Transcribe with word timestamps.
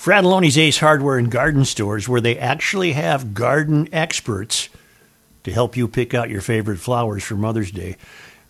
Fratallone's 0.00 0.56
Ace 0.56 0.78
Hardware 0.78 1.18
and 1.18 1.30
Garden 1.30 1.66
Stores, 1.66 2.08
where 2.08 2.22
they 2.22 2.38
actually 2.38 2.92
have 2.92 3.34
garden 3.34 3.86
experts 3.92 4.70
to 5.44 5.52
help 5.52 5.76
you 5.76 5.86
pick 5.86 6.14
out 6.14 6.30
your 6.30 6.40
favorite 6.40 6.78
flowers 6.78 7.22
for 7.22 7.34
Mother's 7.34 7.70
Day, 7.70 7.98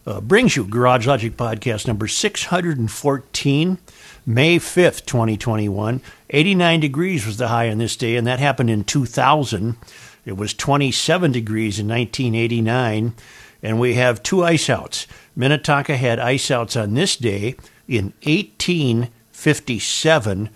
uh, 0.06 0.20
brings 0.20 0.54
you 0.54 0.62
Garage 0.62 1.08
Logic 1.08 1.36
Podcast 1.36 1.88
number 1.88 2.06
614, 2.06 3.78
May 4.24 4.60
5th, 4.60 5.04
2021. 5.06 6.00
89 6.30 6.78
degrees 6.78 7.26
was 7.26 7.38
the 7.38 7.48
high 7.48 7.68
on 7.68 7.78
this 7.78 7.96
day, 7.96 8.14
and 8.14 8.28
that 8.28 8.38
happened 8.38 8.70
in 8.70 8.84
2000. 8.84 9.76
It 10.24 10.36
was 10.36 10.54
27 10.54 11.32
degrees 11.32 11.80
in 11.80 11.88
1989, 11.88 13.12
and 13.60 13.80
we 13.80 13.94
have 13.94 14.22
two 14.22 14.44
ice 14.44 14.70
outs. 14.70 15.08
Minnetonka 15.34 15.96
had 15.96 16.20
ice 16.20 16.48
outs 16.52 16.76
on 16.76 16.94
this 16.94 17.16
day 17.16 17.56
in 17.88 18.12
1857 18.22 20.50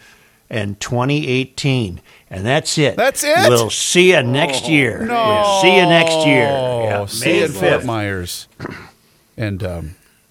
and 0.50 0.78
2018. 0.80 2.00
And 2.30 2.44
that's 2.46 2.76
it. 2.78 2.96
That's 2.96 3.22
it? 3.24 3.48
We'll 3.48 3.70
see 3.70 4.12
you 4.12 4.22
next 4.22 4.68
year. 4.68 5.04
No. 5.06 5.14
We'll 5.14 5.62
see 5.62 5.76
you 5.76 5.86
next 5.86 6.26
year. 6.26 6.46
Yeah, 6.46 7.06
see 7.06 7.26
May 7.26 7.38
you 7.38 7.44
at 7.44 7.50
Fort 7.50 7.72
5th. 7.82 7.84
Myers. 7.84 8.48
And 9.36 9.62
um, 9.62 9.78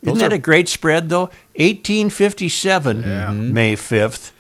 Isn't 0.02 0.14
those 0.16 0.20
that 0.20 0.32
are- 0.32 0.36
a 0.36 0.40
great 0.40 0.68
spread, 0.70 1.10
though? 1.10 1.30
1857, 1.56 3.54
May 3.54 3.76
5th. 3.76 4.32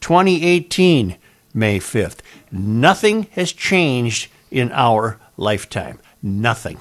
2018, 0.00 1.16
May 1.52 1.78
5th. 1.78 2.18
Nothing 2.50 3.24
has 3.32 3.52
changed 3.52 4.30
in 4.50 4.72
our 4.72 5.18
lifetime. 5.36 5.98
Nothing. 6.22 6.78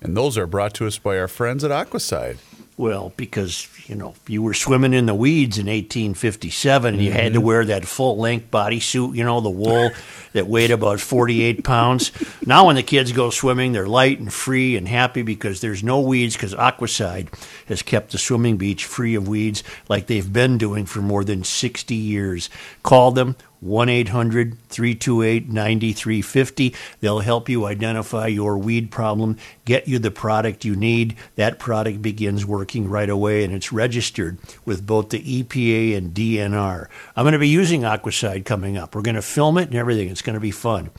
and 0.00 0.16
those 0.16 0.36
are 0.36 0.46
brought 0.46 0.74
to 0.74 0.86
us 0.86 0.98
by 0.98 1.16
our 1.18 1.28
friends 1.28 1.62
at 1.62 1.70
Aquacide. 1.70 2.38
Well, 2.78 3.12
because, 3.16 3.68
you 3.86 3.94
know, 3.94 4.14
you 4.26 4.42
were 4.42 4.54
swimming 4.54 4.94
in 4.94 5.04
the 5.06 5.14
weeds 5.14 5.58
in 5.58 5.66
1857 5.66 6.94
and 6.94 7.02
you 7.02 7.12
had 7.12 7.34
to 7.34 7.38
Mm-hmm. 7.38 7.46
wear 7.46 7.64
that 7.66 7.84
full 7.84 8.16
length 8.16 8.50
bodysuit, 8.50 9.14
you 9.14 9.24
know, 9.24 9.40
the 9.40 9.50
wool 9.50 9.90
that 10.32 10.46
weighed 10.46 10.70
about 10.70 10.98
48 11.00 11.62
pounds. 11.64 12.10
Now, 12.46 12.66
when 12.66 12.76
the 12.76 12.82
kids 12.82 13.12
go 13.12 13.28
swimming, 13.30 13.72
they're 13.72 13.86
light 13.86 14.18
and 14.20 14.32
free 14.32 14.76
and 14.76 14.88
happy 14.88 15.22
because 15.22 15.60
there's 15.60 15.82
no 15.84 16.00
weeds 16.00 16.34
because 16.34 16.54
Aquacide 16.54 17.28
has 17.66 17.82
kept 17.82 18.12
the 18.12 18.18
swimming 18.18 18.56
beach 18.56 18.86
free 18.86 19.14
of 19.14 19.28
weeds 19.28 19.62
like 19.88 20.06
they've 20.06 20.32
been 20.32 20.56
doing 20.56 20.86
for 20.86 21.00
more 21.02 21.24
than 21.24 21.44
60 21.44 21.94
years. 21.94 22.48
Call 22.82 23.10
them 23.12 23.36
1 23.62 23.88
800 23.88 24.58
328 24.68 25.48
9350. 25.48 26.74
They'll 27.00 27.20
help 27.20 27.48
you 27.48 27.64
identify 27.64 28.26
your 28.26 28.58
weed 28.58 28.90
problem, 28.90 29.36
get 29.64 29.86
you 29.86 30.00
the 30.00 30.10
product 30.10 30.64
you 30.64 30.74
need. 30.74 31.16
That 31.36 31.60
product 31.60 32.02
begins 32.02 32.44
working 32.44 32.90
right 32.90 33.08
away 33.08 33.44
and 33.44 33.54
it's 33.54 33.72
registered 33.72 34.38
with 34.64 34.84
both 34.84 35.10
the 35.10 35.42
EPA 35.42 35.96
and 35.96 36.12
DNR. 36.12 36.88
I'm 37.14 37.22
going 37.22 37.32
to 37.32 37.38
be 37.38 37.48
using 37.48 37.82
Aquacide 37.82 38.44
coming 38.44 38.76
up. 38.76 38.94
We're 38.94 39.02
going 39.02 39.14
to 39.14 39.22
film 39.22 39.56
it 39.58 39.68
and 39.68 39.76
everything. 39.76 40.08
It's 40.08 40.22
going 40.22 40.34
to 40.34 40.40
be 40.40 40.50
fun. 40.50 40.90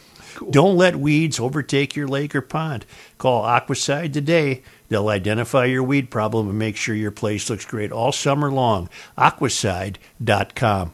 Don't 0.49 0.77
let 0.77 0.95
weeds 0.95 1.39
overtake 1.39 1.95
your 1.95 2.07
lake 2.07 2.33
or 2.33 2.41
pond. 2.41 2.85
Call 3.17 3.43
Aquacide 3.43 4.13
today. 4.13 4.63
They'll 4.89 5.09
identify 5.09 5.65
your 5.65 5.83
weed 5.83 6.09
problem 6.09 6.49
and 6.49 6.57
make 6.57 6.75
sure 6.75 6.95
your 6.95 7.11
place 7.11 7.49
looks 7.49 7.65
great 7.65 7.91
all 7.91 8.11
summer 8.11 8.49
long. 8.49 8.89
Aquacide.com. 9.17 10.93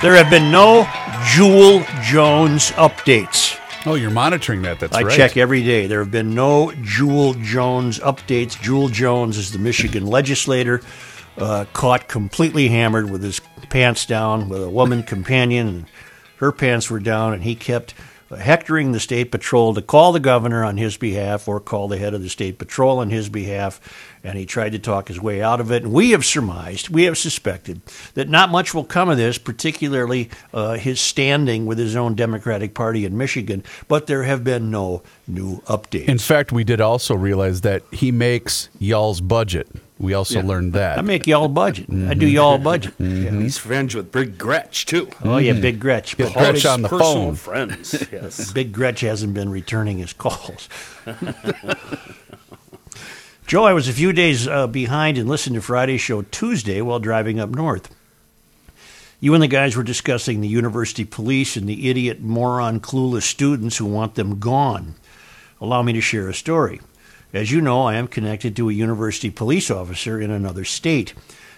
There 0.00 0.14
have 0.14 0.30
been 0.30 0.52
no 0.52 0.88
Jewell 1.34 1.80
Jones 2.02 2.70
updates. 2.72 3.58
Oh, 3.84 3.94
you're 3.94 4.12
monitoring 4.12 4.62
that. 4.62 4.78
That's 4.78 4.96
I 4.96 5.02
right. 5.02 5.12
I 5.12 5.16
check 5.16 5.36
every 5.36 5.64
day. 5.64 5.88
There 5.88 5.98
have 5.98 6.12
been 6.12 6.36
no 6.36 6.72
Jewell 6.82 7.34
Jones 7.34 7.98
updates. 7.98 8.60
Jewell 8.60 8.90
Jones 8.90 9.36
is 9.36 9.50
the 9.50 9.58
Michigan 9.58 10.06
legislator 10.06 10.82
uh, 11.36 11.64
caught 11.72 12.06
completely 12.06 12.68
hammered 12.68 13.10
with 13.10 13.24
his 13.24 13.40
pants 13.70 14.06
down 14.06 14.48
with 14.48 14.62
a 14.62 14.70
woman 14.70 15.02
companion, 15.02 15.66
and 15.66 15.86
her 16.36 16.52
pants 16.52 16.88
were 16.88 17.00
down, 17.00 17.34
and 17.34 17.42
he 17.42 17.56
kept 17.56 17.92
hectoring 18.36 18.92
the 18.92 19.00
state 19.00 19.30
patrol 19.30 19.74
to 19.74 19.82
call 19.82 20.12
the 20.12 20.20
governor 20.20 20.64
on 20.64 20.76
his 20.76 20.96
behalf 20.96 21.48
or 21.48 21.60
call 21.60 21.88
the 21.88 21.98
head 21.98 22.14
of 22.14 22.22
the 22.22 22.28
state 22.28 22.58
patrol 22.58 22.98
on 22.98 23.10
his 23.10 23.28
behalf. 23.28 23.80
And 24.22 24.36
he 24.36 24.44
tried 24.44 24.72
to 24.72 24.78
talk 24.78 25.08
his 25.08 25.20
way 25.20 25.40
out 25.40 25.60
of 25.60 25.70
it. 25.70 25.84
And 25.84 25.92
we 25.92 26.10
have 26.10 26.24
surmised, 26.24 26.88
we 26.88 27.04
have 27.04 27.16
suspected 27.16 27.80
that 28.14 28.28
not 28.28 28.50
much 28.50 28.74
will 28.74 28.84
come 28.84 29.08
of 29.08 29.16
this, 29.16 29.38
particularly 29.38 30.28
uh, 30.52 30.74
his 30.74 31.00
standing 31.00 31.66
with 31.66 31.78
his 31.78 31.96
own 31.96 32.14
Democratic 32.14 32.74
Party 32.74 33.04
in 33.04 33.16
Michigan. 33.16 33.64
But 33.86 34.06
there 34.06 34.24
have 34.24 34.44
been 34.44 34.70
no 34.70 35.02
new 35.26 35.60
updates. 35.62 36.08
In 36.08 36.18
fact, 36.18 36.52
we 36.52 36.64
did 36.64 36.80
also 36.80 37.14
realize 37.14 37.62
that 37.62 37.82
he 37.92 38.12
makes 38.12 38.68
y'all's 38.78 39.20
budget. 39.20 39.68
We 40.00 40.14
also 40.14 40.40
learned 40.42 40.74
that. 40.74 40.96
I 40.98 41.02
make 41.02 41.26
y'all 41.26 41.48
budget. 41.48 41.90
I 41.90 42.14
do 42.14 42.26
y'all 42.26 42.58
budget. 42.58 42.94
He's 42.98 43.58
friends 43.58 43.94
with 43.96 44.12
Big 44.12 44.38
Gretch 44.38 44.86
too. 44.86 45.08
Oh 45.24 45.38
yeah, 45.38 45.54
Big 45.54 45.80
Gretch. 45.80 46.16
Get 46.16 46.32
But 46.34 46.52
Gretch 46.52 46.64
on 46.66 46.82
the 46.82 46.88
personal 46.88 47.14
phone. 47.14 47.34
friends. 47.34 48.06
Yes. 48.12 48.52
Big 48.52 48.72
Gretch 48.72 49.00
hasn't 49.00 49.34
been 49.34 49.48
returning 49.50 49.98
his 49.98 50.12
calls. 50.12 50.68
Joe, 53.46 53.64
I 53.64 53.72
was 53.72 53.88
a 53.88 53.92
few 53.92 54.12
days 54.12 54.46
uh, 54.46 54.66
behind 54.66 55.16
and 55.16 55.28
listened 55.28 55.54
to 55.56 55.62
Friday's 55.62 56.00
show 56.02 56.22
Tuesday 56.22 56.80
while 56.82 56.98
driving 57.00 57.40
up 57.40 57.48
north. 57.50 57.94
You 59.20 59.32
and 59.34 59.42
the 59.42 59.48
guys 59.48 59.74
were 59.74 59.82
discussing 59.82 60.40
the 60.40 60.48
university 60.48 61.04
police 61.04 61.56
and 61.56 61.66
the 61.68 61.88
idiot, 61.88 62.20
moron, 62.20 62.78
clueless 62.78 63.22
students 63.22 63.78
who 63.78 63.86
want 63.86 64.14
them 64.16 64.38
gone. 64.38 64.94
Allow 65.60 65.82
me 65.82 65.92
to 65.94 66.00
share 66.00 66.28
a 66.28 66.34
story. 66.34 66.80
As 67.32 67.50
you 67.50 67.60
know, 67.60 67.82
I 67.82 67.96
am 67.96 68.08
connected 68.08 68.56
to 68.56 68.70
a 68.70 68.72
university 68.72 69.28
police 69.28 69.70
officer 69.70 70.18
in 70.18 70.30
another 70.30 70.64
state. 70.64 71.12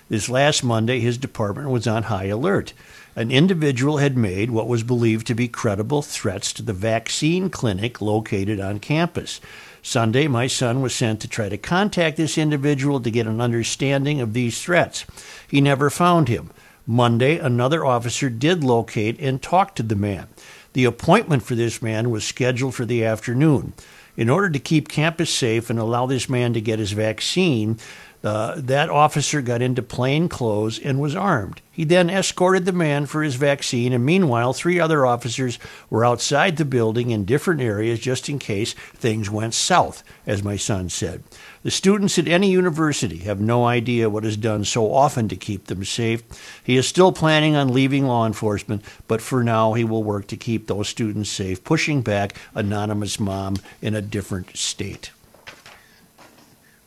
This 0.08 0.28
last 0.28 0.64
Monday, 0.64 0.99
his 0.99 1.17
department 1.17 1.70
was 1.70 1.87
on 1.87 2.05
high 2.05 2.25
alert. 2.25 2.72
An 3.14 3.31
individual 3.31 3.99
had 3.99 4.17
made 4.17 4.50
what 4.50 4.67
was 4.67 4.82
believed 4.82 5.28
to 5.28 5.34
be 5.34 5.46
credible 5.46 6.02
threats 6.02 6.52
to 6.55 6.62
the 6.62 6.72
vaccine 6.72 7.50
clinic 7.50 8.00
located 8.00 8.58
on 8.58 8.81
campus. 8.81 9.40
Sunday, 9.81 10.26
my 10.26 10.49
son 10.49 10.82
was 10.82 10.93
sent 10.93 11.20
to 11.20 11.28
try 11.28 11.49
to 11.49 11.56
contact 11.56 12.17
this 12.17 12.37
individual 12.37 12.99
to 13.00 13.11
get 13.11 13.28
an 13.28 13.40
understanding 13.40 14.20
of 14.20 14.32
these 14.32 14.61
threats. 14.61 15.05
He 15.46 15.61
never 15.61 15.88
found 15.88 16.26
him. 16.26 16.50
Monday, 16.84 17.38
another 17.38 17.84
officer 17.84 18.28
did 18.28 18.64
locate 18.64 19.20
and 19.20 19.40
talk 19.40 19.76
to 19.76 19.84
the 19.84 19.94
man. 19.94 20.26
The 20.72 20.84
appointment 20.84 21.44
for 21.44 21.55
this 21.55 21.81
man 21.81 22.11
was 22.11 22.25
scheduled 22.25 22.75
for 22.75 22.84
the 22.84 23.05
afternoon. 23.05 23.72
In 24.20 24.28
order 24.28 24.50
to 24.50 24.58
keep 24.58 24.88
campus 24.88 25.31
safe 25.31 25.70
and 25.70 25.78
allow 25.78 26.05
this 26.05 26.28
man 26.28 26.52
to 26.52 26.61
get 26.61 26.78
his 26.78 26.93
vaccine, 26.93 27.78
Uh, 28.22 28.52
that 28.58 28.90
officer 28.90 29.40
got 29.40 29.62
into 29.62 29.81
plain 29.81 30.28
clothes 30.28 30.78
and 30.78 31.00
was 31.00 31.17
armed. 31.17 31.62
He 31.72 31.84
then 31.84 32.11
escorted 32.11 32.67
the 32.67 32.72
man 32.72 33.06
for 33.06 33.22
his 33.22 33.37
vaccine, 33.37 33.94
and 33.94 34.05
meanwhile, 34.05 34.52
three 34.52 34.78
other 34.78 35.06
officers 35.06 35.58
were 35.88 36.05
outside 36.05 36.58
the 36.58 36.67
building 36.67 37.12
in 37.12 37.25
different 37.25 37.62
areas 37.62 37.99
just 37.99 38.28
in 38.28 38.38
case 38.38 38.75
things 38.94 39.31
went 39.31 39.55
south, 39.55 40.05
as 40.26 40.44
my 40.44 40.58
son 40.58 40.90
said. 40.90 41.22
The 41.62 41.71
students 41.71 42.19
at 42.19 42.27
any 42.27 42.51
university 42.51 43.19
have 43.19 43.39
no 43.39 43.67
idea 43.67 44.09
what 44.09 44.25
is 44.25 44.39
done 44.39 44.65
so 44.65 44.95
often 44.95 45.29
to 45.29 45.37
keep 45.37 45.67
them 45.67 45.85
safe. 45.85 46.23
He 46.65 46.79
is 46.79 46.89
still 46.89 47.12
planning 47.12 47.55
on 47.55 47.75
leaving 47.75 48.07
law 48.07 48.27
enforcement, 48.27 48.83
but 49.07 49.21
for 49.21 49.45
now, 49.45 49.75
he 49.75 49.85
will 49.85 50.03
work 50.03 50.27
to 50.29 50.39
keep 50.39 50.67
those 50.67 50.89
students 50.89 51.29
safe, 51.29 51.62
pushing 51.62 52.01
back 52.01 52.35
anonymous 52.55 53.21
mom 53.21 53.57
in 53.83 53.95
a 53.95 54.01
different 54.01 54.57
state. 54.57 55.11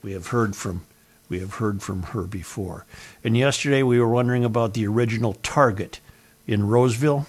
We 0.02 0.14
have 0.14 0.28
heard 0.28 0.56
from 0.56 0.86
we 1.30 1.40
have 1.40 1.56
heard 1.56 1.82
from 1.82 2.04
her 2.04 2.24
before. 2.24 2.86
And 3.24 3.36
yesterday 3.38 3.82
we 3.82 4.00
were 4.00 4.10
wondering 4.10 4.44
about 4.44 4.74
the 4.74 4.86
original 4.86 5.34
target 5.42 6.00
in 6.46 6.68
Roseville. 6.68 7.28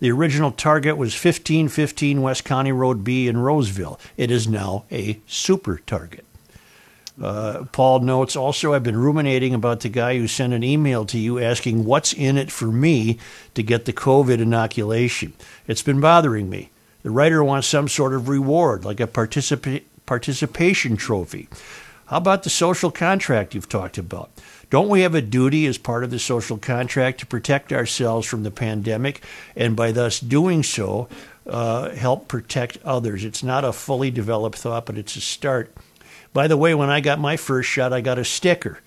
The 0.00 0.12
original 0.12 0.52
target 0.52 0.96
was 0.96 1.14
1515 1.14 2.22
West 2.22 2.44
County 2.44 2.70
Road 2.70 3.02
B 3.02 3.26
in 3.26 3.38
Roseville. 3.38 3.98
It 4.16 4.30
is 4.30 4.46
now 4.46 4.84
a 4.92 5.20
super 5.26 5.78
target. 5.78 6.24
Uh, 7.20 7.64
Paul 7.72 8.00
notes 8.00 8.36
also, 8.36 8.72
I've 8.72 8.82
been 8.82 8.96
ruminating 8.96 9.54
about 9.54 9.80
the 9.80 9.88
guy 9.88 10.16
who 10.16 10.26
sent 10.26 10.52
an 10.52 10.64
email 10.64 11.04
to 11.06 11.18
you 11.18 11.38
asking 11.38 11.84
what's 11.84 12.12
in 12.12 12.38
it 12.38 12.50
for 12.50 12.66
me 12.66 13.18
to 13.54 13.62
get 13.62 13.84
the 13.84 13.92
COVID 13.92 14.40
inoculation. 14.40 15.34
It's 15.66 15.82
been 15.82 16.00
bothering 16.00 16.48
me. 16.48 16.70
The 17.02 17.10
writer 17.10 17.42
wants 17.44 17.68
some 17.68 17.88
sort 17.88 18.14
of 18.14 18.28
reward, 18.28 18.84
like 18.84 19.00
a 19.00 19.06
participa- 19.06 19.82
participation 20.06 20.96
trophy. 20.96 21.48
How 22.06 22.18
about 22.18 22.44
the 22.44 22.50
social 22.50 22.90
contract 22.90 23.54
you've 23.54 23.68
talked 23.68 23.98
about? 23.98 24.30
Don't 24.70 24.88
we 24.88 25.02
have 25.02 25.14
a 25.14 25.20
duty 25.20 25.66
as 25.66 25.76
part 25.76 26.04
of 26.04 26.10
the 26.10 26.18
social 26.18 26.56
contract 26.56 27.20
to 27.20 27.26
protect 27.26 27.72
ourselves 27.72 28.26
from 28.26 28.42
the 28.42 28.50
pandemic 28.50 29.22
and 29.54 29.76
by 29.76 29.92
thus 29.92 30.18
doing 30.18 30.62
so, 30.62 31.08
uh, 31.46 31.90
help 31.90 32.28
protect 32.28 32.78
others? 32.84 33.24
It's 33.24 33.42
not 33.42 33.64
a 33.64 33.72
fully 33.72 34.10
developed 34.10 34.56
thought, 34.58 34.86
but 34.86 34.96
it's 34.96 35.16
a 35.16 35.20
start. 35.20 35.74
By 36.32 36.48
the 36.48 36.56
way, 36.56 36.74
when 36.74 36.90
I 36.90 37.00
got 37.00 37.18
my 37.18 37.36
first 37.36 37.68
shot, 37.68 37.92
I 37.92 38.00
got 38.00 38.18
a 38.18 38.24
sticker. 38.24 38.78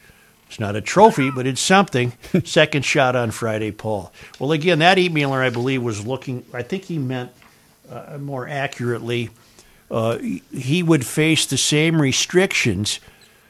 It's 0.48 0.60
not 0.60 0.76
a 0.76 0.82
trophy, 0.82 1.30
but 1.32 1.48
it's 1.48 1.62
something. 1.62 2.14
Second 2.44 2.84
shot 2.86 3.16
on 3.16 3.32
Friday, 3.32 3.72
Paul. 3.72 4.12
Well, 4.40 4.52
again, 4.52 4.80
that 4.80 4.98
emailer, 4.98 5.40
I 5.44 5.50
believe, 5.50 5.82
was 5.84 6.06
looking, 6.06 6.46
I 6.54 6.62
think 6.62 6.84
he 6.86 6.98
meant 7.00 7.32
uh, 7.90 8.18
more 8.20 8.48
accurately, 8.48 9.30
uh, 9.92 10.18
he 10.18 10.82
would 10.84 11.06
face 11.06 11.46
the 11.46 11.58
same 11.58 12.02
restrictions 12.02 13.00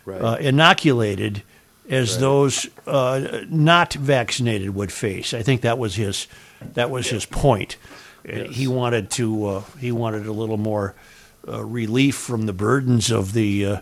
Right. 0.06 0.22
uh, 0.22 0.36
inoculated 0.36 1.42
as 1.90 2.20
those 2.20 2.68
uh, 2.86 3.42
not 3.50 3.94
vaccinated 3.94 4.76
would 4.76 4.92
face. 4.92 5.34
I 5.34 5.42
think 5.42 5.62
that 5.62 5.80
was 5.80 5.96
his 5.96 6.28
that 6.76 6.92
was 6.92 7.08
his 7.10 7.26
point. 7.26 7.78
Uh, 8.28 8.44
He 8.44 8.68
wanted 8.68 9.10
to 9.12 9.46
uh, 9.48 9.64
he 9.80 9.92
wanted 9.92 10.28
a 10.28 10.32
little 10.32 10.58
more 10.58 10.94
relief 11.46 12.16
from 12.16 12.46
the 12.46 12.54
burdens 12.54 13.12
of 13.12 13.34
the 13.34 13.66
uh, 13.66 13.80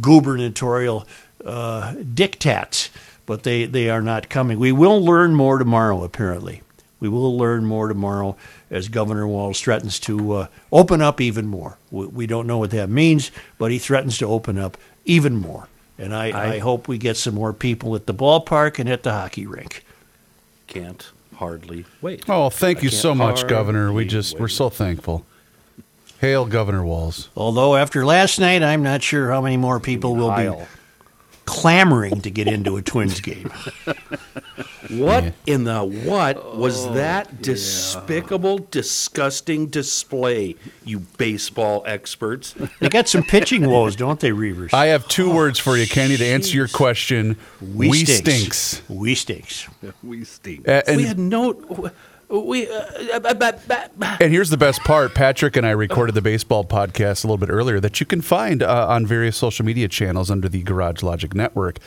gubernatorial 0.00 1.06
uh, 1.44 1.94
diktats, 1.94 2.90
but 3.26 3.42
they, 3.42 3.64
they 3.64 3.90
are 3.90 4.02
not 4.02 4.28
coming. 4.28 4.58
We 4.58 4.72
will 4.72 5.04
learn 5.04 5.34
more 5.34 5.58
tomorrow, 5.58 6.04
apparently. 6.04 6.62
We 7.00 7.08
will 7.08 7.36
learn 7.36 7.64
more 7.64 7.88
tomorrow 7.88 8.36
as 8.70 8.88
Governor 8.88 9.26
Walz 9.26 9.60
threatens 9.60 9.98
to 10.00 10.32
uh, 10.32 10.46
open 10.70 11.00
up 11.00 11.20
even 11.20 11.46
more. 11.46 11.78
We, 11.90 12.06
we 12.06 12.26
don't 12.26 12.46
know 12.46 12.58
what 12.58 12.70
that 12.72 12.90
means, 12.90 13.30
but 13.58 13.70
he 13.70 13.78
threatens 13.78 14.18
to 14.18 14.26
open 14.26 14.58
up 14.58 14.76
even 15.06 15.36
more. 15.36 15.68
And 15.98 16.14
I, 16.14 16.30
I, 16.30 16.52
I- 16.54 16.58
hope 16.58 16.88
we 16.88 16.98
get 16.98 17.16
some 17.16 17.34
more 17.34 17.52
people 17.52 17.94
at 17.96 18.06
the 18.06 18.14
ballpark 18.14 18.78
and 18.78 18.88
at 18.88 19.02
the 19.02 19.12
hockey 19.12 19.46
rink. 19.46 19.84
Can't 20.66 21.10
hardly 21.36 21.86
wait. 22.00 22.28
Oh, 22.28 22.50
thank 22.50 22.78
I 22.78 22.82
you 22.82 22.88
so 22.90 23.14
much, 23.14 23.48
Governor. 23.48 23.86
We 23.92 24.02
hardly 24.02 24.04
just 24.06 24.38
we're 24.38 24.48
so 24.48 24.68
thankful. 24.70 25.24
Hail, 26.20 26.44
Governor 26.44 26.84
Walz. 26.84 27.30
Although 27.34 27.76
after 27.76 28.04
last 28.04 28.38
night, 28.38 28.62
I'm 28.62 28.82
not 28.82 29.02
sure 29.02 29.30
how 29.30 29.40
many 29.40 29.56
more 29.56 29.80
people 29.80 30.14
will 30.14 30.36
be 30.36 30.64
clamoring 31.46 32.20
to 32.20 32.30
get 32.30 32.46
into 32.46 32.76
a 32.76 32.82
Twins 32.82 33.20
game. 33.20 33.50
What 34.90 35.34
in 35.46 35.64
the 35.64 35.82
what 35.84 36.56
was 36.56 36.86
oh, 36.86 36.94
that 36.94 37.42
despicable, 37.42 38.58
disgusting 38.58 39.68
display, 39.68 40.56
you 40.84 41.00
baseball 41.16 41.84
experts? 41.86 42.54
They 42.80 42.88
got 42.88 43.06
some 43.06 43.22
pitching 43.22 43.68
woes, 43.70 43.94
don't 43.94 44.18
they, 44.18 44.32
Reuvers? 44.32 44.72
I 44.72 44.86
have 44.86 45.06
two 45.06 45.32
words 45.32 45.60
for 45.60 45.76
you, 45.76 45.86
Kenny, 45.86 46.16
to 46.16 46.24
answer 46.24 46.56
your 46.56 46.66
question. 46.66 47.36
We, 47.60 48.04
stinks. 48.04 48.82
We 48.88 49.14
stinks. 49.14 49.68
We 50.02 50.24
stink. 50.24 50.66
A- 50.66 50.88
And, 50.88 50.96
we 50.96 51.04
had 51.04 51.18
no. 51.18 51.90
We. 52.30 52.70
Uh, 52.70 53.20
uh, 53.24 53.52
uh, 53.70 54.16
and 54.20 54.32
here's 54.32 54.50
the 54.50 54.56
best 54.56 54.80
part. 54.82 55.14
Patrick 55.14 55.56
and 55.56 55.66
I 55.66 55.70
recorded 55.70 56.14
the 56.14 56.22
baseball 56.22 56.64
podcast 56.64 57.24
a 57.24 57.26
little 57.26 57.38
bit 57.38 57.50
earlier 57.50 57.80
that 57.80 57.98
you 57.98 58.06
can 58.06 58.20
find 58.20 58.62
uh, 58.62 58.86
on 58.88 59.04
various 59.04 59.36
social 59.36 59.64
media 59.64 59.88
channels 59.88 60.30
under 60.30 60.48
the 60.48 60.62
Garage 60.62 61.02
Logic 61.02 61.34
Network. 61.34 61.78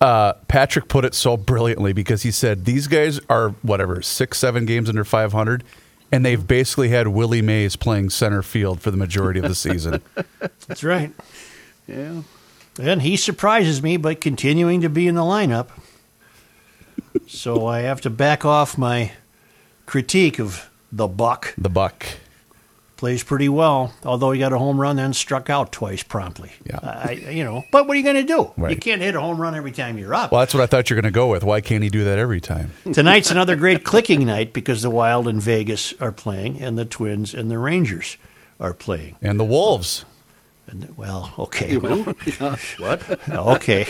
Uh, 0.00 0.34
Patrick 0.46 0.88
put 0.88 1.06
it 1.06 1.14
so 1.14 1.38
brilliantly 1.38 1.94
because 1.94 2.22
he 2.22 2.30
said 2.30 2.66
these 2.66 2.86
guys 2.86 3.18
are 3.30 3.50
whatever 3.62 4.02
six, 4.02 4.38
seven 4.38 4.66
games 4.66 4.90
under 4.90 5.04
500, 5.04 5.64
and 6.12 6.24
they've 6.24 6.46
basically 6.46 6.90
had 6.90 7.08
Willie 7.08 7.42
Mays 7.42 7.74
playing 7.74 8.10
center 8.10 8.42
field 8.42 8.82
for 8.82 8.90
the 8.90 8.98
majority 8.98 9.40
of 9.40 9.48
the 9.48 9.54
season. 9.54 10.02
That's 10.68 10.84
right. 10.84 11.12
Yeah. 11.86 12.22
And 12.78 13.00
he 13.02 13.16
surprises 13.16 13.82
me 13.82 13.96
by 13.96 14.14
continuing 14.14 14.82
to 14.82 14.90
be 14.90 15.08
in 15.08 15.14
the 15.14 15.22
lineup. 15.22 15.68
so 17.26 17.66
I 17.66 17.80
have 17.80 18.02
to 18.02 18.10
back 18.10 18.44
off 18.44 18.76
my 18.76 19.12
critique 19.88 20.38
of 20.38 20.68
the 20.92 21.08
Buck. 21.08 21.54
the 21.56 21.70
Buck. 21.70 22.04
Plays 22.98 23.22
pretty 23.22 23.48
well, 23.48 23.94
although 24.04 24.32
he 24.32 24.40
got 24.40 24.52
a 24.52 24.58
home 24.58 24.78
run, 24.78 24.96
then 24.96 25.14
struck 25.14 25.48
out 25.48 25.72
twice 25.72 26.02
promptly. 26.02 26.50
Yeah. 26.66 26.80
I, 26.82 27.12
you 27.12 27.44
know, 27.44 27.64
but 27.70 27.86
what 27.86 27.94
are 27.94 27.96
you 27.96 28.04
going 28.04 28.16
to 28.16 28.22
do? 28.24 28.52
You 28.68 28.76
can't 28.76 29.00
hit 29.00 29.14
a 29.14 29.20
home 29.20 29.40
run 29.40 29.54
every 29.54 29.70
time 29.70 29.96
you're 29.96 30.14
up. 30.14 30.32
Well, 30.32 30.40
that's 30.40 30.52
what 30.52 30.62
I 30.62 30.66
thought 30.66 30.90
you 30.90 30.96
were 30.96 31.00
going 31.00 31.12
to 31.12 31.16
go 31.16 31.28
with. 31.28 31.44
Why 31.44 31.60
can't 31.60 31.82
he 31.82 31.88
do 31.88 32.04
that 32.04 32.18
every 32.18 32.40
time? 32.40 32.72
Tonight's 32.92 33.30
another 33.30 33.54
great 33.56 33.84
clicking 33.84 34.26
night 34.26 34.52
because 34.52 34.82
the 34.82 34.90
Wild 34.90 35.28
and 35.28 35.40
Vegas 35.40 35.94
are 36.00 36.12
playing, 36.12 36.60
and 36.60 36.76
the 36.76 36.84
Twins 36.84 37.32
and 37.34 37.50
the 37.50 37.58
Rangers 37.58 38.16
are 38.58 38.74
playing. 38.74 39.16
And 39.22 39.38
the 39.38 39.44
Wolves. 39.44 40.04
And 40.66 40.98
well, 40.98 41.32
okay, 41.38 41.76
what? 41.78 43.28
okay. 43.30 43.84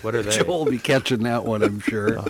What 0.00 0.14
are 0.14 0.22
they? 0.22 0.38
Joel 0.38 0.64
will 0.64 0.70
be 0.70 0.78
catching 0.78 1.24
that 1.24 1.44
one, 1.44 1.62
I'm 1.62 1.80
sure. 1.80 2.24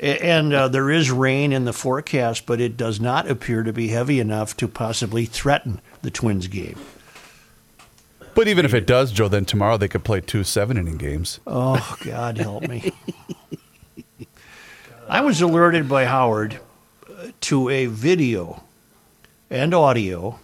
And 0.00 0.52
uh, 0.52 0.68
there 0.68 0.90
is 0.90 1.10
rain 1.10 1.52
in 1.52 1.64
the 1.64 1.72
forecast, 1.72 2.46
but 2.46 2.60
it 2.60 2.76
does 2.76 3.00
not 3.00 3.28
appear 3.28 3.64
to 3.64 3.72
be 3.72 3.88
heavy 3.88 4.20
enough 4.20 4.56
to 4.58 4.68
possibly 4.68 5.24
threaten 5.24 5.80
the 6.02 6.10
Twins 6.10 6.46
game. 6.46 6.78
But 8.34 8.46
even 8.46 8.64
if 8.64 8.74
it 8.74 8.86
does, 8.86 9.10
Joe, 9.10 9.26
then 9.26 9.44
tomorrow 9.44 9.76
they 9.76 9.88
could 9.88 10.04
play 10.04 10.20
two 10.20 10.44
seven 10.44 10.76
inning 10.76 10.98
games. 10.98 11.40
Oh, 11.44 11.96
God 12.04 12.38
help 12.38 12.68
me. 12.68 12.92
I 15.08 15.22
was 15.22 15.40
alerted 15.40 15.88
by 15.88 16.04
Howard 16.04 16.60
uh, 17.10 17.28
to 17.40 17.68
a 17.68 17.86
video 17.86 18.62
and 19.50 19.74
audio 19.74 20.38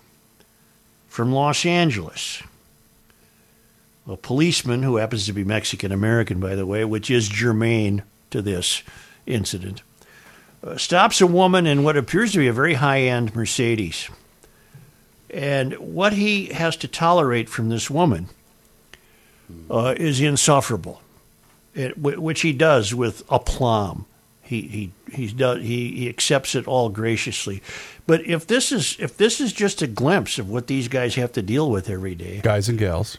from 1.06 1.32
Los 1.32 1.64
Angeles. 1.64 2.42
A 4.08 4.16
policeman 4.16 4.82
who 4.82 4.96
happens 4.96 5.26
to 5.26 5.32
be 5.32 5.44
Mexican 5.44 5.92
American, 5.92 6.40
by 6.40 6.56
the 6.56 6.66
way, 6.66 6.84
which 6.84 7.10
is 7.10 7.28
germane 7.28 8.02
to 8.30 8.42
this 8.42 8.82
incident, 9.26 9.82
uh, 10.66 10.76
stops 10.76 11.20
a 11.20 11.26
woman 11.26 11.66
in 11.66 11.82
what 11.84 11.96
appears 11.96 12.32
to 12.32 12.38
be 12.38 12.46
a 12.48 12.52
very 12.52 12.74
high 12.74 13.00
end 13.02 13.34
Mercedes. 13.34 14.08
And 15.30 15.74
what 15.74 16.12
he 16.12 16.46
has 16.46 16.76
to 16.76 16.88
tolerate 16.88 17.48
from 17.48 17.68
this 17.68 17.90
woman 17.90 18.28
uh, 19.70 19.94
is 19.96 20.20
insufferable, 20.20 21.02
it, 21.74 21.92
wh- 21.92 22.22
which 22.22 22.42
he 22.42 22.52
does 22.52 22.94
with 22.94 23.24
aplomb. 23.30 24.06
He 24.42 24.60
he 24.62 24.92
he 25.12 25.26
does 25.32 25.62
he, 25.62 25.90
he 25.92 26.08
accepts 26.08 26.54
it 26.54 26.68
all 26.68 26.88
graciously. 26.90 27.62
But 28.06 28.26
if 28.26 28.46
this 28.46 28.70
is 28.72 28.96
if 29.00 29.16
this 29.16 29.40
is 29.40 29.52
just 29.54 29.80
a 29.82 29.86
glimpse 29.86 30.38
of 30.38 30.50
what 30.50 30.66
these 30.66 30.86
guys 30.86 31.14
have 31.14 31.32
to 31.32 31.42
deal 31.42 31.70
with 31.70 31.88
every 31.88 32.14
day, 32.14 32.40
Guys 32.42 32.68
and 32.68 32.78
gals. 32.78 33.16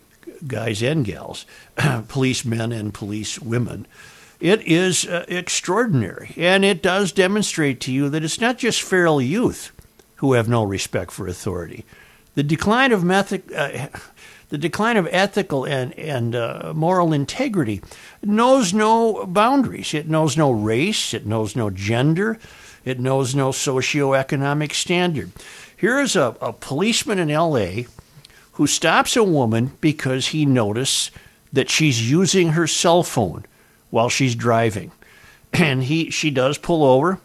guys 0.48 0.84
and 0.84 1.04
gals, 1.04 1.46
policemen 2.08 2.72
and 2.72 2.94
police 2.94 3.40
women. 3.40 3.88
It 4.40 4.62
is 4.62 5.06
uh, 5.06 5.26
extraordinary, 5.28 6.34
and 6.38 6.66
it 6.66 6.82
does 6.82 7.12
demonstrate 7.12 7.80
to 7.82 7.92
you 7.92 8.10
that 8.10 8.24
it's 8.24 8.42
not 8.42 8.58
just 8.58 8.82
feral 8.82 9.22
youth 9.22 9.72
who 10.18 10.34
have 10.34 10.50
no 10.50 10.64
respect 10.64 11.12
for 11.12 11.28
authority. 11.28 11.86
The 12.36 12.44
decline 12.44 12.92
of 12.92 13.04
method, 13.04 13.52
uh, 13.54 13.88
the 14.50 14.58
decline 14.58 14.98
of 14.98 15.08
ethical 15.12 15.66
and 15.66 15.94
and 15.98 16.36
uh, 16.36 16.74
moral 16.76 17.14
integrity 17.14 17.82
knows 18.24 18.74
no 18.74 19.26
boundaries. 19.26 19.94
It 19.94 20.08
knows 20.08 20.38
no 20.38 20.52
race. 20.52 21.14
It 21.14 21.26
knows 21.26 21.56
no 21.56 21.70
gender. 21.70 22.38
It 22.84 23.00
knows 23.00 23.34
no 23.34 23.50
socioeconomic 23.50 24.74
standard. 24.74 25.32
Here 25.76 26.00
is 26.00 26.16
a, 26.16 26.36
a 26.42 26.54
policeman 26.54 27.20
in 27.20 27.32
L.A 27.32 27.88
who 28.56 28.68
stops 28.68 29.18
a 29.18 29.24
woman 29.24 29.72
because 29.82 30.28
he 30.28 30.46
noticed 30.46 31.12
that 31.52 31.70
she's 31.70 32.10
using 32.10 32.50
her 32.50 32.68
cell 32.68 33.04
phone 33.04 33.46
while 33.96 34.10
she's 34.10 34.36
driving. 34.36 34.92
And 35.54 35.84
he 35.86 36.10
she 36.12 36.32
does 36.32 36.58
pull 36.58 36.84
over 36.84 37.18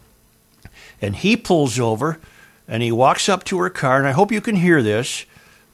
and 1.01 1.17
he 1.17 1.35
pulls 1.35 1.77
over 1.77 2.17
and 2.65 2.81
he 2.81 2.89
walks 2.89 3.27
up 3.27 3.43
to 3.45 3.59
her 3.59 3.69
car 3.69 3.97
and 3.97 4.07
I 4.07 4.11
hope 4.13 4.31
you 4.31 4.39
can 4.39 4.55
hear 4.55 4.81
this. 4.81 5.25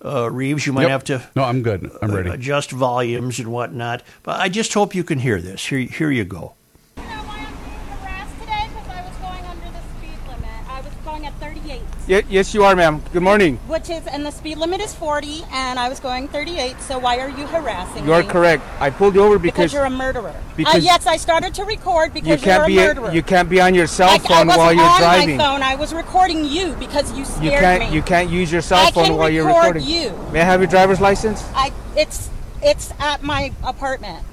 Uh, 0.04 0.28
Reeves, 0.32 0.66
you 0.66 0.74
might 0.74 0.84
Yep. 0.84 0.90
have 0.92 1.04
to 1.06 1.22
No, 1.36 1.44
I'm 1.44 1.62
good. 1.62 1.92
I'm 2.02 2.10
ready. 2.12 2.32
adjust 2.32 2.72
volumes 2.72 3.38
and 3.40 3.50
whatnot. 3.52 4.02
But 4.24 4.40
I 4.40 4.50
just 4.50 4.74
hope 4.74 4.96
you 4.96 5.04
can 5.04 5.20
hear 5.20 5.40
this. 5.40 5.68
Here, 5.68 5.80
here 5.82 6.10
you 6.10 6.24
go. 6.26 6.54
You 6.98 7.04
know 7.04 7.10
why 7.30 7.46
I'm 7.46 7.54
being 7.62 7.86
harassed 7.94 8.40
today? 8.40 8.66
Because 8.74 8.90
I 8.98 9.02
was 9.08 9.18
going 9.18 9.46
under 9.54 9.70
the 9.78 9.84
speed 9.94 10.20
limit. 10.28 10.62
I 10.78 10.82
was 10.82 10.94
going 11.06 11.26
at 11.28 11.34
38, 11.40 11.82
Ye- 12.08 12.24
yes, 12.30 12.54
you 12.54 12.64
are, 12.64 12.74
ma'am. 12.74 13.04
Good 13.12 13.22
morning. 13.22 13.58
which 13.68 13.90
is, 13.90 14.08
and 14.08 14.26
the 14.26 14.32
speed 14.32 14.58
limit 14.58 14.80
is 14.80 14.94
40, 14.94 15.44
and 15.52 15.78
I 15.78 15.90
was 15.90 16.00
going 16.00 16.30
38. 16.30 16.80
So 16.80 16.98
why 16.98 17.20
are 17.20 17.28
you 17.30 17.46
harassing 17.48 18.04
me? 18.04 18.08
You 18.08 18.14
are 18.14 18.24
correct. 18.24 18.64
I 18.80 18.90
pulled 18.90 19.14
you 19.16 19.22
over 19.24 19.38
Because 19.38 19.56
because, 19.58 19.74
you're 19.74 19.84
a 19.84 19.90
murderer. 19.90 20.34
because 20.56 20.76
uh, 20.76 20.78
yes, 20.78 21.06
I 21.06 21.18
started 21.18 21.54
to 21.56 21.66
record 21.66 22.14
because 22.14 22.30
you 22.30 22.38
can't 22.38 22.72
you're 22.72 22.82
a 22.82 22.88
be 22.88 22.88
murderer. 23.02 23.14
you 23.14 23.22
can't 23.22 23.50
be 23.50 23.60
on 23.60 23.76
your 23.76 23.88
cell 23.88 24.08
I, 24.10 24.14
I 24.14 24.20
phone 24.20 24.48
wasn't 24.48 24.58
while 24.58 24.74
you're 24.74 24.84
on 24.86 25.00
driving. 25.00 25.38
my 25.38 25.44
phone. 25.44 25.62
I 25.64 25.76
was 25.76 25.94
recording 25.94 26.46
you 26.46 26.74
because 26.76 27.12
you 27.18 27.26
scared 27.26 27.44
You 27.44 27.50
can't 27.52 27.90
me. 27.90 27.96
you 27.96 28.02
can't 28.02 28.30
use 28.30 28.52
your 28.54 28.62
cell 28.62 28.88
I 28.88 28.92
phone 28.92 29.06
can 29.08 29.18
while 29.18 29.30
you're 29.30 29.46
record 29.46 29.76
recording. 29.76 29.84
you. 29.90 30.12
May 30.32 30.40
I 30.42 30.46
have 30.46 30.62
your 30.62 30.70
driver's 30.70 31.02
license? 31.02 31.44
I 31.56 31.74
it's 31.98 32.30
it's 32.64 32.94
at 33.00 33.22
my 33.22 33.52
apartment. 33.66 34.24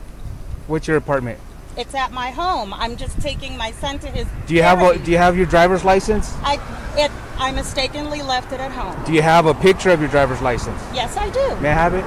What's 0.69 0.87
your 0.87 0.97
apartment? 0.97 1.40
It's 1.76 1.95
at 1.97 2.12
my 2.12 2.31
home. 2.31 2.73
I'm 2.73 2.97
just 2.97 3.21
taking 3.21 3.57
my 3.57 3.73
son 3.73 3.99
to 3.99 4.07
his. 4.07 4.28
Do 4.47 4.54
you 4.54 4.62
have 4.62 4.78
a 4.78 4.83
therapy. 4.83 5.04
Do 5.07 5.11
you 5.11 5.19
have 5.19 5.37
your 5.37 5.47
driver's 5.47 5.85
license? 5.85 6.33
I 6.45 6.61
it 6.97 7.11
I 7.37 7.50
mistakenly 7.53 8.23
left 8.23 8.53
it 8.53 8.61
at 8.61 8.71
home. 8.73 8.95
Do 9.05 9.12
you 9.12 9.23
have 9.23 9.47
a 9.47 9.55
picture 9.55 9.91
of 9.91 10.00
your 10.00 10.09
driver's 10.09 10.41
license? 10.41 10.81
Yes, 10.95 11.17
I 11.17 11.31
do. 11.31 11.61
May 11.61 11.71
I 11.71 11.73
have 11.75 11.95
it? 11.95 12.05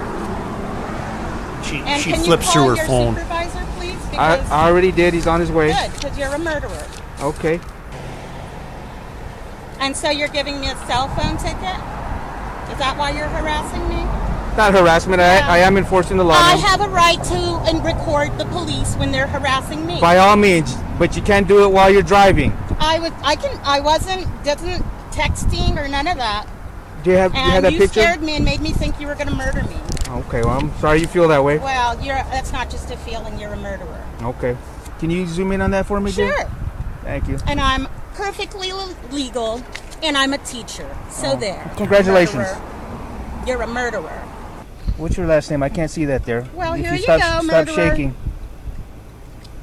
She, 1.66 1.78
And 1.80 2.02
she 2.02 2.12
can 2.12 2.24
flips 2.24 2.46
you 2.48 2.52
through 2.54 2.62
call 2.62 2.70
her 2.70 2.76
your 2.78 2.86
phone. 2.86 3.16
supervisor, 3.16 3.66
please? 3.78 3.96
I, 4.18 4.38
Because 4.38 4.52
I 4.52 4.68
already 4.70 4.92
did. 4.92 5.14
He's 5.14 5.28
on 5.28 5.40
his 5.40 5.52
way. 5.52 5.74
good, 5.74 5.94
because 5.94 6.18
you're 6.18 6.34
a 6.34 6.40
murderer. 6.40 6.88
Okay. 7.22 7.60
And 9.80 9.96
so 9.96 10.10
you're 10.10 10.28
giving 10.30 10.60
me 10.60 10.68
a 10.70 10.76
cell 10.88 11.08
phone 11.10 11.38
ticket? 11.38 11.78
Is 12.72 12.78
that 12.80 12.96
why 12.98 13.12
you're 13.12 13.28
harassing 13.28 13.88
me? 13.90 14.04
Not 14.58 14.74
harassment. 14.74 15.20
Yeah. 15.20 15.42
I, 15.48 15.56
I 15.56 15.58
am 15.60 15.78
enforcing 15.78 16.18
the 16.18 16.24
law. 16.24 16.36
I 16.36 16.56
ma'am. 16.56 16.60
have 16.66 16.82
a 16.82 16.90
right 16.90 17.22
to 17.26 17.36
and 17.70 17.84
record 17.86 18.36
the 18.40 18.46
police 18.46 18.96
when 18.96 19.12
they're 19.12 19.28
harassing 19.28 19.86
me. 19.86 20.00
By 20.02 20.18
all 20.18 20.36
means, 20.36 20.76
but 20.98 21.16
you 21.16 21.22
can't 21.22 21.48
do 21.48 21.64
it 21.64 21.70
while 21.72 21.92
you're 21.92 22.02
driving. 22.02 22.52
I 22.80 23.00
was 23.00 23.12
I 23.24 23.36
can 23.36 23.60
I 23.64 23.80
wasn't 23.82 24.26
didn't 24.44 24.84
texting 25.18 25.84
or 25.84 25.88
none 25.88 26.08
of 26.08 26.18
that. 26.18 26.48
Do 27.04 27.12
you 27.12 27.18
have 27.18 27.34
you 27.34 27.40
have 27.40 27.54
And 27.56 27.66
that 27.66 27.74
you 27.74 27.80
picture? 27.80 28.02
scared 28.02 28.22
me 28.22 28.36
and 28.36 28.46
made 28.46 28.62
me 28.62 28.72
think 28.72 29.00
you 29.00 29.08
were 29.08 29.16
going 29.16 29.28
to 29.28 29.36
murder 29.36 29.64
me. 29.64 29.78
Okay. 30.10 30.42
Well, 30.42 30.60
I'm 30.60 30.78
sorry 30.78 31.02
you 31.02 31.08
feel 31.08 31.28
that 31.30 31.44
way. 31.44 31.58
Well, 31.58 32.02
you're 32.04 32.16
that's 32.16 32.52
not 32.52 32.70
just 32.70 32.92
a 32.92 32.98
feeling. 32.98 33.40
You're 33.40 33.54
a 33.54 33.58
murderer. 33.58 34.04
Okay. 34.22 34.56
Can 35.00 35.10
you 35.10 35.26
zoom 35.28 35.52
in 35.52 35.62
on 35.62 35.72
that 35.72 35.86
for 35.86 36.00
me, 36.00 36.12
dear? 36.12 36.36
Sure. 36.36 36.52
Thank 37.04 37.28
you. 37.28 37.40
And 37.48 37.60
I'm 37.60 37.88
perfectly 38.14 38.72
le- 38.74 38.96
legal, 39.12 39.64
and 40.02 40.18
I'm 40.18 40.34
a 40.34 40.38
teacher. 40.40 40.90
So 41.10 41.34
oh, 41.34 41.36
there. 41.36 41.70
Oh, 41.72 41.78
congratulations. 41.78 42.36
Murderer. 42.36 43.44
You're 43.48 43.62
a 43.62 43.68
murderer. 43.68 44.24
What's 44.98 45.16
your 45.16 45.28
last 45.28 45.50
name? 45.52 45.62
I 45.62 45.70
can't 45.70 45.92
see 45.92 46.06
that 46.06 46.26
there. 46.26 46.48
Well, 46.54 46.74
If 46.74 46.82
here 46.82 46.96
you 46.96 47.04
stop, 47.04 47.20
go, 47.20 47.26
Stop 47.26 47.46
murderer. 47.46 47.76
shaking. 47.76 48.16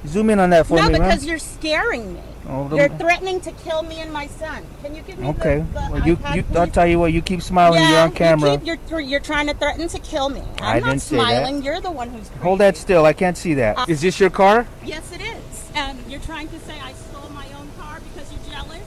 Zoom 0.06 0.30
in 0.30 0.38
on 0.38 0.50
that 0.50 0.66
for 0.66 0.74
me. 0.74 0.82
no, 0.82 0.88
me, 0.88 0.98
because 0.98 1.22
huh? 1.22 1.28
you're 1.28 1.38
scaring 1.38 2.14
me. 2.14 2.22
Oh, 2.48 2.68
the- 2.68 2.76
you're 2.76 2.88
threatening 2.90 3.40
to 3.40 3.52
kill 3.52 3.82
me 3.82 4.00
and 4.00 4.12
my 4.12 4.26
son. 4.26 4.64
Can 4.82 4.94
you 4.94 5.02
give 5.02 5.18
me 5.18 5.28
Okay. 5.28 5.58
the, 5.72 5.80
the 5.80 5.88
well, 5.92 6.06
you, 6.06 6.16
iPad, 6.16 6.36
you. 6.36 6.44
I'll 6.58 6.66
tell 6.66 6.86
you 6.86 6.98
what. 6.98 7.12
You 7.12 7.22
keep 7.22 7.40
smiling. 7.42 7.80
yeah, 7.80 7.90
you're 7.90 7.98
on 8.00 8.12
camera. 8.12 8.52
You 8.52 8.58
keep, 8.58 8.66
you're, 8.66 8.78
you're, 8.90 9.00
you're 9.00 9.20
trying 9.20 9.46
to 9.46 9.54
threaten 9.54 9.88
to 9.88 9.98
kill 10.00 10.28
me. 10.28 10.42
I'm 10.58 10.76
I 10.76 10.78
not 10.80 10.86
didn't 10.90 11.02
say 11.02 11.16
that. 11.16 11.22
smiling. 11.22 11.62
You're 11.62 11.80
the 11.80 11.90
one 11.90 12.10
who's 12.10 12.28
Hold 12.42 12.60
that 12.60 12.76
still. 12.76 13.06
I 13.06 13.12
can't 13.14 13.36
see 13.36 13.54
that. 13.54 13.78
Uh, 13.78 13.86
Is 13.88 14.00
this 14.02 14.20
your 14.20 14.30
car? 14.30 14.66
Yes, 14.84 15.10
it 15.12 15.22
is. 15.22 15.70
And 15.74 15.98
you're 16.08 16.20
trying 16.20 16.48
to 16.48 16.58
say 16.60 16.74
I 16.80 16.92
stole 16.92 17.30
my 17.30 17.46
own 17.58 17.68
car 17.80 18.00
because 18.12 18.30
you're 18.30 18.52
jealous? 18.54 18.80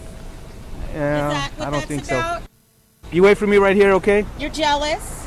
Yeah, 0.94 1.28
is 1.28 1.34
that 1.34 1.52
what 1.58 1.68
I 1.68 1.72
don't 1.72 1.74
that's 1.80 1.86
think 1.88 2.06
about? 2.06 2.42
so. 2.44 2.48
You 3.12 3.24
wait 3.24 3.38
for 3.38 3.48
me 3.48 3.58
right 3.58 3.76
here, 3.76 3.92
okay? 3.94 4.26
You're 4.40 4.50
jealous? 4.52 5.27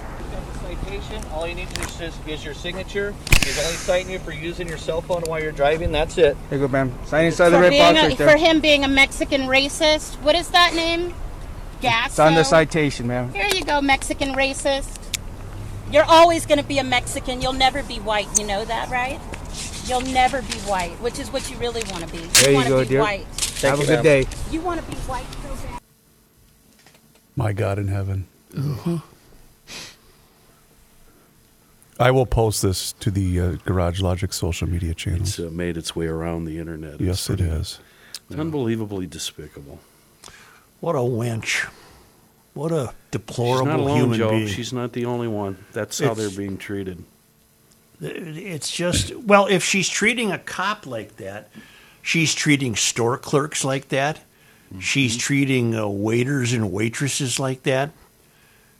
Citation. 0.90 1.24
All 1.32 1.46
you 1.46 1.54
need 1.54 1.68
to 1.68 1.74
do 1.74 2.04
is, 2.04 2.18
is 2.26 2.44
your 2.44 2.54
signature. 2.54 3.14
He's 3.42 3.58
only 3.64 3.76
citing 3.76 4.10
you 4.10 4.18
for 4.18 4.32
using 4.32 4.68
your 4.68 4.78
cell 4.78 5.00
phone 5.00 5.22
while 5.22 5.40
you're 5.40 5.52
driving. 5.52 5.92
That's 5.92 6.18
it. 6.18 6.36
Here 6.48 6.58
you 6.58 6.66
go, 6.66 6.68
ma'am. 6.68 6.92
Sign 7.06 7.26
inside 7.26 7.50
the 7.50 7.56
for, 7.56 7.62
red 7.62 7.78
box 7.78 7.98
a, 7.98 8.08
right 8.08 8.18
there. 8.18 8.30
for 8.30 8.36
him 8.36 8.60
being 8.60 8.84
a 8.84 8.88
Mexican 8.88 9.42
racist. 9.42 10.16
What 10.22 10.34
is 10.34 10.48
that 10.50 10.74
name? 10.74 11.14
Gas. 11.80 12.10
It's 12.10 12.18
on 12.18 12.34
the 12.34 12.44
citation, 12.44 13.06
ma'am. 13.06 13.32
Here 13.32 13.48
you 13.54 13.64
go, 13.64 13.80
Mexican 13.80 14.30
racist. 14.34 14.98
You're 15.90 16.04
always 16.04 16.46
going 16.46 16.58
to 16.58 16.66
be 16.66 16.78
a 16.78 16.84
Mexican. 16.84 17.40
You'll 17.40 17.52
never 17.52 17.82
be 17.82 17.96
white. 17.96 18.26
You 18.38 18.46
know 18.46 18.64
that, 18.64 18.90
right? 18.90 19.20
You'll 19.86 20.02
never 20.02 20.42
be 20.42 20.54
white, 20.68 20.92
which 21.00 21.18
is 21.18 21.32
what 21.32 21.50
you 21.50 21.56
really 21.56 21.82
want 21.90 22.06
to 22.06 22.12
be. 22.12 22.18
There 22.18 22.52
you 22.52 22.68
go, 22.68 22.82
be 22.82 22.88
dear. 22.88 23.00
white. 23.00 23.26
Have 23.62 23.78
you, 23.78 23.84
a 23.84 23.86
good 23.86 23.94
ma'am. 23.94 24.02
day. 24.02 24.26
You 24.50 24.60
want 24.60 24.80
to 24.80 24.86
be 24.90 24.96
white 24.98 25.26
so 25.42 25.66
bad. 25.66 25.80
My 27.34 27.52
God 27.52 27.78
in 27.78 27.88
heaven. 27.88 28.26
Uh-huh. 28.56 28.98
I 32.00 32.10
will 32.10 32.26
post 32.26 32.62
this 32.62 32.92
to 32.94 33.10
the 33.10 33.38
uh, 33.40 33.52
Garage 33.66 34.00
Logic 34.00 34.32
social 34.32 34.68
media 34.68 34.94
channels. 34.94 35.38
It's 35.38 35.38
uh, 35.38 35.50
made 35.52 35.76
its 35.76 35.94
way 35.94 36.06
around 36.06 36.46
the 36.46 36.58
internet. 36.58 36.94
It's 36.94 37.02
yes, 37.02 37.30
it 37.30 37.36
pretty- 37.38 37.52
is. 37.52 37.78
It's 38.30 38.38
unbelievably 38.38 39.06
despicable. 39.08 39.80
What 40.80 40.94
a 40.94 41.00
wench. 41.00 41.68
What 42.54 42.72
a 42.72 42.86
She's 42.86 42.94
deplorable 43.10 43.66
not 43.66 43.80
alone, 43.80 43.98
human 43.98 44.18
Joe. 44.18 44.30
being. 44.30 44.48
She's 44.48 44.72
not 44.72 44.92
the 44.92 45.04
only 45.04 45.28
one. 45.28 45.58
That's 45.72 45.98
how 45.98 46.12
It's- 46.12 46.16
they're 46.18 46.36
being 46.38 46.56
treated. 46.56 47.04
It's 48.00 48.70
just 48.70 49.14
well, 49.14 49.46
if 49.46 49.62
she's 49.62 49.86
treating 49.88 50.32
a 50.32 50.38
cop 50.38 50.86
like 50.86 51.16
that, 51.16 51.50
she's 52.00 52.34
treating 52.34 52.74
store 52.74 53.18
clerks 53.18 53.62
like 53.62 53.88
that. 53.90 54.20
She's 54.78 55.16
treating 55.18 55.74
uh, 55.74 55.86
waiters 55.86 56.54
and 56.54 56.72
waitresses 56.72 57.38
like 57.38 57.64
that. 57.64 57.90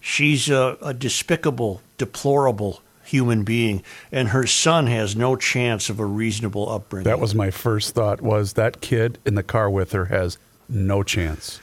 She's 0.00 0.48
a, 0.48 0.78
a 0.80 0.94
despicable, 0.94 1.82
deplorable 1.98 2.80
human 3.10 3.42
being, 3.44 3.82
and 4.12 4.28
her 4.28 4.46
son 4.46 4.86
has 4.86 5.14
no 5.16 5.36
chance 5.36 5.90
of 5.90 5.98
a 6.00 6.06
reasonable 6.06 6.68
upbringing. 6.70 7.04
That 7.04 7.20
was 7.20 7.34
my 7.34 7.50
first 7.50 7.94
thought. 7.94 8.20
Was 8.20 8.54
that 8.54 8.80
kid 8.80 9.18
in 9.26 9.34
the 9.34 9.42
car 9.42 9.68
with 9.68 9.92
her 9.92 10.06
has 10.06 10.38
no 10.68 11.02
chance? 11.02 11.60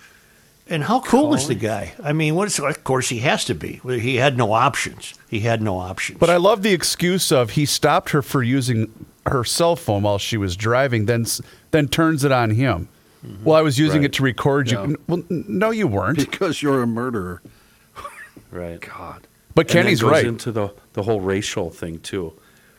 And 0.69 0.83
how 0.83 0.99
cool 0.99 1.33
is 1.33 1.47
the 1.47 1.55
guy? 1.55 1.93
I 2.03 2.11
mean, 2.11 2.35
what's 2.35 2.59
of 2.59 2.83
course 2.83 3.07
he 3.07 3.19
has 3.19 3.45
to 3.45 3.55
be. 3.55 3.79
He 3.85 4.17
had 4.17 4.37
no 4.37 4.51
options. 4.51 5.13
He 5.29 5.39
had 5.39 5.61
no 5.61 5.77
options. 5.79 6.19
But 6.19 6.29
I 6.29 6.35
love 6.35 6.61
the 6.61 6.73
excuse 6.73 7.31
of 7.31 7.51
he 7.51 7.65
stopped 7.65 8.09
her 8.09 8.21
for 8.21 8.43
using 8.43 8.91
her 9.25 9.45
cell 9.45 9.77
phone 9.77 10.03
while 10.03 10.17
she 10.17 10.35
was 10.35 10.57
driving, 10.57 11.05
then 11.05 11.25
then 11.71 11.87
turns 11.87 12.25
it 12.25 12.33
on 12.33 12.49
him. 12.51 12.89
Mm-hmm. 13.25 13.45
Well, 13.45 13.55
I 13.57 13.61
was 13.61 13.79
using 13.79 14.01
Right. 14.01 14.05
it 14.11 14.13
to 14.13 14.23
record 14.23 14.69
you. 14.69 14.77
Yeah. 14.77 14.83
N- 14.83 14.95
Well, 15.07 15.23
no, 15.29 15.71
you 15.71 15.87
weren't. 15.87 16.17
Because 16.17 16.61
you're 16.61 16.83
a 16.83 16.87
murderer. 16.87 17.41
Right. 18.51 18.79
God. 18.81 19.25
But 19.57 19.65
And 19.69 19.69
then 19.69 19.83
Kenny's 19.85 20.01
goes 20.03 20.11
right. 20.11 20.25
into 20.25 20.51
the, 20.51 20.71
the 20.93 21.01
whole 21.01 21.19
racial 21.19 21.71
thing, 21.71 21.99
too. 21.99 22.33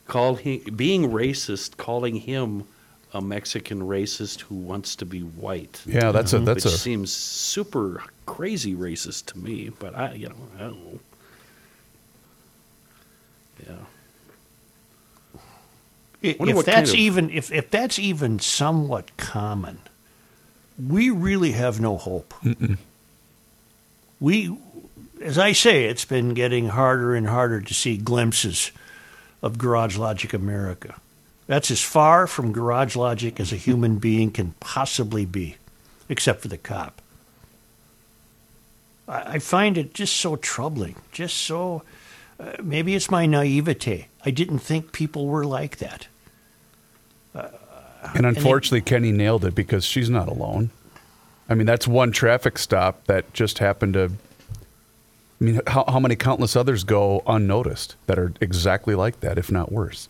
Call 0.06 0.36
he, 0.36 0.58
being 0.58 1.10
racist, 1.10 1.76
calling 1.76 2.14
him 2.14 2.64
a 3.12 3.20
Mexican 3.20 3.82
racist 3.82 4.42
who 4.42 4.54
wants 4.54 4.94
to 4.96 5.04
be 5.04 5.20
white. 5.22 5.82
Yeah, 5.84 6.12
that's 6.12 6.32
a 6.34 6.38
that's 6.38 6.64
which 6.64 6.72
a 6.72 6.76
seems 6.78 7.12
super 7.12 8.04
crazy 8.26 8.76
racist 8.76 9.26
to 9.32 9.38
me, 9.38 9.70
but 9.76 9.96
I, 9.96 10.12
you 10.12 10.28
know, 10.28 10.36
I 10.56 10.60
don't 10.60 10.84
know. 10.84 11.00
Yeah. 13.68 13.74
If 16.22 16.38
what 16.38 16.64
that's 16.66 16.76
kind 16.76 16.88
of- 16.90 16.94
even 16.94 17.30
if, 17.30 17.50
if 17.50 17.70
that's 17.70 17.98
even 17.98 18.38
somewhat 18.38 19.16
common, 19.16 19.80
we 20.78 21.10
really 21.10 21.52
have 21.52 21.80
no 21.80 21.96
hope. 21.96 22.34
We, 24.20 24.56
as 25.22 25.38
I 25.38 25.52
say, 25.52 25.86
it's 25.86 26.04
been 26.04 26.34
getting 26.34 26.68
harder 26.68 27.14
and 27.14 27.26
harder 27.26 27.60
to 27.60 27.74
see 27.74 27.96
glimpses 27.96 28.72
of 29.42 29.58
Garage 29.58 29.96
Logic 29.96 30.32
America. 30.32 30.96
That's 31.46 31.70
as 31.70 31.80
far 31.80 32.26
from 32.26 32.52
Garage 32.52 32.96
Logic 32.96 33.38
as 33.40 33.52
a 33.52 33.56
human 33.56 33.98
being 33.98 34.30
can 34.30 34.54
possibly 34.60 35.24
be, 35.24 35.56
except 36.08 36.42
for 36.42 36.48
the 36.48 36.58
cop. 36.58 37.00
I, 39.08 39.38
find 39.38 39.78
it 39.78 39.94
just 39.94 40.16
so 40.18 40.36
troubling, 40.36 40.96
just 41.12 41.38
so. 41.38 41.82
Uh, 42.38 42.52
maybe 42.62 42.94
it's 42.94 43.10
my 43.10 43.24
naivete. 43.24 44.08
I 44.22 44.30
didn't 44.30 44.58
think 44.58 44.92
people 44.92 45.26
were 45.26 45.46
like 45.46 45.78
that. 45.78 46.08
And 48.14 48.26
unfortunately, 48.26 48.80
Kenny 48.82 49.12
nailed 49.12 49.44
it 49.44 49.54
because 49.54 49.84
she's 49.84 50.10
not 50.10 50.28
alone. 50.28 50.70
I 51.48 51.54
mean, 51.54 51.66
that's 51.66 51.88
one 51.88 52.12
traffic 52.12 52.58
stop 52.58 53.04
that 53.06 53.32
just 53.32 53.58
happened 53.58 53.94
to. 53.94 54.12
I 55.40 55.44
mean, 55.44 55.60
how, 55.66 55.84
how 55.86 56.00
many 56.00 56.16
countless 56.16 56.56
others 56.56 56.84
go 56.84 57.22
unnoticed 57.26 57.96
that 58.06 58.18
are 58.18 58.32
exactly 58.40 58.94
like 58.94 59.20
that, 59.20 59.38
if 59.38 59.52
not 59.52 59.70
worse? 59.70 60.08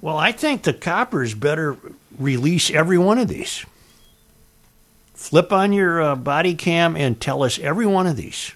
Well, 0.00 0.16
I 0.16 0.32
think 0.32 0.62
the 0.62 0.72
coppers 0.72 1.34
better 1.34 1.76
release 2.18 2.70
every 2.70 2.98
one 2.98 3.18
of 3.18 3.28
these. 3.28 3.64
Flip 5.14 5.52
on 5.52 5.72
your 5.72 6.00
uh, 6.00 6.16
body 6.16 6.54
cam 6.54 6.96
and 6.96 7.20
tell 7.20 7.42
us 7.42 7.58
every 7.58 7.86
one 7.86 8.06
of 8.06 8.16
these 8.16 8.52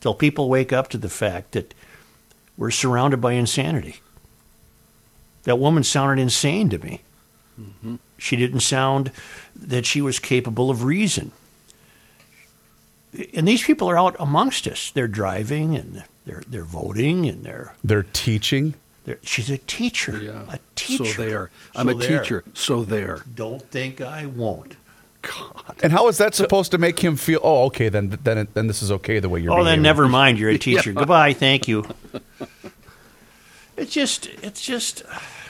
till 0.00 0.14
people 0.14 0.48
wake 0.48 0.72
up 0.72 0.88
to 0.88 0.98
the 0.98 1.08
fact 1.08 1.52
that 1.52 1.74
we're 2.56 2.70
surrounded 2.70 3.20
by 3.20 3.32
insanity. 3.32 3.96
That 5.42 5.58
woman 5.58 5.82
sounded 5.82 6.22
insane 6.22 6.70
to 6.70 6.78
me. 6.78 7.00
She 8.16 8.36
didn't 8.36 8.60
sound 8.60 9.10
that 9.54 9.84
she 9.84 10.00
was 10.00 10.18
capable 10.18 10.70
of 10.70 10.84
reason. 10.84 11.32
And 13.34 13.46
these 13.46 13.62
people 13.62 13.88
are 13.88 13.98
out 13.98 14.16
amongst 14.18 14.66
us. 14.66 14.90
They're 14.90 15.08
driving 15.08 15.76
and 15.76 16.02
they're 16.26 16.42
they're 16.48 16.64
voting 16.64 17.26
and 17.26 17.44
they're, 17.44 17.74
They're 17.84 18.02
teaching. 18.12 18.74
they're 19.04 19.18
she's 19.22 19.50
a 19.50 19.58
teacher. 19.58 20.18
Yeah. 20.20 20.42
A 20.48 20.58
teacher. 20.74 21.04
So 21.04 21.22
there. 21.24 21.50
I'm 21.76 21.88
a 21.88 21.94
there. 21.94 22.20
teacher. 22.22 22.44
So 22.54 22.84
there. 22.84 23.22
Don't 23.34 23.62
think 23.70 24.00
I 24.00 24.26
won't. 24.26 24.76
God. 25.22 25.76
And 25.82 25.92
how 25.92 26.08
is 26.08 26.18
that 26.18 26.34
supposed 26.34 26.70
to 26.72 26.78
make 26.78 26.98
him 26.98 27.16
feel? 27.16 27.40
Oh, 27.42 27.64
okay, 27.66 27.88
then 27.88 28.18
then 28.24 28.48
then 28.54 28.66
this 28.66 28.82
is 28.82 28.90
okay 28.92 29.20
the 29.20 29.28
way 29.28 29.40
you're. 29.40 29.58
Oh, 29.58 29.64
then 29.64 29.80
never 29.80 30.06
mind. 30.08 30.38
You're 30.38 30.50
a 30.50 30.58
teacher. 30.58 30.92
Goodbye. 31.00 31.32
Thank 31.32 31.66
you. 31.68 31.84
It's 33.76 33.92
just, 33.92 34.26
it's 34.42 34.62
just, 34.62 35.02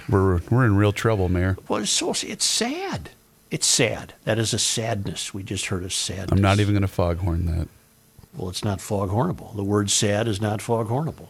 We're 0.08 0.38
we're 0.50 0.64
in 0.64 0.76
real 0.76 0.92
trouble, 0.92 1.28
Mayor. 1.28 1.56
well, 1.68 1.80
it's 1.82 1.90
so, 1.90 2.14
it's 2.26 2.44
sad. 2.44 3.10
It's 3.54 3.68
sad. 3.68 4.14
That 4.24 4.40
is 4.40 4.52
a 4.52 4.58
sadness. 4.58 5.32
We 5.32 5.44
just 5.44 5.66
heard 5.66 5.84
a 5.84 5.90
sadness. 5.90 6.32
I'm 6.32 6.42
not 6.42 6.58
even 6.58 6.74
going 6.74 6.82
to 6.82 6.88
foghorn 6.88 7.46
that. 7.46 7.68
Well, 8.36 8.48
it's 8.48 8.64
not 8.64 8.80
foghornable. 8.80 9.54
The 9.54 9.62
word 9.62 9.92
sad 9.92 10.26
is 10.26 10.40
not 10.40 10.58
foghornable. 10.58 11.28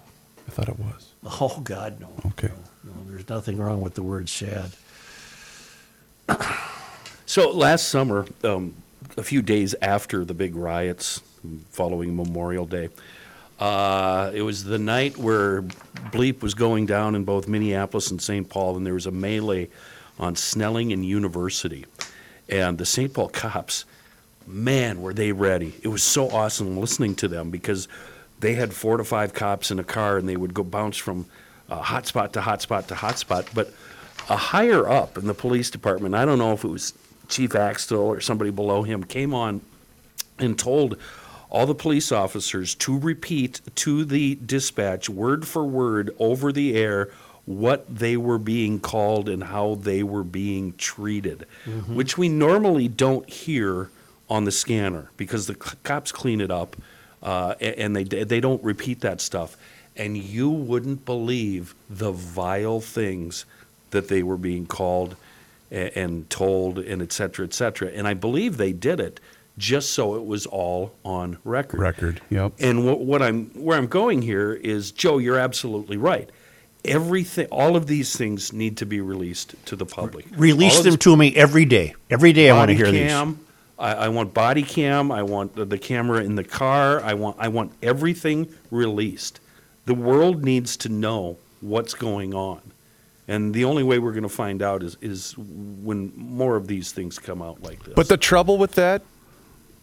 I 0.48 0.50
thought 0.50 0.70
it 0.70 0.78
was. 0.78 1.10
Oh, 1.22 1.60
God, 1.62 2.00
no. 2.00 2.08
Okay. 2.28 2.48
No, 2.82 2.92
there's 3.08 3.28
nothing 3.28 3.58
wrong 3.58 3.82
with 3.82 3.92
the 3.92 4.02
word 4.02 4.30
sad. 4.30 4.70
So 7.26 7.50
last 7.50 7.88
summer, 7.88 8.26
um, 8.42 8.74
a 9.16 9.22
few 9.22 9.40
days 9.40 9.74
after 9.80 10.24
the 10.26 10.34
big 10.34 10.56
riots 10.56 11.22
following 11.70 12.14
Memorial 12.14 12.66
Day, 12.66 12.90
uh, 13.58 14.30
it 14.34 14.42
was 14.42 14.64
the 14.64 14.78
night 14.78 15.16
where 15.16 15.62
Bleep 16.12 16.42
was 16.42 16.52
going 16.52 16.84
down 16.84 17.14
in 17.14 17.24
both 17.24 17.48
Minneapolis 17.48 18.10
and 18.10 18.20
St. 18.20 18.48
Paul, 18.48 18.76
and 18.76 18.86
there 18.86 18.92
was 18.92 19.06
a 19.06 19.10
melee 19.10 19.70
on 20.18 20.36
Snelling 20.36 20.92
and 20.92 21.04
University. 21.04 21.86
And 22.48 22.78
the 22.78 22.86
St. 22.86 23.12
Paul 23.12 23.28
cops, 23.28 23.84
man, 24.46 25.02
were 25.02 25.14
they 25.14 25.32
ready. 25.32 25.74
It 25.82 25.88
was 25.88 26.02
so 26.02 26.30
awesome 26.30 26.76
listening 26.78 27.14
to 27.16 27.28
them 27.28 27.50
because 27.50 27.88
they 28.40 28.54
had 28.54 28.74
four 28.74 28.96
to 28.96 29.04
five 29.04 29.32
cops 29.32 29.70
in 29.70 29.78
a 29.78 29.84
car 29.84 30.18
and 30.18 30.28
they 30.28 30.36
would 30.36 30.54
go 30.54 30.62
bounce 30.62 30.96
from 30.96 31.26
uh, 31.68 31.80
hotspot 31.82 32.32
to 32.32 32.40
hotspot 32.40 32.86
to 32.88 32.94
hotspot. 32.94 33.48
But 33.54 33.72
a 34.28 34.36
higher 34.36 34.88
up 34.88 35.16
in 35.16 35.26
the 35.26 35.34
police 35.34 35.70
department, 35.70 36.14
I 36.14 36.24
don't 36.24 36.38
know 36.38 36.52
if 36.52 36.64
it 36.64 36.68
was 36.68 36.92
Chief 37.28 37.54
Axtell 37.54 38.00
or 38.00 38.20
somebody 38.20 38.50
below 38.50 38.82
him, 38.82 39.04
came 39.04 39.34
on 39.34 39.60
and 40.38 40.58
told 40.58 40.98
all 41.50 41.66
the 41.66 41.74
police 41.74 42.10
officers 42.10 42.74
to 42.74 42.98
repeat 42.98 43.60
to 43.76 44.04
the 44.04 44.34
dispatch 44.34 45.08
word 45.08 45.46
for 45.46 45.64
word 45.64 46.14
over 46.18 46.52
the 46.52 46.76
air 46.76 47.10
what 47.46 47.84
they 47.94 48.16
were 48.16 48.38
being 48.38 48.80
called 48.80 49.28
and 49.28 49.44
how 49.44 49.74
they 49.74 50.02
were 50.02 50.24
being 50.24 50.72
treated, 50.78 51.46
which 51.86 52.16
we 52.16 52.28
normally 52.28 52.88
don't 52.88 53.28
hear 53.28 53.90
on 54.30 54.44
the 54.44 54.50
scanner 54.50 55.10
because 55.16 55.46
the 55.46 55.54
c- 55.54 55.76
cops 55.82 56.10
clean 56.10 56.40
it 56.40 56.50
up 56.50 56.76
uh, 57.22 57.54
and 57.60 57.94
they 57.94 58.04
they 58.04 58.40
don't 58.40 58.62
repeat 58.64 59.00
that 59.00 59.20
stuff. 59.20 59.56
And 59.96 60.16
you 60.16 60.50
wouldn't 60.50 61.04
believe 61.04 61.74
the 61.88 62.10
vile 62.10 62.80
things 62.80 63.44
that 63.90 64.08
they 64.08 64.22
were 64.22 64.38
being 64.38 64.66
called 64.66 65.16
and 65.70 66.28
told 66.30 66.78
and 66.78 67.02
et 67.02 67.12
cetera, 67.12 67.44
et 67.44 67.52
cetera. 67.52 67.88
And 67.88 68.08
I 68.08 68.14
believe 68.14 68.56
they 68.56 68.72
did 68.72 69.00
it 69.00 69.20
just 69.56 69.92
so 69.92 70.14
it 70.16 70.24
was 70.24 70.46
all 70.46 70.94
on 71.04 71.38
record. 71.44 71.80
Record. 71.80 72.20
Yep. 72.30 72.54
And 72.58 72.86
what, 72.86 73.00
what 73.00 73.22
I'm 73.22 73.50
where 73.50 73.78
I'm 73.78 73.86
going 73.86 74.22
here 74.22 74.52
is, 74.54 74.90
Joe, 74.90 75.18
you're 75.18 75.38
absolutely 75.38 75.96
right. 75.96 76.28
Everything, 76.84 77.46
all 77.50 77.76
of 77.76 77.86
these 77.86 78.14
things 78.14 78.52
need 78.52 78.76
to 78.76 78.86
be 78.86 79.00
released 79.00 79.54
to 79.66 79.76
the 79.76 79.86
public. 79.86 80.26
Release 80.36 80.74
All 80.74 80.78
of 80.78 80.84
them 80.84 80.92
this 80.94 81.00
to 81.00 81.16
me 81.16 81.34
every 81.34 81.64
day. 81.64 81.94
Every 82.10 82.32
day 82.32 82.50
I 82.50 82.56
want 82.56 82.70
to 82.70 82.76
body 82.76 82.92
hear 82.96 83.08
cam, 83.08 83.40
I, 83.78 83.94
I 83.94 84.08
want 84.08 84.34
body 84.34 84.62
cam. 84.62 85.10
I 85.10 85.22
want 85.22 85.54
the, 85.54 85.64
the 85.64 85.78
camera 85.78 86.22
in 86.22 86.34
the 86.34 86.44
car. 86.44 87.00
I 87.02 87.14
want 87.14 87.36
I 87.40 87.48
want 87.48 87.72
everything 87.82 88.52
released. 88.70 89.40
The 89.86 89.94
world 89.94 90.44
needs 90.44 90.76
to 90.78 90.88
know 90.88 91.38
what's 91.60 91.94
going 91.94 92.34
on, 92.34 92.60
and 93.26 93.54
the 93.54 93.64
only 93.64 93.82
way 93.82 93.98
we're 93.98 94.12
going 94.12 94.22
to 94.22 94.28
find 94.28 94.62
out 94.62 94.82
is 94.82 94.96
is 95.00 95.36
when 95.38 96.12
more 96.16 96.56
of 96.56 96.66
these 96.66 96.92
things 96.92 97.18
come 97.18 97.40
out 97.40 97.62
like 97.62 97.82
this. 97.84 97.94
But 97.94 98.08
the 98.08 98.16
trouble 98.18 98.58
with 98.58 98.72
that, 98.72 99.02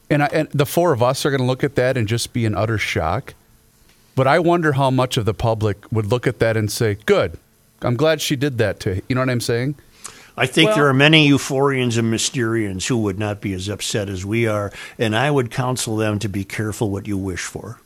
and 0.10 0.24
I, 0.24 0.28
and 0.28 0.50
the 0.52 0.66
four 0.66 0.94
of 0.94 1.02
us 1.02 1.26
are 1.26 1.32
going 1.32 1.42
to 1.42 1.48
look 1.48 1.64
at 1.64 1.76
that 1.76 1.98
and 1.98 2.08
just 2.08 2.32
be 2.32 2.46
in 2.46 2.54
utter 2.56 2.78
shock. 2.78 3.34
But 4.16 4.28
I 4.28 4.40
wonder 4.40 4.74
how 4.74 4.92
much 4.92 5.18
of 5.18 5.26
the 5.26 5.34
public 5.34 5.78
would 5.92 6.08
look 6.08 6.28
at 6.28 6.40
that 6.40 6.58
and 6.58 6.72
say, 6.72 6.98
"Good, 7.06 7.38
I'm 7.82 7.96
glad 7.96 8.22
she 8.22 8.36
did 8.36 8.58
that 8.58 8.80
to." 8.82 9.02
You 9.08 9.16
know 9.16 9.22
what 9.22 9.30
I'm 9.30 9.42
saying? 9.42 9.76
I 10.38 10.46
think 10.48 10.68
Well- 10.70 10.76
there 10.78 10.88
are 10.88 10.94
many 10.94 11.30
euphorians 11.30 11.98
and 11.98 12.12
mysterians 12.14 12.88
who 12.88 12.98
would 12.98 13.20
not 13.20 13.42
be 13.42 13.54
as 13.54 13.68
upset 13.68 14.10
as 14.10 14.26
we 14.26 14.48
are, 14.48 14.72
and 14.98 15.16
I 15.16 15.30
would 15.30 15.52
counsel 15.52 15.98
them 15.98 16.20
to 16.20 16.30
be 16.30 16.44
careful 16.44 16.90
what 16.90 17.08
you 17.08 17.18
wish 17.18 17.42
for. 17.42 17.80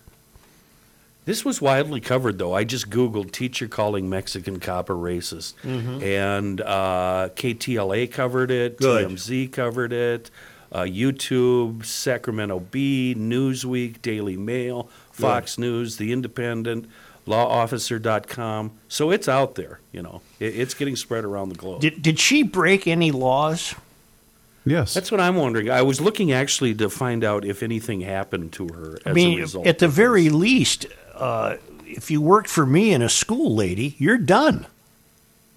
This 1.26 1.44
was 1.44 1.60
widely 1.60 2.00
covered, 2.02 2.38
though. 2.38 2.54
I 2.54 2.64
just 2.64 2.92
Googled 2.92 3.32
teacher 3.32 3.68
calling 3.68 4.08
Mexican 4.12 4.60
cop 4.60 4.92
a 4.92 4.94
racist. 4.94 5.56
And 5.64 6.62
uh, 6.62 7.30
KTLA 7.36 8.12
covered 8.12 8.52
it, 8.52 8.78
Good. 8.78 9.10
TMZ 9.10 9.52
covered 9.52 9.92
it, 9.92 10.30
uh, 10.72 10.82
YouTube, 10.82 11.84
Sacramento 11.84 12.60
Bee, 12.60 13.16
Newsweek, 13.18 14.04
Daily 14.04 14.38
Mail, 14.38 14.88
Fox 15.15 15.58
News, 15.58 15.97
The 15.97 16.12
Independent, 16.12 16.89
lawofficer.com. 17.25 18.71
So 18.88 19.12
it's 19.12 19.28
out 19.28 19.56
there, 19.56 19.80
you 19.91 20.01
know. 20.01 20.21
It, 20.39 20.58
it's 20.60 20.73
getting 20.73 20.95
spread 20.95 21.23
around 21.23 21.49
the 21.49 21.56
globe. 21.56 21.82
Did, 21.82 22.01
did 22.01 22.19
she 22.19 22.43
break 22.43 22.88
any 22.88 23.12
laws? 23.12 23.75
Yes. 24.65 24.93
That's 24.93 25.12
what 25.12 25.21
I'm 25.21 25.36
wondering. 25.36 25.69
I 25.69 25.84
was 25.84 26.01
looking 26.01 26.32
actually 26.32 26.73
to 26.75 26.89
find 26.89 27.23
out 27.23 27.45
if 27.45 27.62
anything 27.62 28.01
happened 28.01 28.51
to 28.54 28.67
her 28.67 28.95
as 29.06 29.12
I 29.12 29.13
mean, 29.13 29.38
a 29.38 29.41
result. 29.41 29.67
at 29.67 29.80
the 29.80 29.86
of 29.86 29.93
very 29.93 30.23
this. 30.23 30.34
least, 30.34 30.86
uh, 31.13 31.58
if 31.86 32.10
you 32.10 32.19
worked 32.19 32.49
for 32.49 32.65
me 32.65 32.91
in 32.91 33.01
a 33.01 33.10
school, 33.10 33.54
lady, 33.56 33.95
you're 33.99 34.17
done. 34.17 34.65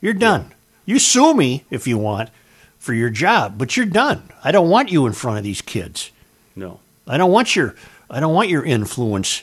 You're 0.01 0.15
done. 0.15 0.53
You 0.85 0.99
sue 0.99 1.35
me 1.35 1.65
if 1.71 1.87
you 1.87 1.99
want 1.99 2.31
for 2.79 2.93
your 2.95 3.11
job, 3.11 3.59
but 3.59 3.77
you're 3.77 3.87
done. 3.87 4.31
I 4.45 4.53
don't 4.53 4.69
want 4.69 4.93
you 4.93 5.07
in 5.07 5.13
front 5.13 5.39
of 5.39 5.45
these 5.45 5.63
kids. 5.63 6.13
No. 6.55 6.81
I 7.07 7.17
don't 7.17 7.33
want 7.33 7.57
your 7.57 7.75
I 8.11 8.21
don't 8.21 8.35
want 8.35 8.49
your 8.49 8.65
influence 8.65 9.43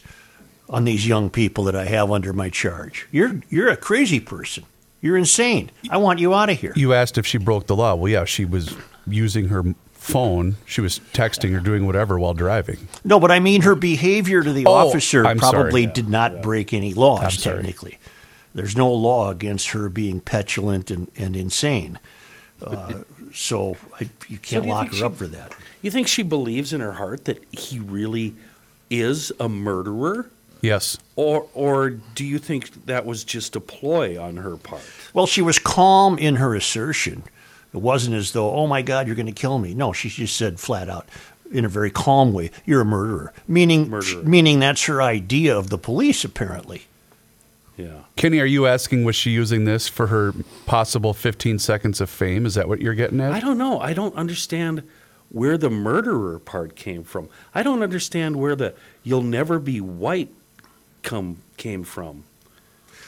on 0.69 0.86
these 0.86 1.08
young 1.08 1.30
people 1.30 1.65
that 1.65 1.75
I 1.75 1.86
have 1.86 2.12
under 2.12 2.34
my 2.34 2.49
charge. 2.49 3.08
You're 3.12 3.41
you're 3.49 3.69
a 3.69 3.78
crazy 3.78 4.19
person. 4.19 4.63
You're 5.01 5.17
insane. 5.17 5.69
I 5.91 5.97
want 5.97 6.19
you 6.19 6.34
out 6.34 6.49
of 6.49 6.60
here. 6.60 6.73
You 6.75 6.93
asked 6.93 7.17
if 7.19 7.28
she 7.28 7.38
broke 7.38 7.67
the 7.67 7.75
law. 7.75 7.93
Well, 7.93 8.12
yeah, 8.12 8.25
she 8.25 8.43
was 8.43 8.75
using 9.08 9.49
her 9.49 9.63
phone. 9.93 10.56
She 10.65 10.82
was 10.82 10.99
texting 11.13 11.56
or 11.56 11.60
doing 11.60 11.86
whatever 11.86 12.17
while 12.17 12.34
driving. 12.34 12.88
No, 13.04 13.19
but 13.19 13.30
I 13.32 13.39
mean 13.39 13.62
her 13.62 13.75
behavior 13.75 14.41
to 14.41 14.51
the 14.51 14.65
Oh, 14.65 14.73
officer 14.73 15.25
I'm 15.25 15.38
sorry. 15.39 15.51
probably 15.63 15.82
Yeah, 15.84 15.91
did 15.93 16.10
not 16.10 16.41
break 16.41 16.73
any 16.73 16.93
laws 16.95 17.23
I'm 17.23 17.30
sorry. 17.32 17.56
technically. 17.58 17.99
There's 18.56 18.75
no 18.75 18.91
law 18.91 19.30
against 19.30 19.69
her 19.71 19.89
being 19.89 20.21
petulant 20.21 20.89
and, 20.89 21.12
and 21.17 21.36
insane. 21.36 21.99
Uh, 22.63 23.01
so 23.34 23.75
I, 23.99 24.10
you 24.28 24.38
can't 24.39 24.63
do 24.63 24.69
you 24.69 24.73
lock 24.73 24.84
think 24.84 24.93
her 24.93 24.97
she- 24.99 25.04
up 25.04 25.15
for 25.17 25.28
that. 25.28 25.54
You 25.84 25.91
think 25.91 26.08
she 26.08 26.23
believes 26.23 26.73
in 26.73 26.82
her 26.82 26.93
heart 26.93 27.25
that 27.25 27.43
he 27.54 27.78
really 27.80 28.34
is 28.89 29.32
a 29.39 29.50
murderer? 29.50 30.30
Yes. 30.62 30.98
Or 31.15 31.48
or 31.54 31.89
do 31.91 32.26
you 32.26 32.39
think 32.39 32.86
that 32.86 33.06
was 33.06 33.24
just 33.24 33.56
a 33.56 33.60
ploy 33.60 34.19
on 34.21 34.38
her 34.38 34.58
part? 34.58 34.82
Well, 35.13 35.28
she 35.28 35.41
was 35.41 35.60
calm 35.60 36.17
in 36.17 36.36
her 36.38 36.56
assertion. 36.56 37.24
It 37.74 37.82
wasn't 37.82 38.15
as 38.15 38.32
though, 38.32 38.52
oh 38.52 38.67
my 38.67 38.82
God, 38.82 39.06
you're 39.06 39.15
going 39.17 39.26
to 39.26 39.32
kill 39.32 39.60
me. 39.60 39.74
No, 39.74 39.91
she 39.91 40.10
just 40.10 40.38
said 40.38 40.60
flat 40.60 40.89
out, 40.89 41.08
in 41.52 41.65
a 41.65 41.69
very 41.69 41.91
calm 41.91 42.32
way, 42.32 42.50
you're 42.65 42.82
a 42.82 42.86
murderer. 42.86 43.34
Meaning, 43.48 43.89
Murderer. 43.89 44.24
meaning 44.24 44.60
that's 44.62 44.86
her 44.86 45.02
idea 45.02 45.56
of 45.58 45.69
the 45.69 45.78
police, 45.78 46.24
apparently. 46.24 46.84
Yeah. 47.78 48.04
Kenny, 48.15 48.39
are 48.39 48.45
you 48.45 48.65
asking 48.65 49.04
was 49.04 49.17
she 49.17 49.32
using 49.32 49.65
this 49.65 49.89
for 49.89 50.08
her 50.08 50.34
possible 50.65 51.13
15 51.13 51.60
seconds 51.60 52.00
of 52.00 52.10
fame? 52.10 52.45
Is 52.45 52.56
that 52.56 52.69
what 52.69 52.82
you're 52.82 52.93
getting 52.93 53.19
at? 53.19 53.34
I 53.34 53.41
don't 53.41 53.58
know. 53.58 53.80
I 53.82 53.93
don't 53.93 54.15
understand 54.15 54.84
where 55.30 55.58
the 55.58 55.70
murderer 55.70 56.40
part 56.40 56.76
came 56.76 57.04
from. 57.04 57.30
I 57.54 57.64
don't 57.64 57.84
understand 57.84 58.38
where 58.38 58.56
the 58.56 58.74
you'll 59.04 59.22
never 59.22 59.60
be 59.60 59.82
white 59.82 60.30
come 61.04 61.38
came 61.58 61.84
from. 61.84 62.24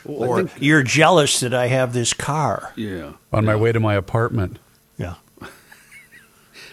Or 0.05 0.49
you're 0.59 0.83
jealous 0.83 1.39
that 1.41 1.53
I 1.53 1.67
have 1.67 1.91
this 1.93 2.13
car. 2.13 2.71
Yeah. 2.77 3.13
On 3.33 3.43
my 3.43 3.55
way 3.55 3.71
to 3.73 3.79
my 3.79 3.95
apartment. 3.95 4.57
Yeah. 4.97 5.15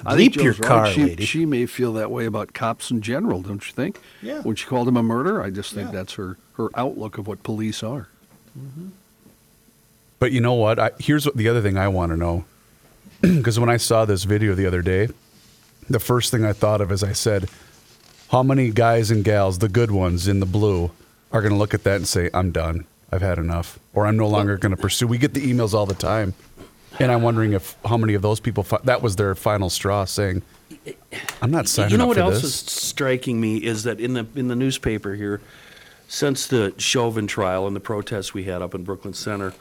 I 0.06 0.16
think 0.16 0.36
Leap 0.36 0.36
your 0.36 0.52
Joe's 0.52 0.60
right. 0.60 0.68
car, 0.68 0.86
she, 0.88 1.04
lady. 1.04 1.24
She 1.24 1.46
may 1.46 1.66
feel 1.66 1.92
that 1.94 2.10
way 2.10 2.26
about 2.26 2.52
cops 2.52 2.90
in 2.90 3.00
general, 3.00 3.42
don't 3.42 3.66
you 3.66 3.72
think? 3.72 4.00
Yeah. 4.22 4.40
When 4.42 4.54
she 4.54 4.66
called 4.66 4.86
him 4.86 4.96
a 4.96 5.02
murderer, 5.02 5.42
I 5.42 5.50
just 5.50 5.72
think 5.72 5.88
Yeah. 5.88 5.92
that's 5.92 6.14
her, 6.14 6.36
her 6.58 6.68
outlook 6.76 7.18
of 7.18 7.26
what 7.26 7.42
police 7.42 7.82
are. 7.82 8.08
Mm-hmm. 8.58 8.88
But 10.20 10.30
you 10.32 10.40
know 10.40 10.54
what? 10.54 10.78
I, 10.78 10.90
here's 11.00 11.26
what 11.26 11.36
the 11.36 11.48
other 11.48 11.60
thing 11.60 11.76
I 11.76 11.88
want 11.88 12.12
to 12.12 12.16
know. 12.16 12.44
Because 13.20 13.58
when 13.58 13.70
I 13.70 13.78
saw 13.78 14.04
this 14.04 14.24
video 14.24 14.54
the 14.54 14.66
other 14.66 14.82
day, 14.82 15.08
the 15.88 16.00
first 16.00 16.30
thing 16.30 16.44
I 16.44 16.52
thought 16.52 16.80
of 16.80 16.90
is 16.90 17.02
I 17.02 17.12
said, 17.12 17.48
how 18.30 18.42
many 18.42 18.70
guys 18.70 19.10
and 19.10 19.24
gals, 19.24 19.58
the 19.58 19.68
good 19.68 19.90
ones 19.90 20.26
in 20.26 20.40
the 20.40 20.46
blue, 20.46 20.90
are 21.32 21.40
going 21.40 21.52
to 21.52 21.58
look 21.58 21.74
at 21.74 21.84
that 21.84 21.96
and 21.96 22.08
say, 22.08 22.30
I'm 22.32 22.50
done. 22.50 22.86
I've 23.12 23.22
had 23.22 23.38
enough, 23.38 23.78
or 23.92 24.06
I'm 24.06 24.16
no 24.16 24.26
longer 24.26 24.56
going 24.56 24.74
to 24.74 24.80
pursue. 24.80 25.06
We 25.06 25.18
get 25.18 25.34
the 25.34 25.52
emails 25.52 25.72
all 25.72 25.86
the 25.86 25.94
time, 25.94 26.34
and 26.98 27.12
I'm 27.12 27.22
wondering 27.22 27.52
if 27.52 27.76
how 27.84 27.96
many 27.96 28.14
of 28.14 28.22
those 28.22 28.40
people 28.40 28.64
fi- 28.64 28.80
that 28.82 29.02
was 29.02 29.14
their 29.14 29.36
final 29.36 29.70
straw, 29.70 30.04
saying, 30.04 30.42
"I'm 31.40 31.52
not 31.52 31.68
signing 31.68 31.92
you 31.92 31.98
know 31.98 32.04
up 32.04 32.08
what 32.08 32.16
for 32.16 32.22
else 32.24 32.42
this." 32.42 32.44
is 32.44 32.54
striking 32.54 33.40
me 33.40 33.58
is 33.58 33.84
that 33.84 34.00
in 34.00 34.14
the 34.14 34.26
in 34.34 34.48
the 34.48 34.56
newspaper 34.56 35.14
here, 35.14 35.40
since 36.08 36.48
the 36.48 36.74
Chauvin 36.76 37.28
trial 37.28 37.68
and 37.68 37.76
the 37.76 37.80
protests 37.80 38.34
we 38.34 38.44
had 38.44 38.62
up 38.62 38.74
in 38.74 38.82
Brooklyn 38.82 39.14
Center, 39.14 39.54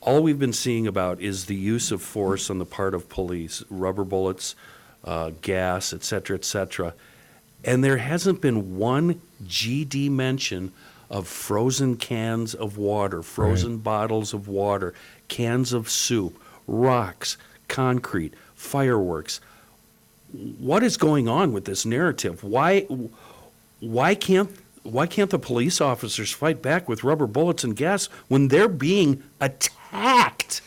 all 0.00 0.22
we've 0.22 0.38
been 0.38 0.54
seeing 0.54 0.86
about 0.86 1.20
is 1.20 1.46
the 1.46 1.56
use 1.56 1.92
of 1.92 2.00
force 2.00 2.48
on 2.48 2.58
the 2.58 2.64
part 2.64 2.94
of 2.94 3.10
police, 3.10 3.62
rubber 3.68 4.04
bullets, 4.04 4.54
uh, 5.04 5.30
gas, 5.42 5.92
et 5.92 6.04
cetera, 6.04 6.36
et 6.36 6.44
cetera, 6.44 6.94
and 7.64 7.84
there 7.84 7.98
hasn't 7.98 8.40
been 8.40 8.78
one 8.78 9.20
GD 9.44 10.10
mention 10.10 10.72
of 11.10 11.26
frozen 11.26 11.96
cans 11.96 12.54
of 12.54 12.78
water, 12.78 13.22
frozen 13.22 13.78
bottles 13.78 14.32
of 14.32 14.48
water, 14.48 14.94
cans 15.28 15.72
of 15.72 15.90
soup, 15.90 16.40
rocks, 16.66 17.36
concrete, 17.68 18.34
fireworks 18.54 19.40
what 20.32 20.82
is 20.82 20.96
going 20.96 21.28
on 21.28 21.52
with 21.52 21.64
this 21.64 21.84
narrative? 21.84 22.44
Why, 22.44 22.86
why 23.80 24.14
can't 24.14 24.50
why 24.82 25.06
can't 25.06 25.28
the 25.28 25.38
police 25.38 25.78
officers 25.80 26.32
fight 26.32 26.62
back 26.62 26.88
with 26.88 27.04
rubber 27.04 27.26
bullets 27.26 27.64
and 27.64 27.76
gas 27.76 28.06
when 28.28 28.48
they're 28.48 28.68
being 28.68 29.22
attacked? 29.40 30.62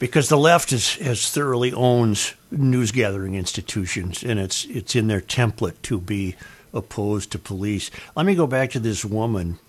Because 0.00 0.28
the 0.28 0.38
left 0.38 0.72
is, 0.72 0.96
has 0.96 1.30
thoroughly 1.30 1.72
owns 1.72 2.34
news 2.50 2.90
gathering 2.90 3.36
institutions 3.36 4.24
and 4.24 4.40
it's 4.40 4.64
it's 4.64 4.96
in 4.96 5.06
their 5.06 5.20
template 5.20 5.80
to 5.82 6.00
be 6.00 6.34
opposed 6.74 7.30
to 7.30 7.38
police. 7.38 7.92
Let 8.16 8.26
me 8.26 8.34
go 8.34 8.48
back 8.48 8.70
to 8.70 8.80
this 8.80 9.04
woman. 9.04 9.60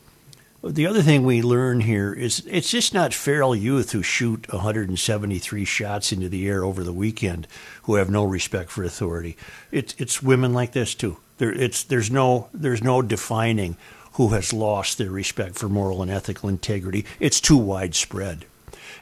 The 0.64 0.86
other 0.86 1.02
thing 1.02 1.24
we 1.24 1.42
learn 1.42 1.82
here 1.82 2.14
is 2.14 2.44
it's 2.48 2.70
just 2.70 2.94
not 2.94 3.16
feral 3.16 3.56
youth 3.56 3.92
who 3.92 4.04
shoot 4.04 4.52
173 4.52 5.66
shots 5.66 6.12
into 6.12 6.30
the 6.30 6.48
air 6.48 6.64
over 6.64 6.84
the 6.84 6.94
weekend 6.94 7.48
who 7.84 7.96
have 7.96 8.10
no 8.10 8.24
respect 8.24 8.70
for 8.72 8.84
authority. 8.84 9.36
It's 9.72 9.94
it's 9.98 10.24
women 10.24 10.54
like 10.54 10.72
this 10.72 10.96
too. 10.96 11.18
There 11.40 11.52
it's 11.52 11.84
there's 11.84 12.10
no 12.10 12.50
there's 12.54 12.84
no 12.84 13.02
defining 13.02 13.76
who 14.14 14.30
has 14.30 14.54
lost 14.54 14.98
their 14.98 15.12
respect 15.12 15.56
for 15.56 15.68
moral 15.68 16.02
and 16.02 16.12
ethical 16.12 16.48
integrity. 16.48 17.06
It's 17.20 17.42
too 17.42 17.58
widespread. 17.58 18.46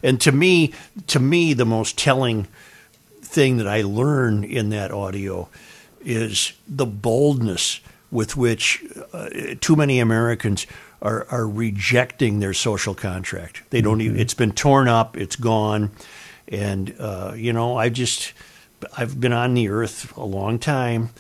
And 0.04 0.20
to 0.22 0.32
me, 0.32 0.74
to 1.08 1.20
me, 1.20 1.54
the 1.54 1.66
most 1.66 1.98
telling 1.98 2.48
thing 3.22 3.58
that 3.58 3.68
I 3.68 3.82
learn 3.82 4.44
in 4.44 4.70
that 4.70 4.92
audio 4.92 5.50
is 6.02 6.54
the 6.68 6.86
boldness 6.86 7.82
with 8.12 8.36
which 8.36 8.84
uh, 9.14 9.30
too 9.62 9.76
many 9.76 10.00
Americans 10.00 10.66
are, 11.02 11.28
are 11.30 11.48
rejecting 11.48 12.40
their 12.40 12.54
social 12.54 12.96
contract. 12.96 13.62
They 13.70 13.82
don't 13.82 14.02
even, 14.02 14.20
it's 14.20 14.34
been 14.34 14.52
torn 14.52 14.88
up, 14.88 15.16
it's 15.16 15.36
gone. 15.36 15.92
And, 16.48 16.96
uh, 17.00 17.34
you 17.36 17.54
know, 17.54 17.78
I 17.78 17.90
just, 17.90 18.34
I've 18.98 19.20
been 19.20 19.34
on 19.34 19.54
the 19.54 19.70
earth 19.70 20.16
a 20.18 20.26
long 20.26 20.58
time. 20.60 21.12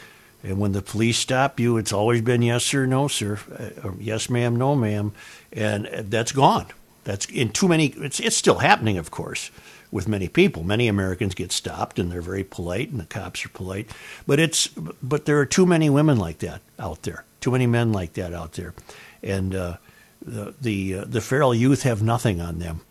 And 0.41 0.57
when 0.57 0.71
the 0.71 0.81
police 0.81 1.17
stop 1.17 1.59
you, 1.59 1.77
it's 1.77 1.93
always 1.93 2.21
been 2.21 2.41
yes 2.41 2.63
sir, 2.63 2.85
no 2.85 3.07
sir, 3.07 3.37
uh, 3.57 3.87
or 3.87 3.95
yes 3.99 4.29
ma'am, 4.29 4.55
no 4.55 4.73
ma'am, 4.73 5.11
and 5.51 5.85
that's 5.85 6.31
gone. 6.31 6.67
That's 7.09 7.25
in 7.25 7.49
too 7.49 7.67
many. 7.67 7.87
It's 7.87 8.19
it's 8.19 8.37
still 8.37 8.59
happening, 8.59 8.99
of 8.99 9.09
course, 9.09 9.49
with 9.89 10.07
many 10.07 10.27
people. 10.27 10.61
Many 10.61 10.87
Americans 10.87 11.33
get 11.33 11.51
stopped, 11.51 11.97
and 11.97 12.11
they're 12.11 12.21
very 12.21 12.43
polite, 12.43 12.91
and 12.91 12.99
the 12.99 13.05
cops 13.05 13.43
are 13.43 13.49
polite. 13.49 13.89
But 14.27 14.39
it's 14.39 14.67
but 14.67 15.25
there 15.25 15.39
are 15.39 15.45
too 15.47 15.65
many 15.65 15.89
women 15.89 16.19
like 16.19 16.37
that 16.47 16.61
out 16.77 17.01
there. 17.01 17.25
Too 17.41 17.49
many 17.49 17.65
men 17.65 17.91
like 17.91 18.13
that 18.13 18.31
out 18.31 18.53
there, 18.53 18.75
and 19.23 19.55
uh, 19.55 19.77
the 20.21 20.53
the 20.61 20.99
uh, 20.99 21.05
the 21.05 21.19
feral 21.19 21.55
youth 21.55 21.81
have 21.81 22.03
nothing 22.03 22.39
on 22.39 22.59
them. 22.59 22.81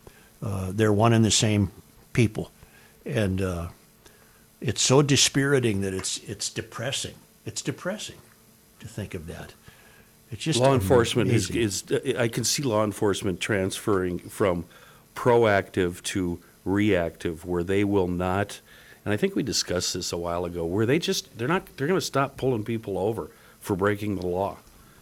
Uh, 0.43 0.73
they're 0.73 0.91
one 0.91 1.13
and 1.13 1.23
the 1.23 1.31
same 1.31 1.71
people, 2.11 2.51
and 3.05 3.41
uh, 3.41 3.67
it's 4.59 4.81
so 4.81 5.01
dispiriting 5.01 5.79
that 5.79 5.93
it's 5.93 6.17
it's 6.27 6.49
depressing. 6.49 7.15
It's 7.45 7.61
depressing 7.61 8.17
to 8.81 8.87
think 8.89 9.13
of 9.13 9.27
that. 9.27 9.53
It's 10.31 10.43
just 10.43 10.59
law 10.59 10.73
enforcement 10.73 11.31
is, 11.31 11.49
amazing. 11.49 12.01
is 12.01 12.15
I 12.17 12.27
can 12.27 12.43
see 12.43 12.61
law 12.63 12.83
enforcement 12.83 13.39
transferring 13.39 14.19
from 14.19 14.65
proactive 15.15 16.01
to 16.03 16.39
reactive, 16.65 17.45
where 17.45 17.63
they 17.63 17.83
will 17.83 18.07
not. 18.07 18.61
And 19.05 19.13
I 19.13 19.17
think 19.17 19.35
we 19.35 19.43
discussed 19.43 19.93
this 19.93 20.11
a 20.11 20.17
while 20.17 20.45
ago, 20.45 20.65
where 20.65 20.85
they 20.85 20.99
just 20.99 21.37
they're 21.37 21.47
not 21.47 21.65
they're 21.77 21.87
going 21.87 21.99
to 21.99 22.05
stop 22.05 22.37
pulling 22.37 22.63
people 22.63 22.97
over 22.97 23.31
for 23.59 23.75
breaking 23.75 24.17
the 24.17 24.27
law, 24.27 24.57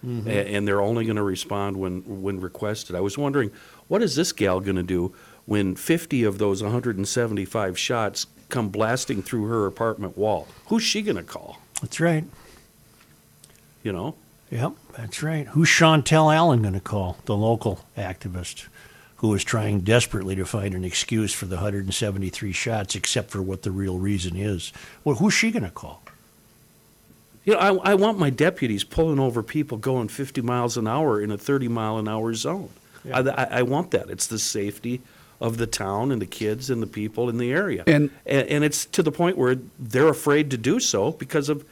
Mhm. 0.06 0.26
A- 0.28 0.48
and 0.48 0.68
they're 0.68 0.82
only 0.82 1.04
going 1.06 1.18
to 1.18 1.24
respond 1.24 1.76
when 1.78 2.02
when 2.22 2.40
requested. 2.40 2.96
I 2.96 3.02
was 3.02 3.18
wondering, 3.18 3.52
what 3.90 4.02
is 4.02 4.16
this 4.16 4.32
gal 4.32 4.60
going 4.62 4.76
to 4.78 4.84
do 4.84 5.14
when 5.46 5.76
50 5.76 6.24
of 6.24 6.38
those 6.38 6.62
175 6.64 7.78
shots 7.78 8.28
come 8.50 8.70
blasting 8.70 9.22
through 9.22 9.46
her 9.48 9.66
apartment 9.66 10.18
wall? 10.18 10.48
Who's 10.68 10.84
she 10.84 11.02
going 11.02 11.18
to 11.18 11.24
call? 11.24 11.60
That's 11.82 12.00
right. 12.00 12.24
You 13.84 13.92
know. 13.92 14.16
Yep, 14.52 14.74
that's 14.96 15.22
right. 15.24 15.48
Who's 15.48 15.68
Chantel 15.70 16.34
Allen 16.34 16.62
going 16.62 16.74
to 16.74 16.80
call? 16.80 17.18
The 17.26 17.36
local 17.36 17.86
activist 17.98 18.68
who 19.18 19.34
is 19.34 19.44
trying 19.44 19.80
desperately 19.82 20.36
to 20.36 20.46
find 20.46 20.74
an 20.76 20.84
excuse 20.86 21.34
for 21.34 21.46
the 21.48 21.56
173 21.56 22.52
shots, 22.52 22.96
except 22.96 23.32
for 23.32 23.42
what 23.42 23.64
the 23.64 23.72
real 23.72 23.98
reason 23.98 24.36
is. 24.36 24.72
Well, 25.04 25.16
who's 25.16 25.34
she 25.34 25.50
going 25.52 25.64
to 25.64 25.72
call? 25.72 26.04
You 27.44 27.54
know, 27.54 27.60
I, 27.60 27.92
I 27.92 27.96
want 27.96 28.20
my 28.20 28.30
deputies 28.30 28.84
pulling 28.84 29.20
over 29.20 29.42
people 29.42 29.78
going 29.80 30.08
50 30.08 30.42
miles 30.42 30.78
an 30.78 30.88
hour 30.88 31.20
in 31.22 31.32
a 31.32 31.38
30 31.38 31.68
mile 31.68 31.98
an 31.98 32.08
hour 32.08 32.34
zone. 32.36 32.70
I, 33.12 33.22
I, 33.22 33.44
I 33.52 33.62
want 33.64 33.92
that. 33.92 34.10
It's 34.10 34.28
the 34.28 34.38
safety 34.40 35.02
of 35.42 35.58
the 35.58 35.68
town 35.68 36.12
and 36.12 36.22
the 36.22 36.26
kids 36.26 36.70
and 36.70 36.82
the 36.82 36.88
people 36.88 37.28
in 37.30 37.38
the 37.38 37.52
area. 37.52 37.84
And- 37.88 38.12
and, 38.26 38.48
and 38.50 38.64
it's 38.64 38.86
to 38.88 39.02
the 39.02 39.12
point 39.12 39.38
where 39.38 39.58
they're 39.80 40.10
afraid 40.10 40.52
to 40.52 40.58
do 40.58 40.80
so 40.80 41.12
because 41.12 41.50
of 41.50 41.66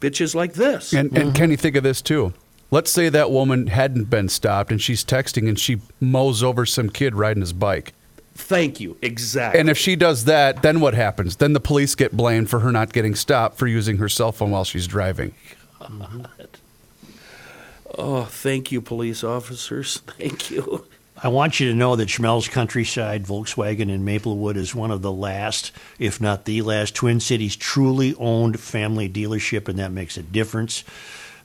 bitches 0.00 0.34
like 0.34 0.54
this. 0.54 0.92
And, 0.92 1.10
and 1.12 1.28
mm-hmm. 1.28 1.32
can 1.32 1.50
you 1.50 1.56
think 1.56 1.76
of 1.76 1.82
this 1.82 2.02
too? 2.02 2.32
Let's 2.70 2.90
say 2.90 3.08
that 3.08 3.30
woman 3.30 3.68
hadn't 3.68 4.10
been 4.10 4.28
stopped 4.28 4.70
and 4.70 4.80
she's 4.80 5.04
texting 5.04 5.48
and 5.48 5.58
she 5.58 5.80
mows 6.00 6.42
over 6.42 6.66
some 6.66 6.90
kid 6.90 7.14
riding 7.14 7.40
his 7.40 7.52
bike. 7.52 7.94
Thank 8.34 8.78
you. 8.78 8.96
Exactly. 9.02 9.58
And 9.58 9.68
if 9.68 9.76
she 9.76 9.96
does 9.96 10.24
that, 10.26 10.62
then 10.62 10.80
what 10.80 10.94
happens? 10.94 11.36
Then 11.36 11.54
the 11.54 11.60
police 11.60 11.94
get 11.94 12.16
blamed 12.16 12.48
for 12.48 12.60
her 12.60 12.70
not 12.70 12.92
getting 12.92 13.14
stopped 13.14 13.58
for 13.58 13.66
using 13.66 13.96
her 13.96 14.08
cell 14.08 14.32
phone 14.32 14.50
while 14.50 14.64
she's 14.64 14.86
driving. 14.86 15.34
oh, 17.96 18.24
thank 18.24 18.70
you, 18.70 18.80
police 18.80 19.24
officers. 19.24 19.98
Thank 20.06 20.50
you. 20.50 20.86
I 21.20 21.28
want 21.28 21.58
you 21.58 21.68
to 21.68 21.74
know 21.74 21.96
that 21.96 22.08
Schmelz 22.08 22.48
Countryside 22.48 23.24
Volkswagen 23.24 23.90
in 23.90 24.04
Maplewood 24.04 24.56
is 24.56 24.72
one 24.72 24.92
of 24.92 25.02
the 25.02 25.10
last, 25.10 25.72
if 25.98 26.20
not 26.20 26.44
the 26.44 26.62
last, 26.62 26.94
Twin 26.94 27.18
Cities 27.18 27.56
truly 27.56 28.14
owned 28.14 28.60
family 28.60 29.08
dealership, 29.08 29.66
and 29.66 29.80
that 29.80 29.90
makes 29.90 30.16
a 30.16 30.22
difference. 30.22 30.84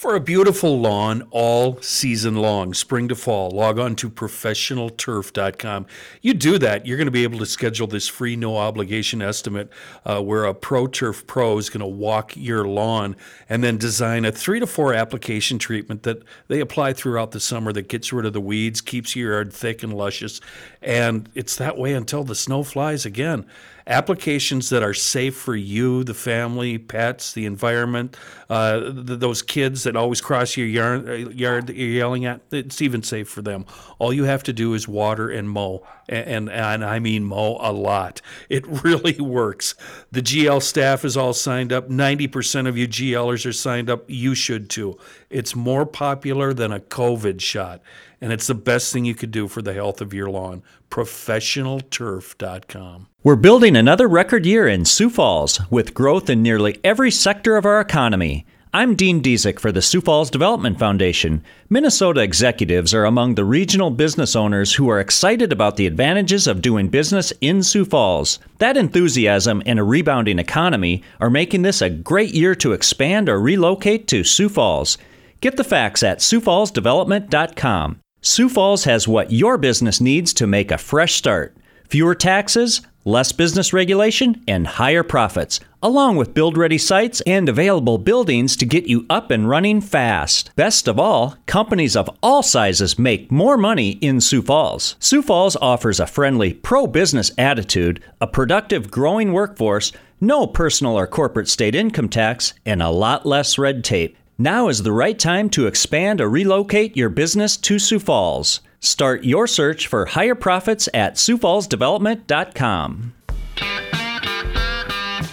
For 0.00 0.14
a 0.14 0.20
beautiful 0.20 0.80
lawn 0.80 1.28
all 1.30 1.78
season 1.82 2.36
long, 2.36 2.72
spring 2.72 3.08
to 3.08 3.14
fall, 3.14 3.50
log 3.50 3.78
on 3.78 3.96
to 3.96 4.08
professionalturf.com. 4.08 5.86
You 6.22 6.32
do 6.32 6.56
that, 6.56 6.86
you're 6.86 6.96
going 6.96 7.06
to 7.06 7.10
be 7.10 7.22
able 7.22 7.38
to 7.40 7.44
schedule 7.44 7.86
this 7.86 8.08
free, 8.08 8.34
no 8.34 8.56
obligation 8.56 9.20
estimate 9.20 9.68
uh, 10.06 10.22
where 10.22 10.46
a 10.46 10.54
Pro 10.54 10.86
Turf 10.86 11.26
Pro 11.26 11.58
is 11.58 11.68
going 11.68 11.82
to 11.82 11.86
walk 11.86 12.34
your 12.34 12.64
lawn 12.64 13.14
and 13.46 13.62
then 13.62 13.76
design 13.76 14.24
a 14.24 14.32
three 14.32 14.58
to 14.58 14.66
four 14.66 14.94
application 14.94 15.58
treatment 15.58 16.04
that 16.04 16.22
they 16.48 16.60
apply 16.60 16.94
throughout 16.94 17.32
the 17.32 17.38
summer 17.40 17.70
that 17.70 17.90
gets 17.90 18.10
rid 18.10 18.24
of 18.24 18.32
the 18.32 18.40
weeds, 18.40 18.80
keeps 18.80 19.14
your 19.14 19.34
yard 19.34 19.52
thick 19.52 19.82
and 19.82 19.92
luscious. 19.92 20.40
And 20.80 21.28
it's 21.34 21.56
that 21.56 21.76
way 21.76 21.92
until 21.92 22.24
the 22.24 22.34
snow 22.34 22.62
flies 22.62 23.04
again. 23.04 23.44
Applications 23.90 24.70
that 24.70 24.82
are 24.84 24.94
safe 24.94 25.36
for 25.36 25.56
you, 25.56 26.04
the 26.04 26.14
family, 26.14 26.78
pets, 26.78 27.32
the 27.32 27.44
environment, 27.44 28.16
uh, 28.48 28.78
th- 28.80 29.18
those 29.18 29.42
kids 29.42 29.82
that 29.82 29.96
always 29.96 30.20
cross 30.20 30.56
your 30.56 30.68
yard, 30.68 31.08
uh, 31.08 31.12
yard 31.12 31.66
that 31.66 31.74
you're 31.74 31.88
yelling 31.88 32.24
at. 32.24 32.40
It's 32.52 32.80
even 32.80 33.02
safe 33.02 33.28
for 33.28 33.42
them. 33.42 33.66
All 33.98 34.12
you 34.12 34.22
have 34.24 34.44
to 34.44 34.52
do 34.52 34.74
is 34.74 34.86
water 34.86 35.28
and 35.28 35.50
mow, 35.50 35.84
and, 36.08 36.28
and, 36.28 36.48
and 36.48 36.84
I 36.84 37.00
mean 37.00 37.24
mow 37.24 37.58
a 37.60 37.72
lot. 37.72 38.22
It 38.48 38.64
really 38.84 39.20
works. 39.20 39.74
The 40.12 40.22
GL 40.22 40.62
staff 40.62 41.04
is 41.04 41.16
all 41.16 41.32
signed 41.32 41.72
up. 41.72 41.88
90% 41.88 42.68
of 42.68 42.78
you 42.78 42.86
GLers 42.86 43.44
are 43.44 43.52
signed 43.52 43.90
up. 43.90 44.04
You 44.06 44.36
should 44.36 44.70
too. 44.70 44.96
It's 45.30 45.56
more 45.56 45.84
popular 45.84 46.54
than 46.54 46.70
a 46.72 46.78
COVID 46.78 47.40
shot, 47.40 47.82
and 48.20 48.32
it's 48.32 48.46
the 48.46 48.54
best 48.54 48.92
thing 48.92 49.04
you 49.04 49.16
could 49.16 49.32
do 49.32 49.48
for 49.48 49.62
the 49.62 49.74
health 49.74 50.00
of 50.00 50.14
your 50.14 50.30
lawn. 50.30 50.62
ProfessionalTurf.com. 50.90 53.08
We're 53.22 53.36
building 53.36 53.76
another 53.76 54.08
record 54.08 54.46
year 54.46 54.66
in 54.66 54.86
Sioux 54.86 55.10
Falls 55.10 55.60
with 55.68 55.92
growth 55.92 56.30
in 56.30 56.42
nearly 56.42 56.80
every 56.82 57.10
sector 57.10 57.58
of 57.58 57.66
our 57.66 57.78
economy. 57.78 58.46
I'm 58.72 58.94
Dean 58.94 59.20
Diesick 59.20 59.60
for 59.60 59.70
the 59.70 59.82
Sioux 59.82 60.00
Falls 60.00 60.30
Development 60.30 60.78
Foundation. 60.78 61.44
Minnesota 61.68 62.22
executives 62.22 62.94
are 62.94 63.04
among 63.04 63.34
the 63.34 63.44
regional 63.44 63.90
business 63.90 64.34
owners 64.34 64.72
who 64.72 64.88
are 64.88 64.98
excited 64.98 65.52
about 65.52 65.76
the 65.76 65.86
advantages 65.86 66.46
of 66.46 66.62
doing 66.62 66.88
business 66.88 67.30
in 67.42 67.62
Sioux 67.62 67.84
Falls. 67.84 68.38
That 68.56 68.78
enthusiasm 68.78 69.62
and 69.66 69.78
a 69.78 69.84
rebounding 69.84 70.38
economy 70.38 71.02
are 71.20 71.28
making 71.28 71.60
this 71.60 71.82
a 71.82 71.90
great 71.90 72.32
year 72.32 72.54
to 72.54 72.72
expand 72.72 73.28
or 73.28 73.38
relocate 73.38 74.08
to 74.08 74.24
Sioux 74.24 74.48
Falls. 74.48 74.96
Get 75.42 75.58
the 75.58 75.64
facts 75.64 76.02
at 76.02 76.20
SiouxFallsDevelopment.com. 76.20 78.00
Sioux 78.22 78.48
Falls 78.48 78.84
has 78.84 79.06
what 79.06 79.30
your 79.30 79.58
business 79.58 80.00
needs 80.00 80.32
to 80.32 80.46
make 80.46 80.70
a 80.70 80.78
fresh 80.78 81.16
start 81.16 81.54
fewer 81.90 82.14
taxes, 82.14 82.80
less 83.04 83.32
business 83.32 83.72
regulation, 83.72 84.42
and 84.46 84.66
higher 84.66 85.02
profits, 85.02 85.58
along 85.82 86.16
with 86.16 86.34
build 86.34 86.56
ready 86.56 86.78
sites 86.78 87.20
and 87.22 87.48
available 87.48 87.98
buildings 87.98 88.56
to 88.56 88.64
get 88.64 88.84
you 88.84 89.04
up 89.10 89.30
and 89.30 89.48
running 89.48 89.80
fast. 89.80 90.54
Best 90.54 90.86
of 90.86 90.98
all, 90.98 91.36
companies 91.46 91.96
of 91.96 92.08
all 92.22 92.42
sizes 92.42 92.98
make 92.98 93.32
more 93.32 93.56
money 93.56 93.92
in 94.00 94.20
Sioux 94.20 94.42
Falls. 94.42 94.94
Sioux 95.00 95.22
Falls 95.22 95.56
offers 95.56 95.98
a 95.98 96.06
friendly, 96.06 96.54
pro 96.54 96.86
business 96.86 97.32
attitude, 97.36 98.02
a 98.20 98.26
productive, 98.26 98.90
growing 98.90 99.32
workforce, 99.32 99.90
no 100.20 100.46
personal 100.46 100.96
or 100.96 101.06
corporate 101.06 101.48
state 101.48 101.74
income 101.74 102.08
tax, 102.08 102.54
and 102.64 102.82
a 102.82 102.90
lot 102.90 103.26
less 103.26 103.58
red 103.58 103.82
tape. 103.82 104.16
Now 104.38 104.68
is 104.68 104.82
the 104.82 104.92
right 104.92 105.18
time 105.18 105.50
to 105.50 105.66
expand 105.66 106.20
or 106.20 106.28
relocate 106.28 106.96
your 106.96 107.08
business 107.08 107.56
to 107.58 107.78
Sioux 107.78 107.98
Falls. 107.98 108.60
Start 108.82 109.24
your 109.24 109.46
search 109.46 109.86
for 109.86 110.06
higher 110.06 110.34
profits 110.34 110.88
at 110.94 111.16
SiouxFallsDevelopment.com. 111.16 113.12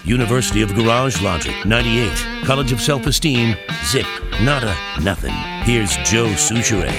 University 0.03 0.61
of 0.61 0.75
Garage 0.75 1.21
Logic, 1.21 1.55
98. 1.65 2.11
College 2.43 2.73
of 2.73 2.81
Self 2.81 3.07
Esteem, 3.07 3.55
zip, 3.85 4.05
nada, 4.41 4.75
nothing. 5.01 5.31
Here's 5.63 5.95
Joe 5.97 6.27
Soucheray. 6.27 6.91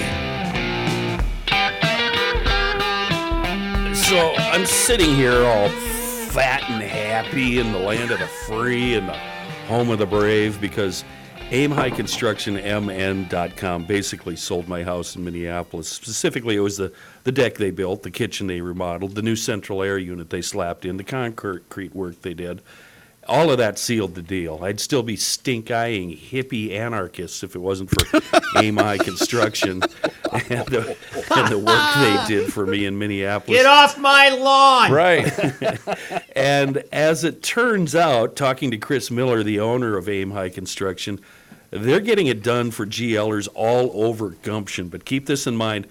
So 3.95 4.33
I'm 4.35 4.65
sitting 4.65 5.13
here 5.13 5.45
all 5.45 5.69
fat 5.69 6.67
and 6.67 6.81
happy 6.81 7.59
in 7.59 7.71
the 7.73 7.79
land 7.79 8.09
of 8.09 8.17
the 8.17 8.25
free 8.25 8.95
and 8.95 9.07
the 9.07 9.13
home 9.67 9.91
of 9.91 9.99
the 9.99 10.07
brave 10.07 10.59
because 10.59 11.03
Aim 11.51 11.71
High 11.71 11.89
Construction 11.89 12.53
MN.com 12.53 13.85
basically 13.85 14.35
sold 14.35 14.67
my 14.67 14.83
house 14.83 15.15
in 15.15 15.25
Minneapolis. 15.25 15.89
Specifically, 15.89 16.55
it 16.55 16.59
was 16.59 16.77
the, 16.77 16.93
the 17.23 17.31
deck 17.31 17.55
they 17.55 17.71
built, 17.71 18.03
the 18.03 18.11
kitchen 18.11 18.45
they 18.45 18.61
remodeled, 18.61 19.15
the 19.15 19.23
new 19.23 19.35
central 19.35 19.81
air 19.81 19.97
unit 19.97 20.29
they 20.29 20.43
slapped 20.43 20.85
in, 20.85 20.97
the 20.97 21.03
concrete 21.03 21.95
work 21.95 22.21
they 22.21 22.35
did. 22.35 22.61
All 23.27 23.49
of 23.49 23.57
that 23.57 23.79
sealed 23.79 24.13
the 24.13 24.21
deal. 24.21 24.59
I'd 24.63 24.79
still 24.79 25.01
be 25.01 25.15
stink 25.15 25.71
eyeing 25.71 26.15
hippie 26.15 26.71
anarchists 26.71 27.43
if 27.43 27.55
it 27.55 27.59
wasn't 27.59 27.89
for 27.89 28.21
Aim 28.59 28.77
High 28.77 28.99
Construction 28.99 29.81
and 30.31 30.67
the, 30.67 30.95
and 31.35 31.47
the 31.47 31.57
work 31.57 31.95
they 31.95 32.25
did 32.27 32.53
for 32.53 32.67
me 32.67 32.85
in 32.85 32.99
Minneapolis. 32.99 33.57
Get 33.57 33.65
off 33.65 33.97
my 33.97 34.29
lawn! 34.29 34.91
Right. 34.91 35.31
and 36.35 36.83
as 36.91 37.23
it 37.23 37.41
turns 37.41 37.95
out, 37.95 38.35
talking 38.35 38.69
to 38.69 38.77
Chris 38.77 39.09
Miller, 39.09 39.41
the 39.41 39.59
owner 39.59 39.97
of 39.97 40.07
Aim 40.07 40.29
High 40.31 40.49
Construction, 40.49 41.19
they're 41.71 41.99
getting 41.99 42.27
it 42.27 42.43
done 42.43 42.71
for 42.71 42.85
GLers 42.85 43.47
all 43.53 43.91
over 43.93 44.31
Gumption. 44.31 44.89
But 44.89 45.05
keep 45.05 45.25
this 45.25 45.47
in 45.47 45.55
mind. 45.55 45.87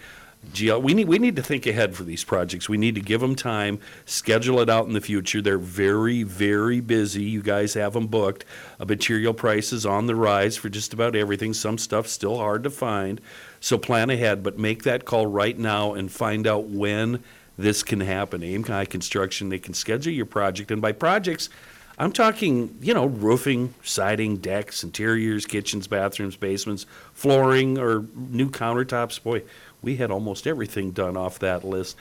GL, 0.52 0.80
we 0.80 0.94
need 0.94 1.08
we 1.08 1.18
need 1.18 1.36
to 1.36 1.42
think 1.42 1.66
ahead 1.66 1.96
for 1.96 2.04
these 2.04 2.22
projects. 2.24 2.68
We 2.68 2.78
need 2.78 2.94
to 2.94 3.00
give 3.00 3.20
them 3.20 3.34
time, 3.34 3.80
schedule 4.06 4.60
it 4.60 4.70
out 4.70 4.86
in 4.86 4.92
the 4.92 5.00
future. 5.00 5.42
They're 5.42 5.58
very 5.58 6.22
very 6.22 6.80
busy. 6.80 7.24
You 7.24 7.42
guys 7.42 7.74
have 7.74 7.92
them 7.92 8.06
booked. 8.06 8.44
Uh, 8.78 8.84
material 8.84 9.34
prices 9.34 9.84
on 9.84 10.06
the 10.06 10.14
rise 10.14 10.56
for 10.56 10.68
just 10.68 10.94
about 10.94 11.16
everything. 11.16 11.52
Some 11.52 11.76
stuff 11.76 12.06
still 12.06 12.38
hard 12.38 12.62
to 12.62 12.70
find. 12.70 13.20
So 13.60 13.76
plan 13.76 14.10
ahead, 14.10 14.42
but 14.42 14.58
make 14.58 14.84
that 14.84 15.04
call 15.04 15.26
right 15.26 15.58
now 15.58 15.92
and 15.92 16.10
find 16.10 16.46
out 16.46 16.68
when 16.68 17.22
this 17.58 17.82
can 17.82 18.00
happen. 18.00 18.42
Aim 18.42 18.62
High 18.62 18.84
Construction, 18.84 19.48
they 19.48 19.58
can 19.58 19.74
schedule 19.74 20.12
your 20.12 20.26
project, 20.26 20.70
and 20.70 20.80
by 20.80 20.92
projects, 20.92 21.50
I'm 21.98 22.12
talking, 22.12 22.78
you 22.80 22.94
know, 22.94 23.06
roofing, 23.06 23.74
siding, 23.82 24.36
decks, 24.36 24.84
interiors, 24.84 25.44
kitchens, 25.46 25.88
bathrooms, 25.88 26.36
basements, 26.36 26.86
flooring, 27.12 27.76
or 27.76 28.04
new 28.14 28.50
countertops. 28.50 29.20
Boy, 29.20 29.42
we 29.82 29.96
had 29.96 30.10
almost 30.10 30.46
everything 30.46 30.92
done 30.92 31.16
off 31.16 31.40
that 31.40 31.64
list. 31.64 31.96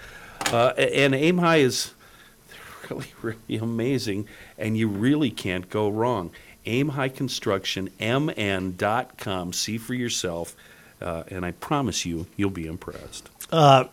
Uh, 0.45 0.73
and 0.77 1.15
Aim 1.15 1.39
High 1.39 1.57
is 1.57 1.93
really, 2.89 3.11
really 3.21 3.57
amazing, 3.57 4.27
and 4.57 4.77
you 4.77 4.87
really 4.87 5.31
can't 5.31 5.69
go 5.69 5.89
wrong. 5.89 6.31
Aim 6.67 6.89
High 6.89 7.09
Construction, 7.09 7.89
mn.com. 7.99 9.53
See 9.53 9.77
for 9.77 9.93
yourself, 9.95 10.55
uh, 11.01 11.23
and 11.29 11.45
I 11.45 11.51
promise 11.51 12.05
you, 12.05 12.27
you'll 12.35 12.49
be 12.49 12.67
impressed. 12.67 13.29
Uh, 13.51 13.85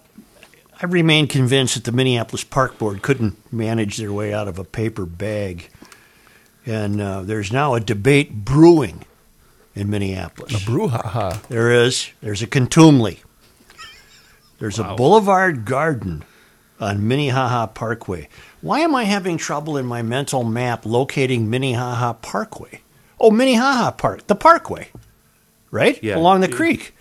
I 0.82 0.86
remain 0.86 1.28
convinced 1.28 1.74
that 1.74 1.84
the 1.84 1.92
Minneapolis 1.92 2.44
Park 2.44 2.78
Board 2.78 3.00
couldn't 3.00 3.36
manage 3.52 3.96
their 3.96 4.12
way 4.12 4.34
out 4.34 4.48
of 4.48 4.58
a 4.58 4.64
paper 4.64 5.06
bag. 5.06 5.70
And 6.66 7.00
uh, 7.00 7.22
there's 7.22 7.52
now 7.52 7.74
a 7.74 7.80
debate 7.80 8.44
brewing 8.44 9.04
in 9.74 9.90
Minneapolis. 9.90 10.54
A 10.54 10.58
brouhaha. 10.58 11.42
There 11.48 11.72
is. 11.72 12.10
There's 12.22 12.42
a 12.42 12.46
contumely. 12.46 13.20
There's 14.58 14.78
a 14.78 14.94
boulevard 14.94 15.64
garden 15.64 16.24
on 16.80 17.06
Minnehaha 17.06 17.66
Parkway. 17.68 18.28
Why 18.62 18.80
am 18.80 18.94
I 18.94 19.04
having 19.04 19.36
trouble 19.36 19.76
in 19.76 19.84
my 19.84 20.00
mental 20.02 20.42
map 20.44 20.86
locating 20.86 21.50
Minnehaha 21.50 22.14
Parkway? 22.14 22.80
Oh, 23.20 23.30
Minnehaha 23.30 23.90
Park, 23.92 24.26
the 24.26 24.34
Parkway, 24.34 24.88
right? 25.70 26.02
Yeah. 26.02 26.16
Along 26.16 26.40
the 26.40 26.48
It- 26.48 26.54
creek. 26.54 26.94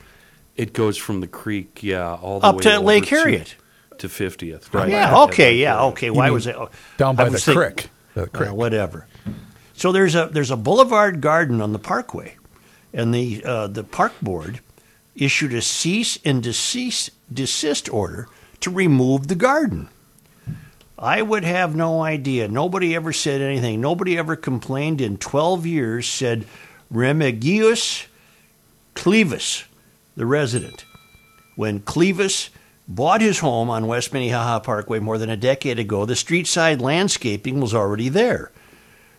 It 0.55 0.73
goes 0.73 0.97
from 0.97 1.21
the 1.21 1.27
creek, 1.27 1.81
yeah, 1.81 2.13
all 2.13 2.39
the 2.39 2.45
Up 2.45 2.55
way 2.57 2.61
to 2.63 2.79
Lake 2.79 3.05
Harriet. 3.07 3.55
to 3.97 4.07
fiftieth. 4.07 4.71
Right. 4.71 4.89
Yeah, 4.89 5.23
okay, 5.23 5.55
yeah, 5.55 5.81
okay. 5.85 6.11
Why 6.11 6.29
was 6.29 6.45
it? 6.45 6.55
oh, 6.55 6.69
down 6.97 7.15
by 7.15 7.29
the 7.29 7.39
creek. 7.39 7.89
The 8.13 8.27
creek. 8.27 8.51
Uh, 8.51 8.53
whatever. 8.53 9.07
So 9.83 9.91
there's 9.91 10.15
a 10.15 10.29
there's 10.31 10.49
a 10.49 10.55
boulevard 10.55 11.19
garden 11.19 11.59
on 11.59 11.73
the 11.73 11.77
Parkway, 11.77 12.37
and 12.93 13.13
the 13.13 13.43
uh, 13.43 13.67
the 13.67 13.83
park 13.83 14.13
board 14.21 14.61
issued 15.13 15.53
a 15.53 15.61
cease 15.61 16.17
and 16.23 16.41
desist 16.41 17.09
desist 17.29 17.93
order 17.93 18.29
to 18.61 18.69
remove 18.69 19.27
the 19.27 19.35
garden. 19.35 19.89
I 20.97 21.21
would 21.21 21.43
have 21.43 21.75
no 21.75 22.01
idea. 22.01 22.47
Nobody 22.47 22.95
ever 22.95 23.11
said 23.11 23.41
anything. 23.41 23.81
Nobody 23.81 24.17
ever 24.17 24.37
complained 24.37 25.01
in 25.01 25.17
12 25.17 25.65
years. 25.65 26.07
Said 26.07 26.45
Remigius 26.89 28.05
Clevis, 28.95 29.65
the 30.15 30.25
resident, 30.25 30.85
when 31.57 31.81
Clevis 31.81 32.51
bought 32.87 33.19
his 33.19 33.39
home 33.39 33.69
on 33.69 33.87
West 33.87 34.13
Minnehaha 34.13 34.61
Parkway 34.61 34.99
more 34.99 35.17
than 35.17 35.29
a 35.29 35.35
decade 35.35 35.77
ago, 35.77 36.05
the 36.05 36.15
street 36.15 36.47
side 36.47 36.79
landscaping 36.79 37.59
was 37.59 37.73
already 37.73 38.07
there. 38.07 38.49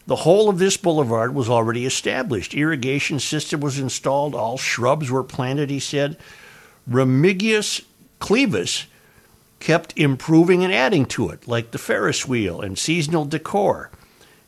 The 0.06 0.16
whole 0.16 0.50
of 0.50 0.58
this 0.58 0.76
boulevard 0.76 1.34
was 1.34 1.48
already 1.48 1.86
established. 1.86 2.54
Irrigation 2.54 3.18
system 3.20 3.60
was 3.60 3.78
installed. 3.78 4.34
All 4.34 4.58
shrubs 4.58 5.10
were 5.10 5.24
planted, 5.24 5.70
he 5.70 5.80
said. 5.80 6.18
Remigius 6.88 7.82
Clevis 8.20 8.84
kept 9.60 9.96
improving 9.96 10.62
and 10.62 10.72
adding 10.72 11.06
to 11.06 11.30
it, 11.30 11.48
like 11.48 11.70
the 11.70 11.78
Ferris 11.78 12.28
wheel 12.28 12.60
and 12.60 12.78
seasonal 12.78 13.24
decor. 13.24 13.90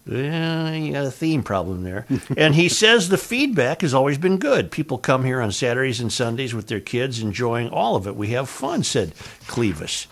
Well, 0.06 0.74
you 0.74 0.92
got 0.92 1.06
a 1.06 1.10
theme 1.10 1.42
problem 1.42 1.82
there. 1.82 2.06
and 2.36 2.54
he 2.54 2.68
says 2.68 3.08
the 3.08 3.16
feedback 3.16 3.80
has 3.80 3.94
always 3.94 4.18
been 4.18 4.36
good. 4.36 4.70
People 4.70 4.98
come 4.98 5.24
here 5.24 5.40
on 5.40 5.52
Saturdays 5.52 6.00
and 6.00 6.12
Sundays 6.12 6.54
with 6.54 6.68
their 6.68 6.80
kids, 6.80 7.20
enjoying 7.20 7.70
all 7.70 7.96
of 7.96 8.06
it. 8.06 8.14
We 8.14 8.28
have 8.28 8.48
fun, 8.48 8.82
said 8.82 9.14
Clevis. 9.46 10.06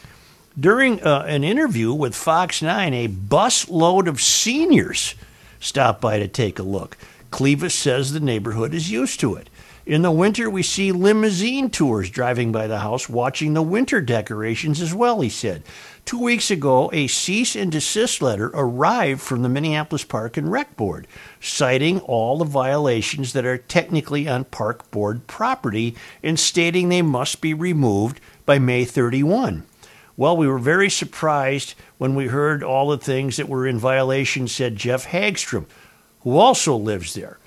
During 0.59 1.03
uh, 1.03 1.25
an 1.29 1.45
interview 1.45 1.93
with 1.93 2.15
Fox 2.15 2.63
9, 2.63 2.95
a 2.95 3.09
bus 3.09 3.69
load 3.69 4.09
of 4.09 4.21
seniors 4.21 5.15
stopped 5.65 6.01
by 6.01 6.19
to 6.19 6.29
take 6.29 6.59
a 6.59 6.63
look. 6.63 6.97
Clevis 7.31 7.73
says 7.73 8.13
the 8.13 8.21
neighborhood 8.21 8.75
is 8.75 8.91
used 8.91 9.19
to 9.21 9.35
it. 9.35 9.51
In 9.87 10.01
the 10.01 10.11
winter, 10.11 10.49
we 10.49 10.63
see 10.63 10.93
limousine 10.93 11.69
tours 11.69 12.09
driving 12.09 12.53
by 12.53 12.67
the 12.67 12.79
house, 12.79 13.07
watching 13.07 13.53
the 13.53 13.61
winter 13.61 14.01
decorations 14.01 14.81
as 14.81 14.95
well, 14.95 15.21
he 15.21 15.29
said. 15.29 15.63
Two 16.07 16.23
weeks 16.23 16.51
ago, 16.51 16.89
a 16.93 17.07
cease 17.07 17.55
and 17.55 17.71
desist 17.71 18.23
letter 18.23 18.51
arrived 18.55 19.21
from 19.21 19.43
the 19.43 19.49
Minneapolis 19.49 20.05
Park 20.05 20.39
and 20.39 20.51
Rec 20.51 20.75
Board, 20.77 21.07
citing 21.39 22.01
all 22.01 22.39
the 22.39 22.47
violations 22.47 23.35
that 23.35 23.45
are 23.45 23.59
technically 23.59 24.27
on 24.27 24.45
Park 24.45 24.91
Board 24.91 25.27
property 25.27 25.95
and 26.23 26.39
stating 26.39 26.89
they 26.89 27.03
must 27.03 27.43
be 27.43 27.53
removed 27.53 28.21
by 28.47 28.59
May 28.59 28.87
31. 28.87 29.65
Well, 30.17 30.37
we 30.37 30.47
were 30.47 30.59
very 30.59 30.91
surprised 30.91 31.75
when 31.99 32.15
we 32.15 32.29
heard 32.29 32.63
all 32.63 32.89
the 32.89 32.99
things 32.99 33.37
that 33.37 33.49
were 33.49 33.67
in 33.67 33.79
violation, 33.79 34.47
said 34.47 34.77
Jeff 34.77 35.07
Hagstrom, 35.07 35.67
who 36.21 36.39
also 36.39 36.77
lives 36.77 37.15
there. 37.15 37.39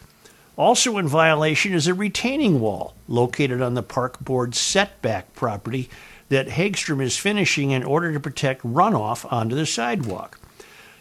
Also 0.58 0.98
in 0.98 1.08
violation 1.08 1.74
is 1.74 1.88
a 1.88 1.94
retaining 1.94 2.60
wall 2.60 2.96
located 3.08 3.62
on 3.62 3.76
the 3.76 3.84
park 3.84 4.20
board 4.20 4.56
setback 4.56 5.34
property 5.36 5.90
that 6.30 6.50
Hagstrom 6.50 7.02
is 7.02 7.18
finishing 7.18 7.72
in 7.72 7.84
order 7.84 8.12
to 8.12 8.20
protect 8.20 8.64
runoff 8.64 9.32
onto 9.32 9.56
the 9.56 9.66
sidewalk. 9.66 10.40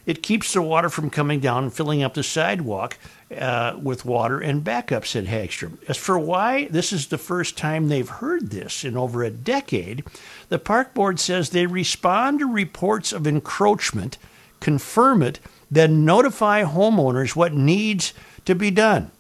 It 0.07 0.23
keeps 0.23 0.53
the 0.53 0.63
water 0.63 0.89
from 0.89 1.11
coming 1.11 1.41
down 1.41 1.65
and 1.65 1.73
filling 1.73 2.03
up 2.03 2.15
the 2.15 2.23
sidewalk 2.23 2.97
uh, 3.37 3.77
with 3.83 4.05
water 4.05 4.39
and 4.39 4.63
backup, 4.63 5.05
said 5.05 5.27
Hagstrom. 5.27 5.79
As 5.89 5.97
for 5.97 6.17
why 6.17 6.69
this 6.69 6.93
is 6.93 7.09
the 7.09 7.19
first 7.19 7.59
time 7.59 7.89
they've 7.89 8.09
heard 8.09 8.51
this 8.51 8.85
in 8.85 8.97
over 8.97 9.25
a 9.25 9.31
decade, 9.31 10.05
the 10.49 10.61
park 10.61 10.95
board 10.95 11.19
says 11.19 11.51
they 11.51 11.67
respond 11.67 12.39
to 12.39 12.47
reports 12.47 13.13
of 13.13 13.27
encroachment, 13.27 14.17
confirm 14.61 15.23
it, 15.23 15.41
then 15.69 16.05
notify 16.05 16.63
homeowners 16.63 17.35
what 17.35 17.53
needs 17.53 18.15
to 18.45 18.55
be 18.55 18.71
done. 18.71 19.11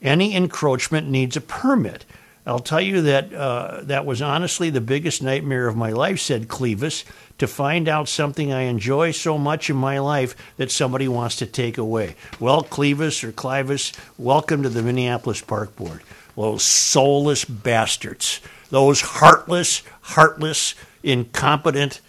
Any 0.00 0.36
encroachment 0.36 1.08
needs 1.08 1.36
a 1.36 1.40
permit. 1.40 2.04
I'll 2.46 2.60
tell 2.60 2.80
you 2.80 3.02
that 3.02 3.34
uh, 3.34 3.80
that 3.82 4.06
was 4.06 4.22
honestly 4.22 4.70
the 4.70 4.80
biggest 4.80 5.22
nightmare 5.22 5.66
of 5.66 5.76
my 5.76 5.90
life, 5.90 6.20
said 6.20 6.48
Clevis, 6.48 7.04
to 7.38 7.46
find 7.46 7.88
out 7.88 8.08
something 8.08 8.52
I 8.52 8.62
enjoy 8.62 9.12
so 9.12 9.38
much 9.38 9.70
in 9.70 9.76
my 9.76 9.98
life 9.98 10.34
that 10.56 10.70
somebody 10.70 11.08
wants 11.08 11.36
to 11.36 11.46
take 11.46 11.78
away. 11.78 12.16
Well, 12.40 12.62
Clevis 12.64 13.22
or 13.24 13.32
Clivis, 13.32 13.96
welcome 14.18 14.62
to 14.64 14.68
the 14.68 14.82
Minneapolis 14.82 15.40
Park 15.40 15.74
Board. 15.76 16.02
Those 16.36 16.62
soulless 16.62 17.44
bastards, 17.44 18.40
those 18.70 19.00
heartless, 19.00 19.82
heartless, 20.02 20.74
incompetent 21.02 22.00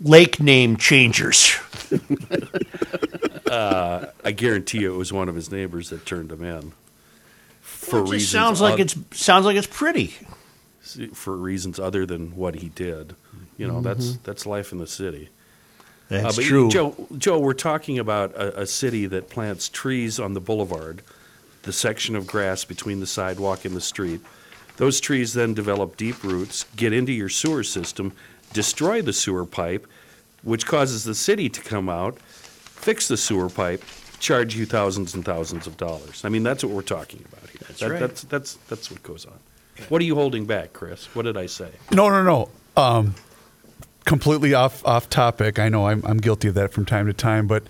lake 0.00 0.40
name 0.40 0.76
changers. 0.76 1.56
Uh, 3.52 4.06
I 4.24 4.32
guarantee 4.32 4.78
you 4.80 4.94
it 4.94 4.96
was 4.96 5.12
one 5.12 5.28
of 5.28 5.34
his 5.34 5.50
neighbors 5.52 5.90
that 5.90 6.06
turned 6.06 6.32
him 6.32 6.42
in. 6.42 6.72
For 7.60 7.96
Well, 7.96 8.04
it 8.04 8.06
just 8.06 8.12
reasons 8.12 8.30
sounds 8.30 8.60
like 8.62 8.80
it's 8.80 8.96
sounds 9.12 9.44
like 9.44 9.56
it's 9.56 9.66
pretty. 9.66 10.14
for 11.12 11.36
reasons 11.36 11.78
other 11.78 12.06
than 12.06 12.34
what 12.34 12.54
he 12.54 12.70
did. 12.70 13.14
You 13.62 13.68
know, 13.68 13.80
that's 13.80 14.06
Mhm. 14.14 14.18
that's 14.24 14.44
life 14.44 14.72
in 14.72 14.78
the 14.78 14.86
city. 14.88 15.28
That's 16.08 16.34
but 16.36 16.44
true. 16.44 16.68
Joe, 16.68 17.06
Joe, 17.16 17.38
we're 17.38 17.54
talking 17.54 17.98
about 18.00 18.34
a, 18.34 18.62
a 18.62 18.66
city 18.66 19.06
that 19.06 19.30
plants 19.30 19.68
trees 19.68 20.18
on 20.18 20.34
the 20.34 20.40
boulevard, 20.40 21.02
the 21.62 21.72
section 21.72 22.16
of 22.16 22.26
grass 22.26 22.64
between 22.64 22.98
the 22.98 23.06
sidewalk 23.06 23.64
and 23.64 23.74
the 23.76 23.80
street. 23.80 24.20
Those 24.78 25.00
trees 25.00 25.32
then 25.32 25.54
develop 25.54 25.96
deep 25.96 26.24
roots, 26.24 26.64
get 26.76 26.92
into 26.92 27.12
your 27.12 27.28
sewer 27.28 27.62
system, 27.62 28.12
destroy 28.52 29.00
the 29.00 29.12
sewer 29.12 29.46
pipe, 29.46 29.86
which 30.42 30.66
causes 30.66 31.04
the 31.04 31.14
city 31.14 31.48
to 31.48 31.60
come 31.60 31.88
out, 31.88 32.18
fix 32.20 33.06
the 33.06 33.16
sewer 33.16 33.48
pipe, 33.48 33.82
charge 34.18 34.56
you 34.56 34.66
thousands 34.66 35.14
and 35.14 35.24
thousands 35.24 35.68
of 35.68 35.76
dollars. 35.76 36.22
I 36.24 36.28
mean, 36.30 36.42
that's 36.42 36.64
what 36.64 36.72
we're 36.72 36.82
talking 36.82 37.24
about 37.32 37.48
here. 37.50 37.60
That's 37.68 37.78
That- 37.80 37.90
right. 37.92 38.00
That's, 38.00 38.22
that's, 38.24 38.54
that's 38.68 38.90
what 38.90 39.02
goes 39.04 39.24
on. 39.24 39.38
What 39.88 40.02
are 40.02 40.04
you 40.04 40.16
holding 40.16 40.46
back, 40.46 40.72
Chris? 40.74 41.06
What 41.14 41.22
did 41.26 41.36
I 41.36 41.46
say? 41.46 41.70
No, 41.92 42.08
no, 42.10 42.22
no. 42.22 42.48
Um, 42.76 43.14
completely 44.04 44.54
off 44.54 44.84
off 44.86 45.08
topic. 45.08 45.58
I 45.58 45.68
know 45.68 45.86
I'm 45.88 46.02
I'm 46.04 46.18
guilty 46.18 46.48
of 46.48 46.54
that 46.54 46.72
from 46.72 46.84
time 46.84 47.06
to 47.06 47.12
time, 47.12 47.46
but 47.46 47.62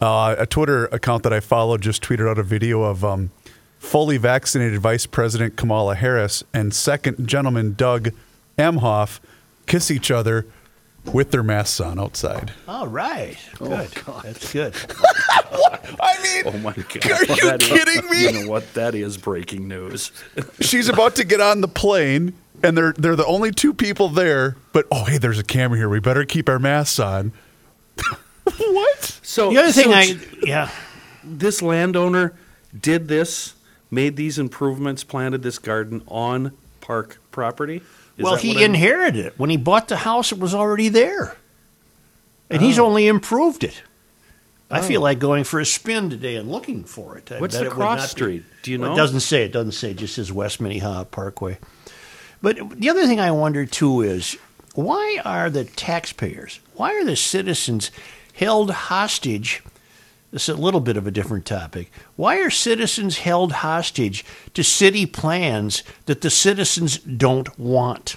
uh, 0.00 0.34
a 0.38 0.46
Twitter 0.46 0.86
account 0.86 1.22
that 1.22 1.32
I 1.32 1.40
follow 1.40 1.78
just 1.78 2.02
tweeted 2.02 2.28
out 2.28 2.38
a 2.38 2.42
video 2.42 2.82
of 2.82 3.04
um, 3.04 3.30
fully 3.78 4.16
vaccinated 4.16 4.80
Vice 4.80 5.06
President 5.06 5.56
Kamala 5.56 5.94
Harris 5.94 6.42
and 6.52 6.74
second 6.74 7.26
gentleman 7.28 7.74
Doug 7.74 8.10
Emhoff 8.58 9.20
kiss 9.66 9.90
each 9.90 10.10
other 10.10 10.46
with 11.12 11.30
their 11.32 11.42
masks 11.42 11.80
on 11.80 11.98
outside. 12.00 12.52
All 12.66 12.86
right. 12.88 13.36
Good. 13.58 13.88
That's 14.22 14.52
good. 14.52 14.74
I 16.00 16.22
mean, 16.22 16.42
oh 16.46 16.58
my 16.58 16.72
God. 16.72 17.06
are 17.06 17.24
you 17.24 17.36
That 17.42 17.62
is- 17.62 17.68
kidding 17.68 18.10
me? 18.10 18.22
You 18.22 18.32
know 18.44 18.50
what? 18.50 18.72
That 18.74 18.94
is 18.94 19.16
breaking 19.18 19.68
news. 19.68 20.10
She's 20.60 20.88
about 20.88 21.14
to 21.16 21.24
get 21.24 21.40
on 21.40 21.60
the 21.60 21.68
plane, 21.68 22.32
and 22.64 22.76
they're 22.76 22.92
they're 22.94 23.16
the 23.16 23.26
only 23.26 23.50
two 23.52 23.72
people 23.74 24.08
there. 24.08 24.56
But 24.72 24.86
oh, 24.90 25.04
hey, 25.04 25.18
there's 25.18 25.38
a 25.38 25.44
camera 25.44 25.78
here. 25.78 25.88
We 25.88 26.00
better 26.00 26.24
keep 26.24 26.48
our 26.48 26.58
masks 26.58 26.98
on. 26.98 27.32
what? 28.58 29.02
So 29.22 29.50
The 29.50 29.58
other 29.58 29.72
thing 29.72 29.84
so 29.84 29.92
I- 29.92 30.18
yeah. 30.42 30.70
this 31.22 31.62
landowner 31.62 32.34
did 32.78 33.08
this, 33.08 33.54
made 33.90 34.16
these 34.16 34.38
improvements, 34.38 35.04
planted 35.04 35.42
this 35.42 35.58
garden 35.58 36.02
on 36.08 36.52
park 36.80 37.18
property. 37.30 37.82
Is 38.16 38.24
well, 38.24 38.36
he 38.36 38.62
inherited 38.62 39.26
it. 39.26 39.38
When 39.38 39.50
he 39.50 39.56
bought 39.56 39.88
the 39.88 39.96
house, 39.96 40.30
it 40.32 40.38
was 40.38 40.54
already 40.54 40.88
there. 40.88 41.36
And 42.50 42.62
he's 42.62 42.78
Oh. 42.78 42.86
only 42.86 43.06
improved 43.08 43.64
it. 43.64 43.82
I 44.70 44.80
feel 44.82 45.00
Oh. 45.00 45.04
like 45.04 45.18
going 45.18 45.44
for 45.44 45.58
a 45.60 45.66
spin 45.66 46.10
today 46.10 46.36
and 46.36 46.50
looking 46.50 46.84
for 46.84 47.16
it. 47.18 47.30
I 47.32 47.40
What's 47.40 47.56
the 47.58 47.66
it 47.66 47.70
cross 47.70 47.98
not 47.98 48.04
be- 48.04 48.10
street? 48.10 48.44
Do 48.62 48.70
you 48.70 48.78
Well, 48.78 48.90
know? 48.90 48.94
It 48.94 48.98
doesn't 48.98 49.20
say. 49.20 49.44
It 49.44 49.52
doesn't 49.52 49.72
say. 49.72 49.90
It 49.90 49.96
just 49.98 50.14
says 50.14 50.30
West 50.32 50.60
Minnehaha 50.60 51.04
Parkway. 51.04 51.58
But 52.44 52.78
the 52.78 52.90
other 52.90 53.06
thing 53.06 53.20
I 53.20 53.30
wonder 53.30 53.64
too 53.64 54.02
is 54.02 54.36
why 54.74 55.18
are 55.24 55.48
the 55.48 55.64
taxpayers, 55.64 56.60
why 56.74 56.92
are 56.92 57.02
the 57.02 57.16
citizens 57.16 57.90
held 58.34 58.70
hostage? 58.70 59.62
This 60.30 60.50
is 60.50 60.58
a 60.58 60.60
little 60.60 60.80
bit 60.80 60.98
of 60.98 61.06
a 61.06 61.10
different 61.10 61.46
topic. 61.46 61.90
Why 62.16 62.36
are 62.40 62.50
citizens 62.50 63.16
held 63.16 63.52
hostage 63.52 64.26
to 64.52 64.62
city 64.62 65.06
plans 65.06 65.84
that 66.04 66.20
the 66.20 66.28
citizens 66.28 66.98
don't 66.98 67.58
want? 67.58 68.16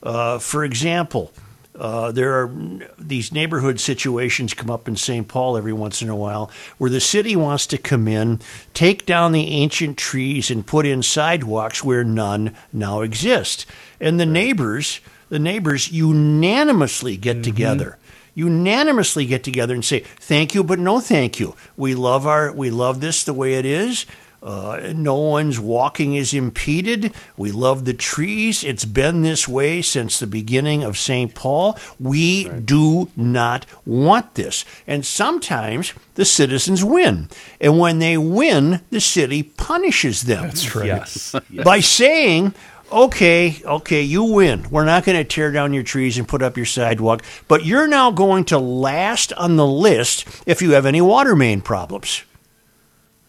Uh, 0.00 0.38
for 0.38 0.62
example, 0.62 1.32
uh, 1.80 2.12
there 2.12 2.34
are 2.34 2.52
these 2.98 3.32
neighborhood 3.32 3.80
situations 3.80 4.52
come 4.52 4.70
up 4.70 4.86
in 4.86 4.96
St. 4.96 5.26
Paul 5.26 5.56
every 5.56 5.72
once 5.72 6.02
in 6.02 6.10
a 6.10 6.16
while 6.16 6.50
where 6.76 6.90
the 6.90 7.00
city 7.00 7.34
wants 7.34 7.66
to 7.68 7.78
come 7.78 8.06
in, 8.06 8.38
take 8.74 9.06
down 9.06 9.32
the 9.32 9.48
ancient 9.48 9.96
trees, 9.96 10.50
and 10.50 10.66
put 10.66 10.84
in 10.84 11.02
sidewalks 11.02 11.82
where 11.82 12.04
none 12.04 12.54
now 12.70 13.00
exist. 13.00 13.64
And 13.98 14.20
the 14.20 14.26
neighbors, 14.26 15.00
the 15.30 15.38
neighbors 15.38 15.90
unanimously 15.90 17.16
get 17.16 17.42
together 17.42 17.96
unanimously 18.32 19.26
get 19.26 19.42
together 19.42 19.74
and 19.74 19.84
say 19.84 20.00
thank 20.00 20.54
you 20.54 20.62
but 20.62 20.78
no 20.78 21.00
thank 21.00 21.40
you 21.40 21.54
we 21.76 21.96
love 21.96 22.28
our 22.28 22.52
we 22.52 22.70
love 22.70 23.00
this 23.00 23.24
the 23.24 23.34
way 23.34 23.54
it 23.54 23.66
is 23.66 24.06
uh, 24.42 24.92
no 24.94 25.16
one's 25.16 25.60
walking 25.60 26.14
is 26.14 26.32
impeded. 26.32 27.12
We 27.36 27.52
love 27.52 27.84
the 27.84 27.94
trees. 27.94 28.64
It's 28.64 28.84
been 28.84 29.22
this 29.22 29.46
way 29.46 29.82
since 29.82 30.18
the 30.18 30.26
beginning 30.26 30.82
of 30.82 30.96
St. 30.96 31.34
Paul. 31.34 31.78
We 31.98 32.48
do 32.48 33.10
not 33.16 33.66
want 33.84 34.34
this. 34.34 34.64
And 34.86 35.04
sometimes 35.04 35.92
the 36.14 36.24
citizens 36.24 36.82
win. 36.82 37.28
And 37.60 37.78
when 37.78 37.98
they 37.98 38.16
win, 38.16 38.80
the 38.90 39.00
city 39.00 39.42
punishes 39.42 40.22
them. 40.22 40.44
That's 40.44 40.74
right. 40.74 40.86
Yes. 40.86 41.34
By 41.62 41.80
saying, 41.80 42.54
okay, 42.90 43.60
okay, 43.64 44.02
you 44.02 44.24
win. 44.24 44.66
We're 44.70 44.84
not 44.86 45.04
going 45.04 45.18
to 45.18 45.24
tear 45.24 45.52
down 45.52 45.74
your 45.74 45.82
trees 45.82 46.16
and 46.16 46.26
put 46.26 46.42
up 46.42 46.56
your 46.56 46.66
sidewalk, 46.66 47.22
but 47.46 47.64
you're 47.66 47.86
now 47.86 48.10
going 48.10 48.44
to 48.46 48.58
last 48.58 49.32
on 49.34 49.56
the 49.56 49.66
list 49.66 50.26
if 50.46 50.62
you 50.62 50.72
have 50.72 50.86
any 50.86 51.00
water 51.00 51.36
main 51.36 51.60
problems. 51.60 52.24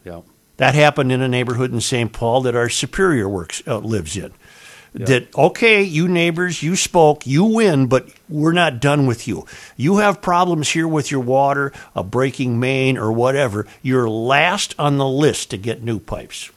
Yeah. 0.05 0.21
That 0.61 0.75
happened 0.75 1.11
in 1.11 1.23
a 1.23 1.27
neighborhood 1.27 1.73
in 1.73 1.81
St. 1.81 2.13
Paul 2.13 2.41
that 2.41 2.55
our 2.55 2.69
superior 2.69 3.27
works 3.27 3.63
uh, 3.65 3.79
lives 3.79 4.15
in. 4.15 4.31
That 4.93 5.35
okay, 5.35 5.81
you 5.81 6.07
neighbors, 6.07 6.61
you 6.61 6.75
spoke, 6.75 7.25
you 7.25 7.45
win, 7.45 7.87
but 7.87 8.07
we're 8.29 8.51
not 8.51 8.79
done 8.79 9.07
with 9.07 9.27
you. 9.27 9.47
You 9.75 9.97
have 9.97 10.21
problems 10.21 10.69
here 10.69 10.87
with 10.87 11.09
your 11.09 11.21
water, 11.21 11.73
a 11.95 12.03
breaking 12.03 12.59
main, 12.59 12.95
or 12.95 13.11
whatever. 13.11 13.65
You're 13.81 14.07
last 14.07 14.75
on 14.77 14.99
the 14.99 15.07
list 15.07 15.49
to 15.49 15.57
get 15.57 15.81
new 15.81 15.97
pipes. 15.97 16.51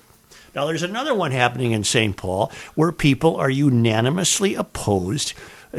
Now, 0.55 0.67
there's 0.67 0.83
another 0.83 1.15
one 1.15 1.31
happening 1.31 1.73
in 1.73 1.83
St. 1.83 2.15
Paul 2.15 2.53
where 2.75 2.93
people 2.93 3.37
are 3.37 3.49
unanimously 3.49 4.55
opposed 4.55 5.33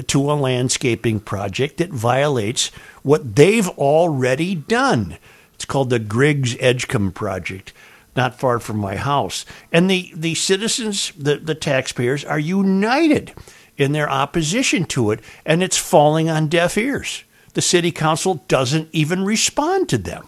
to 0.07 0.32
a 0.32 0.34
landscaping 0.34 1.19
project 1.19 1.78
that 1.78 1.91
violates 1.91 2.69
what 3.03 3.36
they've 3.36 3.69
already 3.69 4.55
done. 4.55 5.19
It's 5.53 5.65
called 5.65 5.91
the 5.91 5.99
Griggs 5.99 6.55
Edgcumbe 6.55 7.13
Project, 7.13 7.71
not 8.16 8.39
far 8.39 8.59
from 8.59 8.78
my 8.78 8.95
house. 8.95 9.45
And 9.72 9.89
the, 9.89 10.11
the 10.16 10.36
citizens, 10.36 11.11
the, 11.18 11.38
the 11.38 11.55
taxpayers, 11.55 12.24
are 12.24 12.39
united 12.39 13.34
in 13.78 13.91
their 13.91 14.09
opposition 14.09 14.86
to 14.86 15.11
it, 15.11 15.20
and 15.45 15.61
it's 15.61 15.78
falling 15.78 16.30
on 16.30 16.47
deaf 16.47 16.78
ears. 16.78 17.24
The 17.53 17.61
city 17.61 17.91
council 17.91 18.43
doesn't 18.47 18.89
even 18.91 19.26
respond 19.26 19.89
to 19.89 19.97
them. 19.97 20.28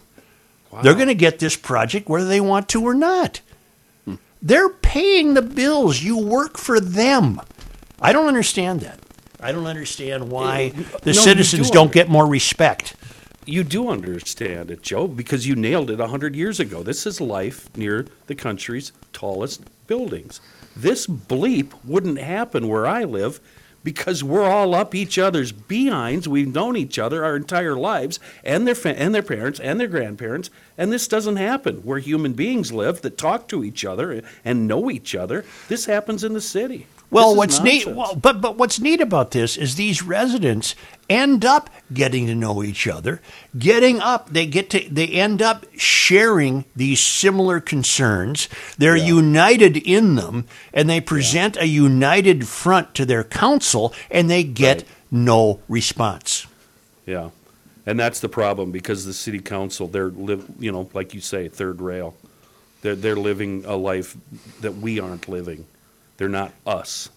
They're 0.83 0.95
going 0.95 1.07
to 1.07 1.15
get 1.15 1.39
this 1.39 1.55
project 1.55 2.07
whether 2.09 2.27
they 2.27 2.41
want 2.41 2.69
to 2.69 2.83
or 2.83 2.93
not. 2.93 3.41
They're 4.41 4.69
paying 4.69 5.33
the 5.33 5.41
bills. 5.41 6.03
You 6.03 6.17
work 6.17 6.57
for 6.57 6.79
them. 6.79 7.41
I 7.99 8.13
don't 8.13 8.27
understand 8.27 8.81
that. 8.81 8.99
I 9.39 9.51
don't 9.51 9.65
understand 9.65 10.29
why 10.29 10.73
Uh, 10.75 10.97
the 11.03 11.13
no, 11.13 11.21
citizens 11.21 11.67
do 11.67 11.73
don't 11.73 11.91
get 11.91 12.09
more 12.09 12.27
respect. 12.27 12.95
You 13.49 13.63
do 13.63 13.87
understand 13.87 14.71
it, 14.71 14.81
Joe, 14.81 15.07
because 15.07 15.47
you 15.47 15.55
nailed 15.55 15.89
it 15.89 15.99
100 15.99 16.35
years 16.35 16.59
ago. 16.59 16.83
This 16.83 17.05
is 17.05 17.21
life 17.21 17.69
near 17.77 18.05
the 18.25 18.35
country's 18.35 18.91
tallest 19.13 19.61
buildings. 19.87 20.41
This 20.75 21.07
bleep 21.07 21.71
wouldn't 21.85 22.17
happen 22.19 22.67
where 22.67 22.85
I 22.85 23.05
live 23.05 23.39
because 23.85 24.21
we're 24.21 24.43
all 24.43 24.75
up 24.75 24.93
each 24.93 25.17
other's 25.17 25.53
behinds. 25.53 26.27
We've 26.27 26.53
known 26.53 26.75
each 26.75 26.99
other 26.99 27.23
our 27.23 27.37
entire 27.37 27.77
lives 27.77 28.19
and 28.43 28.67
their, 28.67 28.75
fa- 28.75 28.99
and 28.99 29.15
their 29.15 29.23
parents 29.23 29.61
and 29.61 29.79
their 29.79 29.87
grandparents, 29.87 30.49
and 30.77 30.91
this 30.91 31.07
doesn't 31.07 31.37
happen 31.37 31.77
where 31.77 31.99
human 31.99 32.33
beings 32.33 32.73
live 32.73 32.99
that 33.03 33.17
talk 33.17 33.47
to 33.47 33.63
each 33.63 33.85
other 33.85 34.23
and 34.43 34.67
know 34.67 34.91
each 34.91 35.15
other. 35.15 35.45
This 35.69 35.85
happens 35.85 36.25
in 36.25 36.33
the 36.33 36.41
city. 36.41 36.85
Well, 37.09 37.35
what's 37.35 37.61
neat, 37.61 37.87
well, 37.87 38.15
but 38.15 38.41
but 38.41 38.57
what's 38.57 38.81
neat 38.81 38.99
about 38.99 39.31
this 39.31 39.55
is 39.55 39.75
these 39.75 40.03
residents 40.03 40.75
end 41.09 41.45
up 41.45 41.69
getting 41.93 42.27
to 42.27 42.35
know 42.35 42.61
each 42.63 42.85
other, 42.85 43.21
getting 43.57 44.01
up. 44.01 44.29
They 44.29 44.45
get 44.45 44.69
to 44.71 44.87
they 44.89 45.07
end 45.07 45.41
up 45.41 45.65
sharing 45.77 46.65
these 46.75 46.99
similar 46.99 47.61
concerns. 47.61 48.49
They're 48.77 48.97
united 48.97 49.77
in 49.77 50.15
them, 50.15 50.47
and 50.73 50.89
they 50.89 50.99
present 50.99 51.55
a 51.55 51.67
united 51.67 52.45
front 52.45 52.93
to 52.95 53.05
their 53.05 53.23
council, 53.23 53.93
and 54.11 54.29
they 54.29 54.43
get 54.43 54.83
no 55.09 55.61
response. 55.69 56.45
Yeah, 57.05 57.29
and 57.85 57.97
that's 57.97 58.19
the 58.19 58.29
problem 58.29 58.71
because 58.71 59.05
the 59.05 59.13
city 59.13 59.39
council, 59.39 59.87
they're 59.87 60.09
live, 60.09 60.45
you 60.59 60.73
know, 60.73 60.89
like 60.93 61.13
you 61.13 61.21
say, 61.21 61.47
third 61.47 61.79
rail. 61.79 62.17
They're 62.81 62.95
they're 62.95 63.15
living 63.15 63.63
a 63.65 63.77
life 63.77 64.17
that 64.59 64.75
we 64.75 64.99
aren't 64.99 65.29
living. 65.29 65.65
They're 66.17 66.29
not 66.29 66.51
us. 66.65 67.09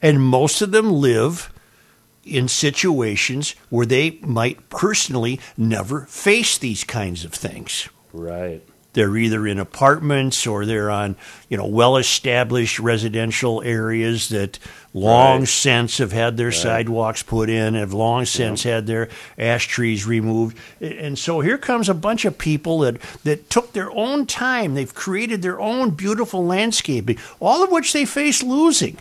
And 0.00 0.22
most 0.22 0.62
of 0.62 0.72
them 0.72 0.90
live 0.92 1.52
in 2.24 2.48
situations 2.48 3.54
where 3.68 3.86
they 3.86 4.18
might 4.22 4.68
personally 4.68 5.40
never 5.56 6.02
face 6.02 6.56
these 6.58 6.84
kinds 6.84 7.24
of 7.24 7.32
things. 7.32 7.88
Right. 8.12 8.62
They're 8.92 9.16
either 9.16 9.46
in 9.46 9.58
apartments 9.58 10.46
or 10.46 10.66
they're 10.66 10.90
on, 10.90 11.16
you 11.48 11.56
know, 11.56 11.66
well-established 11.66 12.78
residential 12.78 13.62
areas 13.62 14.28
that 14.28 14.58
long 14.94 15.40
Right. 15.40 15.48
since 15.48 15.98
have 15.98 16.12
had 16.12 16.36
their 16.36 16.48
Right. 16.48 16.54
sidewalks 16.54 17.22
put 17.22 17.48
in, 17.48 17.74
have 17.74 17.92
long 17.94 18.26
since 18.26 18.62
had 18.64 18.86
their 18.86 19.08
ash 19.38 19.66
trees 19.66 20.06
removed. 20.06 20.56
And 20.80 21.18
so 21.18 21.40
here 21.40 21.56
comes 21.58 21.88
a 21.88 21.94
bunch 21.94 22.24
of 22.26 22.36
people 22.36 22.80
that, 22.80 22.96
that 23.24 23.48
took 23.48 23.72
their 23.72 23.90
own 23.92 24.26
time. 24.26 24.74
They've 24.74 24.94
created 24.94 25.40
their 25.42 25.58
own 25.58 25.90
beautiful 25.90 26.44
landscaping, 26.44 27.16
all 27.40 27.62
of 27.64 27.70
which 27.70 27.92
they 27.94 28.04
face 28.04 28.42
losing 28.42 28.98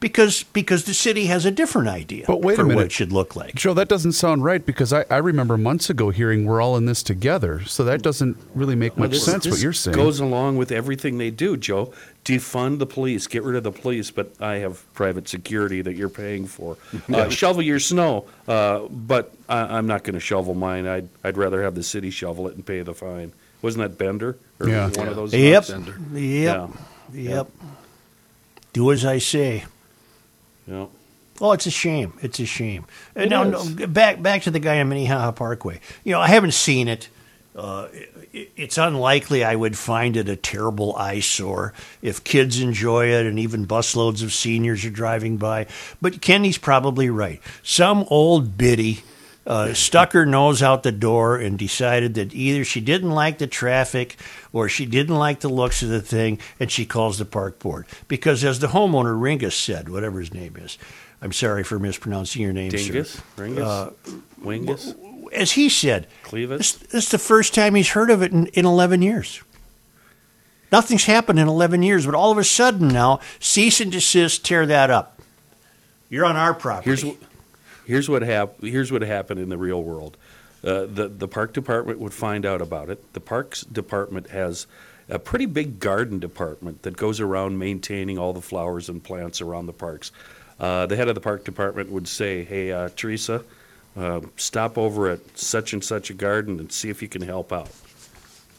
because 0.00 0.42
because 0.52 0.82
the 0.84 0.92
city 0.94 1.26
has 1.26 1.46
a 1.46 1.50
different 1.52 1.86
idea 1.86 2.24
But 2.26 2.42
wait 2.42 2.56
for 2.56 2.62
a 2.62 2.64
minute. 2.64 2.76
what 2.76 2.86
it 2.86 2.92
should 2.92 3.12
look 3.12 3.36
like. 3.36 3.54
Joe, 3.54 3.72
that 3.74 3.86
doesn't 3.88 4.12
sound 4.12 4.42
right 4.42 4.66
because 4.66 4.92
I, 4.92 5.04
I 5.08 5.18
remember 5.18 5.56
months 5.56 5.88
ago 5.88 6.10
hearing 6.10 6.44
we're 6.44 6.60
all 6.60 6.76
in 6.76 6.86
this 6.86 7.04
together. 7.04 7.62
So 7.66 7.84
that 7.84 8.02
doesn't 8.02 8.36
really 8.52 8.74
make 8.74 8.96
Well, 8.96 9.04
much 9.08 9.12
this- 9.12 9.24
sense 9.24 9.46
what 9.46 9.60
you're 9.60 9.72
saying. 9.72 9.96
Goes 9.96 10.18
along 10.18 10.56
with 10.56 10.72
everything 10.72 11.18
they 11.18 11.30
do, 11.30 11.56
Joe. 11.56 11.92
Defund 12.24 12.78
the 12.78 12.86
police, 12.86 13.26
get 13.26 13.42
rid 13.42 13.56
of 13.56 13.64
the 13.64 13.72
police, 13.72 14.12
but 14.12 14.32
I 14.40 14.56
have 14.56 14.84
private 14.94 15.26
security 15.28 15.82
that 15.82 15.94
you're 15.96 16.08
paying 16.08 16.46
for. 16.46 16.76
Uh, 17.12 17.28
shovel 17.28 17.62
your 17.62 17.80
snow, 17.80 18.26
uh, 18.46 18.80
but 18.88 19.34
I, 19.48 19.76
I'm 19.76 19.86
not 19.88 20.04
going 20.04 20.14
to 20.14 20.20
shovel 20.20 20.54
mine. 20.54 20.86
I'd 20.86 21.08
I'd 21.24 21.36
rather 21.36 21.62
have 21.64 21.74
the 21.74 21.82
city 21.82 22.10
shovel 22.10 22.46
it 22.48 22.54
and 22.54 22.64
pay 22.64 22.80
the 22.82 22.94
fine. 22.94 23.32
Wasn't 23.60 23.82
that 23.82 23.98
Bender 23.98 24.38
or 24.60 24.68
Yeah. 24.68 24.88
one 24.90 25.08
of 25.08 25.16
those? 25.16 25.34
Yep. 25.34 25.66
guys? 25.66 25.88
Yep. 26.14 26.70
Yep. 27.12 27.50
Do 28.72 28.92
as 28.92 29.04
I 29.04 29.18
say. 29.18 29.64
Yeah. 30.66 30.86
Well, 31.40 31.52
it's 31.52 31.66
a 31.66 31.70
shame. 31.70 32.12
It's 32.22 32.38
a 32.38 32.46
shame. 32.46 32.86
And 33.16 33.24
It 33.24 33.30
now, 33.30 33.42
is. 33.44 33.74
no, 33.76 33.86
back 33.88 34.22
back 34.22 34.42
to 34.42 34.50
the 34.52 34.60
guy 34.60 34.80
on 34.80 34.88
Minnehaha 34.88 35.32
Parkway. 35.32 35.80
You 36.04 36.12
know, 36.12 36.20
I 36.20 36.28
haven't 36.28 36.54
seen 36.54 36.86
it. 36.88 37.08
Uh, 37.56 37.88
it. 37.92 38.11
It's 38.32 38.78
unlikely 38.78 39.44
I 39.44 39.54
would 39.56 39.76
find 39.76 40.16
it 40.16 40.28
a 40.28 40.36
terrible 40.36 40.96
eyesore 40.96 41.74
if 42.00 42.24
kids 42.24 42.60
enjoy 42.60 43.08
it 43.12 43.26
and 43.26 43.38
even 43.38 43.66
busloads 43.66 44.22
of 44.22 44.32
seniors 44.32 44.84
are 44.86 44.90
driving 44.90 45.36
by. 45.36 45.66
But 46.00 46.22
Kenny's 46.22 46.56
probably 46.56 47.10
right. 47.10 47.42
Some 47.62 48.06
old 48.08 48.56
biddy 48.56 49.00
uh, 49.46 49.74
stuck 49.74 50.12
her 50.12 50.24
nose 50.24 50.62
out 50.62 50.82
the 50.82 50.92
door 50.92 51.36
and 51.36 51.58
decided 51.58 52.14
that 52.14 52.32
either 52.32 52.64
she 52.64 52.80
didn't 52.80 53.10
like 53.10 53.36
the 53.38 53.46
traffic 53.46 54.16
or 54.52 54.68
she 54.68 54.86
didn't 54.86 55.16
like 55.16 55.40
the 55.40 55.48
looks 55.50 55.82
of 55.82 55.88
the 55.90 56.00
thing, 56.00 56.38
and 56.60 56.70
she 56.70 56.86
calls 56.86 57.18
the 57.18 57.24
park 57.26 57.58
board. 57.58 57.84
Because 58.08 58.44
as 58.44 58.60
the 58.60 58.68
homeowner 58.68 59.14
Ringus 59.20 59.52
said, 59.52 59.88
whatever 59.88 60.20
his 60.20 60.32
name 60.32 60.56
is, 60.56 60.78
I'm 61.20 61.32
sorry 61.32 61.64
for 61.64 61.78
mispronouncing 61.78 62.40
your 62.42 62.52
name, 62.52 62.70
Dingus, 62.70 63.10
sir. 63.14 63.22
Ringus, 63.36 63.60
Uh, 63.66 63.90
Wingus, 64.42 64.94
as 65.32 65.52
he 65.52 65.68
said, 65.68 66.06
Clevis. 66.24 66.58
this, 66.58 66.72
this 66.72 67.04
is 67.04 67.10
the 67.10 67.18
first 67.18 67.54
time 67.54 67.74
he's 67.74 67.90
heard 67.90 68.10
of 68.10 68.22
it 68.22 68.32
in, 68.32 68.46
in 68.48 68.64
11 68.64 69.02
years. 69.02 69.42
Nothing's 70.70 71.04
happened 71.04 71.38
in 71.38 71.48
11 71.48 71.82
years, 71.82 72.06
but 72.06 72.14
all 72.14 72.32
of 72.32 72.38
a 72.38 72.44
sudden 72.44 72.88
now, 72.88 73.20
cease 73.40 73.80
and 73.80 73.92
desist, 73.92 74.44
tear 74.44 74.64
that 74.66 74.90
up. 74.90 75.20
You're 76.08 76.24
on 76.24 76.36
our 76.36 76.54
property. 76.54 76.90
Here's 76.90 77.04
what, 77.04 77.16
here's 77.86 78.08
what 78.08 78.22
hap- 78.22 78.60
Here's 78.60 78.90
what 78.90 79.02
happened 79.02 79.40
in 79.40 79.48
the 79.48 79.58
real 79.58 79.82
world. 79.82 80.16
Uh, 80.64 80.86
the 80.86 81.08
the 81.08 81.26
park 81.26 81.52
department 81.52 81.98
would 81.98 82.14
find 82.14 82.46
out 82.46 82.62
about 82.62 82.88
it. 82.88 83.12
The 83.14 83.20
parks 83.20 83.62
department 83.62 84.30
has 84.30 84.66
a 85.08 85.18
pretty 85.18 85.46
big 85.46 85.80
garden 85.80 86.20
department 86.20 86.82
that 86.82 86.96
goes 86.96 87.18
around 87.18 87.58
maintaining 87.58 88.16
all 88.18 88.32
the 88.32 88.40
flowers 88.40 88.88
and 88.88 89.02
plants 89.02 89.40
around 89.40 89.66
the 89.66 89.72
parks. 89.72 90.12
Uh, 90.60 90.86
the 90.86 90.94
head 90.96 91.08
of 91.08 91.14
the 91.16 91.20
park 91.20 91.44
department 91.44 91.90
would 91.90 92.06
say, 92.06 92.44
"Hey, 92.44 92.70
uh, 92.70 92.90
Teresa, 92.94 93.42
uh, 93.96 94.20
stop 94.36 94.78
over 94.78 95.08
at 95.10 95.38
such 95.38 95.72
and 95.72 95.84
such 95.84 96.10
a 96.10 96.14
garden 96.14 96.58
and 96.58 96.72
see 96.72 96.88
if 96.88 97.02
you 97.02 97.08
can 97.08 97.22
help 97.22 97.52
out. 97.52 97.70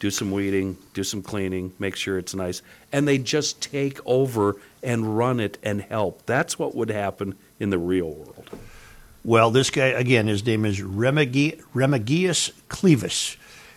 Do 0.00 0.10
some 0.10 0.30
weeding, 0.32 0.76
do 0.92 1.02
some 1.02 1.22
cleaning, 1.22 1.72
make 1.78 1.96
sure 1.96 2.18
it's 2.18 2.34
nice." 2.34 2.62
And 2.92 3.08
they 3.08 3.18
just 3.18 3.62
take 3.62 3.98
over 4.04 4.56
and 4.82 5.16
run 5.16 5.40
it 5.40 5.58
and 5.62 5.80
help. 5.82 6.26
That's 6.26 6.58
what 6.58 6.74
would 6.74 6.90
happen 6.90 7.36
in 7.58 7.70
the 7.70 7.78
real 7.78 8.10
world. 8.10 8.50
Well, 9.24 9.50
this 9.50 9.70
guy 9.70 9.86
again, 9.86 10.26
his 10.26 10.44
name 10.44 10.66
is 10.66 10.82
Remigi- 10.82 11.58
Remigius 11.74 12.52
Clevis, 12.68 13.36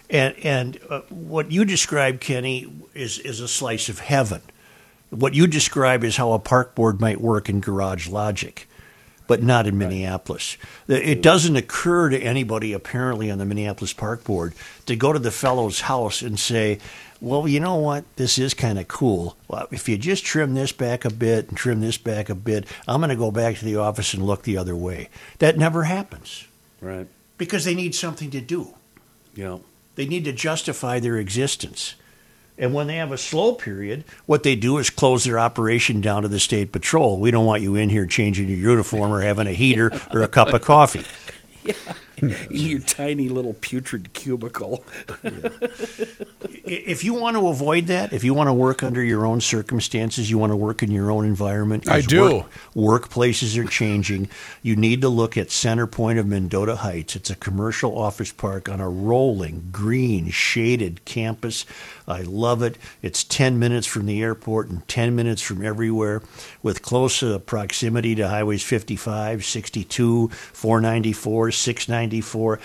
and 0.09 0.35
and 0.43 0.77
uh, 0.89 1.01
what 1.09 1.51
you 1.51 1.63
describe, 1.63 2.19
Kenny, 2.19 2.67
is 2.93 3.19
is 3.19 3.39
a 3.39 3.47
slice 3.47 3.87
of 3.87 3.99
heaven. 3.99 4.41
What 5.09 5.33
you 5.33 5.47
describe 5.47 6.03
is 6.03 6.17
how 6.17 6.33
a 6.33 6.39
park 6.39 6.75
board 6.75 6.99
might 6.99 7.21
work 7.21 7.47
in 7.47 7.61
Garage 7.61 8.09
Logic, 8.09 8.67
but 9.27 9.43
not 9.43 9.67
in 9.67 9.77
Minneapolis. 9.77 10.57
It 10.87 11.21
doesn't 11.21 11.55
occur 11.55 12.09
to 12.09 12.19
anybody 12.19 12.73
apparently 12.73 13.29
on 13.29 13.37
the 13.37 13.45
Minneapolis 13.45 13.93
Park 13.93 14.23
Board 14.23 14.53
to 14.85 14.95
go 14.95 15.13
to 15.13 15.19
the 15.19 15.31
fellow's 15.31 15.81
house 15.81 16.21
and 16.21 16.39
say, 16.39 16.79
"Well, 17.19 17.47
you 17.47 17.59
know 17.59 17.75
what? 17.75 18.05
This 18.15 18.37
is 18.37 18.53
kind 18.53 18.79
of 18.79 18.87
cool. 18.87 19.35
Well, 19.47 19.67
if 19.71 19.87
you 19.89 19.97
just 19.97 20.23
trim 20.25 20.53
this 20.53 20.71
back 20.71 21.03
a 21.05 21.09
bit 21.09 21.49
and 21.49 21.57
trim 21.57 21.81
this 21.81 21.97
back 21.97 22.29
a 22.29 22.35
bit, 22.35 22.65
I'm 22.87 23.01
going 23.01 23.09
to 23.09 23.15
go 23.15 23.31
back 23.31 23.57
to 23.57 23.65
the 23.65 23.75
office 23.75 24.13
and 24.13 24.25
look 24.25 24.43
the 24.43 24.57
other 24.57 24.75
way." 24.75 25.09
That 25.39 25.57
never 25.57 25.83
happens 25.83 26.45
Right. 26.81 27.07
because 27.37 27.65
they 27.65 27.75
need 27.75 27.93
something 27.95 28.31
to 28.31 28.41
do. 28.41 28.73
Yeah. 29.35 29.57
They 29.95 30.05
need 30.05 30.25
to 30.25 30.31
justify 30.31 30.99
their 30.99 31.17
existence. 31.17 31.95
And 32.57 32.73
when 32.73 32.87
they 32.87 32.95
have 32.95 33.11
a 33.11 33.17
slow 33.17 33.53
period, 33.53 34.03
what 34.25 34.43
they 34.43 34.55
do 34.55 34.77
is 34.79 34.89
close 34.89 35.23
their 35.23 35.37
operation 35.37 36.01
down 36.01 36.23
to 36.23 36.27
the 36.27 36.39
state 36.39 36.71
patrol. 36.71 37.19
We 37.19 37.29
don't 37.29 37.45
want 37.45 37.61
you 37.61 37.75
in 37.75 37.89
here 37.89 38.07
changing 38.07 38.49
your 38.49 38.57
uniform 38.57 39.11
or 39.11 39.21
having 39.21 39.47
a 39.47 39.53
heater 39.53 39.91
or 40.11 40.23
a 40.23 40.27
cup 40.27 40.49
of 40.49 40.61
coffee. 40.61 41.05
in 41.65 41.75
your 42.49 42.79
tiny 42.79 43.29
little 43.29 43.53
putrid 43.53 44.13
cubicle. 44.13 44.83
If 46.65 47.03
you 47.03 47.13
want 47.13 47.37
to 47.37 47.47
avoid 47.47 47.87
that, 47.87 48.11
if 48.11 48.23
you 48.23 48.33
want 48.33 48.47
to 48.47 48.53
work 48.53 48.83
under 48.83 49.03
your 49.03 49.25
own 49.25 49.39
circumstances, 49.39 50.29
you 50.29 50.37
want 50.37 50.51
to 50.51 50.55
work 50.55 50.81
in 50.81 50.91
your 50.91 51.11
own 51.11 51.25
environment. 51.25 51.87
I 51.87 52.01
do. 52.01 52.43
Work, 52.75 53.09
workplaces 53.09 53.57
are 53.57 53.67
changing. 53.67 54.29
You 54.61 54.75
need 54.75 55.01
to 55.01 55.09
look 55.09 55.37
at 55.37 55.51
Center 55.51 55.87
Point 55.87 56.19
of 56.19 56.27
Mendota 56.27 56.77
Heights. 56.77 57.15
It's 57.15 57.29
a 57.29 57.35
commercial 57.35 57.97
office 57.97 58.31
park 58.31 58.67
on 58.67 58.79
a 58.79 58.89
rolling, 58.89 59.69
green, 59.71 60.29
shaded 60.29 61.05
campus. 61.05 61.65
I 62.07 62.21
love 62.21 62.61
it. 62.63 62.77
It's 63.01 63.23
10 63.23 63.59
minutes 63.59 63.85
from 63.85 64.05
the 64.05 64.21
airport 64.21 64.69
and 64.69 64.87
10 64.87 65.15
minutes 65.15 65.41
from 65.41 65.63
everywhere 65.63 66.21
with 66.63 66.81
close 66.81 67.21
uh, 67.21 67.39
proximity 67.39 68.15
to 68.15 68.27
highways 68.27 68.63
55, 68.63 69.45
62, 69.45 70.29
494, 70.29 71.51
694. 72.11 72.59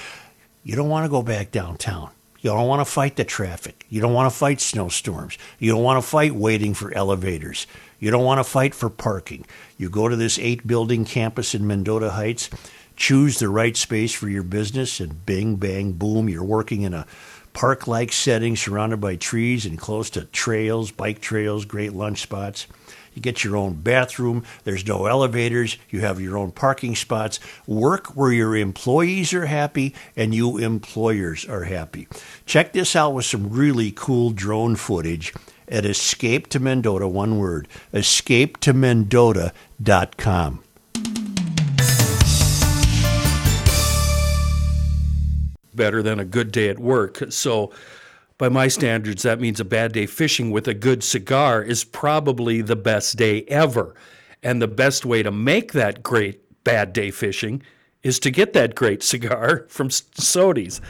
You 0.65 0.77
don't 0.77 0.89
want 0.89 1.05
to 1.05 1.11
go 1.11 1.23
back 1.23 1.51
downtown. 1.51 2.11
You 2.41 2.51
don't 2.51 2.67
want 2.67 2.81
to 2.81 2.93
fight 2.93 3.17
the 3.17 3.25
traffic. 3.25 3.87
You 3.89 4.01
don't 4.01 4.15
want 4.15 4.31
to 4.31 4.37
fight 4.37 4.61
snowstorms. 4.61 5.39
You 5.61 5.73
don't 5.73 5.83
want 5.83 6.03
to 6.03 6.09
fight 6.09 6.35
waiting 6.35 6.75
for 6.75 6.93
elevators. 6.93 7.67
You 8.01 8.11
don't 8.11 8.25
want 8.25 8.41
to 8.41 8.45
fight 8.45 8.75
for 8.75 8.91
parking. 8.91 9.47
You 9.79 9.89
go 9.89 10.09
to 10.09 10.17
this 10.17 10.41
eight 10.41 10.67
building 10.67 11.05
campus 11.05 11.55
in 11.55 11.67
Mendota 11.69 12.11
Heights, 12.11 12.51
choose 12.97 13.39
the 13.39 13.49
right 13.49 13.77
space 13.77 14.13
for 14.13 14.29
your 14.29 14.43
business, 14.43 14.99
and 14.99 15.25
bing, 15.25 15.55
bang, 15.57 15.93
boom, 15.93 16.29
you're 16.29 16.43
working 16.43 16.83
in 16.83 16.95
a 16.95 17.07
park 17.53 17.87
like 17.87 18.13
setting 18.13 18.57
surrounded 18.57 19.01
by 19.01 19.15
trees 19.15 19.65
and 19.65 19.79
close 19.79 20.11
to 20.11 20.25
trails, 20.25 20.91
bike 20.91 21.21
trails, 21.21 21.65
great 21.65 21.93
lunch 21.93 22.23
spots. 22.23 22.67
You 23.15 23.23
get 23.23 23.45
your 23.45 23.57
own 23.57 23.75
bathroom. 23.75 24.45
There's 24.65 24.87
no 24.87 25.07
elevators. 25.07 25.77
You 25.91 26.01
have 26.01 26.21
your 26.21 26.37
own 26.37 26.53
parking 26.53 26.95
spots. 26.95 27.41
Work 27.67 28.17
where 28.17 28.33
your 28.33 28.57
employees 28.57 29.33
are 29.35 29.47
happy 29.47 29.95
and 30.17 30.35
you 30.35 30.59
employers 30.59 31.45
are 31.47 31.65
happy. 31.65 32.09
Check 32.47 32.73
this 32.73 32.97
out 32.97 33.15
with 33.15 33.25
some 33.25 33.51
really 33.51 33.91
cool 33.91 34.31
drone 34.31 34.77
footage 34.77 35.35
at 35.69 35.87
Escape 35.87 36.49
to 36.49 36.61
Mendota, 36.61 37.09
one 37.09 37.39
word, 37.39 37.69
escape 37.93 38.61
to 38.61 38.73
escapetomendota.com. 38.73 40.63
better 45.75 46.03
than 46.03 46.21
a 46.21 46.25
good 46.25 46.53
day 46.53 46.69
at 46.69 46.79
work. 46.79 47.23
So, 47.31 47.73
by 48.39 48.49
my 48.49 48.69
standards, 48.69 49.23
that 49.23 49.41
means 49.41 49.61
a 49.61 49.65
bad 49.65 49.93
day 49.93 50.07
fishing 50.07 50.51
with 50.51 50.67
a 50.69 50.75
good 50.75 51.03
cigar 51.05 51.63
is 51.63 51.85
probably 51.85 52.61
the 52.63 52.77
best 52.77 53.17
day 53.17 53.43
ever. 53.43 53.95
And 54.43 54.61
the 54.61 54.69
best 54.69 55.05
way 55.05 55.23
to 55.23 55.31
make 55.31 55.73
that 55.73 56.03
great 56.03 56.65
bad 56.65 56.93
day 56.93 57.11
fishing 57.11 57.63
is 58.03 58.19
to 58.21 58.31
get 58.31 58.53
that 58.53 58.75
great 58.75 59.03
cigar 59.13 59.67
from 59.69 59.89
S- 59.89 60.03
Sodi's. 60.15 60.81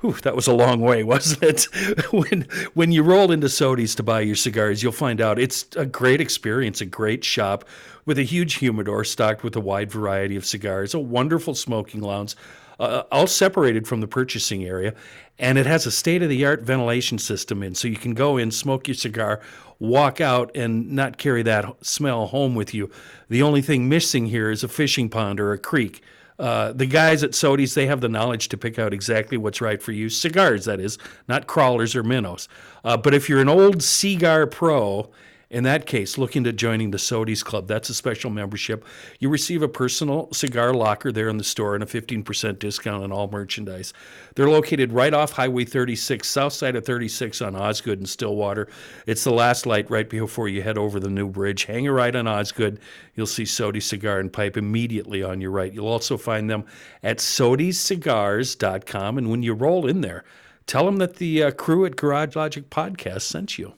Whew, 0.00 0.12
that 0.22 0.36
was 0.36 0.46
a 0.46 0.54
long 0.54 0.80
way, 0.80 1.02
wasn't 1.14 1.42
it? 1.42 1.64
when 2.12 2.46
when 2.74 2.92
you 2.92 3.02
roll 3.02 3.32
into 3.32 3.46
Sodi's 3.48 3.94
to 3.94 4.02
buy 4.02 4.20
your 4.20 4.36
cigars, 4.36 4.82
you'll 4.82 4.92
find 4.92 5.20
out 5.20 5.38
it's 5.38 5.66
a 5.76 5.86
great 5.86 6.20
experience, 6.20 6.80
a 6.80 6.86
great 6.86 7.24
shop 7.24 7.64
with 8.04 8.18
a 8.18 8.22
huge 8.22 8.54
humidor 8.54 9.04
stocked 9.04 9.42
with 9.42 9.56
a 9.56 9.60
wide 9.60 9.90
variety 9.90 10.36
of 10.36 10.44
cigars, 10.44 10.94
a 10.94 10.98
wonderful 10.98 11.54
smoking 11.54 12.00
lounge, 12.00 12.36
uh, 12.78 13.02
all 13.10 13.26
separated 13.26 13.86
from 13.86 14.00
the 14.00 14.06
purchasing 14.06 14.64
area, 14.64 14.94
and 15.38 15.58
it 15.58 15.66
has 15.66 15.86
a 15.86 15.90
state 15.90 16.22
of 16.22 16.28
the 16.28 16.44
art 16.44 16.62
ventilation 16.62 17.18
system 17.18 17.62
in, 17.62 17.74
so 17.74 17.88
you 17.88 17.96
can 17.96 18.14
go 18.14 18.36
in, 18.36 18.50
smoke 18.50 18.88
your 18.88 18.94
cigar, 18.94 19.40
walk 19.78 20.20
out, 20.20 20.50
and 20.54 20.90
not 20.92 21.18
carry 21.18 21.42
that 21.42 21.64
smell 21.84 22.26
home 22.26 22.54
with 22.54 22.72
you. 22.72 22.90
The 23.28 23.42
only 23.42 23.62
thing 23.62 23.88
missing 23.88 24.26
here 24.26 24.50
is 24.50 24.64
a 24.64 24.68
fishing 24.68 25.08
pond 25.08 25.40
or 25.40 25.52
a 25.52 25.58
creek. 25.58 26.02
Uh, 26.38 26.72
the 26.72 26.86
guys 26.86 27.22
at 27.22 27.30
Sodi's, 27.30 27.74
they 27.74 27.86
have 27.86 28.02
the 28.02 28.08
knowledge 28.08 28.48
to 28.50 28.58
pick 28.58 28.78
out 28.78 28.92
exactly 28.92 29.38
what's 29.38 29.60
right 29.60 29.82
for 29.82 29.92
you. 29.92 30.08
Cigars, 30.08 30.66
that 30.66 30.80
is, 30.80 30.98
not 31.28 31.46
crawlers 31.46 31.96
or 31.96 32.02
minnows. 32.02 32.48
Uh, 32.84 32.96
but 32.96 33.14
if 33.14 33.28
you're 33.28 33.40
an 33.40 33.48
old 33.48 33.82
cigar 33.82 34.46
pro, 34.46 35.10
in 35.48 35.62
that 35.62 35.86
case, 35.86 36.18
look 36.18 36.34
into 36.34 36.52
joining 36.52 36.90
the 36.90 36.98
Sodi's 36.98 37.44
Club. 37.44 37.68
That's 37.68 37.88
a 37.88 37.94
special 37.94 38.30
membership. 38.30 38.84
You 39.20 39.28
receive 39.28 39.62
a 39.62 39.68
personal 39.68 40.28
cigar 40.32 40.74
locker 40.74 41.12
there 41.12 41.28
in 41.28 41.36
the 41.36 41.44
store 41.44 41.74
and 41.74 41.84
a 41.84 41.86
15% 41.86 42.58
discount 42.58 43.04
on 43.04 43.12
all 43.12 43.30
merchandise. 43.30 43.92
They're 44.34 44.50
located 44.50 44.92
right 44.92 45.14
off 45.14 45.30
Highway 45.32 45.64
36, 45.64 46.26
south 46.26 46.52
side 46.52 46.74
of 46.74 46.84
36 46.84 47.40
on 47.42 47.54
Osgood 47.54 47.98
and 47.98 48.08
Stillwater. 48.08 48.66
It's 49.06 49.22
the 49.22 49.30
last 49.30 49.66
light 49.66 49.88
right 49.88 50.10
before 50.10 50.48
you 50.48 50.62
head 50.62 50.78
over 50.78 50.98
the 50.98 51.08
new 51.08 51.28
bridge. 51.28 51.66
Hang 51.66 51.86
a 51.86 51.92
right 51.92 52.16
on 52.16 52.26
Osgood. 52.26 52.80
You'll 53.14 53.28
see 53.28 53.44
Sodi 53.44 53.80
Cigar 53.80 54.18
and 54.18 54.32
Pipe 54.32 54.56
immediately 54.56 55.22
on 55.22 55.40
your 55.40 55.52
right. 55.52 55.72
You'll 55.72 55.86
also 55.86 56.16
find 56.16 56.50
them 56.50 56.64
at 57.04 57.18
sodiscigars.com. 57.18 59.18
And 59.18 59.30
when 59.30 59.44
you 59.44 59.54
roll 59.54 59.86
in 59.86 60.00
there, 60.00 60.24
tell 60.66 60.86
them 60.86 60.96
that 60.96 61.16
the 61.16 61.44
uh, 61.44 61.52
crew 61.52 61.86
at 61.86 61.94
Garage 61.94 62.34
Logic 62.34 62.68
Podcast 62.68 63.22
sent 63.22 63.58
you. 63.58 63.74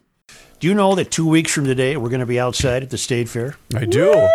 Do 0.60 0.66
you 0.66 0.74
know 0.74 0.96
that 0.96 1.12
two 1.12 1.28
weeks 1.28 1.52
from 1.52 1.66
today 1.66 1.96
we're 1.96 2.08
going 2.08 2.18
to 2.18 2.26
be 2.26 2.40
outside 2.40 2.82
at 2.82 2.90
the 2.90 2.98
State 2.98 3.28
Fair? 3.28 3.54
I 3.76 3.84
do. 3.84 4.28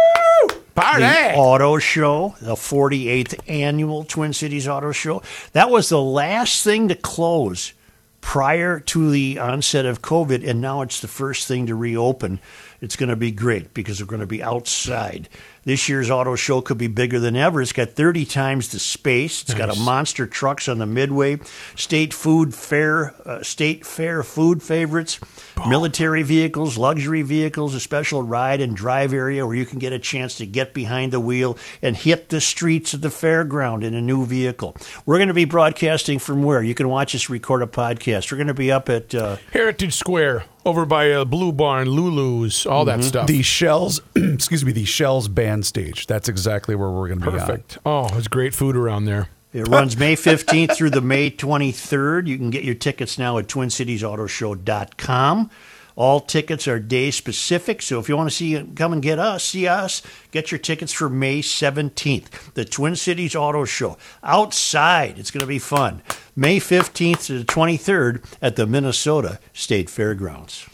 Party! 0.74 1.01
The 1.01 1.36
auto 1.36 1.80
show, 1.80 2.36
the 2.39 2.55
48th 2.55 3.38
annual 3.49 4.05
Twin 4.05 4.32
Cities 4.32 4.65
Auto 4.65 4.93
Show. 4.93 5.21
That 5.51 5.69
was 5.69 5.89
the 5.89 6.01
last 6.01 6.63
thing 6.63 6.88
to 6.88 6.95
close 6.95 7.74
prior 8.21 8.80
to 8.80 9.11
the 9.11 9.38
onset 9.38 9.86
of 9.86 10.01
COVID, 10.01 10.47
and 10.47 10.61
now 10.61 10.82
it's 10.82 11.01
the 11.01 11.09
first 11.09 11.45
thing 11.45 11.67
to 11.67 11.76
reopen. 11.76 12.39
It's 12.80 12.95
going 12.95 13.09
to 13.09 13.17
be 13.17 13.32
great 13.32 13.74
because 13.74 13.99
we're 13.99 14.07
going 14.07 14.21
to 14.21 14.26
be 14.26 14.41
outside. 14.41 15.28
This 15.66 15.88
year's 15.88 16.09
auto 16.09 16.36
show 16.36 16.59
could 16.61 16.78
be 16.78 16.88
bigger 16.88 17.20
than 17.20 17.38
ever. 17.38 17.61
It's 17.61 17.72
got 17.72 17.91
30 17.91 18.26
times 18.26 18.70
the 18.70 18.80
space. 18.80 19.43
It's 19.43 19.53
got 19.53 19.76
a 19.76 19.80
monster 19.80 20.28
trucks 20.28 20.68
on 20.68 20.78
the 20.78 20.86
midway, 20.86 21.39
state 21.76 22.14
food 22.14 22.53
fair, 22.53 23.14
uh, 23.26 23.43
state 23.43 23.86
fair 23.86 24.24
food 24.24 24.61
favorites, 24.61 25.20
military 25.68 26.22
vehicles, 26.22 26.78
luxury 26.78 27.22
vehicles, 27.22 27.76
a 27.76 27.80
special 27.80 28.22
ride 28.24 28.59
and 28.59 28.76
drive 28.76 29.14
area 29.14 29.45
where 29.45 29.55
you 29.55 29.66
can 29.66 29.80
get 29.80 29.93
a 29.93 29.99
chance 29.99 30.36
to 30.36 30.45
get 30.45 30.74
behind 30.74 31.14
the 31.14 31.20
wheel 31.20 31.57
and 31.82 31.95
hit 31.95 32.28
the 32.28 32.41
streets 32.41 32.93
of 32.93 32.99
the 32.99 33.07
fairground 33.07 33.84
in 33.84 33.93
a 33.93 34.01
new 34.01 34.26
vehicle. 34.26 34.76
We're 35.05 35.18
going 35.18 35.30
to 35.30 35.34
be 35.34 35.45
broadcasting 35.45 36.20
from 36.20 36.43
where? 36.43 36.61
You 36.61 36.76
can 36.76 36.89
watch 36.89 37.16
us 37.16 37.30
record 37.30 37.61
a 37.61 37.68
podcast. 37.68 38.32
We're 38.32 38.38
going 38.38 38.47
to 38.47 38.53
be 38.53 38.72
up 38.72 38.89
at 38.89 39.16
uh, 39.16 39.38
Heritage 39.51 39.93
Square 39.93 40.43
over 40.66 40.86
by 40.86 41.11
uh, 41.11 41.26
Blue 41.26 41.51
Barn, 41.51 41.89
Lulu's, 41.89 42.66
all 42.66 42.86
that 42.86 43.03
stuff. 43.03 43.28
The 43.28 43.41
Schell's, 43.41 44.01
excuse 44.16 44.64
me, 44.64 44.72
the 44.72 44.86
Schell's 44.86 45.28
band 45.28 45.66
stage. 45.66 46.07
That's 46.07 46.30
exactly 46.30 46.76
where 46.76 46.89
we're 46.89 47.07
going 47.07 47.22
to 47.22 47.32
be. 47.32 47.38
on. 47.38 47.39
Perfect. 47.39 47.78
Oh, 47.86 48.07
there's 48.09 48.28
great 48.28 48.53
food 48.53 48.76
around 48.76 49.05
there. 49.05 49.30
It 49.53 49.68
runs 49.68 49.97
May 49.97 50.16
15th 50.16 50.76
through 50.76 50.89
the 50.89 51.01
May 51.01 51.30
23rd. 51.30 52.28
You 52.28 52.38
can 52.38 52.49
get 52.49 52.64
your 52.64 52.74
tickets 52.74 53.20
now 53.20 53.38
at 53.38 53.45
TwinCitiesAutoShow.com. 53.47 55.51
All 55.96 56.20
tickets 56.20 56.68
are 56.68 56.80
day 56.80 57.12
specific, 57.12 57.82
so 57.82 58.00
if 58.00 58.10
you 58.10 58.18
want 58.18 58.30
to 58.30 58.36
see 58.36 58.64
come 58.76 58.94
and 58.94 59.02
get 59.02 59.20
us, 59.20 59.44
see 59.44 59.68
us, 59.68 60.02
get 60.32 60.52
your 60.52 60.60
tickets 60.60 60.91
for 60.91 61.10
May 61.10 61.41
17th. 61.41 62.54
The 62.54 62.66
Twin 62.66 62.96
Cities 62.96 63.36
Auto 63.36 63.66
Show. 63.66 63.98
Outside. 64.24 65.20
It's 65.20 65.32
going 65.32 65.41
to 65.41 65.48
be 65.48 65.60
fun. 65.60 66.02
May 66.36 66.60
15th 66.60 67.26
to 67.28 67.39
the 67.39 67.46
23rd 67.46 68.24
at 68.41 68.56
the 68.56 68.66
Minnesota 68.66 69.39
State 69.54 69.89
Fairgrounds. 69.89 70.68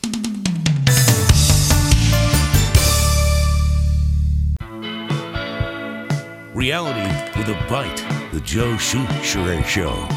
Reality 6.53 7.39
with 7.39 7.49
a 7.49 7.65
bite. 7.69 8.05
The 8.33 8.41
Joe 8.41 8.75
Soucheray 8.75 9.65
Show. 9.65 10.07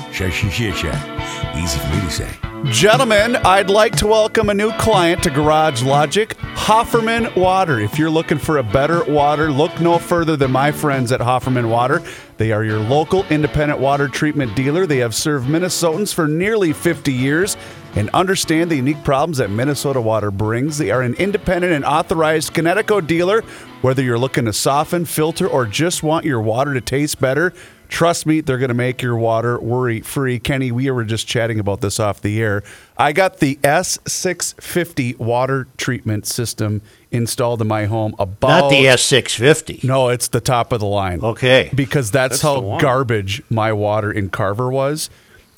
Easy 1.56 1.78
for 1.78 1.88
me 1.88 2.00
to 2.00 2.10
say. 2.10 2.51
Gentlemen, 2.66 3.34
I'd 3.36 3.70
like 3.70 3.96
to 3.96 4.06
welcome 4.06 4.48
a 4.48 4.54
new 4.54 4.70
client 4.74 5.24
to 5.24 5.30
Garage 5.30 5.82
Logic, 5.82 6.28
Hofferman 6.54 7.34
Water. 7.34 7.80
If 7.80 7.98
you're 7.98 8.08
looking 8.08 8.38
for 8.38 8.58
a 8.58 8.62
better 8.62 9.02
water, 9.04 9.50
look 9.50 9.80
no 9.80 9.98
further 9.98 10.36
than 10.36 10.52
my 10.52 10.70
friends 10.70 11.10
at 11.10 11.20
Hofferman 11.20 11.68
Water. 11.68 12.00
They 12.36 12.52
are 12.52 12.62
your 12.62 12.78
local 12.78 13.24
independent 13.30 13.80
water 13.80 14.06
treatment 14.06 14.54
dealer. 14.54 14.86
They 14.86 14.98
have 14.98 15.12
served 15.12 15.48
Minnesotans 15.48 16.14
for 16.14 16.28
nearly 16.28 16.72
50 16.72 17.12
years 17.12 17.56
and 17.96 18.08
understand 18.10 18.70
the 18.70 18.76
unique 18.76 19.02
problems 19.02 19.38
that 19.38 19.50
Minnesota 19.50 20.00
water 20.00 20.30
brings. 20.30 20.78
They 20.78 20.92
are 20.92 21.02
an 21.02 21.14
independent 21.14 21.72
and 21.72 21.84
authorized 21.84 22.54
Kinetico 22.54 23.04
dealer. 23.04 23.42
Whether 23.82 24.04
you're 24.04 24.18
looking 24.18 24.44
to 24.44 24.52
soften, 24.52 25.04
filter, 25.04 25.48
or 25.48 25.66
just 25.66 26.04
want 26.04 26.24
your 26.24 26.40
water 26.40 26.74
to 26.74 26.80
taste 26.80 27.20
better, 27.20 27.52
Trust 27.92 28.24
me, 28.24 28.40
they're 28.40 28.56
going 28.56 28.70
to 28.70 28.74
make 28.74 29.02
your 29.02 29.18
water 29.18 29.60
worry 29.60 30.00
free. 30.00 30.38
Kenny, 30.38 30.72
we 30.72 30.90
were 30.90 31.04
just 31.04 31.26
chatting 31.26 31.60
about 31.60 31.82
this 31.82 32.00
off 32.00 32.22
the 32.22 32.40
air. 32.40 32.64
I 32.96 33.12
got 33.12 33.36
the 33.36 33.56
S650 33.56 35.18
water 35.18 35.68
treatment 35.76 36.26
system 36.26 36.80
installed 37.10 37.60
in 37.60 37.68
my 37.68 37.84
home 37.84 38.14
about 38.18 38.62
Not 38.62 38.70
the 38.70 38.86
S650. 38.86 39.84
No, 39.84 40.08
it's 40.08 40.28
the 40.28 40.40
top 40.40 40.72
of 40.72 40.80
the 40.80 40.86
line. 40.86 41.20
Okay. 41.20 41.68
Because 41.74 42.10
that's, 42.10 42.40
That's 42.40 42.42
how 42.42 42.78
garbage 42.78 43.42
my 43.50 43.74
water 43.74 44.10
in 44.10 44.30
Carver 44.30 44.70
was. 44.70 45.10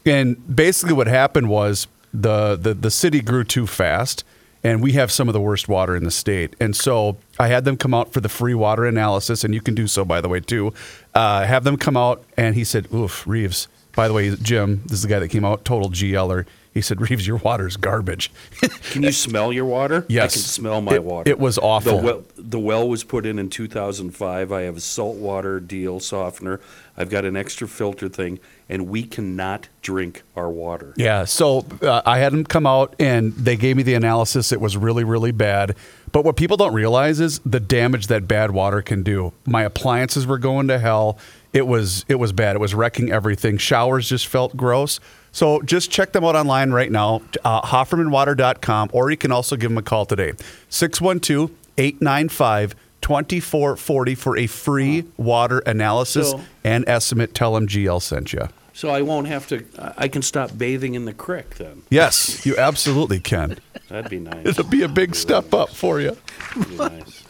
And 0.04 0.56
basically 0.56 0.94
what 0.94 1.06
happened 1.06 1.48
was 1.48 1.86
the, 2.12 2.56
the 2.56 2.74
the 2.74 2.90
city 2.90 3.20
grew 3.20 3.44
too 3.44 3.68
fast 3.68 4.24
and 4.64 4.82
we 4.82 4.92
have 4.92 5.12
some 5.12 5.28
of 5.28 5.34
the 5.34 5.40
worst 5.40 5.68
water 5.68 5.94
in 5.94 6.02
the 6.04 6.10
state. 6.10 6.56
And 6.58 6.74
so 6.74 7.18
I 7.38 7.48
had 7.48 7.64
them 7.64 7.76
come 7.76 7.94
out 7.94 8.12
for 8.12 8.20
the 8.20 8.28
free 8.30 8.54
water 8.54 8.86
analysis, 8.86 9.44
and 9.44 9.54
you 9.54 9.60
can 9.60 9.74
do 9.74 9.86
so, 9.86 10.04
by 10.04 10.20
the 10.20 10.28
way, 10.28 10.40
too. 10.40 10.72
Uh, 11.14 11.44
have 11.44 11.62
them 11.64 11.76
come 11.76 11.96
out, 11.96 12.24
and 12.36 12.54
he 12.54 12.64
said, 12.64 12.88
Oof, 12.92 13.26
Reeves. 13.26 13.68
By 13.94 14.08
the 14.08 14.14
way, 14.14 14.34
Jim, 14.34 14.80
this 14.86 14.94
is 14.94 15.02
the 15.02 15.08
guy 15.08 15.20
that 15.20 15.28
came 15.28 15.44
out, 15.44 15.64
total 15.64 15.88
GLer. 15.90 16.46
He 16.72 16.80
said, 16.80 17.00
Reeves, 17.00 17.24
your 17.24 17.36
water's 17.36 17.76
garbage. 17.76 18.32
Can 18.90 19.04
you 19.04 19.12
smell 19.12 19.52
your 19.52 19.64
water? 19.66 20.04
Yes. 20.08 20.32
I 20.32 20.34
can 20.34 20.42
smell 20.42 20.80
my 20.80 20.94
It- 20.94 21.04
water. 21.04 21.30
it 21.30 21.38
was 21.38 21.56
awful. 21.58 21.98
The 21.98 22.04
well, 22.04 22.24
the 22.36 22.58
well 22.58 22.88
was 22.88 23.04
put 23.04 23.24
in 23.26 23.38
in 23.38 23.48
2005. 23.50 24.50
I 24.50 24.62
have 24.62 24.78
a 24.78 24.80
saltwater 24.80 25.60
deal 25.60 26.00
softener. 26.00 26.60
I've 26.96 27.10
got 27.10 27.24
an 27.24 27.36
extra 27.36 27.68
filter 27.68 28.08
thing, 28.08 28.40
and 28.68 28.88
we 28.88 29.02
cannot 29.02 29.68
drink 29.82 30.22
our 30.36 30.48
water. 30.48 30.94
Yeah, 30.96 31.24
so 31.24 31.66
uh, 31.82 32.02
I 32.06 32.18
had 32.18 32.32
them 32.32 32.44
come 32.44 32.66
out 32.66 32.94
and 32.98 33.32
they 33.34 33.56
gave 33.56 33.76
me 33.76 33.82
the 33.82 33.94
analysis. 33.94 34.52
It 34.52 34.60
was 34.60 34.76
really, 34.76 35.04
really 35.04 35.32
bad. 35.32 35.76
But 36.12 36.24
what 36.24 36.36
people 36.36 36.56
don't 36.56 36.74
realize 36.74 37.20
is 37.20 37.40
the 37.40 37.60
damage 37.60 38.06
that 38.06 38.28
bad 38.28 38.52
water 38.52 38.82
can 38.82 39.02
do. 39.02 39.32
My 39.46 39.62
appliances 39.62 40.26
were 40.26 40.38
going 40.38 40.68
to 40.68 40.78
hell. 40.78 41.18
It 41.52 41.66
was 41.66 42.04
it 42.08 42.16
was 42.16 42.32
bad. 42.32 42.56
It 42.56 42.60
was 42.60 42.74
wrecking 42.74 43.12
everything. 43.12 43.58
Showers 43.58 44.08
just 44.08 44.26
felt 44.26 44.56
gross. 44.56 45.00
So 45.32 45.60
just 45.62 45.90
check 45.90 46.12
them 46.12 46.24
out 46.24 46.36
online 46.36 46.70
right 46.70 46.90
now, 46.90 47.22
uh, 47.44 47.62
HoffermanWater.com, 47.62 48.90
or 48.92 49.10
you 49.10 49.16
can 49.16 49.32
also 49.32 49.56
give 49.56 49.70
them 49.70 49.78
a 49.78 49.82
call 49.82 50.06
today, 50.06 50.34
612 50.68 51.50
895 51.76 52.76
2440 53.04 54.14
for 54.14 54.36
a 54.38 54.46
free 54.46 55.04
water 55.18 55.58
analysis 55.60 56.30
So- 56.30 56.40
and 56.64 56.84
estimate. 56.88 57.34
Tell 57.34 57.52
them 57.54 57.66
GL 57.68 58.00
sent 58.00 58.32
you. 58.32 58.48
So 58.72 58.88
I 58.88 59.02
won't 59.02 59.26
have 59.28 59.46
to. 59.48 59.62
I- 59.78 59.92
I 59.98 60.08
can 60.08 60.22
stop 60.22 60.56
bathing 60.56 60.94
in 60.94 61.04
the 61.04 61.12
creek 61.12 61.56
then. 61.56 61.82
Yes, 61.90 62.44
you 62.46 62.56
absolutely 62.56 63.20
can. 63.20 63.58
That'd 63.90 64.10
be 64.10 64.18
nice. 64.20 64.46
It'll 64.46 64.64
be 64.64 64.82
a 64.82 64.88
big 64.88 65.14
step 65.14 65.52
up 65.52 65.68
for 65.70 66.00
you. 66.00 66.16
That'd 66.56 66.70
be 66.70 66.76
nice. 66.76 67.22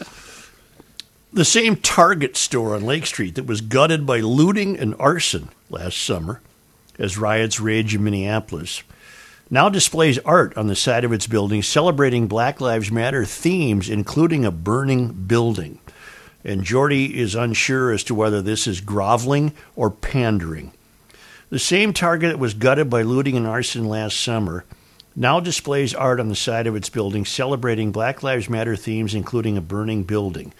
The 1.32 1.44
same 1.44 1.74
Target 1.76 2.36
store 2.36 2.76
on 2.76 2.84
Lake 2.84 3.06
Street 3.06 3.34
that 3.34 3.44
was 3.46 3.60
gutted 3.60 4.06
by 4.06 4.20
looting 4.20 4.78
and 4.78 4.94
arson 5.00 5.48
last 5.68 5.98
summer 5.98 6.40
as 7.00 7.18
riots 7.18 7.58
rage 7.58 7.96
in 7.96 8.04
Minneapolis 8.04 8.84
now 9.50 9.68
displays 9.68 10.18
art 10.20 10.56
on 10.56 10.66
the 10.66 10.76
side 10.76 11.04
of 11.04 11.12
its 11.12 11.26
building 11.26 11.62
celebrating 11.62 12.26
Black 12.26 12.60
Lives 12.60 12.90
Matter 12.90 13.24
themes, 13.24 13.88
including 13.88 14.44
a 14.44 14.50
burning 14.50 15.12
building. 15.12 15.78
And 16.44 16.64
Jordy 16.64 17.18
is 17.18 17.34
unsure 17.34 17.92
as 17.92 18.04
to 18.04 18.14
whether 18.14 18.42
this 18.42 18.66
is 18.66 18.80
groveling 18.80 19.52
or 19.76 19.90
pandering. 19.90 20.72
The 21.50 21.58
same 21.58 21.92
Target 21.92 22.32
that 22.32 22.38
was 22.38 22.54
gutted 22.54 22.90
by 22.90 23.02
looting 23.02 23.36
and 23.36 23.46
arson 23.46 23.84
last 23.84 24.20
summer 24.20 24.64
now 25.16 25.38
displays 25.38 25.94
art 25.94 26.18
on 26.18 26.28
the 26.28 26.34
side 26.34 26.66
of 26.66 26.74
its 26.74 26.88
building 26.88 27.24
celebrating 27.24 27.92
Black 27.92 28.22
Lives 28.22 28.50
Matter 28.50 28.74
themes, 28.74 29.14
including 29.14 29.56
a 29.56 29.60
burning 29.60 30.02
building. 30.02 30.52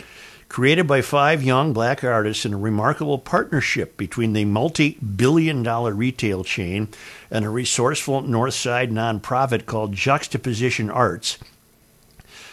Created 0.55 0.87
by 0.87 1.03
five 1.03 1.43
young 1.43 1.73
black 1.73 2.05
artists 2.05 2.47
in 2.47 2.55
a 2.55 2.57
remarkable 2.57 3.19
partnership 3.19 3.97
between 3.97 4.35
the 4.35 4.45
multi 4.45 4.91
billion 5.01 5.65
dollar 5.65 5.93
retail 5.93 6.45
chain 6.45 6.87
and 7.29 7.45
a 7.45 7.49
resourceful 7.49 8.23
North 8.23 8.55
Side 8.55 8.93
nonprofit 8.93 9.67
called 9.67 9.95
Juxtaposition 9.95 10.91
Arts, 10.91 11.39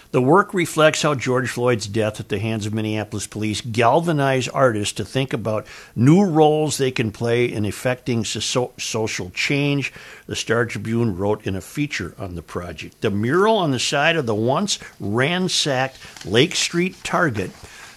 the 0.10 0.20
work 0.20 0.52
reflects 0.56 1.04
how 1.04 1.14
George 1.14 1.52
Floyd's 1.52 1.86
death 1.86 2.20
at 2.20 2.30
the 2.30 2.40
hands 2.40 2.66
of 2.66 2.74
Minneapolis 2.74 3.28
police 3.28 3.62
galvanized 3.62 4.50
artists 4.52 4.96
to 4.96 5.06
think 5.06 5.32
about 5.32 5.68
new 5.96 6.26
roles 6.26 6.80
they 6.80 6.90
can 6.90 7.12
play 7.12 7.46
in 7.46 7.66
effecting 7.66 8.26
so- 8.26 8.74
social 8.80 9.30
change. 9.30 9.94
The 10.26 10.36
Star 10.36 10.66
Tribune 10.66 11.16
wrote 11.16 11.46
in 11.46 11.56
a 11.56 11.62
feature 11.62 12.16
on 12.18 12.34
the 12.34 12.42
project. 12.42 13.02
The 13.02 13.12
mural 13.12 13.58
on 13.58 13.70
the 13.70 13.78
side 13.78 14.16
of 14.16 14.26
the 14.26 14.34
once 14.34 14.80
ransacked 15.00 16.26
Lake 16.26 16.56
Street 16.56 16.96
Target 17.04 17.52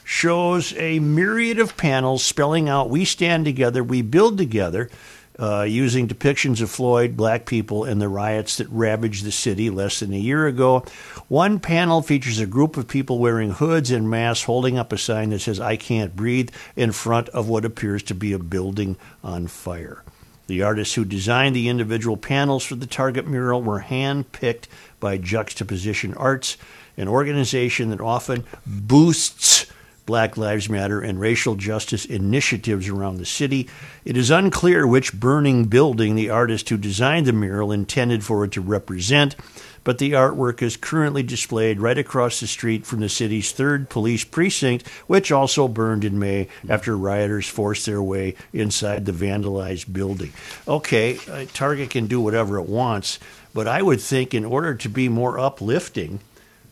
shows 0.05 0.75
a 0.77 0.99
myriad 1.01 1.59
of 1.59 1.77
panels 1.77 2.23
spelling 2.23 2.69
out 2.69 2.91
We 2.91 3.05
stand 3.05 3.45
together, 3.45 3.83
we 3.83 4.03
build 4.03 4.39
together 4.39 4.91
uh, 5.39 5.63
using 5.63 6.07
depictions 6.07 6.61
of 6.61 6.71
Floyd, 6.71 7.17
black 7.17 7.45
people, 7.47 7.85
and 7.85 8.01
the 8.01 8.09
riots 8.09 8.59
that 8.59 8.69
ravaged 8.69 9.25
the 9.25 9.33
city 9.33 9.69
less 9.69 10.01
than 10.01 10.13
a 10.13 10.19
year 10.19 10.47
ago. 10.47 10.85
One 11.27 11.59
panel 11.59 12.03
features 12.03 12.39
a 12.39 12.47
group 12.47 12.77
of 12.77 12.87
people 12.87 13.19
wearing 13.19 13.51
hoods 13.51 13.91
and 13.91 14.09
masks 14.09 14.45
holding 14.45 14.79
up 14.79 14.93
a 14.93 14.99
sign 14.99 15.31
that 15.31 15.41
says, 15.41 15.59
I 15.59 15.77
can't 15.77 16.15
breathe, 16.15 16.51
in 16.77 16.93
front 16.93 17.29
of 17.31 17.49
what 17.49 17.65
appears 17.65 18.03
to 18.05 18.15
be 18.15 18.33
a 18.33 18.39
building 18.39 18.97
on 19.25 19.49
fire. 19.49 20.05
The 20.47 20.63
artists 20.63 20.95
who 20.95 21.05
designed 21.05 21.57
the 21.57 21.69
individual 21.69 22.17
panels 22.17 22.65
for 22.65 22.75
the 22.75 22.87
Target 22.87 23.27
mural 23.27 23.63
were 23.63 23.81
hand-picked 23.81 24.69
by 25.01 25.17
Juxtaposition 25.17 26.15
Arts, 26.15 26.59
an 26.97 27.09
organization 27.09 27.91
that 27.91 28.01
often 28.01 28.45
boosts 28.67 29.67
Black 30.07 30.37
Lives 30.37 30.69
Matter 30.69 31.01
and 31.01 31.19
racial 31.19 31.55
justice 31.55 32.05
initiatives 32.05 32.89
around 32.89 33.17
the 33.17 33.25
city. 33.25 33.69
It 34.05 34.17
is 34.17 34.31
unclear 34.31 34.87
which 34.87 35.19
burning 35.19 35.65
building 35.65 36.15
the 36.15 36.31
artist 36.31 36.69
who 36.69 36.77
designed 36.77 37.27
the 37.27 37.33
mural 37.33 37.73
intended 37.73 38.25
for 38.25 38.45
it 38.45 38.53
to 38.53 38.61
represent, 38.61 39.35
but 39.83 39.99
the 39.99 40.13
artwork 40.13 40.63
is 40.63 40.77
currently 40.77 41.23
displayed 41.23 41.81
right 41.81 41.99
across 41.99 42.41
the 42.41 42.47
street 42.47 42.85
from 42.87 43.01
the 43.01 43.09
city's 43.09 43.53
third 43.53 43.89
police 43.89 44.25
precinct, 44.25 44.87
which 45.07 45.31
also 45.31 45.69
burned 45.69 46.05
in 46.05 46.19
May 46.19 46.49
after 46.69 46.97
rioters 46.97 47.49
forced 47.49 47.87
their 47.87 48.03
way 48.03 48.35
inside 48.53 49.05
the 49.05 49.13
vandalized 49.13 49.93
building. 49.93 50.33
Okay, 50.67 51.19
uh, 51.31 51.45
Target 51.53 51.91
can 51.91 52.07
do 52.07 52.21
whatever 52.21 52.59
it 52.59 52.69
wants, 52.69 53.19
but 53.53 53.69
I 53.69 53.83
would 53.83 54.01
think 54.01 54.35
in 54.35 54.45
order 54.45 54.75
to 54.75 54.89
be 54.89 55.09
more 55.09 55.39
uplifting, 55.39 56.21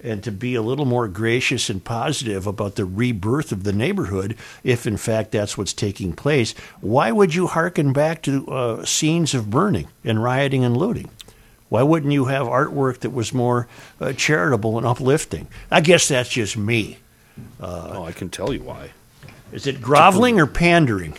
and 0.02 0.22
to 0.24 0.32
be 0.32 0.54
a 0.54 0.62
little 0.62 0.84
more 0.84 1.08
gracious 1.08 1.70
and 1.70 1.84
positive 1.84 2.46
about 2.46 2.74
the 2.74 2.84
rebirth 2.84 3.52
of 3.52 3.64
the 3.64 3.72
neighborhood, 3.72 4.36
if 4.64 4.86
in 4.86 4.96
fact 4.96 5.32
that's 5.32 5.56
what's 5.56 5.72
taking 5.72 6.12
place, 6.12 6.52
why 6.80 7.12
would 7.12 7.34
you 7.34 7.46
hearken 7.46 7.92
back 7.92 8.22
to 8.22 8.46
uh, 8.48 8.84
scenes 8.84 9.34
of 9.34 9.50
burning 9.50 9.88
and 10.04 10.22
rioting 10.22 10.64
and 10.64 10.76
looting? 10.76 11.10
Why 11.68 11.82
wouldn't 11.82 12.12
you 12.12 12.26
have 12.26 12.46
artwork 12.46 12.98
that 13.00 13.10
was 13.10 13.32
more 13.32 13.66
uh, 14.00 14.12
charitable 14.12 14.76
and 14.76 14.86
uplifting? 14.86 15.48
I 15.70 15.80
guess 15.80 16.08
that's 16.08 16.28
just 16.28 16.56
me. 16.56 16.98
Uh, 17.58 17.92
oh, 17.94 18.04
I 18.04 18.12
can 18.12 18.28
tell 18.28 18.52
you 18.52 18.60
why. 18.60 18.90
Is 19.52 19.66
it 19.66 19.80
groveling 19.80 20.38
or 20.38 20.46
pandering? 20.46 21.14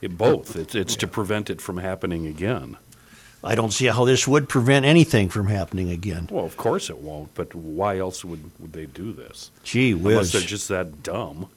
It, 0.00 0.16
both. 0.16 0.56
It's, 0.56 0.74
it's 0.74 0.96
to 0.96 1.06
prevent 1.06 1.50
it 1.50 1.60
from 1.60 1.78
happening 1.78 2.26
again. 2.26 2.76
I 3.44 3.54
don't 3.54 3.72
see 3.72 3.86
how 3.86 4.04
this 4.04 4.26
would 4.26 4.48
prevent 4.48 4.84
anything 4.84 5.28
from 5.28 5.46
happening 5.46 5.90
again. 5.90 6.28
Well, 6.30 6.44
of 6.44 6.56
course 6.56 6.90
it 6.90 6.98
won't. 6.98 7.34
But 7.34 7.54
why 7.54 7.98
else 7.98 8.24
would, 8.24 8.50
would 8.58 8.72
they 8.72 8.86
do 8.86 9.12
this? 9.12 9.50
Gee 9.62 9.94
whiz! 9.94 10.12
Unless 10.16 10.32
they're 10.32 10.40
just 10.42 10.68
that 10.68 11.02
dumb. 11.02 11.48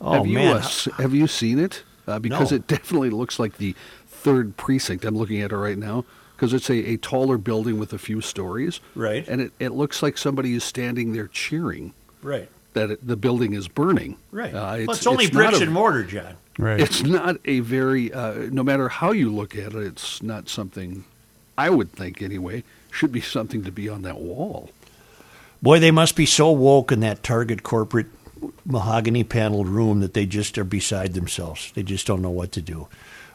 Oh 0.00 0.12
have 0.14 0.26
you, 0.26 0.34
man, 0.34 0.56
uh, 0.56 0.68
have 0.96 1.14
you 1.14 1.26
seen 1.26 1.58
it? 1.58 1.82
Uh, 2.06 2.18
because 2.18 2.50
No. 2.52 2.56
it 2.56 2.66
definitely 2.66 3.10
looks 3.10 3.38
like 3.38 3.58
the 3.58 3.74
third 4.08 4.56
precinct. 4.56 5.04
I'm 5.04 5.16
looking 5.16 5.40
at 5.42 5.52
it 5.52 5.56
right 5.56 5.76
now 5.78 6.04
because 6.36 6.54
it's 6.54 6.70
a, 6.70 6.92
a 6.92 6.96
taller 6.96 7.36
building 7.36 7.78
with 7.78 7.92
a 7.92 7.98
few 7.98 8.22
stories. 8.22 8.80
Right. 8.94 9.28
And 9.28 9.42
it, 9.42 9.52
it 9.60 9.72
looks 9.72 10.02
like 10.02 10.16
somebody 10.16 10.54
is 10.54 10.64
standing 10.64 11.12
there 11.12 11.26
cheering 11.26 11.92
right, 12.22 12.48
that 12.72 12.92
it, 12.92 13.06
the 13.06 13.16
building 13.16 13.52
is 13.52 13.68
burning. 13.68 14.16
right. 14.30 14.54
Uh, 14.54 14.84
well, 14.86 14.90
it's 14.92 15.06
only 15.06 15.26
not 15.26 15.32
bricks 15.34 15.60
a- 15.60 15.64
and 15.64 15.72
mortar, 15.72 16.02
John. 16.04 16.36
Right. 16.58 16.80
It's 16.80 17.02
not 17.02 17.36
a 17.44 17.60
very, 17.60 18.12
uh, 18.12 18.48
no 18.50 18.62
matter 18.62 18.88
how 18.88 19.12
you 19.12 19.30
look 19.32 19.54
at 19.54 19.74
it, 19.74 19.82
it's 19.82 20.22
not 20.22 20.48
something, 20.48 21.04
I 21.56 21.70
would 21.70 21.92
think 21.92 22.22
anyway, 22.22 22.64
should 22.90 23.12
be 23.12 23.20
something 23.20 23.64
to 23.64 23.72
be 23.72 23.88
on 23.88 24.02
that 24.02 24.18
wall. 24.18 24.70
Boy, 25.62 25.78
they 25.78 25.90
must 25.90 26.16
be 26.16 26.26
so 26.26 26.50
woke 26.50 26.90
in 26.90 27.00
that 27.00 27.22
Target 27.22 27.62
corporate 27.62 28.06
mahogany 28.64 29.24
paneled 29.24 29.68
room 29.68 30.00
that 30.00 30.14
they 30.14 30.26
just 30.26 30.56
are 30.56 30.64
beside 30.64 31.12
themselves. 31.12 31.72
They 31.74 31.82
just 31.82 32.06
don't 32.06 32.22
know 32.22 32.30
what 32.30 32.52
to 32.52 32.62
do. 32.62 32.88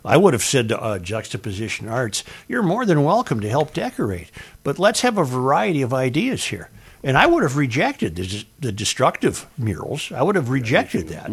I 0.04 0.18
would 0.18 0.34
have 0.34 0.44
said 0.44 0.70
to 0.70 0.80
uh, 0.80 1.00
Juxtaposition 1.00 1.88
Arts, 1.88 2.24
you're 2.48 2.64
more 2.64 2.86
than 2.86 3.04
welcome 3.04 3.40
to 3.42 3.50
help 3.50 3.74
decorate, 3.74 4.32
but 4.64 4.78
let's 4.78 5.02
have 5.02 5.18
a 5.18 5.24
variety 5.24 5.82
of 5.82 5.94
ideas 5.94 6.46
here. 6.46 6.70
And 7.04 7.18
I 7.18 7.28
would 7.28 7.44
have 7.44 7.58
rejected 7.58 8.16
the, 8.16 8.46
the 8.60 8.72
destructive 8.72 9.48
murals. 9.58 10.12
I 10.12 10.24
would 10.24 10.36
have 10.36 10.50
rejected 10.50 11.08
that. 11.10 11.30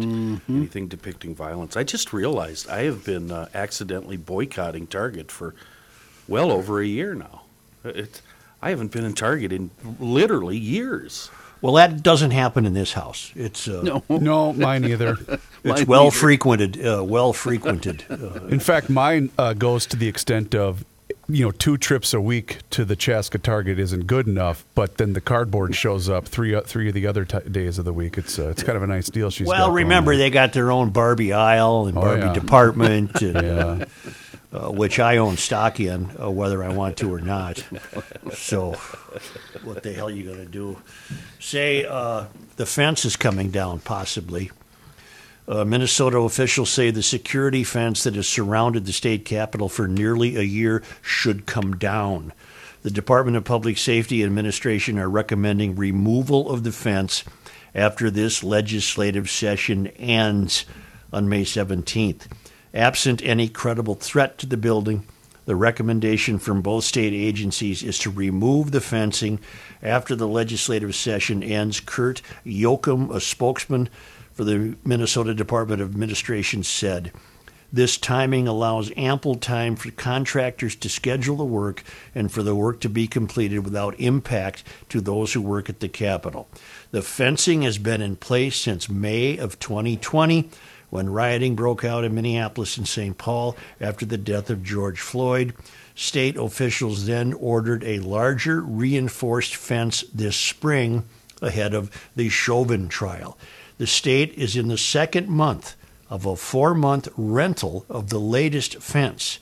Anything 0.47 0.87
depicting 0.87 1.33
violence. 1.33 1.75
I 1.75 1.83
just 1.83 2.13
realized 2.13 2.69
I 2.69 2.83
have 2.83 3.03
been 3.03 3.31
uh, 3.31 3.49
accidentally 3.55 4.17
boycotting 4.17 4.85
Target 4.85 5.31
for 5.31 5.55
well 6.27 6.51
over 6.51 6.81
a 6.81 6.85
year 6.85 7.15
now. 7.15 7.41
It, 7.83 8.21
I 8.61 8.69
haven't 8.69 8.91
been 8.91 9.03
in 9.05 9.13
Target 9.13 9.51
in 9.51 9.71
literally 9.99 10.57
years. 10.57 11.29
Well, 11.61 11.73
that 11.75 12.03
doesn't 12.03 12.31
happen 12.31 12.65
in 12.65 12.73
this 12.73 12.93
house. 12.93 13.31
It's 13.35 13.67
uh, 13.67 13.81
No. 13.83 14.03
No, 14.19 14.53
mine 14.53 14.83
either. 14.85 15.17
it's 15.27 15.41
Mine 15.63 15.85
well 15.85 16.03
neither. 16.05 16.15
frequented. 16.17 16.85
Uh, 16.85 17.03
well 17.03 17.31
frequented. 17.33 18.05
Uh, 18.09 18.45
In 18.47 18.59
fact, 18.59 18.89
mine 18.89 19.31
uh, 19.37 19.53
goes 19.53 19.85
to 19.87 19.97
the 19.97 20.07
extent 20.09 20.53
of, 20.55 20.83
you 21.29 21.45
know, 21.45 21.51
two 21.51 21.77
trips 21.77 22.13
a 22.13 22.19
week 22.19 22.57
to 22.71 22.83
the 22.83 22.97
Chaska 22.97 23.37
Target 23.37 23.79
isn't 23.79 24.07
good 24.07 24.27
enough, 24.27 24.65
but 24.75 24.97
then 24.97 25.13
the 25.13 25.21
cardboard 25.21 25.73
shows 25.73 26.09
up 26.09 26.27
three 26.27 26.53
uh, 26.53 26.61
three 26.61 26.89
of 26.89 26.93
the 26.93 27.07
other 27.07 27.23
t- 27.23 27.39
days 27.49 27.79
of 27.79 27.85
the 27.85 27.93
week. 27.93 28.17
It's 28.17 28.37
uh, 28.37 28.49
it's 28.49 28.61
kind 28.63 28.75
of 28.75 28.83
a 28.83 28.87
nice 28.87 29.07
deal. 29.09 29.29
She's 29.29 29.47
got 29.47 29.57
well, 29.57 29.71
remember 29.71 30.17
they 30.17 30.29
got 30.29 30.51
their 30.51 30.69
own 30.69 30.89
Barbie 30.89 31.31
aisle 31.31 31.87
and 31.87 31.97
Oh, 31.97 32.01
Barbie 32.01 32.21
yeah. 32.23 32.33
department, 32.33 33.21
and, 33.21 33.35
Yeah. 33.41 33.85
Uh, 34.53 34.69
which 34.69 34.99
I 34.99 35.17
own 35.17 35.37
stock 35.37 35.79
in, 35.79 36.11
uh, 36.21 36.29
whether 36.29 36.63
I 36.63 36.69
want 36.69 36.97
to 36.97 37.11
or 37.11 37.19
not. 37.19 37.63
So, 38.33 38.73
what 39.63 39.83
the 39.83 39.93
hell 39.93 40.07
are 40.07 40.11
you 40.11 40.23
going 40.23 40.37
to 40.37 40.45
do? 40.45 40.79
Say 41.39 41.85
uh, 41.85 42.27
the 42.55 42.65
fence 42.65 43.03
is 43.05 43.15
coming 43.15 43.49
down, 43.49 43.79
possibly. 43.79 44.51
Uh, 45.47 45.65
Minnesota 45.65 46.19
officials 46.19 46.69
say 46.69 46.89
the 46.89 47.03
security 47.03 47.63
fence 47.63 48.03
that 48.03 48.15
has 48.15 48.29
surrounded 48.29 48.85
the 48.85 48.93
state 48.93 49.25
capitol 49.25 49.69
for 49.69 49.87
nearly 49.87 50.37
a 50.37 50.41
year 50.41 50.83
should 51.01 51.45
come 51.45 51.75
down. 51.75 52.31
The 52.83 52.91
Department 52.91 53.37
of 53.37 53.43
Public 53.43 53.77
Safety 53.77 54.23
Administration 54.23 54.99
are 54.99 55.09
recommending 55.09 55.75
removal 55.75 56.49
of 56.49 56.63
the 56.63 56.71
fence 56.71 57.23
after 57.75 58.09
this 58.09 58.43
legislative 58.43 59.29
session 59.29 59.87
ends 59.87 60.65
on 61.11 61.27
May 61.27 61.43
17th. 61.43 62.27
Absent 62.73 63.21
any 63.23 63.49
credible 63.49 63.93
threat 63.93 64.39
to 64.39 64.47
the 64.47 64.57
building, 64.57 65.05
the 65.45 65.55
recommendation 65.55 66.39
from 66.39 66.61
both 66.61 66.85
state 66.85 67.13
agencies 67.13 67.83
is 67.83 67.99
to 67.99 68.09
remove 68.09 68.71
the 68.71 68.81
fencing 68.81 69.39
after 69.81 70.15
the 70.15 70.27
legislative 70.27 70.95
session 70.95 71.43
ends. 71.43 71.79
Curt 71.79 72.21
Yoakum, 72.45 73.13
a 73.13 73.19
spokesman 73.19 73.89
for 74.33 74.43
the 74.43 74.75
Minnesota 74.83 75.35
Department 75.35 75.81
of 75.81 75.91
Administration, 75.91 76.63
said, 76.63 77.11
This 77.71 77.97
timing 77.97 78.47
allows 78.47 78.91
ample 78.97 79.35
time 79.35 79.75
for 79.75 79.91
contractors 79.91 80.75
to 80.77 80.89
schedule 80.89 81.35
the 81.35 81.45
work 81.45 81.83
and 82.15 82.31
for 82.31 82.41
the 82.41 82.55
work 82.55 82.79
to 82.81 82.89
be 82.89 83.05
completed 83.05 83.59
without 83.59 83.99
impact 83.99 84.63
to 84.89 84.99
those 84.99 85.33
who 85.33 85.41
work 85.41 85.69
at 85.69 85.79
the 85.81 85.89
Capitol. 85.89 86.47
The 86.89 87.03
fencing 87.03 87.61
has 87.63 87.77
been 87.77 88.01
in 88.01 88.15
place 88.15 88.55
since 88.55 88.89
May 88.89 89.37
of 89.37 89.59
2020 89.59 90.49
when 90.93 91.09
rioting 91.09 91.55
broke 91.55 91.83
out 91.83 92.03
in 92.03 92.13
Minneapolis 92.13 92.77
and 92.77 92.87
St. 92.87 93.17
Paul 93.17 93.57
after 93.81 94.05
the 94.05 94.15
death 94.15 94.51
of 94.51 94.61
George 94.61 94.99
Floyd. 94.99 95.55
State 95.95 96.37
officials 96.37 97.07
then 97.07 97.33
ordered 97.33 97.83
a 97.83 97.97
larger 97.97 98.61
reinforced 98.61 99.55
fence 99.55 100.03
this 100.13 100.37
spring 100.37 101.03
ahead 101.41 101.73
of 101.73 101.89
the 102.15 102.29
Chauvin 102.29 102.89
trial. 102.89 103.39
The 103.79 103.87
state 103.87 104.35
is 104.35 104.55
in 104.55 104.67
the 104.67 104.77
second 104.77 105.29
month 105.29 105.75
of 106.11 106.27
a 106.27 106.35
four 106.35 106.75
month 106.75 107.07
rental 107.17 107.87
of 107.89 108.11
the 108.11 108.19
latest 108.19 108.75
fence. 108.75 109.39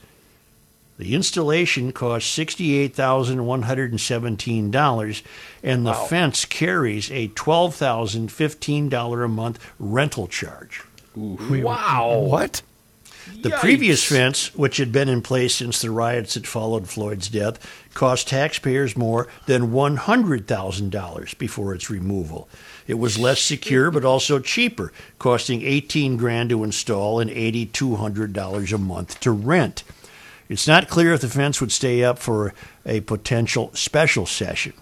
The 0.98 1.16
installation 1.16 1.92
cost 1.92 2.28
$68,117, 2.38 5.24
and 5.64 5.86
the 5.86 5.94
fence 5.94 6.46
carries 6.46 7.12
a 7.12 7.28
$12,015 7.28 9.26
a 9.26 9.28
month 9.28 9.74
rental 9.80 10.28
charge. 10.28 10.84
Wow. 11.16 12.20
What? 12.20 12.62
The 13.42 13.52
previous 13.52 14.04
fence, 14.04 14.54
which 14.56 14.78
had 14.78 14.92
been 14.92 15.10
in 15.10 15.22
place 15.22 15.56
since 15.56 15.82
the 15.82 15.92
riots 15.92 16.34
that 16.34 16.48
followed 16.48 16.88
Floyd's 16.90 17.30
death, 17.30 17.60
cost 17.94 18.28
taxpayers 18.28 18.98
more 18.98 19.28
than 19.46 19.72
$100,000 19.72 21.38
before 21.38 21.74
its 21.74 21.90
removal. 21.90 22.50
It 22.88 22.96
was 22.96 23.20
less 23.20 23.40
secure 23.42 23.92
but 23.92 24.06
also 24.06 24.40
cheaper, 24.40 24.92
costing 25.20 25.62
18 25.62 26.18
grand 26.18 26.50
to 26.50 26.64
install 26.64 27.20
and 27.20 27.30
$8200 27.30 28.74
a 28.74 28.78
month 28.78 29.20
to 29.22 29.32
rent. 29.32 29.84
It's 30.50 30.68
not 30.68 30.90
clear 30.90 31.14
if 31.14 31.22
the 31.22 31.30
fence 31.30 31.62
would 31.62 31.72
stay 31.72 32.04
up 32.04 32.20
for 32.20 32.54
a 32.86 33.02
potential 33.02 33.72
special 33.74 34.26
session. 34.26 34.74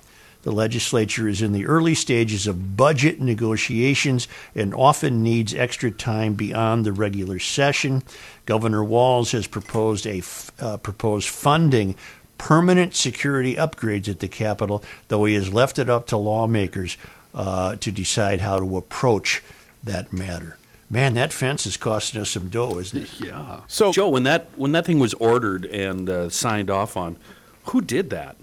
The 0.50 0.56
legislature 0.56 1.28
is 1.28 1.43
in 1.43 1.52
the 1.52 1.68
early 1.68 1.93
stages 1.93 2.47
of 2.47 2.76
budget 2.76 3.22
negotiations 3.22 4.28
and 4.56 4.74
often 4.74 5.22
needs 5.22 5.54
extra 5.54 5.91
time 5.91 6.34
beyond 6.34 6.88
the 6.88 6.91
regular 6.91 7.38
session. 7.38 8.02
Governor 8.47 8.84
Walz 8.84 9.32
has 9.34 9.45
proposed 9.45 10.08
a 10.08 10.18
f- 10.18 10.50
uh, 10.60 10.78
proposed 10.78 11.30
funding 11.30 11.93
permanent 12.39 12.95
security 12.95 13.54
upgrades 13.58 14.10
at 14.10 14.22
the 14.22 14.28
Capitol, 14.28 14.84
though 15.10 15.26
he 15.26 15.36
has 15.36 15.54
left 15.54 15.78
it 15.78 15.88
up 15.88 16.08
to 16.08 16.18
lawmakers 16.18 16.97
uh, 17.36 17.76
to 17.76 17.91
decide 17.91 18.41
how 18.41 18.58
to 18.58 18.76
approach 18.76 19.43
that 19.84 20.12
matter. 20.12 20.58
Man, 20.89 21.14
that 21.14 21.32
fence 21.32 21.68
is 21.68 21.78
costing 21.78 22.22
us 22.22 22.32
some 22.32 22.50
dough, 22.50 22.80
isn't 22.80 23.04
it? 23.04 23.22
Yeah. 23.22 23.60
So, 23.68 23.91
Joe, 23.91 24.10
when 24.10 24.24
that 24.24 24.47
when 24.56 24.72
that 24.72 24.88
thing 24.88 24.97
was 24.97 25.14
ordered 25.14 25.66
and 25.66 26.10
uh, 26.10 26.30
signed 26.32 26.72
off 26.72 26.97
on, 26.97 27.18
who 27.66 27.82
did 27.82 28.10
that? 28.10 28.36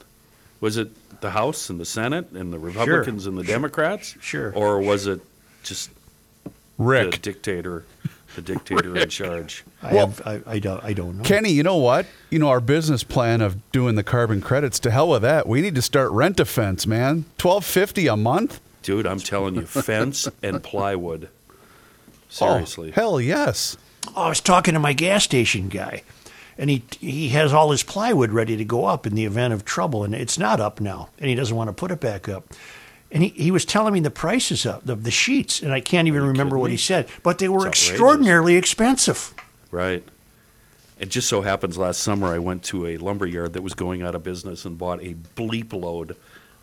Was 0.60 0.76
it 0.76 0.90
the 1.20 1.30
House 1.30 1.70
and 1.70 1.78
the 1.80 1.84
Senate 1.84 2.30
and 2.32 2.52
the 2.52 2.58
Republicans 2.58 3.26
and 3.26 3.36
the 3.36 3.44
Democrats? 3.44 4.16
Sure. 4.20 4.52
Or 4.54 4.80
was 4.80 5.06
it 5.06 5.20
just 5.62 5.90
Rick. 6.78 7.12
the 7.12 7.18
dictator, 7.18 7.84
the 8.34 8.42
dictator 8.42 8.96
in 8.96 9.08
charge? 9.08 9.64
I, 9.82 9.94
have, 9.94 10.20
I, 10.26 10.40
I, 10.46 10.58
don't, 10.58 10.84
I 10.84 10.92
don't 10.92 11.18
know. 11.18 11.24
Kenny, 11.24 11.50
you 11.50 11.62
know 11.62 11.76
what? 11.76 12.06
You 12.30 12.38
know 12.38 12.48
our 12.48 12.60
business 12.60 13.02
plan 13.02 13.40
of 13.40 13.70
doing 13.72 13.94
the 13.94 14.02
carbon 14.02 14.40
credits. 14.40 14.78
To 14.80 14.90
hell 14.90 15.08
with 15.08 15.22
that. 15.22 15.46
We 15.46 15.60
need 15.60 15.74
to 15.74 15.82
start 15.82 16.10
rent 16.12 16.40
a 16.40 16.44
fence, 16.44 16.86
man. 16.86 17.24
Twelve 17.38 17.64
fifty 17.64 18.06
a 18.06 18.16
month. 18.16 18.60
Dude, 18.82 19.06
I'm 19.06 19.18
telling 19.18 19.56
you, 19.56 19.62
fence 19.62 20.28
and 20.42 20.62
plywood. 20.62 21.28
Oh, 21.28 22.28
Seriously. 22.28 22.90
Oh, 22.90 22.92
hell 22.92 23.20
yes. 23.20 23.76
Oh, 24.14 24.24
I 24.24 24.28
was 24.28 24.40
talking 24.40 24.74
to 24.74 24.80
my 24.80 24.92
gas 24.92 25.24
station 25.24 25.68
guy, 25.68 26.02
and 26.58 26.70
he 26.70 26.82
he 27.00 27.28
has 27.30 27.52
all 27.52 27.70
his 27.70 27.82
plywood 27.82 28.30
ready 28.30 28.56
to 28.56 28.64
go 28.64 28.84
up 28.84 29.06
in 29.06 29.14
the 29.14 29.24
event 29.24 29.52
of 29.52 29.64
trouble, 29.64 30.04
and 30.04 30.14
it's 30.14 30.38
not 30.38 30.60
up 30.60 30.80
now, 30.80 31.10
and 31.18 31.28
he 31.28 31.34
doesn't 31.34 31.56
want 31.56 31.68
to 31.68 31.74
put 31.74 31.90
it 31.90 32.00
back 32.00 32.28
up. 32.28 32.52
And 33.12 33.22
he, 33.22 33.28
he 33.30 33.50
was 33.50 33.64
telling 33.64 33.94
me 33.94 34.00
the 34.00 34.10
prices 34.10 34.66
up 34.66 34.88
of 34.88 35.04
the 35.04 35.10
sheets, 35.10 35.62
and 35.62 35.72
I 35.72 35.80
can't 35.80 36.08
even 36.08 36.22
remember 36.24 36.58
what 36.58 36.70
he 36.72 36.76
said, 36.76 37.08
but 37.22 37.38
they 37.38 37.48
were 37.48 37.66
extraordinarily 37.66 38.56
expensive. 38.56 39.32
Right. 39.70 40.02
It 40.98 41.10
just 41.10 41.28
so 41.28 41.42
happens 41.42 41.76
last 41.76 42.00
summer 42.00 42.28
I 42.28 42.38
went 42.38 42.64
to 42.64 42.86
a 42.86 42.96
lumber 42.96 43.26
yard 43.26 43.52
that 43.52 43.62
was 43.62 43.74
going 43.74 44.02
out 44.02 44.14
of 44.14 44.22
business 44.22 44.64
and 44.64 44.78
bought 44.78 45.02
a 45.02 45.14
bleep 45.36 45.72
load 45.72 46.16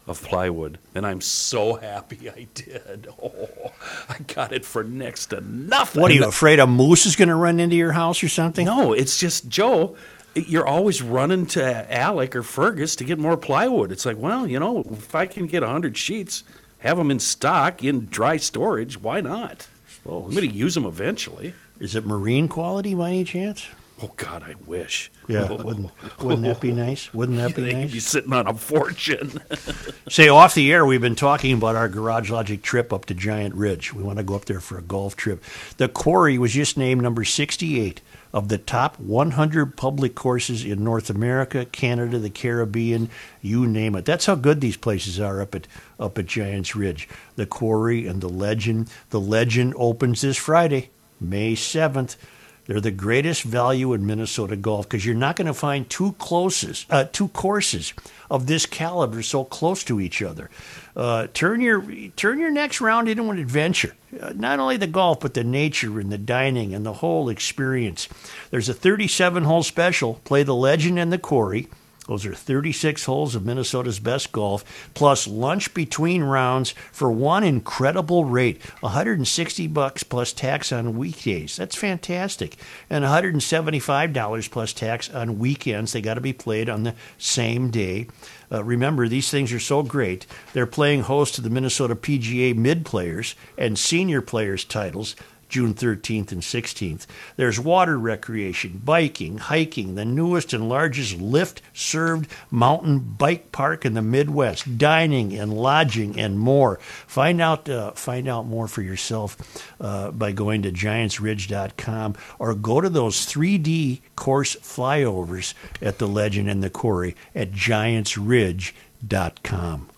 of 0.07 0.21
plywood. 0.21 0.79
And 0.93 1.05
I'm 1.05 1.21
so 1.21 1.75
happy 1.75 2.29
I 2.29 2.47
did. 2.53 3.07
Oh, 3.23 3.71
I 4.09 4.17
got 4.33 4.51
it 4.51 4.65
for 4.65 4.83
next 4.83 5.27
to 5.27 5.39
nothing. 5.41 6.01
What 6.01 6.11
are 6.11 6.13
you 6.13 6.25
afraid 6.25 6.59
a 6.59 6.67
moose 6.67 7.05
is 7.05 7.15
going 7.15 7.29
to 7.29 7.35
run 7.35 7.59
into 7.59 7.75
your 7.75 7.93
house 7.93 8.21
or 8.23 8.27
something? 8.27 8.65
No, 8.65 8.91
it's 8.93 9.17
just 9.17 9.47
Joe. 9.47 9.95
You're 10.35 10.67
always 10.67 11.01
running 11.01 11.45
to 11.47 11.93
Alec 11.93 12.35
or 12.35 12.43
Fergus 12.43 12.95
to 12.97 13.03
get 13.03 13.19
more 13.19 13.37
plywood. 13.37 13.91
It's 13.91 14.05
like, 14.05 14.17
well, 14.17 14.45
you 14.47 14.59
know, 14.59 14.83
if 14.91 15.15
I 15.15 15.25
can 15.25 15.47
get 15.47 15.61
100 15.63 15.95
sheets, 15.97 16.43
have 16.79 16.97
them 16.97 17.11
in 17.11 17.19
stock 17.19 17.83
in 17.83 18.07
dry 18.07 18.37
storage, 18.37 18.99
why 18.99 19.21
not? 19.21 19.67
Well, 20.03 20.25
I'm 20.25 20.31
going 20.31 20.49
to 20.49 20.55
use 20.55 20.75
them 20.75 20.85
eventually. 20.85 21.53
Is 21.79 21.95
it 21.95 22.05
marine 22.05 22.47
quality 22.47 22.93
by 22.93 23.09
any 23.09 23.23
chance? 23.23 23.65
Oh 24.01 24.11
God, 24.17 24.43
I 24.43 24.55
wish. 24.65 25.11
Yeah, 25.27 25.49
wouldn't, 25.63 25.91
wouldn't 26.19 26.43
that 26.43 26.59
be 26.59 26.71
nice? 26.71 27.13
Wouldn't 27.13 27.37
that 27.37 27.55
be 27.55 27.73
nice? 27.73 27.91
be 27.91 27.99
sitting 27.99 28.33
on 28.33 28.47
a 28.47 28.53
fortune. 28.53 29.39
Say 30.09 30.27
off 30.27 30.55
the 30.55 30.71
air, 30.71 30.85
we've 30.85 30.99
been 30.99 31.15
talking 31.15 31.53
about 31.53 31.75
our 31.75 31.87
Garage 31.87 32.29
Logic 32.29 32.61
trip 32.61 32.91
up 32.91 33.05
to 33.05 33.13
Giant 33.13 33.55
Ridge. 33.55 33.93
We 33.93 34.03
want 34.03 34.17
to 34.17 34.23
go 34.23 34.35
up 34.35 34.45
there 34.45 34.59
for 34.59 34.77
a 34.77 34.81
golf 34.81 35.15
trip. 35.15 35.43
The 35.77 35.87
quarry 35.87 36.37
was 36.37 36.53
just 36.53 36.77
named 36.77 37.01
number 37.01 37.23
68 37.23 38.01
of 38.33 38.49
the 38.49 38.57
top 38.57 38.99
100 38.99 39.77
public 39.77 40.15
courses 40.15 40.65
in 40.65 40.83
North 40.83 41.09
America, 41.11 41.65
Canada, 41.65 42.17
the 42.17 42.31
Caribbean, 42.31 43.09
you 43.41 43.67
name 43.67 43.95
it. 43.95 44.05
That's 44.05 44.25
how 44.25 44.35
good 44.35 44.59
these 44.59 44.75
places 44.75 45.19
are 45.19 45.39
up 45.39 45.53
at 45.53 45.67
up 45.99 46.17
at 46.17 46.25
Giants 46.25 46.75
Ridge. 46.75 47.07
The 47.35 47.45
quarry 47.45 48.07
and 48.07 48.21
the 48.21 48.29
legend. 48.29 48.89
The 49.11 49.19
legend 49.19 49.75
opens 49.77 50.21
this 50.21 50.37
Friday, 50.37 50.89
May 51.21 51.53
7th. 51.53 52.17
They're 52.65 52.79
the 52.79 52.91
greatest 52.91 53.43
value 53.43 53.93
in 53.93 54.05
Minnesota 54.05 54.55
golf 54.55 54.87
because 54.87 55.05
you're 55.05 55.15
not 55.15 55.35
going 55.35 55.47
to 55.47 55.53
find 55.53 55.89
two 55.89 56.13
closes, 56.13 56.85
uh, 56.89 57.05
two 57.11 57.27
courses 57.29 57.93
of 58.29 58.47
this 58.47 58.65
caliber 58.65 59.21
so 59.21 59.43
close 59.43 59.83
to 59.85 59.99
each 59.99 60.21
other. 60.21 60.49
Uh, 60.95 61.27
turn 61.33 61.59
your 61.59 61.83
turn 62.15 62.39
your 62.39 62.51
next 62.51 62.79
round 62.79 63.09
into 63.09 63.29
an 63.29 63.37
adventure. 63.37 63.95
Uh, 64.19 64.31
not 64.35 64.59
only 64.59 64.77
the 64.77 64.87
golf, 64.87 65.19
but 65.19 65.33
the 65.33 65.43
nature 65.43 65.99
and 65.99 66.11
the 66.11 66.17
dining 66.17 66.73
and 66.73 66.85
the 66.85 66.93
whole 66.93 67.27
experience. 67.29 68.07
There's 68.49 68.69
a 68.69 68.73
37 68.73 69.43
hole 69.43 69.63
special. 69.63 70.21
Play 70.23 70.43
the 70.43 70.55
Legend 70.55 70.99
and 70.99 71.11
the 71.11 71.17
Quarry. 71.17 71.67
Those 72.07 72.25
are 72.25 72.33
36 72.33 73.05
holes 73.05 73.33
of 73.33 73.45
Minnesota's 73.45 73.99
best 73.99 74.31
golf, 74.31 74.89
plus 74.93 75.25
lunch 75.25 75.73
between 75.73 76.23
rounds 76.23 76.71
for 76.91 77.11
one 77.11 77.43
incredible 77.43 78.25
rate, 78.25 78.61
160 78.81 79.67
bucks 79.67 80.03
plus 80.03 80.33
tax 80.33 80.71
on 80.71 80.97
weekdays. 80.97 81.55
That's 81.55 81.75
fantastic, 81.75 82.57
and 82.89 83.03
175 83.03 84.13
dollars 84.13 84.47
plus 84.47 84.73
tax 84.73 85.09
on 85.09 85.39
weekends. 85.39 85.93
They 85.93 86.01
got 86.01 86.15
to 86.15 86.21
be 86.21 86.33
played 86.33 86.69
on 86.69 86.83
the 86.83 86.95
same 87.17 87.71
day. 87.71 88.07
Uh, 88.51 88.63
remember, 88.63 89.07
these 89.07 89.31
things 89.31 89.51
are 89.53 89.59
so 89.59 89.81
great. 89.81 90.27
They're 90.53 90.67
playing 90.67 91.03
host 91.03 91.35
to 91.35 91.41
the 91.41 91.49
Minnesota 91.49 91.95
PGA 91.95 92.55
mid 92.55 92.85
players 92.85 93.33
and 93.57 93.79
senior 93.79 94.21
players 94.21 94.63
titles. 94.63 95.15
June 95.53 95.73
13th 95.75 96.31
and 96.31 96.41
16th. 96.41 97.05
There's 97.35 97.59
water 97.59 97.99
recreation, 97.99 98.81
biking, 98.83 99.37
hiking, 99.37 99.93
the 99.93 100.03
newest 100.03 100.51
and 100.51 100.67
largest 100.67 101.21
lift 101.21 101.61
served 101.73 102.27
mountain 102.49 102.97
bike 102.97 103.51
park 103.51 103.85
in 103.85 103.93
the 103.93 104.01
Midwest, 104.01 104.79
dining 104.79 105.37
and 105.37 105.53
lodging 105.53 106.19
and 106.19 106.39
more. 106.39 106.79
Find 107.05 107.39
out 107.39 107.69
uh, 107.69 107.91
find 107.91 108.27
out 108.27 108.47
more 108.47 108.67
for 108.67 108.81
yourself 108.81 109.37
uh, 109.79 110.09
by 110.09 110.31
going 110.31 110.63
to 110.63 110.71
giantsridge.com 110.71 112.15
or 112.39 112.55
go 112.55 112.81
to 112.81 112.89
those 112.89 113.27
3D 113.27 114.01
course 114.15 114.55
flyovers 114.55 115.53
at 115.83 115.99
the 115.99 116.07
Legend 116.07 116.49
and 116.49 116.63
the 116.63 116.71
Quarry 116.71 117.15
at 117.35 117.51
giantsridge.com. 117.51 119.89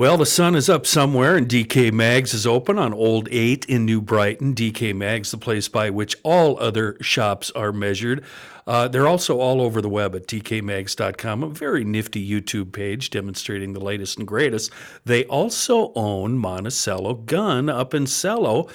Well, 0.00 0.16
the 0.16 0.24
sun 0.24 0.54
is 0.54 0.70
up 0.70 0.86
somewhere, 0.86 1.36
and 1.36 1.46
DK 1.46 1.92
Mags 1.92 2.32
is 2.32 2.46
open 2.46 2.78
on 2.78 2.94
Old 2.94 3.28
8 3.30 3.66
in 3.66 3.84
New 3.84 4.00
Brighton. 4.00 4.54
DK 4.54 4.94
Mags, 4.96 5.30
the 5.30 5.36
place 5.36 5.68
by 5.68 5.90
which 5.90 6.16
all 6.22 6.58
other 6.58 6.96
shops 7.02 7.50
are 7.50 7.70
measured. 7.70 8.24
Uh, 8.66 8.88
they're 8.88 9.06
also 9.06 9.40
all 9.40 9.60
over 9.60 9.82
the 9.82 9.90
web 9.90 10.16
at 10.16 10.26
dkmags.com, 10.26 11.42
a 11.42 11.50
very 11.50 11.84
nifty 11.84 12.26
YouTube 12.26 12.72
page 12.72 13.10
demonstrating 13.10 13.74
the 13.74 13.80
latest 13.80 14.16
and 14.16 14.26
greatest. 14.26 14.72
They 15.04 15.24
also 15.24 15.92
own 15.94 16.38
Monticello 16.38 17.12
Gun 17.12 17.68
up 17.68 17.92
in 17.92 18.06
Cello. 18.06 18.68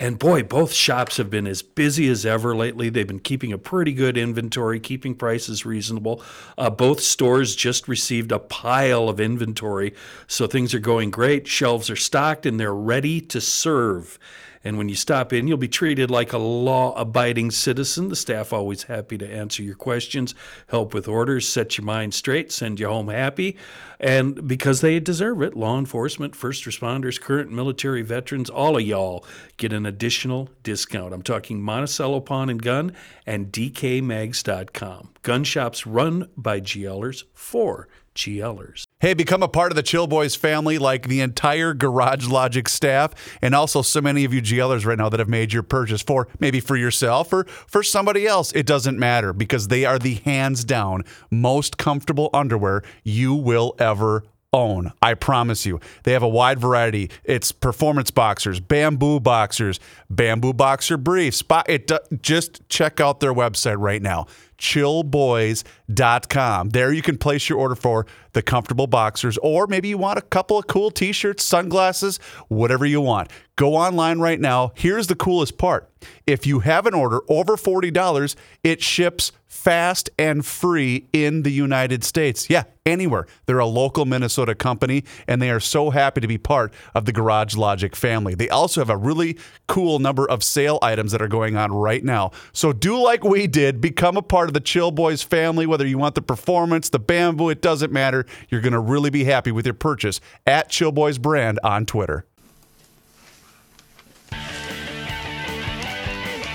And 0.00 0.18
boy, 0.18 0.42
both 0.42 0.72
shops 0.72 1.18
have 1.18 1.30
been 1.30 1.46
as 1.46 1.62
busy 1.62 2.08
as 2.08 2.26
ever 2.26 2.56
lately. 2.56 2.88
They've 2.88 3.06
been 3.06 3.20
keeping 3.20 3.52
a 3.52 3.58
pretty 3.58 3.92
good 3.92 4.16
inventory, 4.18 4.80
keeping 4.80 5.14
prices 5.14 5.64
reasonable. 5.64 6.20
Uh, 6.58 6.68
both 6.68 7.00
stores 7.00 7.54
just 7.54 7.86
received 7.86 8.32
a 8.32 8.40
pile 8.40 9.08
of 9.08 9.20
inventory, 9.20 9.94
so 10.26 10.48
things 10.48 10.74
are 10.74 10.80
going 10.80 11.12
great. 11.12 11.46
Shelves 11.46 11.90
are 11.90 11.96
stocked 11.96 12.44
and 12.44 12.58
they're 12.58 12.74
ready 12.74 13.20
to 13.20 13.40
serve. 13.40 14.18
And 14.64 14.78
when 14.78 14.88
you 14.88 14.96
stop 14.96 15.32
in, 15.32 15.46
you'll 15.46 15.58
be 15.58 15.68
treated 15.68 16.10
like 16.10 16.32
a 16.32 16.38
law 16.38 16.94
abiding 16.94 17.50
citizen. 17.50 18.08
The 18.08 18.16
staff 18.16 18.52
always 18.52 18.84
happy 18.84 19.18
to 19.18 19.30
answer 19.30 19.62
your 19.62 19.74
questions, 19.74 20.34
help 20.68 20.94
with 20.94 21.06
orders, 21.06 21.46
set 21.46 21.76
your 21.76 21.84
mind 21.84 22.14
straight, 22.14 22.50
send 22.50 22.80
you 22.80 22.88
home 22.88 23.08
happy. 23.08 23.56
And 24.00 24.48
because 24.48 24.80
they 24.80 24.98
deserve 25.00 25.42
it, 25.42 25.56
law 25.56 25.78
enforcement, 25.78 26.34
first 26.34 26.64
responders, 26.64 27.20
current 27.20 27.52
military 27.52 28.02
veterans, 28.02 28.48
all 28.48 28.76
of 28.76 28.82
y'all 28.82 29.24
get 29.56 29.72
an 29.72 29.86
additional 29.86 30.48
discount. 30.62 31.12
I'm 31.12 31.22
talking 31.22 31.62
Monticello 31.62 32.20
Pawn 32.20 32.48
and 32.48 32.62
Gun 32.62 32.92
and 33.26 33.52
DKMags.com. 33.52 35.10
Gun 35.22 35.44
shops 35.44 35.86
run 35.86 36.28
by 36.36 36.60
GLers 36.60 37.24
for 37.34 37.88
GLers. 38.14 38.84
Hey, 39.04 39.12
become 39.12 39.42
a 39.42 39.48
part 39.48 39.70
of 39.70 39.76
the 39.76 39.82
Chill 39.82 40.06
Boys 40.06 40.34
family 40.34 40.78
like 40.78 41.08
the 41.08 41.20
entire 41.20 41.74
Garage 41.74 42.26
Logic 42.26 42.66
staff 42.66 43.12
and 43.42 43.54
also 43.54 43.82
so 43.82 44.00
many 44.00 44.24
of 44.24 44.32
you 44.32 44.40
GLers 44.40 44.86
right 44.86 44.96
now 44.96 45.10
that 45.10 45.20
have 45.20 45.28
made 45.28 45.52
your 45.52 45.62
purchase 45.62 46.00
for 46.00 46.26
maybe 46.40 46.58
for 46.58 46.74
yourself 46.74 47.30
or 47.30 47.44
for 47.44 47.82
somebody 47.82 48.26
else. 48.26 48.50
It 48.52 48.64
doesn't 48.64 48.98
matter 48.98 49.34
because 49.34 49.68
they 49.68 49.84
are 49.84 49.98
the 49.98 50.14
hands 50.14 50.64
down 50.64 51.04
most 51.30 51.76
comfortable 51.76 52.30
underwear 52.32 52.82
you 53.02 53.34
will 53.34 53.74
ever 53.78 54.24
own. 54.54 54.90
I 55.02 55.12
promise 55.12 55.66
you. 55.66 55.80
They 56.04 56.12
have 56.12 56.22
a 56.22 56.28
wide 56.28 56.58
variety. 56.58 57.10
It's 57.24 57.52
performance 57.52 58.10
boxers, 58.10 58.58
bamboo 58.58 59.20
boxers, 59.20 59.80
bamboo 60.08 60.54
boxer 60.54 60.96
briefs. 60.96 61.42
It 61.68 61.92
just 62.22 62.66
check 62.70 63.00
out 63.00 63.20
their 63.20 63.34
website 63.34 63.76
right 63.78 64.00
now. 64.00 64.28
chillboys.com. 64.64 66.70
There 66.70 66.92
you 66.92 67.02
can 67.02 67.18
place 67.18 67.48
your 67.48 67.58
order 67.58 67.74
for 67.74 68.06
the 68.32 68.42
comfortable 68.42 68.86
boxers 68.86 69.38
or 69.38 69.66
maybe 69.66 69.88
you 69.88 69.98
want 69.98 70.18
a 70.18 70.22
couple 70.22 70.58
of 70.58 70.66
cool 70.66 70.90
t-shirts, 70.90 71.44
sunglasses, 71.44 72.18
whatever 72.48 72.86
you 72.86 73.00
want. 73.00 73.30
Go 73.56 73.76
online 73.76 74.18
right 74.18 74.40
now. 74.40 74.72
Here's 74.74 75.06
the 75.06 75.14
coolest 75.14 75.58
part. 75.58 75.88
If 76.26 76.46
you 76.46 76.60
have 76.60 76.86
an 76.86 76.94
order 76.94 77.20
over 77.28 77.56
$40, 77.56 78.34
it 78.64 78.82
ships 78.82 79.32
fast 79.46 80.10
and 80.18 80.44
free 80.44 81.06
in 81.12 81.44
the 81.44 81.50
United 81.50 82.02
States. 82.02 82.50
Yeah, 82.50 82.64
anywhere. 82.84 83.26
They're 83.46 83.60
a 83.60 83.66
local 83.66 84.04
Minnesota 84.04 84.56
company 84.56 85.04
and 85.28 85.40
they 85.40 85.50
are 85.50 85.60
so 85.60 85.90
happy 85.90 86.20
to 86.20 86.26
be 86.26 86.36
part 86.36 86.74
of 86.94 87.04
the 87.04 87.12
Garage 87.12 87.54
Logic 87.54 87.94
family. 87.94 88.34
They 88.34 88.48
also 88.48 88.80
have 88.80 88.90
a 88.90 88.96
really 88.96 89.38
cool 89.68 90.00
number 90.00 90.28
of 90.28 90.42
sale 90.42 90.80
items 90.82 91.12
that 91.12 91.22
are 91.22 91.28
going 91.28 91.56
on 91.56 91.72
right 91.72 92.02
now. 92.02 92.32
So 92.52 92.72
do 92.72 93.00
like 93.00 93.22
we 93.22 93.46
did, 93.46 93.80
become 93.80 94.16
a 94.16 94.22
part 94.22 94.48
of 94.48 94.53
the 94.54 94.60
Chill 94.60 94.90
Boys 94.90 95.22
family 95.22 95.66
whether 95.66 95.86
you 95.86 95.98
want 95.98 96.14
the 96.14 96.22
performance, 96.22 96.88
the 96.88 96.98
bamboo, 96.98 97.50
it 97.50 97.60
doesn't 97.60 97.92
matter. 97.92 98.24
You're 98.48 98.60
going 98.60 98.72
to 98.72 98.78
really 98.78 99.10
be 99.10 99.24
happy 99.24 99.52
with 99.52 99.66
your 99.66 99.74
purchase 99.74 100.20
at 100.46 100.70
Chill 100.70 100.92
Boys 100.92 101.18
brand 101.18 101.60
on 101.62 101.86
Twitter. 101.86 102.24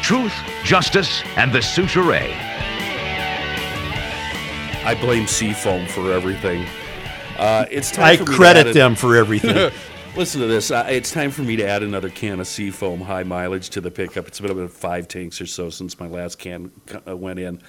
Truth, 0.01 0.33
justice, 0.63 1.21
and 1.35 1.53
the 1.53 1.59
Soucheray. 1.59 2.33
I 4.83 4.97
blame 4.99 5.27
Seafoam 5.27 5.85
for 5.87 6.11
everything. 6.11 6.65
Uh, 7.37 7.65
it's 7.69 7.91
time 7.91 8.05
I 8.05 8.17
for 8.17 8.23
me 8.23 8.31
to 8.31 8.35
credit 8.35 8.67
a- 8.67 8.73
them 8.73 8.95
for 8.95 9.15
everything. 9.15 9.71
Listen 10.15 10.41
to 10.41 10.47
this. 10.47 10.71
Uh, 10.71 10.85
it's 10.89 11.11
time 11.11 11.29
for 11.29 11.43
me 11.43 11.55
to 11.57 11.67
add 11.67 11.83
another 11.83 12.09
can 12.09 12.39
of 12.39 12.47
Seafoam 12.47 13.01
high 13.01 13.23
mileage 13.23 13.69
to 13.69 13.81
the 13.81 13.91
pickup. 13.91 14.27
It's 14.27 14.39
been 14.39 14.49
about 14.49 14.71
five 14.71 15.07
tanks 15.07 15.39
or 15.39 15.45
so 15.45 15.69
since 15.69 15.99
my 15.99 16.07
last 16.07 16.39
can 16.39 16.71
uh, 17.07 17.15
went 17.15 17.37
in. 17.37 17.61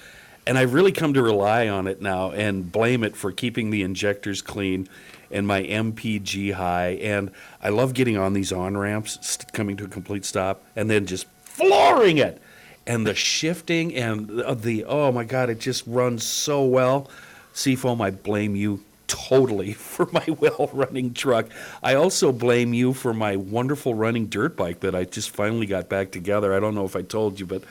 And 0.47 0.57
I've 0.57 0.73
really 0.73 0.91
come 0.91 1.13
to 1.13 1.21
rely 1.21 1.67
on 1.67 1.87
it 1.87 2.01
now 2.01 2.31
and 2.31 2.71
blame 2.71 3.03
it 3.03 3.15
for 3.15 3.31
keeping 3.31 3.69
the 3.69 3.83
injectors 3.83 4.41
clean 4.41 4.89
and 5.29 5.47
my 5.47 5.63
MPG 5.63 6.53
high. 6.53 6.97
And 7.01 7.31
I 7.61 7.69
love 7.69 7.93
getting 7.93 8.17
on 8.17 8.33
these 8.33 8.51
on 8.51 8.77
ramps, 8.77 9.17
st- 9.21 9.53
coming 9.53 9.77
to 9.77 9.85
a 9.85 9.87
complete 9.87 10.25
stop, 10.25 10.63
and 10.75 10.89
then 10.89 11.05
just 11.05 11.27
flooring 11.43 12.17
it. 12.17 12.41
And 12.87 13.05
the 13.05 13.13
shifting 13.13 13.95
and 13.95 14.27
the, 14.27 14.55
the 14.55 14.85
oh 14.85 15.11
my 15.11 15.23
God, 15.23 15.49
it 15.49 15.59
just 15.59 15.85
runs 15.85 16.23
so 16.23 16.65
well. 16.65 17.09
Seafoam, 17.53 18.01
I 18.01 18.11
blame 18.11 18.55
you 18.55 18.83
totally 19.07 19.73
for 19.73 20.07
my 20.11 20.25
well 20.39 20.69
running 20.73 21.13
truck. 21.13 21.47
I 21.83 21.95
also 21.95 22.31
blame 22.31 22.73
you 22.73 22.93
for 22.93 23.13
my 23.13 23.35
wonderful 23.35 23.93
running 23.93 24.27
dirt 24.27 24.55
bike 24.55 24.79
that 24.79 24.95
I 24.95 25.03
just 25.03 25.29
finally 25.29 25.67
got 25.67 25.89
back 25.89 26.11
together. 26.11 26.53
I 26.53 26.59
don't 26.59 26.75
know 26.75 26.85
if 26.85 26.95
I 26.95 27.03
told 27.03 27.39
you, 27.39 27.45
but 27.45 27.63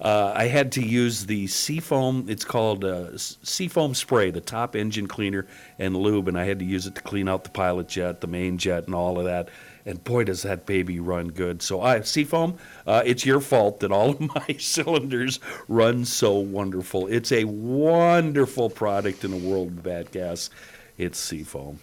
uh, 0.00 0.32
I 0.34 0.44
had 0.44 0.72
to 0.72 0.82
use 0.82 1.26
the 1.26 1.46
Seafoam, 1.48 2.26
it's 2.28 2.44
called 2.44 2.84
uh, 2.84 3.16
Seafoam 3.16 3.94
Spray, 3.94 4.30
the 4.30 4.40
top 4.40 4.76
engine 4.76 5.08
cleaner 5.08 5.46
and 5.78 5.96
lube, 5.96 6.28
and 6.28 6.38
I 6.38 6.44
had 6.44 6.60
to 6.60 6.64
use 6.64 6.86
it 6.86 6.94
to 6.94 7.02
clean 7.02 7.28
out 7.28 7.44
the 7.44 7.50
pilot 7.50 7.88
jet, 7.88 8.20
the 8.20 8.26
main 8.28 8.58
jet, 8.58 8.86
and 8.86 8.94
all 8.94 9.18
of 9.18 9.24
that. 9.24 9.48
And 9.84 10.02
boy, 10.04 10.24
does 10.24 10.42
that 10.42 10.66
baby 10.66 11.00
run 11.00 11.28
good. 11.28 11.62
So, 11.62 11.80
I, 11.80 12.00
Seafoam, 12.02 12.58
uh, 12.86 13.02
it's 13.04 13.26
your 13.26 13.40
fault 13.40 13.80
that 13.80 13.90
all 13.90 14.10
of 14.10 14.20
my 14.20 14.56
cylinders 14.58 15.40
run 15.66 16.04
so 16.04 16.34
wonderful. 16.38 17.08
It's 17.08 17.32
a 17.32 17.44
wonderful 17.44 18.70
product 18.70 19.24
in 19.24 19.32
a 19.32 19.36
world 19.36 19.68
of 19.68 19.82
bad 19.82 20.12
gas. 20.12 20.50
It's 20.96 21.18
Seafoam. 21.18 21.80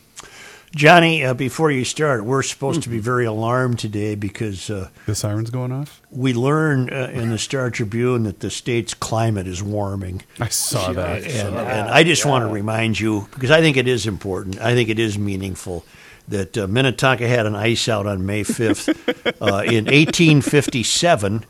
Johnny, 0.76 1.24
uh, 1.24 1.34
before 1.34 1.72
you 1.72 1.86
start, 1.86 2.26
we're 2.26 2.44
supposed 2.44 2.84
to 2.84 2.90
be 2.90 3.00
very 3.00 3.24
alarmed 3.24 3.80
today 3.80 4.14
because 4.16 4.70
uh, 4.70 4.90
the 5.06 5.16
siren's 5.16 5.50
going 5.50 5.72
off. 5.72 6.02
We 6.12 6.34
learned 6.34 6.92
uh, 6.92 7.12
in 7.14 7.30
the 7.30 7.38
Star 7.38 7.72
Tribune 7.72 8.24
that 8.24 8.42
the 8.42 8.50
state's 8.50 8.94
climate 8.94 9.48
is 9.48 9.64
warming. 9.64 10.24
I 10.38 10.50
saw 10.50 10.92
that. 10.92 11.24
and, 11.24 11.56
and 11.56 11.90
I 11.90 12.04
just 12.04 12.26
want 12.26 12.44
to 12.44 12.54
remind 12.54 13.00
you 13.00 13.30
because 13.32 13.52
I 13.52 13.62
think 13.62 13.78
it 13.78 13.88
is 13.88 14.06
important. 14.06 14.60
I 14.60 14.74
think 14.74 14.90
it 14.90 15.00
is 15.00 15.18
meaningful 15.18 15.86
that 16.28 16.58
uh, 16.58 16.68
Minnetonka 16.68 17.26
had 17.26 17.46
an 17.46 17.56
ice 17.56 17.88
out 17.88 18.06
on 18.06 18.26
May 18.26 18.44
fifth 18.44 18.90
uh, 19.42 19.64
in 19.66 19.86
1857, 19.86 21.46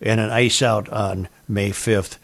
and 0.00 0.20
an 0.20 0.30
ice 0.30 0.62
out 0.62 0.88
on 0.88 1.28
May 1.46 1.72
fifth, 1.72 2.18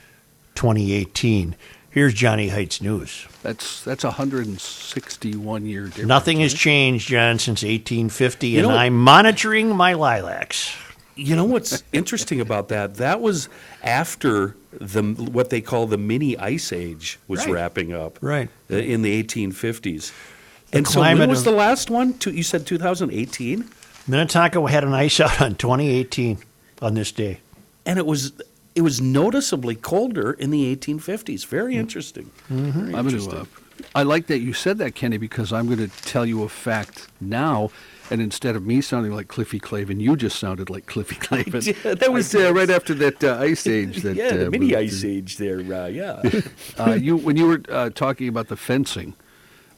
2018. 0.55 1.57
Here's 1.99 2.14
Johnny 2.14 2.46
Heights 2.46 2.80
News. 2.80 3.26
That's 3.42 3.82
that's 3.82 4.05
a 4.05 4.11
161 4.11 5.66
year 5.66 5.86
difference. 5.86 6.07
Nothing 6.07 6.38
has 6.38 6.55
changed, 6.55 7.09
John, 7.09 7.40
since 7.40 7.64
1850, 7.64 8.46
You 8.46 8.59
and 8.61 8.68
know- 8.68 8.76
I'm 8.76 8.96
monitoring 8.96 9.74
my 9.74 9.94
lilacs. 9.94 10.76
You 11.16 11.34
know 11.34 11.42
what's 11.44 11.82
interesting 11.92 12.40
about 12.40 12.68
that? 12.68 12.94
That 12.99 13.20
was 13.20 13.49
after 13.82 14.55
the 14.70 15.03
what 15.03 15.51
they 15.51 15.61
call 15.61 15.88
the 15.88 15.99
mini 15.99 16.38
ice 16.38 16.72
age 16.72 17.18
was 17.26 17.40
Right. 17.40 17.53
wrapping 17.55 17.92
up. 17.92 18.20
Right. 18.20 18.49
uh, 18.70 18.76
In 18.76 19.03
the 19.03 19.20
1850s. 19.20 20.12
The 20.70 20.78
and 20.78 20.86
so 20.86 21.01
when 21.01 21.28
was 21.28 21.42
the 21.42 21.51
last 21.51 21.90
one? 21.90 22.14
You 22.24 22.44
said 22.44 22.64
2018, 22.64 23.68
Minnetonka 24.07 24.64
had 24.68 24.84
an 24.84 24.94
ice 24.94 25.18
out 25.18 25.42
on 25.42 25.57
2018 25.57 26.38
on 26.80 26.94
this 26.94 27.11
day. 27.11 27.40
and 27.84 27.99
it 27.99 28.07
was 28.07 28.30
it 28.79 28.83
was 28.83 29.01
noticeably 29.01 29.74
colder 29.74 30.35
in 30.35 30.51
the 30.51 30.76
1850s. 30.76 31.45
Very 31.45 31.76
interesting. 31.76 32.31
Very 32.49 32.95
I'm 32.95 33.09
gonna, 33.09 33.41
uh, 33.41 33.45
I 33.93 34.05
like 34.05 34.29
that 34.29 34.39
you 34.39 34.53
said 34.53 34.79
that, 34.79 34.95
Kenny, 34.95 35.18
because 35.18 35.53
I'm 35.53 35.66
going 35.66 35.81
to 35.81 35.89
tell 36.03 36.24
you 36.24 36.45
a 36.45 36.49
fact 36.49 37.09
now. 37.20 37.72
And 38.09 38.22
instead 38.22 38.55
of 38.55 38.64
me 38.64 38.81
sounding 38.81 39.12
like 39.12 39.26
Cliffy 39.26 39.59
Clavin, 39.59 40.01
you 40.01 40.14
just 40.14 40.39
sounded 40.39 40.70
like 40.70 40.87
Cliffy 40.87 41.16
Clavin. 41.26 41.99
that 41.99 42.12
was 42.12 42.33
uh, 42.37 42.55
right 42.55 42.70
after 42.70 42.95
that 42.95 43.24
uh, 43.24 43.39
ice 43.41 43.66
age. 43.79 44.03
That 44.03 44.14
yeah, 44.14 44.31
the 44.31 44.47
uh, 44.47 44.51
mini 44.51 44.66
was- 44.66 44.95
ice 44.95 45.05
age 45.05 45.39
there. 45.39 45.59
Uh, 45.59 45.87
yeah. 45.89 46.22
uh, 46.79 46.93
you 46.93 47.16
when 47.16 47.37
you 47.37 47.49
were 47.49 47.62
uh, 47.68 47.91
talking 47.91 48.29
about 48.29 48.47
the 48.47 48.57
fencing, 48.57 49.14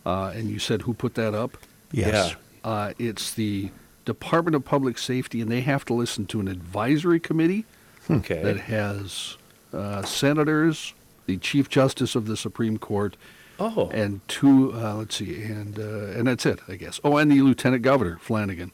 uh, 0.04 0.34
and 0.34 0.50
you 0.50 0.58
said 0.58 0.82
who 0.82 0.92
put 0.92 1.14
that 1.14 1.32
up? 1.32 1.56
Yes. 1.90 2.36
Uh, 2.62 2.92
it's 2.98 3.32
the 3.32 3.70
Department 4.04 4.54
of 4.54 4.66
Public 4.66 4.98
Safety, 4.98 5.40
and 5.40 5.50
they 5.50 5.62
have 5.62 5.86
to 5.86 5.94
listen 5.94 6.26
to 6.26 6.40
an 6.40 6.48
advisory 6.48 7.18
committee 7.18 7.64
Okay. 8.10 8.42
that 8.42 8.58
has 8.58 9.36
uh, 9.72 10.02
senators, 10.02 10.94
the 11.26 11.36
Chief 11.36 11.68
Justice 11.68 12.14
of 12.14 12.26
the 12.26 12.36
Supreme 12.36 12.78
Court, 12.78 13.16
Oh. 13.58 13.88
and 13.92 14.20
two. 14.26 14.72
Uh, 14.74 14.94
let's 14.96 15.16
see, 15.16 15.42
and 15.42 15.78
uh, 15.78 16.18
and 16.18 16.26
that's 16.26 16.46
it, 16.46 16.60
I 16.66 16.76
guess. 16.76 16.98
Oh, 17.04 17.16
and 17.18 17.30
the 17.30 17.40
Lieutenant 17.42 17.82
Governor 17.82 18.18
Flanagan. 18.20 18.72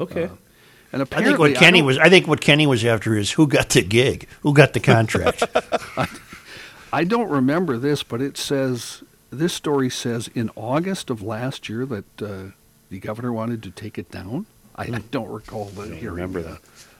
Okay. 0.00 0.24
Uh, 0.24 0.28
and 0.92 1.02
I 1.02 1.04
think 1.04 1.38
what 1.38 1.54
Kenny 1.54 1.80
don't- 1.80 1.86
was. 1.86 1.98
I 1.98 2.08
think 2.08 2.26
what 2.28 2.40
Kenny 2.40 2.66
was 2.66 2.84
after 2.84 3.14
is 3.16 3.32
who 3.32 3.46
got 3.46 3.70
the 3.70 3.82
gig, 3.82 4.26
who 4.42 4.54
got 4.54 4.72
the 4.72 4.80
contract. 4.80 5.42
I 6.92 7.04
don't 7.04 7.28
remember 7.28 7.76
this, 7.76 8.02
but 8.02 8.22
it 8.22 8.36
says 8.38 9.02
this 9.30 9.52
story 9.52 9.90
says 9.90 10.28
in 10.34 10.50
August 10.56 11.10
of 11.10 11.20
last 11.20 11.68
year 11.68 11.84
that 11.84 12.22
uh, 12.22 12.38
the 12.88 12.98
governor 13.00 13.32
wanted 13.32 13.62
to 13.64 13.70
take 13.70 13.98
it 13.98 14.10
down. 14.10 14.46
I, 14.74 14.84
I 14.84 15.02
don't 15.10 15.28
recall 15.28 15.66
the 15.66 15.82
hearing 15.82 15.98
Hmm. 16.00 16.06
remember 16.06 16.42
that. 16.42 16.58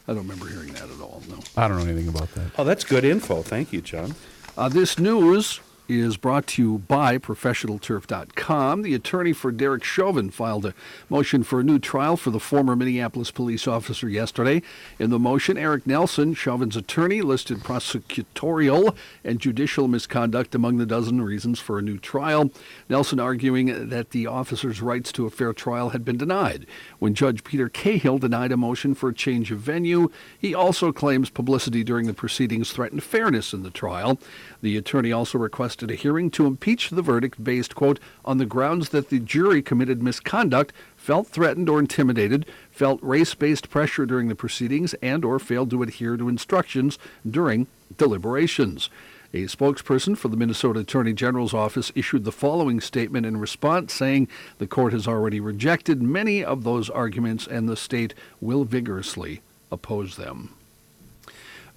I 0.09 0.15
don't 0.15 0.27
remember 0.27 0.49
hearing 0.49 0.73
that 0.73 0.85
at 0.85 1.01
all. 1.03 1.23
No. 1.29 1.39
I 1.55 1.69
don't 1.69 1.77
know 1.77 1.85
anything 1.85 2.09
about 2.09 2.33
that. 2.35 2.51
Oh, 2.57 2.65
that's 2.65 2.83
good 2.83 3.05
info. 3.05 3.43
Thank 3.43 3.75
you, 3.75 3.83
John. 3.83 4.15
Uh, 4.57 4.71
this 4.71 4.99
news 4.99 5.61
is 5.89 6.19
brought 6.19 6.47
to 6.47 6.63
you 6.63 6.79
by 6.79 7.17
ProfessionalTurf.com. 7.17 8.83
The 8.83 8.95
attorney 8.95 9.33
for 9.33 9.51
Derek 9.51 9.83
Chauvin 9.83 10.31
filed 10.31 10.67
a 10.67 10.75
motion 11.09 11.43
for 11.43 11.61
a 11.61 11.65
new 11.65 11.79
trial 11.79 12.19
for 12.19 12.31
the 12.31 12.39
former 12.39 12.77
Minneapolis 12.77 13.31
police 13.31 13.67
officer 13.67 14.09
yesterday. 14.09 14.61
In 14.99 15.09
the 15.09 15.19
motion, 15.19 15.57
Eric 15.57 15.87
Nelson, 15.87 16.35
Chauvin's 16.35 16.77
attorney, 16.77 17.23
listed 17.23 17.61
prosecutorial 17.61 18.95
and 19.25 19.41
judicial 19.41 19.89
misconduct 19.89 20.55
among 20.55 20.77
the 20.77 20.85
dozen 20.87 21.23
reasons 21.23 21.59
for 21.59 21.79
a 21.79 21.83
new 21.83 21.99
trial. 21.99 22.51
Nelson 22.91 23.19
arguing 23.19 23.89
that 23.89 24.11
the 24.11 24.27
officer's 24.27 24.83
rights 24.83 25.11
to 25.13 25.25
a 25.25 25.31
fair 25.31 25.55
trial 25.55 25.91
had 25.91 26.05
been 26.05 26.19
denied. 26.19 26.67
When 26.99 27.15
Judge 27.15 27.43
Peter 27.45 27.71
Cahill 27.71 28.19
denied 28.19 28.53
a 28.53 28.57
motion 28.59 28.95
for 28.95 29.09
a 29.09 29.15
change 29.15 29.51
of 29.51 29.61
venue, 29.61 30.11
he 30.39 30.55
also 30.55 30.93
claims 30.93 31.31
publicity 31.31 31.83
during 31.83 32.07
the 32.07 32.15
proceedings 32.15 32.73
threatened 32.73 33.03
fairness 33.03 33.55
in 33.55 33.63
the 33.63 33.71
trial. 33.71 34.19
The 34.61 34.77
attorney 34.77 35.13
also 35.13 35.39
requested 35.39 35.78
a 35.83 35.95
hearing 35.95 36.31
to 36.33 36.47
impeach 36.47 36.91
the 36.91 37.03
verdict 37.03 37.43
based, 37.43 37.75
quote, 37.75 38.01
on 38.25 38.39
the 38.39 38.47
grounds 38.47 38.89
that 38.91 39.09
the 39.09 39.21
jury 39.21 39.63
committed 39.63 40.03
misconduct, 40.03 40.73
felt 40.97 41.29
threatened 41.29 41.69
or 41.69 41.79
intimidated, 41.79 42.45
felt 42.71 42.99
race-based 43.03 43.71
pressure 43.71 44.05
during 44.05 44.29
the 44.29 44.35
proceedings, 44.35 44.95
and 44.95 45.25
or 45.25 45.39
failed 45.39 45.71
to 45.71 45.83
adhere 45.83 46.17
to 46.17 46.29
instructions 46.29 46.99
during 47.29 47.67
deliberations. 47.97 48.91
A 49.35 49.45
spokesperson 49.45 50.17
for 50.17 50.29
the 50.29 50.37
Minnesota 50.37 50.81
Attorney 50.81 51.13
General's 51.13 51.53
office 51.53 51.93
issued 51.95 52.25
the 52.25 52.33
following 52.33 52.81
statement 52.81 53.27
in 53.27 53.37
response, 53.37 53.93
saying 53.93 54.27
the 54.59 54.67
court 54.67 54.95
has 54.95 55.07
already 55.07 55.39
rejected 55.39 56.03
many 56.03 56.43
of 56.43 56.65
those 56.65 56.89
arguments 56.89 57.47
and 57.47 57.69
the 57.69 57.77
state 57.77 58.15
will 58.41 58.65
vigorously 58.65 59.43
oppose 59.71 60.17
them. 60.17 60.55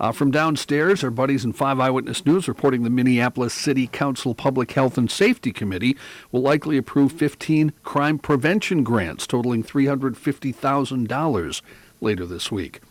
Uh, 0.02 0.12
from 0.12 0.32
downstairs, 0.32 1.04
our 1.04 1.12
buddies 1.12 1.45
in 1.45 1.54
5 1.54 1.80
Eyewitness 1.80 2.26
News 2.26 2.47
reporting 2.47 2.82
the 2.82 2.89
Minneapolis 2.89 3.54
City 3.54 3.86
Council 3.86 4.34
Public 4.34 4.72
Health 4.72 4.97
and 4.97 5.12
Safety 5.12 5.54
Committee 5.54 5.95
will 6.32 6.41
likely 6.41 6.76
approve 6.76 7.12
15 7.12 7.72
crime 7.84 8.18
prevention 8.18 8.84
grants 8.84 9.28
totaling 9.28 9.64
$350,000 9.64 11.62
later 12.02 12.26
this 12.26 12.52
week. 12.52 12.82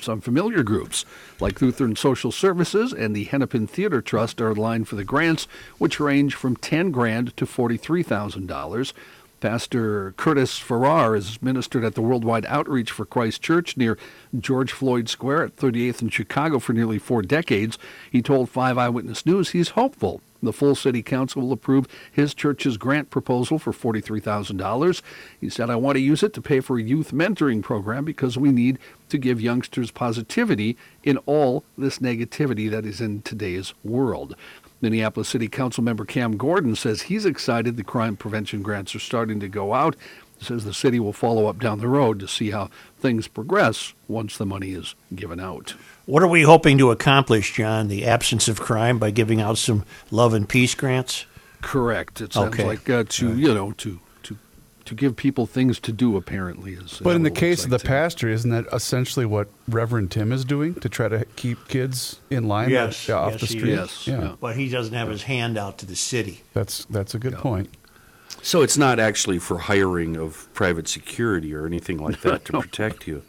Some 0.00 0.20
familiar 0.20 0.64
groups, 0.64 1.04
like 1.38 1.62
Lutheran 1.62 1.94
Social 1.94 2.32
Services 2.32 2.92
and 2.92 3.14
the 3.14 3.24
Hennepin 3.24 3.68
Theater 3.68 4.02
Trust, 4.02 4.40
are 4.40 4.50
in 4.50 4.56
line 4.56 4.84
for 4.84 4.96
the 4.96 5.04
grants, 5.04 5.46
which 5.78 6.00
range 6.00 6.34
from 6.34 6.56
10 6.56 6.90
grand 6.90 7.36
to 7.36 7.46
$43,000. 7.46 8.92
Pastor 9.40 10.12
Curtis 10.16 10.58
Farrar 10.58 11.14
is 11.14 11.42
ministered 11.42 11.84
at 11.84 11.94
the 11.94 12.02
Worldwide 12.02 12.46
Outreach 12.46 12.90
for 12.90 13.04
Christ 13.04 13.42
Church 13.42 13.76
near 13.76 13.98
George 14.38 14.72
Floyd 14.72 15.08
Square 15.08 15.44
at 15.44 15.56
38th 15.56 16.02
in 16.02 16.08
Chicago 16.08 16.58
for 16.58 16.72
nearly 16.72 16.98
four 16.98 17.22
decades. 17.22 17.78
He 18.10 18.22
told 18.22 18.48
5 18.48 18.78
Eyewitness 18.78 19.26
News 19.26 19.50
he's 19.50 19.70
hopeful 19.70 20.22
the 20.42 20.52
full 20.52 20.74
city 20.74 21.02
council 21.02 21.42
will 21.42 21.52
approve 21.52 21.86
his 22.10 22.34
church's 22.34 22.76
grant 22.76 23.10
proposal 23.10 23.58
for 23.58 23.72
$43,000. 23.72 25.02
He 25.40 25.50
said, 25.50 25.70
I 25.70 25.76
want 25.76 25.96
to 25.96 26.02
use 26.02 26.22
it 26.22 26.32
to 26.34 26.42
pay 26.42 26.60
for 26.60 26.78
a 26.78 26.82
youth 26.82 27.12
mentoring 27.12 27.62
program 27.62 28.04
because 28.04 28.38
we 28.38 28.50
need 28.50 28.78
to 29.08 29.18
give 29.18 29.40
youngsters 29.40 29.90
positivity 29.90 30.76
in 31.02 31.18
all 31.26 31.64
this 31.76 31.98
negativity 31.98 32.70
that 32.70 32.86
is 32.86 33.00
in 33.00 33.22
today's 33.22 33.74
world. 33.84 34.36
Minneapolis 34.80 35.28
City 35.28 35.48
Council 35.48 35.82
member 35.82 36.04
Cam 36.04 36.36
Gordon 36.36 36.76
says 36.76 37.02
he's 37.02 37.24
excited 37.24 37.76
the 37.76 37.84
crime 37.84 38.16
prevention 38.16 38.62
grants 38.62 38.94
are 38.94 38.98
starting 39.00 39.40
to 39.40 39.48
go 39.48 39.72
out. 39.74 39.96
He 40.38 40.44
says 40.44 40.64
the 40.64 40.74
city 40.74 41.00
will 41.00 41.14
follow 41.14 41.46
up 41.46 41.58
down 41.58 41.78
the 41.78 41.88
road 41.88 42.20
to 42.20 42.28
see 42.28 42.50
how 42.50 42.68
things 42.98 43.26
progress 43.26 43.94
once 44.06 44.36
the 44.36 44.44
money 44.44 44.72
is 44.72 44.94
given 45.14 45.40
out. 45.40 45.74
What 46.04 46.22
are 46.22 46.28
we 46.28 46.42
hoping 46.42 46.76
to 46.78 46.90
accomplish, 46.90 47.54
John? 47.54 47.88
The 47.88 48.04
absence 48.04 48.46
of 48.46 48.60
crime 48.60 48.98
by 48.98 49.10
giving 49.10 49.40
out 49.40 49.56
some 49.56 49.84
love 50.10 50.34
and 50.34 50.46
peace 50.46 50.74
grants? 50.74 51.24
Correct. 51.62 52.20
It 52.20 52.34
sounds 52.34 52.54
Okay. 52.54 52.64
like 52.64 52.88
uh, 52.90 53.04
to 53.08 53.36
you 53.36 53.54
know 53.54 53.72
to 53.72 53.98
to 54.86 54.94
to 54.94 54.94
give 54.94 55.16
people 55.16 55.46
things 55.46 55.78
to 55.80 55.92
do. 55.92 56.16
Apparently, 56.16 56.72
is 56.74 57.00
But 57.02 57.16
in 57.16 57.22
the 57.22 57.30
case 57.30 57.58
looks 57.58 57.64
of 57.66 57.70
like 57.72 57.80
the 57.82 57.88
pastor, 57.88 58.28
isn't 58.28 58.50
that 58.50 58.66
essentially 58.72 59.26
what 59.26 59.48
Reverend 59.68 60.10
Tim 60.10 60.32
is 60.32 60.44
doing 60.44 60.74
to 60.76 60.88
try 60.88 61.08
to 61.08 61.24
keep 61.36 61.68
kids 61.68 62.20
in 62.30 62.48
line? 62.48 62.70
Yes, 62.70 63.08
off 63.10 63.32
yes, 63.32 63.40
the 63.40 63.46
he 63.46 63.58
street. 63.58 63.72
is. 63.78 64.06
yeah. 64.06 64.34
But 64.40 64.56
he 64.56 64.68
doesn't 64.68 64.94
have 64.94 65.08
his 65.08 65.24
hand 65.24 65.58
out 65.58 65.78
to 65.78 65.86
the 65.86 65.96
city. 65.96 66.42
That's 66.54 66.84
that's 66.86 67.14
a 67.14 67.18
good 67.18 67.34
point. 67.34 67.70
So 68.42 68.62
it's 68.62 68.78
not 68.78 68.98
actually 69.00 69.38
for 69.38 69.58
hiring 69.58 70.16
of 70.16 70.48
private 70.54 70.86
security 70.88 71.52
or 71.54 71.66
anything 71.66 71.98
like 71.98 72.20
that 72.22 72.44
to 72.46 72.52
No. 72.54 72.60
protect 72.60 73.06
you. 73.08 73.22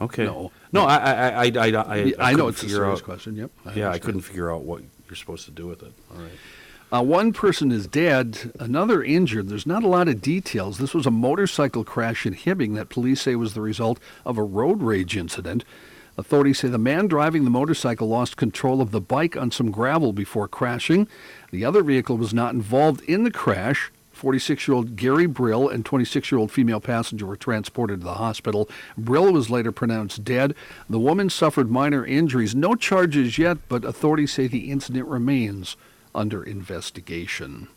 Okay. 0.00 0.24
No. 0.24 0.50
No, 0.72 0.84
I, 0.84 0.96
I, 0.96 1.12
I, 1.12 1.44
I, 1.44 1.68
I, 1.68 1.96
I, 1.98 2.14
I 2.18 2.32
know 2.34 2.48
it's 2.48 2.58
a 2.58 2.62
figure 2.62 2.76
serious 2.76 3.00
out- 3.00 3.04
question, 3.04 3.36
yep, 3.36 3.50
I 3.66 3.74
yeah, 3.74 3.90
I 3.90 3.98
couldn't 3.98 4.22
figure 4.22 4.50
out 4.50 4.62
what 4.62 4.82
you're 5.08 5.16
supposed 5.16 5.44
to 5.44 5.50
do 5.50 5.66
with 5.66 5.82
it. 5.82 5.92
All 6.14 6.22
right. 6.22 6.30
Uh, 6.92 7.02
one 7.02 7.32
person 7.32 7.72
is 7.72 7.86
dead, 7.86 8.52
another 8.60 9.02
injured. 9.02 9.48
There's 9.48 9.66
not 9.66 9.82
a 9.82 9.88
lot 9.88 10.08
of 10.08 10.20
details. 10.20 10.76
This 10.76 10.92
was 10.92 11.06
a 11.06 11.10
motorcycle 11.10 11.84
crash 11.84 12.26
in 12.26 12.34
Hibbing 12.34 12.74
that 12.74 12.90
police 12.90 13.22
say 13.22 13.34
was 13.34 13.54
the 13.54 13.62
result 13.62 13.98
of 14.26 14.36
a 14.36 14.42
road 14.42 14.82
rage 14.82 15.16
incident. 15.16 15.64
Authorities 16.18 16.58
say 16.58 16.68
the 16.68 16.76
man 16.76 17.06
driving 17.06 17.44
the 17.44 17.50
motorcycle 17.50 18.08
lost 18.08 18.36
control 18.36 18.82
of 18.82 18.90
the 18.90 19.00
bike 19.00 19.38
on 19.38 19.50
some 19.50 19.70
gravel 19.70 20.12
before 20.12 20.48
crashing. 20.48 21.08
The 21.50 21.64
other 21.64 21.82
vehicle 21.82 22.18
was 22.18 22.34
not 22.34 22.52
involved 22.52 23.00
in 23.04 23.24
the 23.24 23.30
crash. 23.30 23.90
46 24.10 24.68
year 24.68 24.74
old 24.74 24.94
Gary 24.94 25.24
Brill 25.24 25.70
and 25.70 25.86
26 25.86 26.30
year 26.30 26.38
old 26.38 26.52
female 26.52 26.80
passenger 26.80 27.24
were 27.24 27.36
transported 27.36 28.00
to 28.00 28.04
the 28.04 28.14
hospital. 28.14 28.68
Brill 28.98 29.32
was 29.32 29.48
later 29.48 29.72
pronounced 29.72 30.24
dead. 30.24 30.54
The 30.90 30.98
woman 30.98 31.30
suffered 31.30 31.70
minor 31.70 32.04
injuries. 32.04 32.54
No 32.54 32.74
charges 32.74 33.38
yet, 33.38 33.56
but 33.70 33.82
authorities 33.82 34.34
say 34.34 34.46
the 34.46 34.70
incident 34.70 35.08
remains 35.08 35.78
under 36.14 36.42
investigation. 36.42 37.68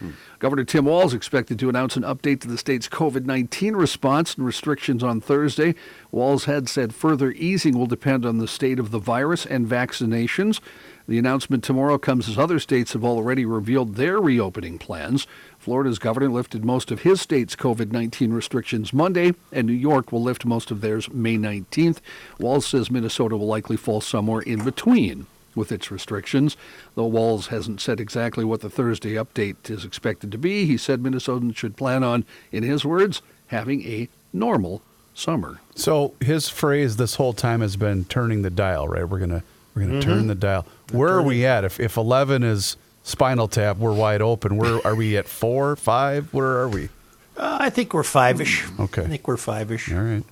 Hmm. 0.00 0.10
Governor 0.40 0.64
Tim 0.64 0.84
Walz 0.86 1.14
expected 1.14 1.58
to 1.58 1.68
announce 1.68 1.96
an 1.96 2.02
update 2.02 2.40
to 2.40 2.48
the 2.48 2.58
state's 2.58 2.88
COVID 2.88 3.24
19 3.24 3.76
response 3.76 4.34
and 4.34 4.44
restrictions 4.44 5.02
on 5.02 5.20
Thursday. 5.20 5.74
Walz 6.10 6.44
had 6.44 6.68
said 6.68 6.94
further 6.94 7.30
easing 7.32 7.78
will 7.78 7.86
depend 7.86 8.26
on 8.26 8.38
the 8.38 8.48
state 8.48 8.78
of 8.78 8.90
the 8.90 8.98
virus 8.98 9.46
and 9.46 9.66
vaccinations. 9.66 10.60
The 11.06 11.18
announcement 11.18 11.62
tomorrow 11.62 11.98
comes 11.98 12.28
as 12.28 12.38
other 12.38 12.58
states 12.58 12.94
have 12.94 13.04
already 13.04 13.44
revealed 13.44 13.94
their 13.94 14.18
reopening 14.18 14.78
plans. 14.78 15.26
Florida's 15.58 15.98
governor 15.98 16.30
lifted 16.30 16.64
most 16.64 16.90
of 16.90 17.02
his 17.02 17.20
state's 17.20 17.54
COVID 17.54 17.92
19 17.92 18.32
restrictions 18.32 18.92
Monday, 18.92 19.32
and 19.52 19.66
New 19.66 19.74
York 19.74 20.10
will 20.10 20.22
lift 20.22 20.44
most 20.44 20.70
of 20.70 20.80
theirs 20.80 21.10
May 21.10 21.36
19th. 21.36 21.98
Walz 22.38 22.66
says 22.66 22.90
Minnesota 22.90 23.36
will 23.36 23.46
likely 23.46 23.76
fall 23.76 24.00
somewhere 24.00 24.40
in 24.40 24.64
between 24.64 25.26
with 25.56 25.72
its 25.72 25.90
restrictions. 25.90 26.56
Though 26.94 27.06
Walz 27.06 27.48
hasn't 27.48 27.80
said 27.80 28.00
exactly 28.00 28.44
what 28.44 28.60
the 28.60 28.70
Thursday 28.70 29.14
update 29.14 29.70
is 29.70 29.84
expected 29.84 30.30
to 30.32 30.38
be, 30.38 30.66
he 30.66 30.76
said 30.76 31.02
Minnesotans 31.02 31.56
should 31.56 31.76
plan 31.76 32.02
on, 32.04 32.24
in 32.52 32.62
his 32.62 32.84
words, 32.84 33.22
having 33.48 33.82
a 33.86 34.08
normal 34.32 34.82
summer. 35.14 35.60
So 35.74 36.14
his 36.20 36.48
phrase 36.48 36.96
this 36.96 37.14
whole 37.16 37.32
time 37.32 37.60
has 37.60 37.76
been 37.76 38.04
turning 38.04 38.42
the 38.42 38.50
dial, 38.50 38.88
right? 38.88 39.08
We're 39.08 39.20
gonna 39.20 39.42
we're 39.74 39.82
gonna 39.86 39.98
Mhm. 39.98 40.02
turn 40.02 40.26
the 40.28 40.34
dial. 40.34 40.66
Where 40.92 41.10
are 41.10 41.22
we 41.22 41.44
at? 41.46 41.64
If 41.64 41.78
if 41.80 41.96
eleven 41.96 42.42
is 42.42 42.76
spinal 43.02 43.48
tap, 43.48 43.76
we're 43.78 43.92
wide 43.94 44.22
open. 44.22 44.56
Where 44.56 44.84
are 44.86 44.94
we 44.94 45.16
at? 45.16 45.28
Four, 45.28 45.76
five? 45.76 46.28
Where 46.32 46.58
are 46.58 46.68
we? 46.68 46.88
Uh, 47.36 47.58
I 47.60 47.70
think 47.70 47.92
we're 47.92 48.02
five 48.04 48.40
ish. 48.40 48.64
Okay. 48.78 49.02
I 49.02 49.06
think 49.06 49.26
we're 49.28 49.36
five 49.36 49.70
ish. 49.72 49.92
All 49.92 49.98
right. 50.00 50.22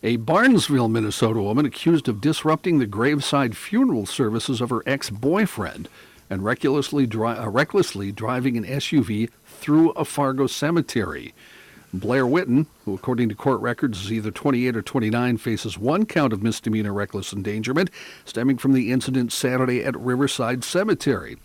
A 0.00 0.16
Barnesville, 0.16 0.88
Minnesota 0.88 1.42
woman 1.42 1.66
accused 1.66 2.08
of 2.08 2.20
disrupting 2.20 2.78
the 2.78 2.86
graveside 2.86 3.56
funeral 3.56 4.06
services 4.06 4.60
of 4.60 4.70
her 4.70 4.80
ex 4.86 5.10
boyfriend 5.10 5.88
and 6.30 6.44
recklessly, 6.44 7.04
dri- 7.04 7.30
uh, 7.30 7.48
recklessly 7.48 8.12
driving 8.12 8.56
an 8.56 8.64
SUV 8.64 9.28
through 9.44 9.90
a 9.90 10.04
Fargo 10.04 10.46
cemetery. 10.46 11.34
Blair 11.92 12.26
Witten, 12.26 12.66
who 12.84 12.94
according 12.94 13.28
to 13.30 13.34
court 13.34 13.60
records 13.60 14.04
is 14.04 14.12
either 14.12 14.30
28 14.30 14.76
or 14.76 14.82
29, 14.82 15.36
faces 15.36 15.76
one 15.76 16.06
count 16.06 16.32
of 16.32 16.44
misdemeanor 16.44 16.92
reckless 16.92 17.32
endangerment 17.32 17.90
stemming 18.24 18.58
from 18.58 18.74
the 18.74 18.92
incident 18.92 19.32
Saturday 19.32 19.82
at 19.82 19.98
Riverside 19.98 20.62
Cemetery. 20.62 21.38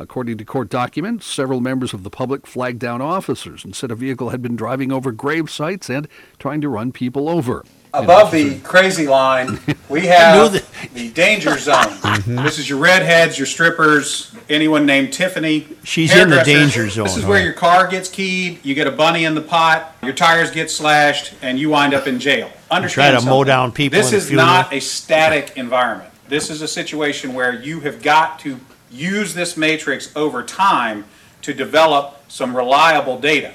According 0.00 0.36
to 0.38 0.44
court 0.44 0.68
documents, 0.68 1.26
several 1.26 1.60
members 1.60 1.94
of 1.94 2.02
the 2.02 2.10
public 2.10 2.44
flagged 2.48 2.80
down 2.80 3.00
officers 3.00 3.64
and 3.64 3.76
said 3.76 3.92
a 3.92 3.94
vehicle 3.94 4.30
had 4.30 4.42
been 4.42 4.56
driving 4.56 4.90
over 4.90 5.12
grave 5.12 5.48
sites 5.48 5.88
and 5.88 6.08
trying 6.40 6.60
to 6.62 6.68
run 6.68 6.90
people 6.90 7.28
over. 7.28 7.64
Above 7.92 8.30
the 8.30 8.58
crazy 8.60 9.06
line, 9.08 9.58
we 9.88 10.06
have 10.06 10.52
the 10.94 11.10
danger 11.10 11.56
zone. 11.58 11.76
Mm-hmm. 12.10 12.44
This 12.44 12.58
is 12.58 12.68
your 12.68 12.78
redheads, 12.78 13.38
your 13.38 13.46
strippers, 13.46 14.34
anyone 14.50 14.84
named 14.84 15.12
Tiffany. 15.12 15.66
She's 15.84 16.12
in 16.14 16.28
the 16.28 16.36
hairdressers. 16.36 16.44
danger 16.74 16.88
zone. 16.90 17.04
This 17.04 17.16
is 17.16 17.24
where 17.24 17.42
your 17.42 17.54
car 17.54 17.86
gets 17.86 18.10
keyed, 18.10 18.62
you 18.64 18.74
get 18.74 18.86
a 18.86 18.90
bunny 18.90 19.24
in 19.24 19.34
the 19.34 19.40
pot, 19.40 19.96
your 20.02 20.12
tires 20.12 20.50
get 20.50 20.70
slashed, 20.70 21.34
and 21.40 21.58
you 21.58 21.70
wind 21.70 21.94
up 21.94 22.06
in 22.06 22.18
jail. 22.18 22.50
Understand 22.70 23.12
try 23.14 23.20
to 23.20 23.24
mow 23.24 23.38
something. 23.38 23.46
down 23.46 23.72
people 23.72 23.98
This 23.98 24.08
in 24.10 24.14
a 24.14 24.18
is 24.18 24.28
funeral. 24.28 24.46
not 24.48 24.72
a 24.72 24.80
static 24.80 25.56
environment. 25.56 26.10
This 26.28 26.50
is 26.50 26.60
a 26.62 26.68
situation 26.68 27.32
where 27.32 27.54
you 27.54 27.80
have 27.80 28.02
got 28.02 28.38
to 28.40 28.58
use 28.90 29.32
this 29.32 29.56
matrix 29.56 30.14
over 30.14 30.42
time 30.42 31.06
to 31.42 31.54
develop 31.54 32.16
some 32.28 32.54
reliable 32.54 33.18
data. 33.18 33.54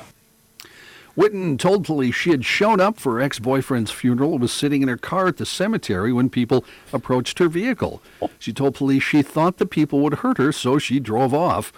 Witten 1.18 1.58
told 1.58 1.86
police 1.86 2.14
she 2.14 2.32
had 2.32 2.44
shown 2.44 2.82
up 2.82 3.00
for 3.00 3.14
her 3.14 3.22
ex-boyfriend's 3.22 3.92
funeral 3.92 4.34
and 4.34 4.42
was 4.42 4.52
sitting 4.52 4.82
in 4.82 4.90
her 4.90 4.98
car 4.98 5.28
at 5.28 5.38
the 5.38 5.46
cemetery 5.46 6.12
when 6.12 6.30
people 6.30 6.66
approached 6.92 7.40
her 7.40 7.48
vehicle. 7.48 8.02
She 8.38 8.52
told 8.52 8.76
police 8.76 9.04
she 9.04 9.22
thought 9.22 9.58
the 9.58 9.66
people 9.66 10.02
would 10.02 10.16
hurt 10.16 10.38
her, 10.38 10.52
so 10.52 10.78
she 10.78 11.00
drove 11.00 11.34
off. 11.34 11.72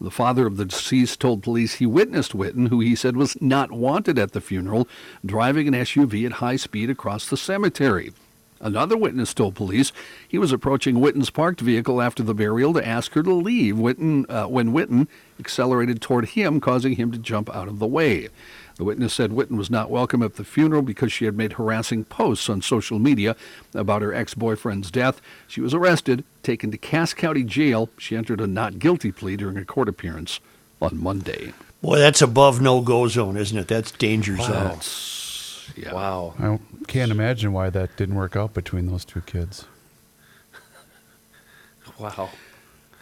The 0.00 0.12
father 0.12 0.46
of 0.46 0.58
the 0.58 0.64
deceased 0.64 1.20
told 1.20 1.42
police 1.42 1.74
he 1.74 1.86
witnessed 1.86 2.36
Witten, 2.36 2.68
who 2.68 2.78
he 2.80 2.94
said 2.94 3.16
was 3.16 3.40
not 3.40 3.72
wanted 3.72 4.18
at 4.18 4.32
the 4.32 4.40
funeral, 4.40 4.86
driving 5.26 5.66
an 5.66 5.74
SUV 5.74 6.26
at 6.26 6.32
high 6.32 6.56
speed 6.56 6.88
across 6.88 7.28
the 7.28 7.36
cemetery. 7.36 8.12
Another 8.60 8.96
witness 8.96 9.34
told 9.34 9.54
police 9.56 9.92
he 10.26 10.38
was 10.38 10.52
approaching 10.52 10.96
Witten's 10.96 11.30
parked 11.30 11.60
vehicle 11.60 12.00
after 12.00 12.22
the 12.22 12.34
burial 12.34 12.72
to 12.74 12.86
ask 12.86 13.12
her 13.12 13.22
to 13.22 13.32
leave 13.32 13.74
Witten, 13.74 14.24
uh, 14.30 14.46
when 14.46 14.72
Witten 14.72 15.06
accelerated 15.38 16.00
toward 16.00 16.30
him, 16.30 16.60
causing 16.60 16.96
him 16.96 17.12
to 17.12 17.18
jump 17.18 17.54
out 17.54 17.68
of 17.68 17.78
the 17.78 17.86
way. 17.86 18.28
The 18.76 18.84
witness 18.84 19.14
said 19.14 19.30
Witten 19.30 19.56
was 19.56 19.70
not 19.70 19.88
welcome 19.90 20.22
at 20.22 20.34
the 20.34 20.44
funeral 20.44 20.82
because 20.82 21.12
she 21.12 21.26
had 21.26 21.36
made 21.36 21.52
harassing 21.54 22.04
posts 22.04 22.48
on 22.48 22.60
social 22.60 22.98
media 22.98 23.36
about 23.72 24.02
her 24.02 24.12
ex 24.12 24.34
boyfriend's 24.34 24.90
death. 24.90 25.20
She 25.46 25.60
was 25.60 25.72
arrested, 25.74 26.24
taken 26.42 26.70
to 26.72 26.78
Cass 26.78 27.14
County 27.14 27.44
Jail. 27.44 27.88
She 27.98 28.16
entered 28.16 28.40
a 28.40 28.46
not 28.48 28.80
guilty 28.80 29.12
plea 29.12 29.36
during 29.36 29.56
a 29.56 29.64
court 29.64 29.88
appearance 29.88 30.40
on 30.82 31.00
Monday. 31.00 31.52
Boy, 31.82 31.98
that's 31.98 32.20
above 32.22 32.60
no 32.60 32.80
go 32.80 33.06
zone, 33.06 33.36
isn't 33.36 33.56
it? 33.56 33.68
That's 33.68 33.92
danger 33.92 34.36
zone. 34.38 34.50
That's- 34.50 35.70
yeah. 35.76 35.94
Wow. 35.94 36.34
I 36.38 36.58
can't 36.86 37.10
imagine 37.10 37.52
why 37.52 37.70
that 37.70 37.96
didn't 37.96 38.16
work 38.16 38.36
out 38.36 38.52
between 38.54 38.86
those 38.86 39.04
two 39.04 39.22
kids. 39.22 39.64
Wow. 41.98 42.30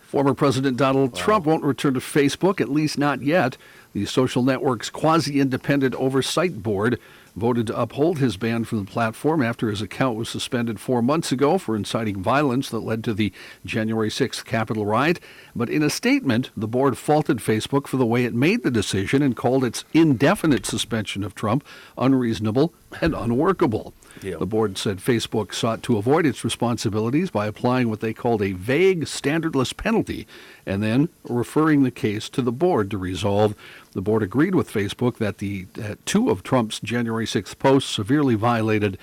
Former 0.03 0.35
President 0.35 0.77
Donald 0.77 1.16
Trump 1.16 1.47
won't 1.47 1.64
return 1.64 1.95
to 1.95 2.01
Facebook, 2.01 2.61
at 2.61 2.68
least 2.68 2.99
not 2.99 3.23
yet. 3.23 3.57
The 3.93 4.07
social 4.07 4.43
network's 4.43 4.90
quasi 4.90 5.38
independent 5.40 5.95
oversight 5.97 6.62
board 6.62 6.99
voted 7.36 7.66
to 7.66 7.78
uphold 7.78 8.18
his 8.18 8.36
ban 8.36 8.64
from 8.64 8.84
the 8.84 8.90
platform 8.90 9.43
after 9.43 9.70
his 9.70 9.80
account 9.80 10.16
was 10.16 10.28
suspended 10.28 10.78
four 10.78 11.03
months 11.03 11.32
ago 11.32 11.59
for 11.59 11.76
inciting 11.76 12.22
violence 12.22 12.68
that 12.70 12.80
led 12.80 13.03
to 13.05 13.14
the 13.14 13.32
January 13.64 14.09
6th 14.09 14.45
Capitol 14.45 14.86
riot. 14.86 15.20
But 15.55 15.70
in 15.70 15.82
a 15.82 15.90
statement, 15.90 16.51
the 16.57 16.68
board 16.68 16.99
faulted 16.99 17.38
Facebook 17.38 17.86
for 17.86 17.97
the 17.97 18.07
way 18.07 18.24
it 18.24 18.34
made 18.34 18.62
the 18.62 18.70
decision 18.70 19.22
and 19.22 19.36
called 19.36 19.64
its 19.64 19.84
indefinite 19.93 20.66
suspension 20.66 21.24
of 21.24 21.34
Trump 21.34 21.64
unreasonable 21.97 22.74
and 23.01 23.14
unworkable. 23.14 23.95
Yeah. 24.23 24.37
The 24.37 24.47
board 24.47 24.79
said 24.79 24.99
Facebook 24.99 25.53
sought 25.55 25.83
to 25.85 25.97
avoid 25.97 26.27
its 26.27 26.45
responsibilities 26.45 27.31
by 27.31 27.47
applying 27.47 27.89
what 27.89 28.01
they 28.01 28.12
called 28.12 28.43
a 28.43 28.53
vague, 28.53 29.05
standardless 29.07 29.77
penalty 29.77 30.27
and 30.66 30.83
then 30.83 31.09
referring 31.25 31.83
the 31.83 31.91
case 31.91 32.29
to 32.31 32.43
the 32.43 32.53
board 32.53 32.91
to 32.93 32.99
resolve. 32.99 33.55
The 33.93 34.03
board 34.03 34.23
agreed 34.23 34.55
with 34.55 34.70
Facebook 34.73 35.16
that 35.18 35.39
the 35.39 35.66
uh, 35.83 35.97
two 36.05 36.31
of 36.31 36.43
Trump's 36.43 36.81
January 36.81 37.27
6th 37.27 37.59
posts 37.59 37.91
severely 37.91 38.35
violated 38.35 38.97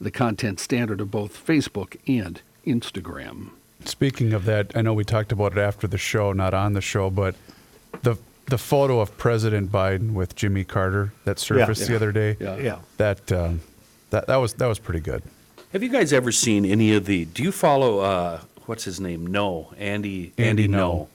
the 0.00 0.10
content 0.10 0.58
standard 0.58 1.00
of 1.00 1.10
both 1.10 1.44
Facebook 1.46 1.96
and 2.08 2.40
Instagram. 2.66 3.50
Speaking 3.84 4.32
of 4.32 4.44
that, 4.44 4.72
I 4.76 4.82
know 4.82 4.94
we 4.94 5.04
talked 5.04 5.32
about 5.32 5.52
it 5.52 5.58
after 5.58 5.86
the 5.86 5.98
show, 5.98 6.32
not 6.32 6.54
on 6.54 6.72
the 6.72 6.80
show, 6.80 7.10
but 7.10 7.34
the 8.02 8.16
the 8.46 8.58
photo 8.58 9.00
of 9.00 9.16
President 9.18 9.70
Biden 9.70 10.12
with 10.14 10.34
Jimmy 10.34 10.64
Carter 10.64 11.12
that 11.24 11.38
surfaced 11.38 11.86
the 11.86 11.92
Yeah. 11.92 11.96
other 11.96 12.12
day. 12.12 12.36
Yeah. 12.40 12.56
Yeah. 12.56 12.78
That 12.96 13.30
um, 13.32 13.60
that 14.12 14.26
that 14.28 14.36
was 14.36 14.54
that 14.54 14.66
was 14.66 14.78
pretty 14.78 15.00
good. 15.00 15.22
Have 15.72 15.82
you 15.82 15.88
guys 15.88 16.12
ever 16.12 16.30
seen 16.30 16.64
any 16.64 16.94
of 16.94 17.06
the? 17.06 17.24
Do 17.24 17.42
you 17.42 17.50
follow? 17.50 17.98
Uh, 18.00 18.40
what's 18.66 18.84
his 18.84 19.00
name? 19.00 19.26
No, 19.26 19.72
Andy. 19.78 20.32
Andy 20.38 20.68
Ngo. 20.68 20.70
No. 20.70 21.08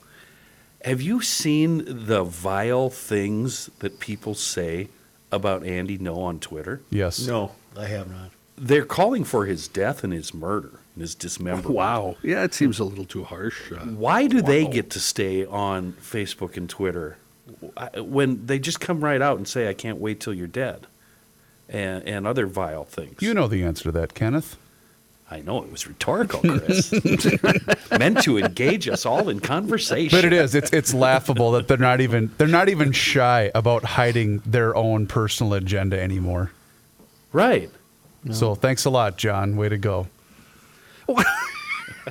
Have 0.83 1.01
you 1.01 1.21
seen 1.21 1.83
the 1.87 2.23
vile 2.23 2.89
things 2.89 3.69
that 3.79 3.99
people 3.99 4.33
say 4.35 4.89
about 5.31 5.65
Andy 5.65 5.97
Ngo 5.97 6.17
on 6.17 6.39
Twitter? 6.39 6.81
Yes. 6.89 7.25
No, 7.25 7.51
I 7.77 7.85
have 7.85 8.09
not. 8.09 8.31
They're 8.57 8.85
calling 8.85 9.23
for 9.23 9.45
his 9.45 9.67
death 9.67 10.03
and 10.03 10.11
his 10.11 10.33
murder 10.33 10.79
and 10.95 11.01
his 11.01 11.13
dismemberment. 11.13 11.75
Wow. 11.75 12.15
Yeah, 12.23 12.43
it 12.43 12.55
seems 12.55 12.79
a 12.79 12.83
little 12.83 13.05
too 13.05 13.23
harsh. 13.23 13.71
Uh, 13.71 13.85
Why 13.85 14.25
do 14.27 14.41
they 14.41 14.65
get 14.65 14.89
to 14.91 14.99
stay 14.99 15.45
on 15.45 15.93
Facebook 15.93 16.57
and 16.57 16.67
Twitter 16.67 17.17
when 17.95 18.45
they 18.47 18.57
just 18.57 18.79
come 18.79 19.03
right 19.03 19.21
out 19.21 19.37
and 19.37 19.47
say, 19.47 19.69
"I 19.69 19.73
can't 19.73 19.99
wait 19.99 20.19
till 20.19 20.33
you're 20.33 20.47
dead," 20.47 20.87
and 21.69 22.03
and 22.07 22.27
other 22.27 22.45
vile 22.45 22.85
things? 22.85 23.21
You 23.21 23.33
know 23.33 23.47
the 23.47 23.63
answer 23.63 23.85
to 23.85 23.91
that, 23.93 24.13
Kenneth. 24.13 24.57
I 25.29 25.41
know 25.41 25.61
it 25.61 25.69
was 25.69 25.85
rhetorical, 25.85 26.39
Chris. 26.39 26.91
Meant 27.91 28.23
to 28.23 28.37
engage 28.37 28.87
us 28.87 29.05
all 29.05 29.27
in 29.27 29.41
conversation. 29.41 30.17
But 30.17 30.23
it 30.23 30.31
is. 30.31 30.55
It's 30.55 30.71
it's 30.71 30.93
laughable 30.93 31.51
that 31.51 31.67
they're 31.67 31.77
not 31.77 31.99
even 31.99 32.31
they're 32.37 32.47
not 32.47 32.69
even 32.69 32.93
shy 32.93 33.51
about 33.53 33.83
hiding 33.83 34.41
their 34.45 34.73
own 34.75 35.05
personal 35.05 35.53
agenda 35.53 36.01
anymore. 36.01 36.51
Right. 37.33 37.69
So 38.31 38.55
thanks 38.55 38.85
a 38.85 38.89
lot, 38.89 39.17
John. 39.17 39.57
Way 39.57 39.69
to 39.69 39.77
go. 39.77 40.07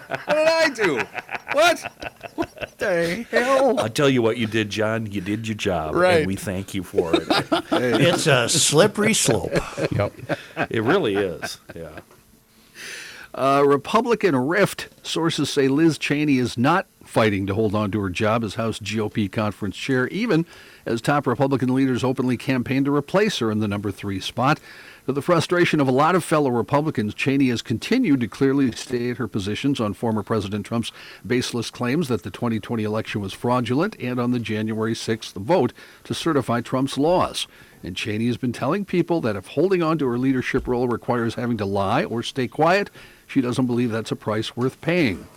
What 0.09 0.27
did 0.29 0.49
I 0.49 0.69
do? 0.71 1.01
What? 1.53 1.81
What 2.35 2.79
the 2.79 3.27
hell? 3.31 3.79
I'll 3.81 3.89
tell 3.89 4.09
you 4.09 4.21
what 4.23 4.37
you 4.37 4.47
did, 4.47 4.71
John. 4.71 5.07
You 5.11 5.21
did 5.21 5.49
your 5.49 5.57
job, 5.57 5.95
Right. 5.95 6.19
and 6.19 6.27
we 6.27 6.37
thank 6.37 6.75
you 6.75 6.83
for 6.83 7.15
it. 7.15 7.23
It's 7.73 8.27
a 8.27 8.49
slippery 8.49 9.15
slope. 9.15 9.53
Yep. 9.93 10.13
It 10.71 10.83
really 10.83 11.17
is. 11.17 11.59
Yeah. 11.75 11.89
Uh, 13.35 13.63
Republican 13.67 14.35
rift. 14.35 14.89
Sources 15.03 15.51
say 15.51 15.69
Liz 15.69 15.99
Cheney 15.99 16.39
is 16.39 16.57
not 16.57 16.87
fighting 17.05 17.47
to 17.47 17.55
hold 17.55 17.75
on 17.75 17.91
to 17.93 18.01
her 18.01 18.09
job 18.11 18.43
as 18.43 18.55
House 18.55 18.79
GOP 18.79 19.31
conference 19.31 19.77
chair, 19.77 20.09
even 20.09 20.47
as 20.87 21.01
top 21.01 21.27
Republican 21.27 21.75
leaders 21.75 22.03
openly 22.03 22.37
campaign 22.37 22.85
to 22.85 22.95
replace 22.95 23.39
her 23.39 23.51
in 23.51 23.59
the 23.61 23.69
number 23.69 23.91
three 23.91 24.21
spot. 24.21 24.59
To 25.07 25.13
the 25.13 25.23
frustration 25.23 25.79
of 25.79 25.87
a 25.87 25.93
lot 25.93 26.17
of 26.17 26.25
fellow 26.25 26.51
Republicans, 26.51 27.15
Cheney 27.15 27.49
has 27.51 27.63
continued 27.63 28.19
to 28.19 28.27
clearly 28.27 28.73
state 28.73 29.19
her 29.19 29.29
positions 29.29 29.79
on 29.79 29.95
former 29.95 30.25
President 30.25 30.67
Trump's 30.67 30.91
baseless 31.25 31.71
claims 31.71 32.09
that 32.09 32.25
the 32.25 32.31
2020 32.31 32.83
election 32.83 33.21
was 33.21 33.33
fraudulent 33.33 33.95
and 34.01 34.19
on 34.19 34.33
the 34.33 34.41
January 34.41 34.95
6th 34.95 35.35
vote 35.35 35.73
to 36.03 36.13
certify 36.13 36.61
Trump's 36.61 36.99
loss. 36.99 37.47
And 37.85 37.95
Cheney 37.95 38.27
has 38.27 38.37
been 38.37 38.53
telling 38.53 38.85
people 38.85 39.21
that 39.21 39.37
if 39.37 39.47
holding 39.47 39.81
on 39.81 39.97
to 39.99 40.09
her 40.09 40.19
leadership 40.19 40.67
role 40.67 40.89
requires 40.89 41.37
having 41.37 41.59
to 41.59 41.67
lie 41.67 42.03
or 42.03 42.25
stay 42.25 42.49
quiet, 42.49 42.91
she 43.29 43.41
doesn't 43.41 43.67
believe 43.67 43.93
that's 43.93 44.11
a 44.11 44.17
price 44.17 44.57
worth 44.57 44.81
paying. 44.81 45.29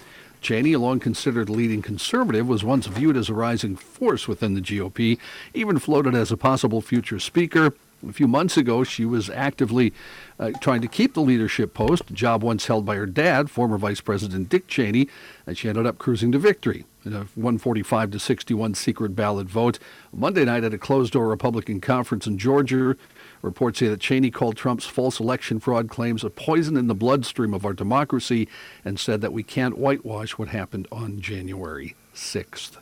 Cheney, 0.41 0.73
a 0.73 0.79
long 0.79 0.99
considered 0.99 1.47
leading 1.47 1.83
conservative, 1.83 2.47
was 2.47 2.63
once 2.63 2.87
viewed 2.87 3.15
as 3.15 3.29
a 3.29 3.35
rising 3.35 3.75
force 3.75 4.27
within 4.27 4.55
the 4.55 4.61
GOP, 4.61 5.19
even 5.53 5.77
floated 5.77 6.15
as 6.15 6.31
a 6.31 6.37
possible 6.37 6.81
future 6.81 7.19
speaker. 7.19 7.75
A 8.07 8.13
few 8.13 8.27
months 8.27 8.55
ago, 8.55 8.83
she 8.83 9.03
was 9.03 9.29
actively 9.29 9.93
uh, 10.39 10.51
trying 10.61 10.81
to 10.81 10.87
keep 10.87 11.13
the 11.13 11.21
leadership 11.21 11.73
post, 11.73 12.09
a 12.09 12.13
job 12.13 12.43
once 12.43 12.67
held 12.67 12.85
by 12.85 12.95
her 12.95 13.05
dad, 13.05 13.49
former 13.49 13.77
Vice 13.77 13.99
President 13.99 14.47
Dick 14.47 14.67
Cheney, 14.67 15.09
and 15.45 15.57
she 15.57 15.67
ended 15.67 15.85
up 15.85 15.97
cruising 15.97 16.31
to 16.31 16.39
victory 16.39 16.85
in 17.03 17.13
a 17.13 17.27
145 17.35 18.11
to 18.11 18.19
61 18.19 18.73
secret 18.75 19.15
ballot 19.15 19.47
vote. 19.47 19.79
Monday 20.13 20.45
night 20.45 20.63
at 20.63 20.73
a 20.73 20.77
closed 20.77 21.13
door 21.13 21.27
Republican 21.27 21.81
conference 21.81 22.25
in 22.25 22.37
Georgia, 22.37 22.95
reports 23.41 23.79
say 23.79 23.89
that 23.89 23.99
Cheney 23.99 24.31
called 24.31 24.55
Trump's 24.55 24.85
false 24.85 25.19
election 25.19 25.59
fraud 25.59 25.89
claims 25.89 26.23
a 26.23 26.29
poison 26.29 26.77
in 26.77 26.87
the 26.87 26.95
bloodstream 26.95 27.53
of 27.53 27.65
our 27.65 27.73
democracy 27.73 28.47
and 28.85 28.99
said 28.99 29.19
that 29.21 29.33
we 29.33 29.43
can't 29.43 29.77
whitewash 29.77 30.37
what 30.37 30.49
happened 30.49 30.87
on 30.91 31.19
January 31.19 31.95
6th. 32.15 32.77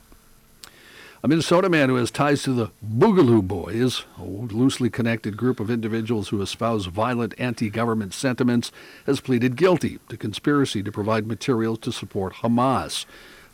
A 1.23 1.27
Minnesota 1.27 1.67
man 1.67 1.89
who 1.89 1.95
has 1.95 2.11
ties 2.11 2.43
to 2.43 2.53
the 2.53 2.69
Boogaloo 2.87 3.41
Boys, 3.41 4.05
a 4.19 4.23
loosely 4.23 4.91
connected 4.91 5.35
group 5.35 5.59
of 5.59 5.71
individuals 5.71 6.29
who 6.29 6.43
espouse 6.43 6.85
violent 6.85 7.33
anti 7.39 7.71
government 7.71 8.13
sentiments, 8.13 8.71
has 9.07 9.19
pleaded 9.19 9.55
guilty 9.55 9.97
to 10.09 10.15
conspiracy 10.15 10.83
to 10.83 10.91
provide 10.91 11.25
materials 11.25 11.79
to 11.79 11.91
support 11.91 12.35
Hamas. 12.35 13.05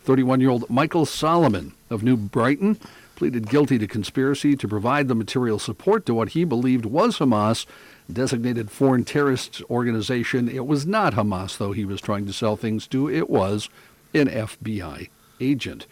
31 0.02 0.42
year 0.42 0.50
old 0.50 0.68
Michael 0.68 1.06
Solomon 1.06 1.72
of 1.88 2.02
New 2.02 2.18
Brighton 2.18 2.78
pleaded 3.16 3.48
guilty 3.48 3.78
to 3.78 3.86
conspiracy 3.86 4.56
to 4.56 4.68
provide 4.68 5.08
the 5.08 5.14
material 5.14 5.58
support 5.58 6.04
to 6.04 6.12
what 6.12 6.30
he 6.30 6.44
believed 6.44 6.84
was 6.84 7.18
Hamas, 7.18 7.64
designated 8.12 8.70
foreign 8.70 9.04
terrorist 9.04 9.62
organization. 9.70 10.50
It 10.50 10.66
was 10.66 10.84
not 10.84 11.14
Hamas, 11.14 11.56
though, 11.56 11.72
he 11.72 11.86
was 11.86 12.02
trying 12.02 12.26
to 12.26 12.32
sell 12.34 12.56
things 12.56 12.86
to. 12.88 13.08
It 13.08 13.30
was 13.30 13.70
an 14.12 14.28
FBI 14.28 15.08
agent. 15.40 15.86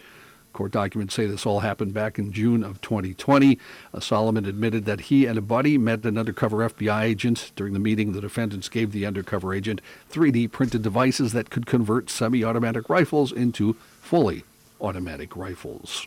Court 0.63 0.71
documents 0.71 1.15
say 1.15 1.27
this 1.27 1.45
all 1.45 1.59
happened 1.59 1.93
back 1.93 2.21
in 2.21 2.31
June 2.31 2.63
of 2.63 2.81
2020. 2.83 3.59
Uh, 3.93 3.99
Solomon 3.99 4.45
admitted 4.45 4.85
that 4.85 5.01
he 5.01 5.27
and 5.27 5.37
a 5.37 5.41
buddy 5.41 5.77
met 5.77 6.05
an 6.05 6.17
undercover 6.17 6.59
FBI 6.59 7.03
agent. 7.03 7.51
During 7.57 7.73
the 7.73 7.81
meeting, 7.81 8.13
the 8.13 8.21
defendants 8.21 8.69
gave 8.69 8.93
the 8.93 9.05
undercover 9.05 9.53
agent 9.53 9.81
3D 10.13 10.53
printed 10.53 10.83
devices 10.83 11.33
that 11.33 11.51
could 11.51 11.67
convert 11.67 12.11
semi 12.11 12.45
automatic 12.45 12.89
rifles 12.89 13.33
into 13.33 13.73
fully 14.01 14.45
automatic 14.81 15.35
rifles. 15.35 16.07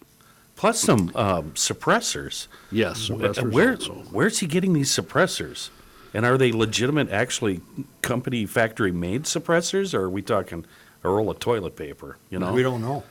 Plus 0.56 0.80
some 0.80 1.12
um, 1.16 1.52
suppressors. 1.52 2.48
Yes, 2.72 3.08
Wh- 3.10 3.12
suppressors 3.12 3.52
Where, 3.52 3.72
also. 3.74 3.94
where's 4.12 4.40
he 4.40 4.48
getting 4.48 4.72
these 4.72 4.90
suppressors? 4.90 5.70
And 6.14 6.26
are 6.26 6.38
they 6.38 6.54
legitimate, 6.54 7.10
actually 7.10 7.60
company 8.02 8.46
factory 8.46 8.94
made 8.94 9.24
suppressors, 9.24 9.94
or 9.94 10.04
are 10.04 10.10
we 10.10 10.22
talking 10.22 10.66
a 11.04 11.10
roll 11.10 11.30
of 11.30 11.40
toilet 11.40 11.76
paper? 11.76 12.16
You 12.30 12.40
know, 12.40 12.54
We 12.54 12.64
don't 12.64 12.80
know. 12.80 13.04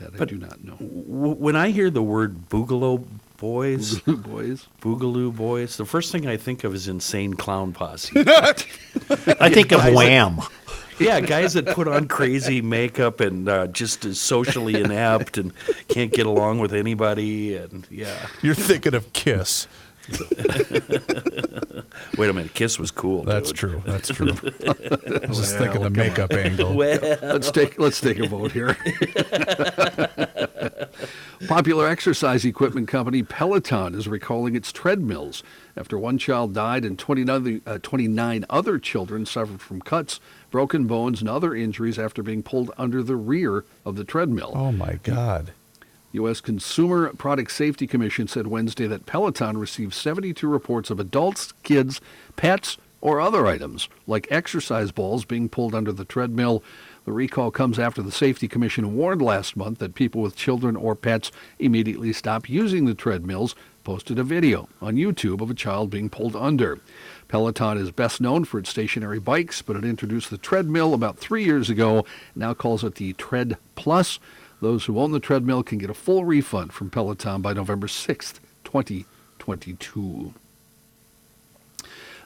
That 0.00 0.14
I 0.14 0.16
But 0.16 0.28
do 0.28 0.36
not 0.38 0.64
know. 0.64 0.76
w- 0.76 1.34
when 1.34 1.56
I 1.56 1.70
hear 1.70 1.90
the 1.90 2.02
word 2.02 2.48
boogaloo 2.48 3.04
Boys. 3.38 4.00
Boogaloo 4.00 4.22
Boys. 4.22 4.66
Boogaloo 4.82 5.34
Boys. 5.34 5.76
The 5.78 5.86
first 5.86 6.12
thing 6.12 6.26
I 6.26 6.36
think 6.36 6.62
of 6.64 6.74
is 6.74 6.88
Insane 6.88 7.34
Clown 7.34 7.72
Posse. 7.72 8.12
I 8.26 9.48
think 9.50 9.72
of 9.72 9.80
Guys 9.80 9.84
that- 9.84 9.94
Wham. 9.94 10.40
Yeah, 10.98 11.20
guys 11.20 11.54
that 11.54 11.66
put 11.68 11.88
on 11.88 12.08
crazy 12.08 12.60
makeup 12.60 13.20
and 13.20 13.48
uh, 13.48 13.68
just 13.68 14.04
is 14.04 14.20
socially 14.20 14.74
inept 14.78 15.38
and 15.38 15.52
can't 15.88 16.12
get 16.12 16.26
along 16.26 16.58
with 16.58 16.74
anybody. 16.74 17.56
And 17.56 17.86
yeah. 17.90 18.26
You're 18.42 18.54
thinking 18.54 18.92
of 18.92 19.10
Kiss. 19.14 19.66
Wait 22.18 22.28
a 22.28 22.32
minute, 22.32 22.54
Kiss 22.54 22.78
was 22.78 22.90
cool. 22.90 23.22
That's 23.24 23.48
dude. 23.50 23.56
true. 23.56 23.82
That's 23.86 24.08
true. 24.10 24.28
I 24.28 25.26
was 25.26 25.38
just 25.38 25.58
Well, 25.58 25.72
thinking 25.72 25.82
the 25.82 25.90
come 25.90 25.92
makeup 25.92 26.32
on. 26.32 26.38
angle. 26.38 26.74
let's 26.74 27.50
take 27.50 27.78
let's 27.78 28.00
take 28.00 28.18
a 28.18 28.26
vote 28.28 28.52
here. 28.52 28.76
Popular 31.48 31.88
exercise 31.88 32.44
equipment 32.44 32.86
company 32.88 33.22
Peloton 33.22 33.94
is 33.94 34.06
recalling 34.06 34.54
its 34.54 34.70
treadmills 34.72 35.42
after 35.76 35.98
one 35.98 36.18
child 36.18 36.52
died 36.54 36.84
and 36.84 36.98
29 36.98 37.62
uh, 37.66 37.78
29 37.82 38.44
other 38.50 38.78
children 38.78 39.24
suffered 39.24 39.60
from 39.62 39.80
cuts, 39.80 40.20
broken 40.50 40.86
bones, 40.86 41.20
and 41.20 41.30
other 41.30 41.54
injuries 41.54 41.98
after 41.98 42.22
being 42.22 42.42
pulled 42.42 42.70
under 42.76 43.02
the 43.02 43.16
rear 43.16 43.64
of 43.86 43.96
the 43.96 44.04
treadmill. 44.04 44.52
Oh 44.54 44.72
my 44.72 44.98
God. 45.02 45.52
U.S. 46.12 46.40
Consumer 46.40 47.12
Product 47.14 47.50
Safety 47.50 47.86
Commission 47.86 48.26
said 48.26 48.48
Wednesday 48.48 48.86
that 48.86 49.06
Peloton 49.06 49.58
received 49.58 49.94
72 49.94 50.46
reports 50.48 50.90
of 50.90 50.98
adults, 50.98 51.52
kids, 51.62 52.00
pets, 52.36 52.78
or 53.00 53.20
other 53.20 53.46
items, 53.46 53.88
like 54.06 54.26
exercise 54.30 54.92
balls, 54.92 55.24
being 55.24 55.48
pulled 55.48 55.74
under 55.74 55.92
the 55.92 56.04
treadmill. 56.04 56.62
The 57.04 57.12
recall 57.12 57.50
comes 57.50 57.78
after 57.78 58.02
the 58.02 58.12
Safety 58.12 58.46
Commission 58.46 58.94
warned 58.94 59.22
last 59.22 59.56
month 59.56 59.78
that 59.78 59.94
people 59.94 60.20
with 60.20 60.36
children 60.36 60.76
or 60.76 60.94
pets 60.94 61.32
immediately 61.58 62.12
stop 62.12 62.48
using 62.48 62.84
the 62.84 62.94
treadmills, 62.94 63.54
posted 63.84 64.18
a 64.18 64.24
video 64.24 64.68
on 64.82 64.96
YouTube 64.96 65.40
of 65.40 65.50
a 65.50 65.54
child 65.54 65.88
being 65.88 66.10
pulled 66.10 66.36
under. 66.36 66.78
Peloton 67.28 67.78
is 67.78 67.90
best 67.90 68.20
known 68.20 68.44
for 68.44 68.58
its 68.58 68.68
stationary 68.68 69.18
bikes, 69.18 69.62
but 69.62 69.76
it 69.76 69.84
introduced 69.84 70.28
the 70.28 70.36
treadmill 70.36 70.92
about 70.92 71.16
three 71.16 71.44
years 71.44 71.70
ago, 71.70 72.04
now 72.34 72.52
calls 72.52 72.84
it 72.84 72.96
the 72.96 73.14
Tread 73.14 73.56
Plus. 73.76 74.18
Those 74.60 74.84
who 74.84 74.98
own 74.98 75.12
the 75.12 75.20
treadmill 75.20 75.62
can 75.62 75.78
get 75.78 75.90
a 75.90 75.94
full 75.94 76.24
refund 76.24 76.72
from 76.72 76.90
Peloton 76.90 77.40
by 77.40 77.54
November 77.54 77.86
6th, 77.86 78.40
2022. 78.64 80.34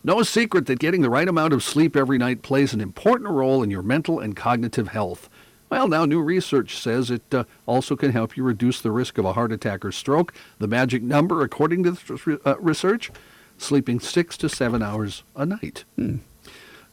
No 0.02 0.22
secret 0.22 0.66
that 0.66 0.80
getting 0.80 1.00
the 1.00 1.08
right 1.08 1.28
amount 1.28 1.52
of 1.52 1.62
sleep 1.62 1.96
every 1.96 2.18
night 2.18 2.42
plays 2.42 2.74
an 2.74 2.80
important 2.80 3.30
role 3.30 3.62
in 3.62 3.70
your 3.70 3.82
mental 3.82 4.18
and 4.18 4.36
cognitive 4.36 4.88
health. 4.88 5.30
Well, 5.70 5.88
now 5.88 6.04
new 6.04 6.20
research 6.20 6.76
says 6.76 7.10
it 7.10 7.22
uh, 7.32 7.44
also 7.66 7.96
can 7.96 8.12
help 8.12 8.36
you 8.36 8.42
reduce 8.42 8.80
the 8.80 8.90
risk 8.90 9.16
of 9.16 9.24
a 9.24 9.32
heart 9.32 9.50
attack 9.50 9.84
or 9.84 9.92
stroke. 9.92 10.34
The 10.58 10.68
magic 10.68 11.02
number, 11.02 11.42
according 11.42 11.84
to 11.84 11.92
this 11.92 12.26
re- 12.26 12.38
uh, 12.44 12.58
research, 12.58 13.10
sleeping 13.56 13.98
six 13.98 14.36
to 14.38 14.48
seven 14.48 14.82
hours 14.82 15.22
a 15.34 15.46
night. 15.46 15.84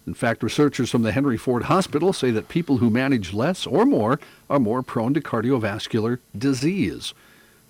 In 0.07 0.13
fact, 0.13 0.41
researchers 0.41 0.89
from 0.89 1.03
the 1.03 1.11
Henry 1.11 1.37
Ford 1.37 1.63
Hospital 1.63 2.11
say 2.11 2.31
that 2.31 2.49
people 2.49 2.77
who 2.77 2.89
manage 2.89 3.33
less 3.33 3.67
or 3.67 3.85
more 3.85 4.19
are 4.49 4.59
more 4.59 4.81
prone 4.81 5.13
to 5.13 5.21
cardiovascular 5.21 6.19
disease. 6.35 7.13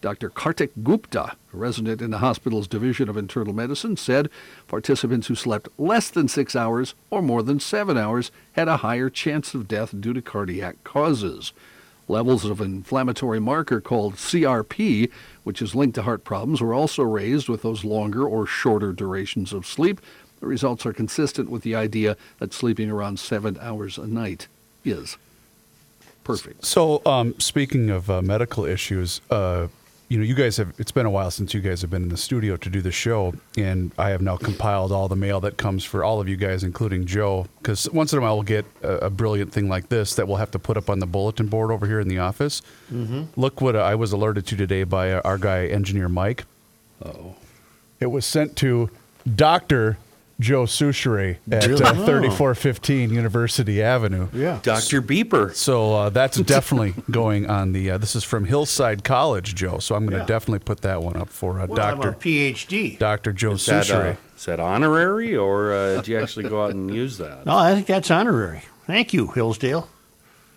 Dr. 0.01 0.29
Kartik 0.29 0.71
Gupta, 0.81 1.35
a 1.53 1.57
resident 1.57 2.01
in 2.01 2.09
the 2.09 2.17
hospital's 2.17 2.67
Division 2.67 3.07
of 3.07 3.17
Internal 3.17 3.53
Medicine, 3.53 3.95
said 3.97 4.29
participants 4.67 5.27
who 5.27 5.35
slept 5.35 5.69
less 5.77 6.09
than 6.09 6.27
six 6.27 6.55
hours 6.55 6.95
or 7.11 7.21
more 7.21 7.43
than 7.43 7.59
seven 7.59 7.97
hours 7.97 8.31
had 8.53 8.67
a 8.67 8.77
higher 8.77 9.11
chance 9.11 9.53
of 9.53 9.67
death 9.67 9.93
due 9.99 10.13
to 10.13 10.21
cardiac 10.21 10.83
causes. 10.83 11.53
Levels 12.07 12.45
of 12.45 12.59
inflammatory 12.59 13.39
marker 13.39 13.79
called 13.79 14.15
CRP, 14.15 15.11
which 15.43 15.61
is 15.61 15.75
linked 15.75 15.95
to 15.95 16.01
heart 16.01 16.23
problems, 16.23 16.61
were 16.61 16.73
also 16.73 17.03
raised 17.03 17.47
with 17.47 17.61
those 17.61 17.85
longer 17.85 18.25
or 18.25 18.47
shorter 18.47 18.91
durations 18.91 19.53
of 19.53 19.67
sleep. 19.67 20.01
The 20.41 20.47
results 20.47 20.85
are 20.85 20.93
consistent 20.93 21.49
with 21.49 21.61
the 21.61 21.76
idea 21.76 22.18
that 22.39 22.51
sleeping 22.53 22.89
around 22.89 23.19
seven 23.19 23.57
hours 23.61 23.97
a 23.97 24.07
night 24.07 24.47
is 24.84 25.18
perfect. 26.23 26.65
So, 26.65 27.01
um, 27.05 27.39
speaking 27.39 27.89
of 27.91 28.09
uh, 28.09 28.22
medical 28.23 28.65
issues, 28.65 29.22
uh, 29.30 29.68
you 30.09 30.18
know, 30.18 30.26
you 30.26 30.34
guys 30.35 30.57
have. 30.57 30.73
It's 30.77 30.91
been 30.91 31.05
a 31.05 31.09
while 31.11 31.31
since 31.31 31.53
you 31.53 31.61
guys 31.61 31.80
have 31.81 31.89
been 31.89 32.03
in 32.03 32.09
the 32.09 32.18
studio 32.18 32.57
to 32.57 32.69
do 32.69 32.81
the 32.81 32.91
show, 32.91 33.34
and 33.55 33.91
I 33.97 34.09
have 34.09 34.22
now 34.22 34.35
compiled 34.35 34.91
all 34.91 35.07
the 35.07 35.15
mail 35.15 35.39
that 35.41 35.55
comes 35.57 35.85
for 35.85 36.03
all 36.03 36.19
of 36.19 36.27
you 36.27 36.35
guys, 36.35 36.63
including 36.65 37.05
Joe. 37.05 37.45
Because 37.59 37.89
once 37.91 38.11
in 38.11 38.19
a 38.19 38.22
while 38.22 38.34
we'll 38.35 38.43
get 38.43 38.65
a, 38.81 38.93
a 39.05 39.09
brilliant 39.09 39.53
thing 39.53 39.69
like 39.69 39.88
this 39.88 40.15
that 40.15 40.27
we'll 40.27 40.35
have 40.38 40.51
to 40.51 40.59
put 40.59 40.76
up 40.76 40.89
on 40.89 40.99
the 40.99 41.05
bulletin 41.05 41.47
board 41.47 41.72
over 41.72 41.85
here 41.88 42.01
in 42.01 42.09
the 42.09 42.18
office. 42.18 42.61
Mhm. 42.91 43.27
Look 43.38 43.61
what 43.61 43.77
I 43.77 43.95
was 43.95 44.11
alerted 44.11 44.45
to 44.47 44.57
today 44.57 44.84
by 44.84 45.13
uh, 45.13 45.22
our 45.23 45.38
guy, 45.38 45.68
engineer 45.68 46.09
Mike. 46.09 46.43
Oh. 47.05 47.35
It 48.01 48.07
was 48.07 48.26
sent 48.26 48.57
to 48.57 48.89
Doctor 49.34 49.97
Joe 50.41 50.63
Soucheray 50.63 51.38
at 51.49 51.65
Really? 51.68 51.81
uh, 51.84 51.91
Oh. 51.93 52.05
3415 52.05 53.09
University 53.11 53.81
Avenue. 53.81 54.27
Yeah. 54.34 54.59
Dr. 54.63 55.01
Beeper. 55.01 55.53
So 55.55 55.93
uh, 55.93 56.09
that's 56.09 56.38
definitely 56.41 56.95
going 57.09 57.49
on 57.49 57.72
the. 57.72 57.91
Uh, 57.91 57.97
this 57.97 58.15
is 58.15 58.23
from 58.26 58.45
Hillsdale 58.45 58.97
College, 59.03 59.55
Joe. 59.55 59.77
So 59.80 59.95
I'm 59.95 60.01
going 60.05 60.13
to 60.13 60.18
Yeah. 60.19 60.26
definitely 60.26 60.59
put 60.59 60.81
that 60.81 61.01
one 61.01 61.15
up 61.15 61.30
for 61.30 61.59
uh, 61.61 61.68
Well, 61.68 61.77
a 61.77 61.95
Doctor 61.95 62.11
PhD. 62.13 62.97
Doctor 62.99 63.31
Joe 63.31 63.51
Is 63.53 63.65
that, 63.68 63.89
uh, 63.89 64.15
is 64.35 64.45
that 64.45 64.59
honorary, 64.59 65.35
or 65.38 65.72
uh, 65.73 65.95
did 65.97 66.07
you 66.09 66.19
actually 66.19 66.49
go 66.49 66.63
out 66.65 66.72
and 66.72 66.93
use 66.93 67.18
that? 67.19 67.45
No, 67.45 67.55
I 67.57 67.73
think 67.76 67.88
that's 67.88 68.11
honorary. 68.11 68.63
Thank 68.88 69.13
you, 69.13 69.27
Hillsdale. 69.27 69.88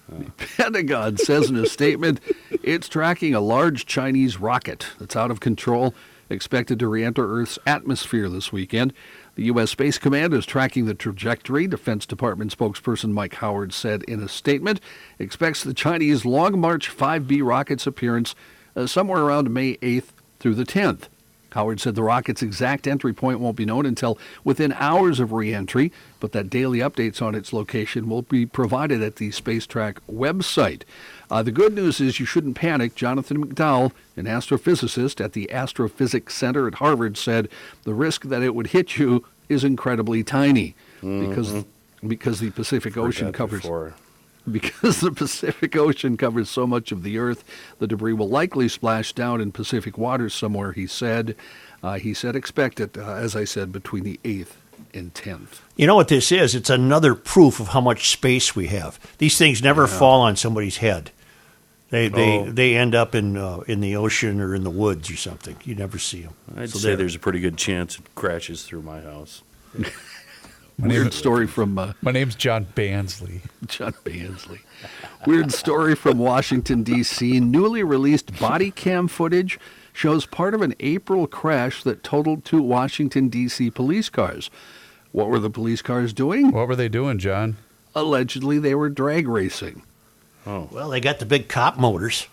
Pentagon 0.57 1.17
says 1.17 1.49
in 1.49 1.57
a 1.57 1.67
statement 1.67 2.21
it's 2.63 2.89
tracking 2.89 3.35
a 3.35 3.41
large 3.41 3.87
Chinese 3.87 4.39
rocket 4.39 4.87
that's 4.99 5.17
out 5.17 5.31
of 5.31 5.41
control, 5.41 5.95
expected 6.29 6.79
to 6.79 6.89
re 6.89 7.03
enter 7.05 7.27
Earth's 7.41 7.59
atmosphere 7.67 8.29
this 8.29 8.53
weekend. 8.53 8.93
The 9.37 9.45
U.S. 9.45 9.73
Space 9.73 9.99
Command 9.99 10.33
is 10.33 10.47
tracking 10.47 10.87
the 10.87 10.95
trajectory, 10.95 11.67
Defense 11.67 12.07
Department 12.07 12.57
spokesperson 12.57 13.11
Mike 13.11 13.35
Howard 13.35 13.73
said 13.73 14.05
in 14.05 14.23
a 14.23 14.29
statement. 14.29 14.81
Expects 15.19 15.65
the 15.65 15.75
Chinese 15.75 16.25
Long 16.25 16.61
March 16.61 16.97
5B 16.97 17.45
rocket's 17.45 17.87
appearance 17.87 18.37
uh, 18.77 18.87
somewhere 18.87 19.23
around 19.23 19.53
May 19.53 19.77
8th 19.79 20.11
through 20.39 20.55
the 20.55 20.65
10th. 20.65 21.09
Howard 21.51 21.81
said 21.81 21.95
the 21.95 22.03
rocket's 22.03 22.43
exact 22.43 22.87
entry 22.87 23.13
point 23.13 23.41
won't 23.41 23.57
be 23.57 23.65
known 23.65 23.87
until 23.87 24.19
within 24.45 24.73
hours 24.75 25.19
of 25.19 25.33
reentry, 25.33 25.93
but 26.21 26.33
that 26.33 26.51
daily 26.51 26.79
updates 26.79 27.23
on 27.23 27.35
its 27.35 27.53
location 27.53 28.09
will 28.09 28.23
be 28.23 28.45
provided 28.45 29.03
at 29.03 29.17
the 29.17 29.31
Spacetrack 29.31 29.99
website. 30.11 30.83
Uh, 31.31 31.43
the 31.43 31.53
good 31.53 31.75
news 31.75 32.01
is 32.01 32.21
you 32.21 32.27
shouldn't 32.27 32.57
panic. 32.57 32.95
Jonathan 32.95 33.45
McDowell, 33.45 33.93
an 34.17 34.27
astrophysicist 34.27 35.25
at 35.25 35.33
the 35.33 35.51
Astrophysics 35.51 36.35
Center 36.35 36.67
at 36.67 36.75
Harvard, 36.75 37.17
said 37.17 37.49
the 37.85 37.95
risk 37.95 38.25
that 38.25 38.43
it 38.43 38.55
would 38.55 38.69
hit 38.69 38.99
you 38.99 39.25
is 39.49 39.65
incredibly 39.65 40.23
tiny 40.23 40.75
because 41.01 41.65
because 42.07 42.41
the 42.41 42.51
Pacific 42.51 42.97
Ocean 42.97 43.33
covers 43.33 43.63
before. 43.63 43.95
because 44.51 45.01
the 45.01 45.11
Pacific 45.11 45.75
Ocean 45.75 46.17
covers 46.19 46.51
so 46.51 46.67
much 46.67 46.93
of 46.93 47.03
the 47.03 47.19
Earth, 47.19 47.45
the 47.79 47.87
debris 47.87 48.13
will 48.13 48.29
likely 48.29 48.69
splash 48.69 49.15
down 49.15 49.41
in 49.41 49.51
Pacific 49.53 49.97
waters 49.97 50.35
somewhere, 50.35 50.73
he 50.73 50.87
said. 50.87 51.35
Uh, 51.83 51.95
he 51.95 52.13
said 52.13 52.37
expect 52.37 52.79
it, 52.79 52.99
uh, 52.99 53.15
as 53.15 53.35
I 53.35 53.45
said, 53.45 53.73
between 53.73 54.05
the 54.05 54.21
8th 54.23 54.53
and 54.95 55.13
10th. 55.15 55.61
You 55.77 55.87
know 55.87 55.95
what 55.97 56.09
this 56.09 56.31
is? 56.33 56.55
It's 56.55 56.71
another 56.71 57.15
proof 57.15 57.61
of 57.61 57.69
how 57.69 57.81
much 57.81 58.11
space 58.11 58.55
we 58.57 58.69
have. 58.69 58.99
These 59.19 59.37
things 59.39 59.63
never 59.63 59.87
fall 59.87 60.21
on 60.21 60.37
somebody's 60.37 60.79
head. 60.79 61.11
They 61.91 62.09
they 62.09 62.39
Oh. 62.39 62.51
they 62.51 62.77
end 62.77 62.95
up 62.95 63.15
in 63.15 63.37
uh, 63.37 63.59
in 63.69 63.81
the 63.81 63.95
ocean 63.97 64.41
or 64.41 64.55
in 64.55 64.65
the 64.65 64.71
woods 64.71 65.11
or 65.11 65.17
something. 65.17 65.57
You 65.65 65.75
never 65.75 65.99
see 65.99 66.23
them. 66.23 66.35
I'd 66.57 66.71
So 66.71 66.79
say 66.79 66.89
there- 66.89 66.97
there's 66.99 67.15
a 67.15 67.19
pretty 67.21 67.41
good 67.41 67.57
chance 67.57 67.97
it 67.99 68.15
crashes 68.15 68.63
through 68.65 68.83
my 68.83 69.01
house. 69.01 69.43
Weird 70.77 71.13
story 71.13 71.47
from 71.47 71.79
uh, 71.79 71.93
My 72.03 72.11
name's 72.11 72.35
John 72.35 72.67
Bansley. 72.75 73.43
John 73.67 73.93
Bansley. 74.05 74.59
Weird 75.25 75.53
story 75.53 75.95
from 75.95 76.19
Washington, 76.19 76.83
D.C. 76.83 77.39
Newly 77.39 77.85
released 77.85 78.37
body 78.41 78.73
cam 78.73 79.07
footage 79.07 79.61
shows 79.93 80.27
part 80.27 80.53
of 80.53 80.63
an 80.63 80.75
April 80.81 81.29
crash 81.29 81.85
that 81.85 82.03
totaled 82.03 82.45
two 82.45 82.61
Washington, 82.61 83.29
D.C. 83.29 83.71
police 83.71 84.09
cars. 84.09 84.51
What 85.15 85.29
were 85.29 85.39
the 85.39 85.49
police 85.49 85.81
cars 85.81 86.13
doing? 86.13 86.51
What 86.51 86.67
were 86.67 86.75
they 86.75 86.89
doing, 86.89 87.21
John? 87.21 87.57
Allegedly, 87.95 88.59
they 88.59 88.75
were 88.75 88.89
drag 88.89 89.29
racing. 89.29 89.85
Oh. 90.45 90.69
Well, 90.73 90.89
they 90.89 91.01
got 91.01 91.21
the 91.21 91.25
big 91.25 91.49
cop 91.49 91.79
motors. 91.79 92.27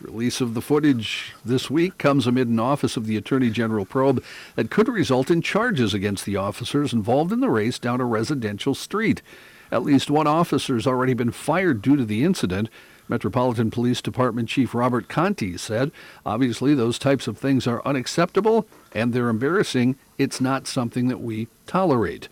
Release 0.00 0.40
of 0.40 0.54
the 0.54 0.60
footage 0.60 1.32
this 1.44 1.70
week 1.70 1.96
comes 1.96 2.26
amid 2.26 2.48
an 2.48 2.58
Office 2.58 2.96
of 2.96 3.06
the 3.06 3.16
Attorney 3.16 3.50
General 3.50 3.84
probe 3.84 4.20
that 4.56 4.68
could 4.68 4.88
result 4.88 5.30
in 5.30 5.42
charges 5.42 5.94
against 5.94 6.24
the 6.24 6.34
officers 6.34 6.92
involved 6.92 7.30
in 7.30 7.38
the 7.38 7.48
race 7.48 7.78
down 7.78 8.00
a 8.00 8.04
residential 8.04 8.74
street. 8.74 9.22
At 9.70 9.84
least 9.84 10.10
one 10.10 10.26
officer 10.26 10.74
has 10.74 10.88
already 10.88 11.14
been 11.14 11.30
fired 11.30 11.82
due 11.82 11.94
to 11.94 12.04
the 12.04 12.24
incident. 12.24 12.68
Metropolitan 13.08 13.70
Police 13.70 14.02
Department 14.02 14.48
Chief 14.48 14.74
Robert 14.74 15.08
Contee 15.08 15.56
said, 15.56 15.92
obviously, 16.26 16.74
those 16.74 16.98
types 16.98 17.28
of 17.28 17.38
things 17.38 17.68
are 17.68 17.86
unacceptable 17.86 18.66
and 18.94 19.12
they're 19.12 19.28
embarrassing. 19.28 19.96
It's 20.16 20.40
not 20.40 20.66
something 20.66 21.08
that 21.08 21.20
we 21.20 21.48
tolerate. 21.66 22.28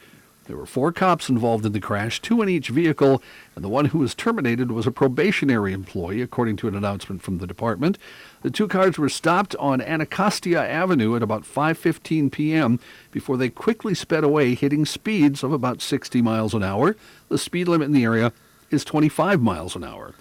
There 0.47 0.56
were 0.56 0.66
four 0.66 0.90
cops 0.90 1.28
involved 1.28 1.64
in 1.64 1.72
the 1.72 1.80
crash, 1.80 2.20
two 2.20 2.43
in 2.43 2.48
each 2.48 2.68
vehicle, 2.68 3.22
and 3.55 3.64
the 3.64 3.68
one 3.68 3.86
who 3.86 3.98
was 3.98 4.14
terminated 4.14 4.72
was 4.72 4.89
a 4.89 4.90
probationary 4.90 5.72
employee, 5.72 6.20
according 6.20 6.56
to 6.56 6.68
an 6.68 6.74
announcement 6.74 7.22
from 7.22 7.39
the 7.39 7.47
department. 7.47 7.97
The 8.43 8.51
two 8.51 8.66
cars 8.66 8.98
were 8.98 9.09
stopped 9.09 9.55
on 9.56 9.80
Anacostia 9.80 10.60
Avenue 10.60 11.14
at 11.14 11.22
about 11.22 11.44
5:15 11.44 12.32
p.m. 12.32 12.80
before 13.12 13.36
they 13.36 13.51
quickly 13.51 13.94
sped 13.94 14.24
away, 14.24 14.55
hitting 14.55 14.84
speeds 14.84 15.44
of 15.44 15.52
about 15.52 15.80
60 15.80 16.20
miles 16.22 16.55
an 16.55 16.64
hour. 16.64 16.97
The 17.28 17.39
speed 17.39 17.68
limit 17.68 17.86
in 17.86 17.93
the 17.93 18.05
area 18.05 18.32
is 18.70 18.84
25 18.84 19.40
miles 19.40 19.76
an 19.76 19.84
hour. 19.84 20.12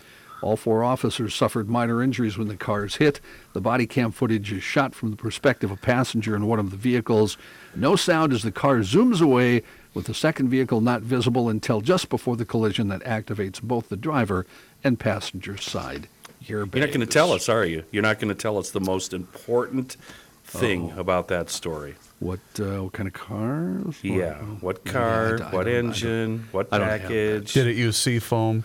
All 0.42 0.58
four 0.58 0.84
officers 0.84 1.36
suffered 1.36 1.70
minor 1.70 2.02
injuries 2.02 2.38
when 2.38 2.48
the 2.48 2.56
cars 2.58 2.96
hit. 2.96 3.22
The 3.54 3.62
body 3.62 3.86
cam 3.86 4.12
footage 4.12 4.52
is 4.52 4.64
shot 4.64 4.96
from 4.96 5.12
the 5.12 5.18
perspective 5.18 5.70
of 5.72 5.78
a 5.78 5.82
passenger 5.82 6.36
in 6.36 6.48
one 6.48 6.60
of 6.60 6.72
the 6.72 6.78
vehicles. 6.78 7.38
No 7.76 7.96
sound 7.96 8.34
as 8.34 8.42
the 8.42 8.52
car 8.52 8.78
zooms 8.80 9.22
away, 9.22 9.62
with 9.94 10.06
the 10.08 10.14
second 10.14 10.50
vehicle 10.50 10.82
not 10.82 11.02
visible 11.02 11.48
until 11.50 11.82
just 11.82 12.10
before 12.10 12.36
the 12.38 12.46
collision 12.46 12.88
that 12.88 13.04
activates 13.04 13.62
both 13.62 13.90
the 13.90 13.98
driver 13.98 14.46
and 14.84 14.98
passenger 15.00 15.58
side. 15.58 16.08
You're 16.42 16.66
not 16.66 16.72
going 16.74 17.02
to 17.02 17.06
tell 17.06 17.34
us, 17.34 17.48
are 17.50 17.66
you? 17.66 17.84
You're 17.92 18.02
not 18.02 18.18
going 18.20 18.30
to 18.30 18.42
tell 18.42 18.58
us 18.58 18.72
the 18.72 18.80
most 18.80 19.14
important 19.14 19.96
thing 20.44 20.92
about 20.98 21.28
that 21.28 21.50
story. 21.52 21.96
What, 22.20 22.40
uh, 22.60 22.84
what 22.84 22.94
kind 22.94 23.08
of 23.08 23.14
cars? 23.14 24.00
Yeah. 24.02 24.40
Or- 24.40 24.46
What 24.62 24.82
Yeah, 24.86 24.92
I 24.92 24.94
car? 24.94 25.26
I 25.28 25.30
what 25.30 25.40
don't- 25.40 25.44
I 25.60 25.64
don't- 25.64 25.86
engine? 25.86 26.48
what 26.52 26.68
I 26.72 26.78
don't 26.80 26.88
have 26.88 27.02
that. 27.02 27.08
package? 27.10 27.54
Did 27.54 27.68
it 27.68 27.76
use 27.76 27.96
seafoam? 27.98 28.64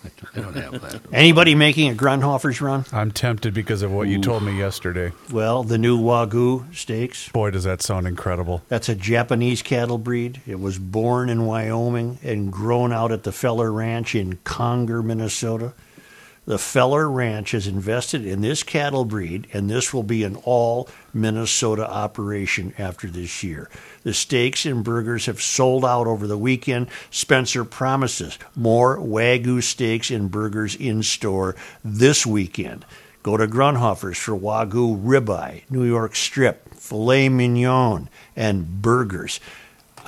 I 0.34 0.40
don't 0.40 0.56
have 0.56 0.80
that. 0.80 1.00
Anybody 1.12 1.54
making 1.54 1.90
a 1.90 1.94
Grundhofer's 1.94 2.60
run? 2.60 2.84
I'm 2.92 3.10
tempted 3.10 3.54
because 3.54 3.82
of 3.82 3.92
what 3.92 4.08
you 4.08 4.20
told 4.20 4.42
me 4.42 4.56
yesterday. 4.56 5.12
Well, 5.32 5.64
the 5.64 5.78
new 5.78 5.98
Wagyu 5.98 6.74
steaks. 6.74 7.28
Boy, 7.30 7.50
does 7.50 7.64
that 7.64 7.82
sound 7.82 8.06
incredible. 8.06 8.62
That's 8.68 8.88
a 8.88 8.94
Japanese 8.94 9.62
cattle 9.62 9.98
breed. 9.98 10.40
It 10.46 10.60
was 10.60 10.78
born 10.78 11.28
in 11.28 11.46
Wyoming 11.46 12.18
and 12.22 12.52
grown 12.52 12.92
out 12.92 13.12
at 13.12 13.24
the 13.24 13.32
Feller 13.32 13.72
Ranch 13.72 14.14
in 14.14 14.38
Conger, 14.44 15.02
Minnesota. 15.02 15.72
The 16.48 16.58
Feller 16.58 17.10
Ranch 17.10 17.50
has 17.50 17.66
invested 17.66 18.24
in 18.24 18.40
this 18.40 18.62
cattle 18.62 19.04
breed, 19.04 19.46
and 19.52 19.68
this 19.68 19.92
will 19.92 20.02
be 20.02 20.24
an 20.24 20.36
all 20.44 20.88
Minnesota 21.12 21.86
operation 21.86 22.72
after 22.78 23.06
this 23.06 23.42
year. 23.42 23.68
The 24.02 24.14
steaks 24.14 24.64
and 24.64 24.84
burgers 24.84 25.26
have 25.26 25.42
sold 25.42 25.84
out 25.84 26.06
over 26.06 26.26
the 26.26 26.38
weekend. 26.38 26.88
Spencer 27.10 27.64
promises 27.64 28.38
more 28.54 28.98
Wagyu 28.98 29.62
steaks 29.62 30.10
and 30.10 30.30
burgers 30.30 30.74
in 30.74 31.02
store 31.02 31.56
this 31.84 32.26
weekend. 32.26 32.84
Go 33.22 33.36
to 33.36 33.46
Grundhofer's 33.46 34.18
for 34.18 34.36
Wagyu 34.36 35.02
ribeye, 35.02 35.62
New 35.68 35.84
York 35.84 36.14
strip, 36.14 36.74
filet 36.74 37.28
mignon, 37.28 38.08
and 38.36 38.80
burgers. 38.80 39.40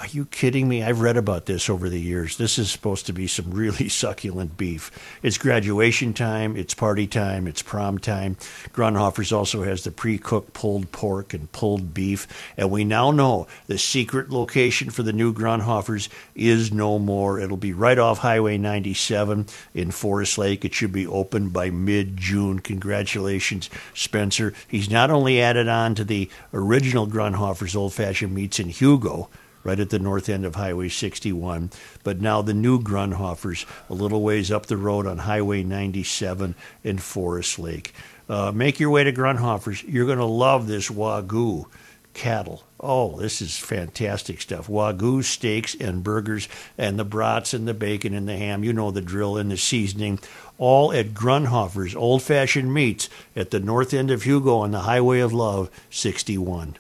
Are 0.01 0.07
you 0.07 0.25
kidding 0.25 0.67
me? 0.67 0.83
I've 0.83 1.03
read 1.03 1.19
about 1.19 1.45
this 1.45 1.69
over 1.69 1.91
the 1.91 2.01
years. 2.01 2.39
This 2.39 2.59
is 2.59 2.71
supposed 2.71 3.05
to 3.05 3.13
be 3.13 3.27
some 3.27 3.51
really 3.51 3.87
succulent 3.91 4.57
beef. 4.57 4.91
It's 5.23 5.37
graduation 5.37 6.15
time, 6.15 6.57
it's 6.57 6.73
party 6.73 7.07
time, 7.07 7.47
it's 7.47 7.61
prom 7.61 7.99
time. 7.99 8.37
Grundhofer's 8.73 9.31
also 9.31 9.63
has 9.63 9.85
the 9.85 9.91
pre 9.91 10.17
cooked 10.17 10.55
pulled 10.55 10.91
pork 10.91 11.35
and 11.35 11.53
pulled 11.53 11.93
beef. 11.93 12.27
And 12.57 12.71
we 12.71 12.83
now 12.83 13.11
know 13.11 13.47
the 13.67 13.77
secret 13.77 14.31
location 14.31 14.89
for 14.89 15.03
the 15.03 15.13
new 15.13 15.35
Grundhofer's 15.35 16.09
is 16.35 16.73
no 16.73 16.99
more. 16.99 17.39
It'll 17.39 17.59
be 17.59 17.75
right 17.75 17.99
off 17.99 18.21
Highway 18.21 18.57
97 18.57 19.49
in 19.75 19.91
Forest 19.91 20.39
Lake. 20.39 20.65
It 20.65 20.73
should 20.73 20.93
be 20.93 21.07
open 21.07 21.51
by 21.51 21.69
mid 21.69 22.17
June. 22.17 22.61
Congratulations, 22.61 23.69
Spencer. 23.93 24.55
He's 24.67 24.89
not 24.89 25.11
only 25.11 25.43
added 25.43 25.69
on 25.69 25.95
to 25.97 26.05
the 26.05 26.31
original 26.55 27.07
Grundhofer's 27.07 27.77
old 27.77 27.93
fashioned 27.93 28.35
meats 28.35 28.59
in 28.59 28.71
Hugo 28.71 29.29
right 29.65 29.81
at 29.81 29.91
the 29.91 29.99
north 29.99 30.29
end 30.29 30.45
of 30.45 30.55
Highway 30.55 30.89
61. 30.89 31.71
But 32.03 32.21
now 32.21 32.43
the 32.43 32.55
new 32.55 32.81
Grundhofers, 32.81 33.67
a 33.89 33.95
little 33.95 34.23
ways 34.23 34.51
up 34.51 34.67
the 34.67 34.77
road 34.77 35.07
on 35.07 35.19
Highway 35.19 35.63
97 35.63 36.55
in 36.85 36.99
Forest 36.99 37.59
Lake. 37.59 37.95
Uh, 38.29 38.53
make 38.53 38.79
your 38.79 38.91
way 38.91 39.05
to 39.05 39.13
Grundhofers. 39.13 39.85
You're 39.87 40.07
going 40.07 40.19
to 40.19 40.25
love 40.25 40.67
this 40.67 40.89
Wagyu 40.89 41.67
cattle. 42.15 42.65
Oh, 42.79 43.19
this 43.19 43.43
is 43.43 43.59
fantastic 43.59 44.41
stuff. 44.41 44.69
Wagyu 44.69 45.23
steaks 45.23 45.75
and 45.75 46.03
burgers 46.03 46.49
and 46.79 46.99
the 46.99 47.05
brats 47.05 47.53
and 47.55 47.69
the 47.69 47.75
bacon 47.75 48.15
and 48.15 48.29
the 48.29 48.37
ham. 48.37 48.65
You 48.65 48.73
know 48.73 48.91
the 48.91 49.01
drill 49.01 49.37
and 49.37 49.51
the 49.51 49.57
seasoning. 49.57 50.19
All 50.59 50.93
at 50.93 51.15
Grundhofer's 51.15 51.95
Old 51.95 52.23
Fashioned 52.23 52.73
Meats 52.73 53.09
at 53.35 53.51
the 53.51 53.61
north 53.61 53.95
end 53.95 54.11
of 54.11 54.23
Hugo 54.23 54.59
on 54.59 54.71
the 54.71 54.81
Highway 54.81 55.21
of 55.21 55.33
Love 55.33 55.71
61. 55.91 56.77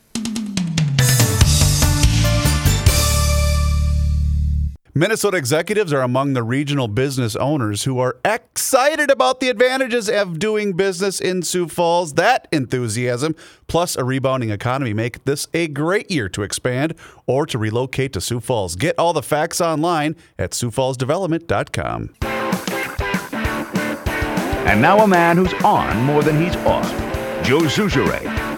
Minnesota 4.92 5.36
executives 5.36 5.92
are 5.92 6.02
among 6.02 6.32
the 6.32 6.42
regional 6.42 6.88
business 6.88 7.36
owners 7.36 7.84
who 7.84 8.00
are 8.00 8.16
excited 8.24 9.08
about 9.08 9.38
the 9.38 9.48
advantages 9.48 10.08
of 10.10 10.40
doing 10.40 10.72
business 10.72 11.20
in 11.20 11.42
Sioux 11.42 11.68
Falls. 11.68 12.14
That 12.14 12.48
enthusiasm, 12.50 13.36
plus 13.68 13.94
a 13.96 14.02
rebounding 14.02 14.50
economy, 14.50 14.92
make 14.92 15.24
this 15.24 15.46
a 15.54 15.68
great 15.68 16.10
year 16.10 16.28
to 16.30 16.42
expand 16.42 16.94
or 17.28 17.46
to 17.46 17.56
relocate 17.56 18.12
to 18.14 18.20
Sioux 18.20 18.40
Falls. 18.40 18.74
Get 18.74 18.98
all 18.98 19.12
the 19.12 19.22
facts 19.22 19.60
online 19.60 20.16
at 20.40 20.50
SiouxFallsDevelopment.com. 20.50 22.10
And 24.66 24.82
now 24.82 24.98
a 25.04 25.06
man 25.06 25.36
who's 25.36 25.54
on 25.62 26.02
more 26.02 26.24
than 26.24 26.42
he's 26.42 26.56
off. 26.66 26.90
Joe 27.44 27.60
Soucheray. 27.60 28.49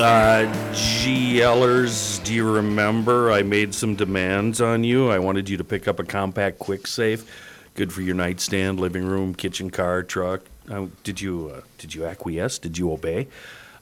Uh, 0.00 0.50
GLers, 0.72 2.24
do 2.24 2.32
you 2.32 2.50
remember 2.50 3.30
I 3.30 3.42
made 3.42 3.74
some 3.74 3.96
demands 3.96 4.58
on 4.62 4.82
you? 4.82 5.10
I 5.10 5.18
wanted 5.18 5.50
you 5.50 5.58
to 5.58 5.64
pick 5.64 5.86
up 5.86 5.98
a 5.98 6.04
compact 6.04 6.58
quick 6.58 6.86
safe, 6.86 7.30
good 7.74 7.92
for 7.92 8.00
your 8.00 8.14
nightstand, 8.14 8.80
living 8.80 9.04
room, 9.04 9.34
kitchen, 9.34 9.68
car, 9.68 10.02
truck. 10.02 10.40
Uh, 10.70 10.86
did 11.04 11.20
you 11.20 11.52
uh, 11.54 11.60
did 11.76 11.94
you 11.94 12.06
acquiesce? 12.06 12.58
Did 12.58 12.78
you 12.78 12.90
obey? 12.90 13.28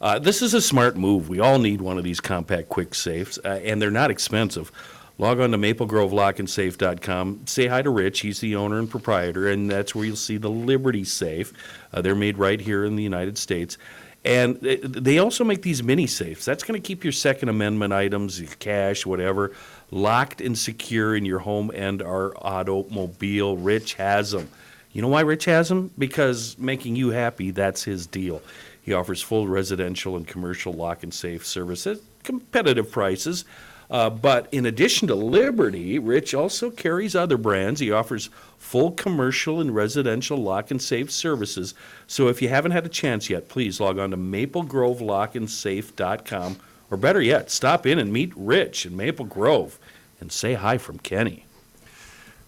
Uh, 0.01 0.19
this 0.19 0.43
is 0.43 0.55
a 0.55 0.61
smart 0.61 0.97
move. 0.97 1.29
We 1.29 1.39
all 1.39 1.61
need 1.61 1.81
one 1.81 1.99
of 1.99 2.03
these 2.03 2.19
compact 2.19 2.69
quick 2.69 2.97
safes, 2.97 3.39
uh, 3.45 3.61
and 3.63 3.81
they're 3.81 3.93
not 3.93 4.11
expensive. 4.11 4.73
Log 5.19 5.39
on 5.39 5.53
to 5.53 5.59
maplegrovelockandsafe.com. 5.59 7.43
Say 7.47 7.69
hi 7.69 7.83
to 7.83 7.91
Rich. 7.91 8.21
He's 8.21 8.41
the 8.41 8.57
owner 8.57 8.81
and 8.81 8.91
proprietor, 8.91 9.49
and 9.49 9.71
that's 9.71 9.95
where 9.95 10.05
you'll 10.05 10.17
see 10.17 10.37
the 10.37 10.51
Liberty 10.51 11.05
Safe. 11.05 11.53
Uh, 11.93 12.03
they're 12.03 12.17
made 12.17 12.39
right 12.39 12.61
here 12.61 12.85
in 12.85 12.97
the 12.97 13.05
United 13.05 13.39
States. 13.39 13.79
And 14.25 14.57
they- 14.61 15.19
also 15.19 15.45
make 15.45 15.63
these 15.63 15.83
mini 15.83 16.07
safes. 16.07 16.45
That's 16.45 16.65
going 16.65 16.81
to 16.81 16.87
keep 16.87 17.05
your 17.05 17.13
Second 17.13 17.49
Amendment 17.49 17.93
items, 17.93 18.41
your 18.41 18.51
cash, 18.59 19.07
whatever, 19.07 19.53
locked 19.91 20.41
and 20.41 20.59
secure 20.59 21.17
in 21.17 21.25
your 21.25 21.39
home 21.39 21.71
and 21.75 22.03
our 22.03 22.35
automobile. 22.37 23.57
Rich 23.57 23.95
has 23.95 24.33
them. 24.33 24.49
You 24.93 25.03
know 25.03 25.09
why 25.09 25.21
Rich 25.21 25.45
has 25.47 25.69
them? 25.69 25.91
Because 25.97 26.59
making 26.59 26.97
you 26.97 27.11
happy, 27.11 27.53
that's 27.53 27.85
his 27.85 28.07
deal. 28.07 28.43
He 28.83 28.93
offers 28.93 29.23
full 29.23 29.47
residential 29.47 30.17
and 30.17 30.27
commercial 30.27 30.73
lock 30.73 31.03
and 31.03 31.13
safe 31.13 31.47
service 31.47 31.87
at 31.87 31.99
competitive 32.25 32.91
prices. 32.91 33.45
Uh, 33.91 34.11
but 34.11 34.49
in 34.53 34.67
addition 34.67 35.09
to 35.09 35.15
Liberty, 35.15 35.99
Rich 35.99 36.35
also 36.35 36.71
carries 36.71 37.15
other 37.15 37.39
brands. 37.39 37.81
He 37.81 37.91
offers 37.91 38.29
full 38.69 38.93
commercial 38.93 39.61
and 39.63 39.75
residential 39.75 40.37
lock 40.37 40.71
and 40.71 40.83
safe 40.83 41.11
services. 41.11 41.73
So 42.07 42.29
if 42.29 42.43
you 42.43 42.51
haven't 42.51 42.73
had 42.73 42.85
a 42.85 42.91
chance 42.91 43.31
yet, 43.31 43.49
please 43.49 43.81
log 43.81 43.99
on 43.99 44.11
to 44.11 44.19
maplegrovelockandsafe.com. 44.19 46.57
Or 46.91 46.97
better 46.99 47.23
yet, 47.23 47.51
stop 47.51 47.87
in 47.87 47.99
and 47.99 48.13
meet 48.13 48.31
Rich 48.37 48.85
in 48.85 48.95
Maple 48.95 49.25
Grove 49.25 49.79
and 50.21 50.31
say 50.31 50.53
hi 50.53 50.77
from 50.77 50.99
Kenny. 50.99 51.47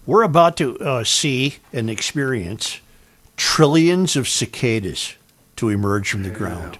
We're 0.04 0.22
about 0.22 0.58
to 0.58 0.78
uh, 0.78 1.04
see 1.04 1.56
and 1.72 1.88
experience 1.88 2.82
trillions 3.38 4.14
of 4.14 4.28
cicadas 4.28 5.14
to 5.56 5.70
emerge 5.70 6.10
from 6.10 6.22
the 6.22 6.28
ground. 6.28 6.78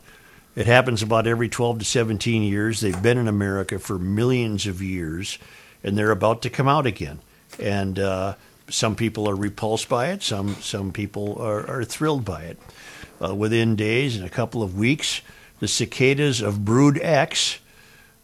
It 0.55 0.67
happens 0.67 1.03
about 1.03 1.27
every 1.27 1.49
12 1.49 1.79
to 1.79 1.85
17 1.87 2.43
years. 2.43 2.81
They've 2.81 3.03
been 3.03 3.17
in 3.17 3.27
America 3.27 3.79
for 3.79 3.99
millions 3.99 4.67
of 4.67 4.83
years, 4.83 5.39
and 5.83 5.97
they're 5.97 6.11
about 6.11 6.43
to 6.43 6.51
come 6.51 6.69
out 6.69 6.85
again. 6.85 7.21
And 7.59 7.99
uh, 7.99 8.35
some 8.71 8.97
people 8.97 9.29
are 9.29 9.37
repulsed 9.37 9.89
by 9.89 10.09
it. 10.09 10.23
Some 10.23 10.55
some 10.57 10.93
people 10.93 11.41
are, 11.41 11.69
are 11.69 11.85
thrilled 11.85 12.25
by 12.25 12.43
it. 12.43 12.59
Uh, 13.23 13.35
within 13.35 13.77
days 13.77 14.17
and 14.17 14.25
a 14.25 14.31
couple 14.31 14.63
of 14.63 14.79
weeks, 14.79 15.21
the 15.59 15.69
cicadas 15.69 16.41
of 16.41 16.65
Brood 16.65 16.99
X 17.03 17.59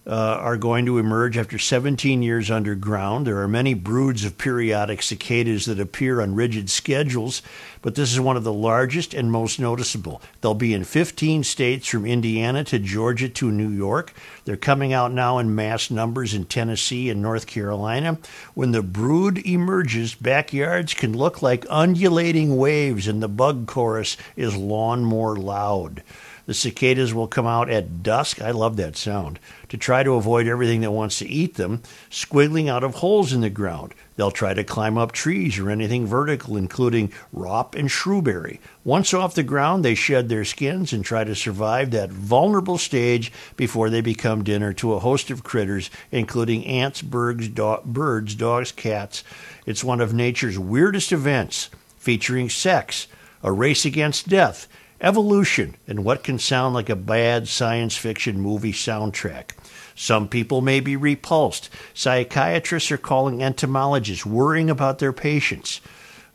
uh, 0.07 0.39
are 0.41 0.57
going 0.57 0.87
to 0.87 0.99
emerge 0.99 1.37
after 1.37 1.59
17 1.59 2.23
years 2.23 2.51
underground. 2.51 3.27
There 3.27 3.41
are 3.41 3.49
many 3.49 3.75
broods 3.75 4.25
of 4.25 4.39
periodic 4.39 5.03
cicadas 5.03 5.65
that 5.67 5.81
appear 5.81 6.21
on 6.21 6.37
rigid 6.37 6.71
schedules, 6.71 7.43
but 7.83 7.97
this 7.97 8.13
is 8.13 8.21
one 8.21 8.37
of 8.37 8.45
the 8.45 8.53
largest 8.53 9.15
and 9.15 9.33
most 9.33 9.59
noticeable. 9.59 10.23
They'll 10.41 10.55
be 10.55 10.75
in 10.75 10.85
15 10.85 11.43
states 11.43 11.89
from 11.89 12.07
Indiana 12.07 12.63
to 12.65 12.79
Georgia 12.79 13.29
to 13.29 13.51
New 13.51 13.69
York. 13.69 14.13
They're 14.45 14.57
coming 14.57 14.93
out 14.93 15.13
now 15.13 15.39
in 15.39 15.57
mass 15.57 15.91
numbers 15.91 16.35
in 16.35 16.45
Tennessee 16.45 17.11
and 17.11 17.21
North 17.21 17.49
Carolina. 17.49 18.19
When 18.55 18.71
the 18.71 18.83
brood 18.83 19.39
emerges, 19.45 20.15
backyards 20.15 20.95
can 20.95 21.17
look 21.17 21.43
like 21.43 21.67
undulating 21.69 22.57
waves, 22.57 23.09
and 23.09 23.21
the 23.21 23.29
bug 23.29 23.67
chorus 23.67 24.17
is 24.37 24.57
lawnmower 24.57 25.35
loud. 25.37 26.05
The 26.47 26.55
cicadas 26.55 27.13
will 27.13 27.27
come 27.27 27.47
out 27.47 27.69
at 27.69 28.05
dusk. 28.05 28.41
I 28.41 28.53
love 28.53 28.77
that 28.77 28.97
sound. 28.97 29.41
To 29.69 29.77
try 29.77 30.05
to 30.05 30.15
avoid 30.15 30.47
everything 30.47 30.81
that 30.83 30.93
wants 30.93 31.19
to 31.19 31.29
eat 31.29 31.55
them, 31.57 31.83
squiggling 32.09 32.69
out 32.69 32.85
of 32.85 32.97
holes 32.97 33.33
in 33.33 33.41
the 33.41 33.51
ground. 33.51 33.95
They'll 34.15 34.31
try 34.31 34.55
to 34.55 34.65
climb 34.65 34.97
up 34.97 35.13
trees 35.13 35.59
or 35.59 35.69
anything 35.69 36.07
vertical, 36.07 36.57
including 36.57 37.13
rop 37.33 37.75
and 37.75 37.91
shrewberry. 37.91 38.61
Once 38.85 39.13
off 39.13 39.35
the 39.35 39.43
ground, 39.43 39.85
they 39.85 39.95
shed 39.97 40.29
their 40.29 40.45
skins 40.45 40.93
and 40.93 41.05
try 41.05 41.25
to 41.25 41.35
survive 41.35 41.91
that 41.91 42.11
vulnerable 42.11 42.79
stage 42.79 43.33
before 43.57 43.91
they 43.91 44.01
become 44.01 44.45
dinner 44.45 44.73
to 44.73 44.95
a 44.95 45.01
host 45.01 45.31
of 45.31 45.45
critters, 45.45 45.91
including 46.13 46.65
ants, 46.65 47.03
birds, 47.03 47.49
do- 47.49 47.81
birds 47.85 48.35
dogs, 48.37 48.73
cats. 48.73 49.25
It's 49.67 49.85
one 49.85 50.01
of 50.01 50.15
nature's 50.15 50.59
weirdest 50.59 51.11
events, 51.13 51.69
featuring 51.99 52.49
sex, 52.49 53.09
a 53.43 53.53
race 53.53 53.85
against 53.85 54.29
death, 54.29 54.69
evolution, 55.01 55.77
and 55.87 56.05
what 56.05 56.25
can 56.25 56.39
sound 56.39 56.75
like 56.75 56.89
a 56.89 56.97
bad 56.97 57.49
science 57.49 57.97
fiction 57.97 58.41
movie 58.41 58.73
soundtrack. 58.73 59.51
Some 59.95 60.29
people 60.29 60.61
may 60.61 60.81
be 60.81 60.97
repulsed. 60.97 61.71
Psychiatrists 61.95 62.91
are 62.91 62.99
calling 62.99 63.43
entomologists, 63.43 64.27
worrying 64.27 64.69
about 64.69 64.99
their 64.99 65.13
patients. 65.13 65.81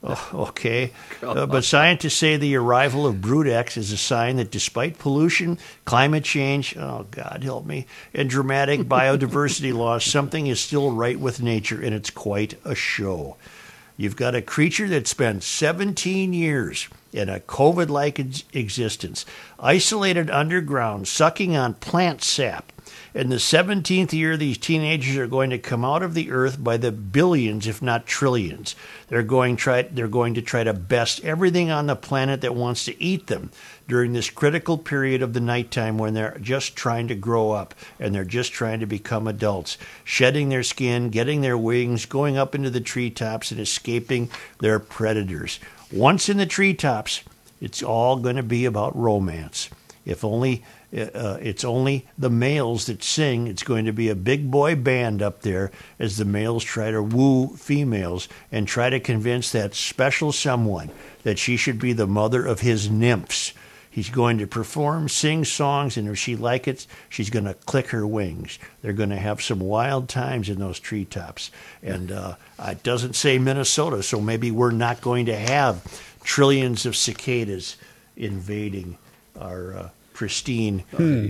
Oh, 0.03 0.29
okay. 0.33 0.91
Uh, 1.21 1.45
but 1.45 1.63
scientists 1.63 2.15
say 2.15 2.35
the 2.35 2.55
arrival 2.55 3.05
of 3.05 3.21
Brood 3.21 3.47
X 3.47 3.77
is 3.77 3.91
a 3.91 3.97
sign 3.97 4.37
that 4.37 4.49
despite 4.49 4.97
pollution, 4.97 5.59
climate 5.85 6.23
change, 6.23 6.75
oh, 6.75 7.05
God 7.11 7.41
help 7.43 7.67
me, 7.67 7.85
and 8.11 8.27
dramatic 8.27 8.81
biodiversity 8.81 9.73
loss, 9.77 10.03
something 10.03 10.47
is 10.47 10.59
still 10.59 10.91
right 10.91 11.19
with 11.19 11.43
nature, 11.43 11.79
and 11.79 11.93
it's 11.93 12.09
quite 12.09 12.55
a 12.65 12.73
show. 12.73 13.37
You've 14.01 14.15
got 14.15 14.33
a 14.33 14.41
creature 14.41 14.87
that 14.87 15.05
spent 15.05 15.43
17 15.43 16.33
years 16.33 16.89
in 17.13 17.29
a 17.29 17.39
COVID 17.39 17.87
like 17.87 18.17
existence, 18.17 19.27
isolated 19.59 20.27
underground, 20.31 21.07
sucking 21.07 21.55
on 21.55 21.75
plant 21.75 22.23
sap. 22.23 22.71
In 23.13 23.29
the 23.29 23.35
17th 23.35 24.11
year, 24.11 24.37
these 24.37 24.57
teenagers 24.57 25.17
are 25.17 25.27
going 25.27 25.51
to 25.51 25.59
come 25.59 25.85
out 25.85 26.01
of 26.01 26.15
the 26.15 26.31
earth 26.31 26.63
by 26.63 26.77
the 26.77 26.91
billions, 26.91 27.67
if 27.67 27.79
not 27.79 28.07
trillions. 28.07 28.75
They're 29.07 29.21
going, 29.21 29.55
try, 29.55 29.83
they're 29.83 30.07
going 30.07 30.33
to 30.33 30.41
try 30.41 30.63
to 30.63 30.73
best 30.73 31.23
everything 31.23 31.69
on 31.69 31.85
the 31.85 31.95
planet 31.95 32.41
that 32.41 32.55
wants 32.55 32.85
to 32.85 32.99
eat 32.99 33.27
them 33.27 33.51
during 33.91 34.13
this 34.13 34.29
critical 34.29 34.77
period 34.77 35.21
of 35.21 35.33
the 35.33 35.41
nighttime 35.41 35.97
when 35.97 36.13
they're 36.13 36.37
just 36.39 36.77
trying 36.77 37.09
to 37.09 37.13
grow 37.13 37.51
up 37.51 37.75
and 37.99 38.15
they're 38.15 38.23
just 38.23 38.53
trying 38.53 38.79
to 38.79 38.85
become 38.85 39.27
adults, 39.27 39.77
shedding 40.05 40.47
their 40.47 40.63
skin, 40.63 41.09
getting 41.09 41.41
their 41.41 41.57
wings, 41.57 42.05
going 42.05 42.37
up 42.37 42.55
into 42.55 42.69
the 42.69 42.79
treetops, 42.79 43.51
and 43.51 43.59
escaping 43.59 44.29
their 44.61 44.79
predators. 44.79 45.59
Once 45.91 46.29
in 46.29 46.37
the 46.37 46.45
treetops, 46.45 47.21
it's 47.59 47.83
all 47.83 48.15
going 48.15 48.37
to 48.37 48.43
be 48.43 48.63
about 48.63 48.95
romance. 48.95 49.69
If 50.05 50.23
only 50.23 50.63
uh, 50.93 51.37
it's 51.41 51.65
only 51.65 52.07
the 52.17 52.29
males 52.29 52.85
that 52.85 53.03
sing. 53.03 53.47
It's 53.47 53.63
going 53.63 53.85
to 53.85 53.93
be 53.93 54.07
a 54.07 54.15
big 54.15 54.49
boy 54.49 54.75
band 54.75 55.21
up 55.21 55.41
there 55.41 55.69
as 55.99 56.15
the 56.15 56.25
males 56.25 56.63
try 56.63 56.91
to 56.91 57.03
woo 57.03 57.57
females 57.57 58.29
and 58.53 58.65
try 58.65 58.89
to 58.89 59.01
convince 59.01 59.51
that 59.51 59.75
special 59.75 60.31
someone 60.31 60.91
that 61.23 61.39
she 61.39 61.57
should 61.57 61.79
be 61.79 61.91
the 61.91 62.07
mother 62.07 62.45
of 62.45 62.61
his 62.61 62.89
nymphs. 62.89 63.51
He's 63.91 64.09
going 64.09 64.37
to 64.37 64.47
perform, 64.47 65.09
sing 65.09 65.43
songs, 65.43 65.97
and 65.97 66.07
if 66.07 66.17
she 66.17 66.37
likes 66.37 66.67
it, 66.67 66.87
she's 67.09 67.29
going 67.29 67.43
to 67.43 67.53
click 67.53 67.87
her 67.89 68.07
wings. 68.07 68.57
They're 68.81 68.93
going 68.93 69.09
to 69.09 69.17
have 69.17 69.41
some 69.41 69.59
wild 69.59 70.07
times 70.07 70.47
in 70.47 70.59
those 70.59 70.79
treetops. 70.79 71.51
And 71.83 72.09
uh, 72.09 72.35
it 72.57 72.83
doesn't 72.83 73.17
say 73.17 73.37
Minnesota, 73.37 74.01
so 74.01 74.21
maybe 74.21 74.49
we're 74.49 74.71
not 74.71 75.01
going 75.01 75.25
to 75.25 75.35
have 75.35 75.83
trillions 76.23 76.85
of 76.85 76.95
cicadas 76.95 77.75
invading 78.15 78.97
our 79.39 79.73
uh, 79.75 79.89
pristine 80.13 80.79
Hmm. 80.95 81.27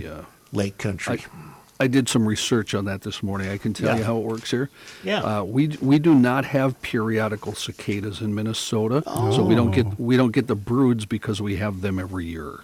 lake 0.52 0.78
country. 0.78 1.18
I 1.18 1.61
did 1.80 2.08
some 2.08 2.26
research 2.26 2.74
on 2.74 2.84
that 2.84 3.02
this 3.02 3.22
morning. 3.22 3.48
I 3.48 3.58
can 3.58 3.72
tell 3.74 3.88
Yeah. 3.90 3.96
you 3.98 4.04
how 4.04 4.16
it 4.18 4.24
works 4.24 4.50
here. 4.50 4.70
Yeah. 5.02 5.20
Uh, 5.22 5.42
we 5.44 5.68
we 5.80 5.98
do 5.98 6.14
not 6.14 6.44
have 6.46 6.80
periodical 6.82 7.54
cicadas 7.54 8.20
in 8.20 8.34
Minnesota, 8.34 9.02
so 9.06 9.42
we 9.44 9.54
don't 9.54 9.68
Oh. 9.68 9.82
get 9.82 9.98
we 10.00 10.16
don't 10.16 10.32
get 10.32 10.46
the 10.46 10.54
broods 10.54 11.06
because 11.06 11.40
we 11.42 11.56
have 11.56 11.80
them 11.80 11.98
every 11.98 12.26
year. 12.26 12.60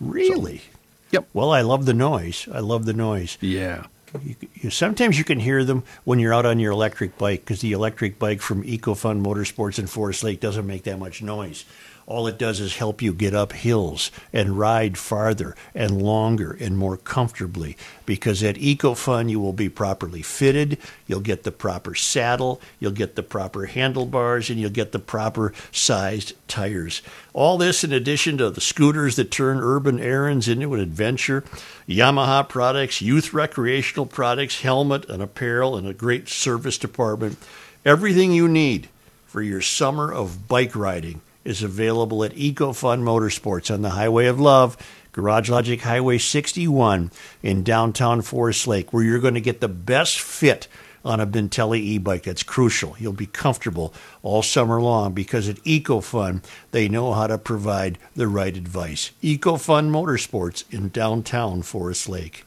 Really? 0.00 0.62
yep. 1.10 1.28
Well, 1.34 1.50
I 1.52 1.60
love 1.60 1.84
the 1.84 1.94
noise. 1.94 2.48
I 2.52 2.60
love 2.60 2.86
the 2.86 2.92
noise. 2.94 3.36
Yeah. 3.40 3.84
You, 4.24 4.34
you, 4.60 4.70
sometimes 4.70 5.16
you 5.16 5.24
can 5.24 5.40
hear 5.40 5.64
them 5.64 5.84
when 6.04 6.18
you're 6.18 6.34
out 6.34 6.44
on 6.44 6.58
your 6.58 6.72
electric 6.72 7.16
bike 7.16 7.40
because 7.44 7.60
the 7.62 7.72
electric 7.72 8.18
bike 8.18 8.42
from 8.42 8.62
EcoFun 8.62 9.22
Motorsports 9.24 9.78
in 9.78 9.86
Forest 9.86 10.22
Lake 10.22 10.38
doesn't 10.40 10.66
make 10.66 10.82
that 10.84 10.98
much 10.98 11.22
noise. 11.22 11.64
All 12.06 12.26
it 12.26 12.38
does 12.38 12.60
is 12.60 12.76
help 12.76 13.00
you 13.00 13.12
get 13.12 13.34
up 13.34 13.52
hills 13.52 14.10
and 14.32 14.58
ride 14.58 14.98
farther 14.98 15.54
and 15.74 16.02
longer 16.02 16.56
and 16.60 16.76
more 16.76 16.96
comfortably 16.96 17.76
because 18.06 18.42
at 18.42 18.56
EcoFun 18.56 19.30
you 19.30 19.38
will 19.38 19.52
be 19.52 19.68
properly 19.68 20.22
fitted, 20.22 20.78
you'll 21.06 21.20
get 21.20 21.44
the 21.44 21.52
proper 21.52 21.94
saddle, 21.94 22.60
you'll 22.80 22.92
get 22.92 23.14
the 23.14 23.22
proper 23.22 23.66
handlebars, 23.66 24.50
and 24.50 24.58
you'll 24.58 24.70
get 24.70 24.92
the 24.92 24.98
proper 24.98 25.52
sized 25.70 26.34
tires. 26.48 27.02
All 27.32 27.56
this 27.56 27.84
in 27.84 27.92
addition 27.92 28.36
to 28.38 28.50
the 28.50 28.60
scooters 28.60 29.16
that 29.16 29.30
turn 29.30 29.58
urban 29.58 30.00
errands 30.00 30.48
into 30.48 30.74
an 30.74 30.80
adventure, 30.80 31.44
Yamaha 31.88 32.48
products, 32.48 33.00
youth 33.00 33.32
recreational 33.32 34.06
products, 34.06 34.60
helmet 34.62 35.08
and 35.08 35.22
apparel, 35.22 35.76
and 35.76 35.86
a 35.86 35.94
great 35.94 36.28
service 36.28 36.78
department. 36.78 37.38
Everything 37.84 38.32
you 38.32 38.48
need 38.48 38.88
for 39.26 39.40
your 39.40 39.60
summer 39.60 40.12
of 40.12 40.46
bike 40.48 40.76
riding 40.76 41.20
is 41.44 41.62
available 41.62 42.24
at 42.24 42.34
EcoFun 42.34 43.02
Motorsports 43.02 43.72
on 43.72 43.82
the 43.82 43.90
Highway 43.90 44.26
of 44.26 44.40
Love, 44.40 44.76
Garage 45.12 45.50
Logic 45.50 45.80
Highway 45.80 46.18
61 46.18 47.10
in 47.42 47.62
downtown 47.62 48.22
Forest 48.22 48.66
Lake, 48.66 48.92
where 48.92 49.02
you're 49.02 49.18
going 49.18 49.34
to 49.34 49.40
get 49.40 49.60
the 49.60 49.68
best 49.68 50.20
fit 50.20 50.68
on 51.04 51.20
a 51.20 51.26
Bintelli 51.26 51.78
e-bike. 51.78 52.22
That's 52.24 52.42
crucial. 52.42 52.96
You'll 52.98 53.12
be 53.12 53.26
comfortable 53.26 53.92
all 54.22 54.42
summer 54.42 54.80
long 54.80 55.12
because 55.12 55.48
at 55.48 55.56
EcoFun, 55.56 56.44
they 56.70 56.88
know 56.88 57.12
how 57.12 57.26
to 57.26 57.38
provide 57.38 57.98
the 58.14 58.28
right 58.28 58.56
advice. 58.56 59.10
EcoFun 59.22 59.90
Motorsports 59.90 60.64
in 60.72 60.88
downtown 60.88 61.62
Forest 61.62 62.08
Lake. 62.08 62.44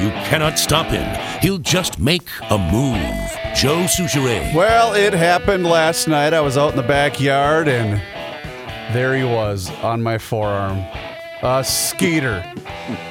You 0.00 0.10
cannot 0.28 0.58
stop 0.58 0.86
him. 0.86 1.06
He'll 1.40 1.58
just 1.58 1.98
make 1.98 2.22
a 2.50 2.58
move. 2.58 3.02
Joe 3.56 3.86
Soucheray. 3.86 4.54
Well, 4.54 4.94
it 4.94 5.12
happened 5.12 5.64
last 5.64 6.06
night. 6.06 6.32
I 6.32 6.40
was 6.40 6.56
out 6.56 6.70
in 6.70 6.76
the 6.76 6.82
backyard 6.82 7.66
and 7.66 8.00
there 8.94 9.16
he 9.16 9.24
was 9.24 9.70
on 9.82 10.02
my 10.02 10.18
forearm. 10.18 10.84
A 11.40 11.62
skeeter. 11.62 12.44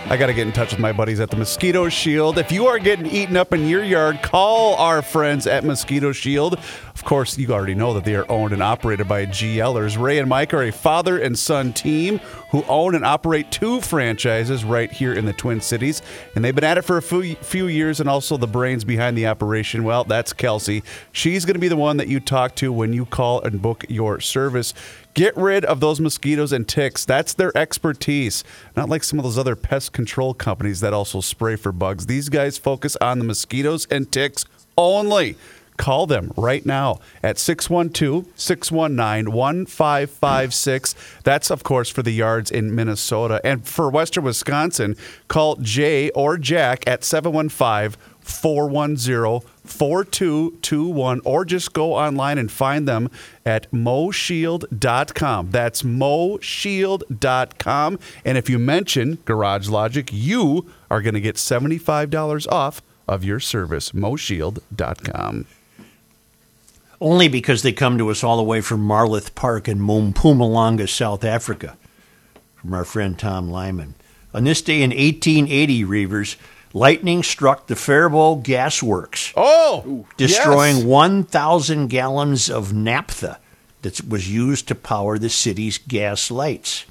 I 0.09 0.17
got 0.17 0.27
to 0.27 0.33
get 0.33 0.47
in 0.47 0.51
touch 0.51 0.71
with 0.71 0.81
my 0.81 0.91
buddies 0.91 1.21
at 1.21 1.29
the 1.29 1.37
Mosquito 1.37 1.87
Shield. 1.87 2.37
If 2.37 2.51
you 2.51 2.67
are 2.67 2.77
getting 2.77 3.05
eaten 3.05 3.37
up 3.37 3.53
in 3.53 3.69
your 3.69 3.83
yard, 3.83 4.21
call 4.21 4.75
our 4.75 5.01
friends 5.01 5.47
at 5.47 5.63
Mosquito 5.63 6.11
Shield. 6.11 6.55
Of 6.55 7.05
course, 7.05 7.37
you 7.37 7.53
already 7.53 7.75
know 7.75 7.93
that 7.93 8.03
they 8.03 8.15
are 8.15 8.29
owned 8.29 8.51
and 8.51 8.61
operated 8.61 9.07
by 9.07 9.27
GLers. 9.27 9.97
Ray 9.97 10.19
and 10.19 10.27
Mike 10.27 10.53
are 10.53 10.63
a 10.63 10.71
father 10.71 11.17
and 11.17 11.39
son 11.39 11.71
team 11.71 12.17
who 12.49 12.63
own 12.63 12.95
and 12.95 13.05
operate 13.05 13.49
two 13.49 13.79
franchises 13.79 14.65
right 14.65 14.91
here 14.91 15.13
in 15.13 15.25
the 15.25 15.33
Twin 15.33 15.61
Cities. 15.61 16.01
And 16.35 16.43
they've 16.43 16.55
been 16.55 16.63
at 16.65 16.77
it 16.77 16.81
for 16.81 16.97
a 16.97 17.01
few, 17.01 17.35
few 17.35 17.67
years, 17.67 18.01
and 18.01 18.09
also 18.09 18.35
the 18.35 18.47
brains 18.47 18.83
behind 18.83 19.17
the 19.17 19.27
operation. 19.27 19.85
Well, 19.85 20.03
that's 20.03 20.33
Kelsey. 20.33 20.83
She's 21.13 21.45
going 21.45 21.55
to 21.55 21.59
be 21.59 21.69
the 21.69 21.77
one 21.77 21.95
that 21.97 22.09
you 22.09 22.19
talk 22.19 22.55
to 22.55 22.73
when 22.73 22.91
you 22.91 23.05
call 23.05 23.41
and 23.41 23.61
book 23.61 23.85
your 23.87 24.19
service. 24.19 24.73
Get 25.17 25.35
rid 25.35 25.65
of 25.65 25.79
those 25.79 25.99
mosquitoes 25.99 26.51
and 26.51 26.67
ticks. 26.67 27.03
That's 27.03 27.33
their 27.33 27.51
expertise. 27.57 28.43
Not 28.75 28.87
like 28.87 29.03
some 29.03 29.17
of 29.17 29.23
those 29.23 29.39
other 29.39 29.55
pest 29.55 29.91
control 29.91 30.35
companies 30.35 30.79
that 30.81 30.93
also 30.93 31.21
spray 31.21 31.55
for 31.55 31.71
bugs. 31.71 32.05
These 32.05 32.29
guys 32.29 32.59
focus 32.59 32.95
on 33.01 33.17
the 33.17 33.25
mosquitoes 33.25 33.87
and 33.89 34.11
ticks 34.11 34.45
only. 34.77 35.35
Call 35.75 36.05
them 36.05 36.31
right 36.37 36.63
now 36.63 36.99
at 37.23 37.39
612 37.39 38.27
619 38.35 39.33
1556. 39.33 40.95
That's, 41.23 41.49
of 41.49 41.63
course, 41.63 41.89
for 41.89 42.03
the 42.03 42.11
yards 42.11 42.51
in 42.51 42.75
Minnesota. 42.75 43.41
And 43.43 43.67
for 43.67 43.89
Western 43.89 44.23
Wisconsin, 44.23 44.95
call 45.29 45.55
Jay 45.55 46.11
or 46.11 46.37
Jack 46.37 46.83
at 46.85 47.03
715 47.03 47.99
410 48.27 49.47
4221 49.63 51.21
or 51.23 51.45
just 51.45 51.71
go 51.73 51.93
online 51.93 52.37
and 52.37 52.51
find 52.51 52.87
them 52.87 53.09
at 53.45 53.71
moshield.com. 53.71 55.51
That's 55.51 55.83
moshield.com. 55.83 57.99
And 58.25 58.37
if 58.37 58.49
you 58.49 58.59
mention 58.59 59.19
Garage 59.25 59.69
Logic, 59.69 60.09
you 60.11 60.69
are 60.89 61.01
going 61.01 61.15
to 61.15 61.21
get 61.21 61.35
$75 61.35 62.51
off 62.51 62.81
of 63.07 63.23
your 63.23 63.39
service. 63.39 63.91
moshield.com. 63.91 65.45
Only 66.99 67.27
because 67.27 67.61
they 67.61 67.73
come 67.73 67.99
to 67.99 68.09
us 68.09 68.23
all 68.23 68.37
the 68.37 68.43
way 68.43 68.59
from 68.59 68.87
Marloth 68.87 69.35
Park 69.35 69.67
in 69.67 69.79
Mpumalanga, 69.79 70.89
South 70.89 71.23
Africa, 71.23 71.77
from 72.55 72.73
our 72.73 72.83
friend 72.83 73.19
Tom 73.19 73.51
Lyman. 73.51 73.93
On 74.33 74.43
this 74.43 74.63
day 74.63 74.81
in 74.81 74.89
1880, 74.89 75.83
Reuvers, 75.83 76.37
Lightning 76.73 77.23
struck 77.23 77.67
the 77.67 77.75
Faribault 77.75 78.43
Gas 78.43 78.83
Works. 78.83 79.33
Oh, 79.35 80.05
destroying 80.17 80.77
yes. 80.77 80.85
1,000 80.85 81.87
gallons 81.87 82.49
of 82.49 82.73
naphtha 82.73 83.39
that 83.81 84.07
was 84.07 84.31
used 84.31 84.67
to 84.67 84.75
power 84.75 85.17
the 85.17 85.29
city's 85.29 85.77
gas 85.77 86.29
lights. 86.29 86.85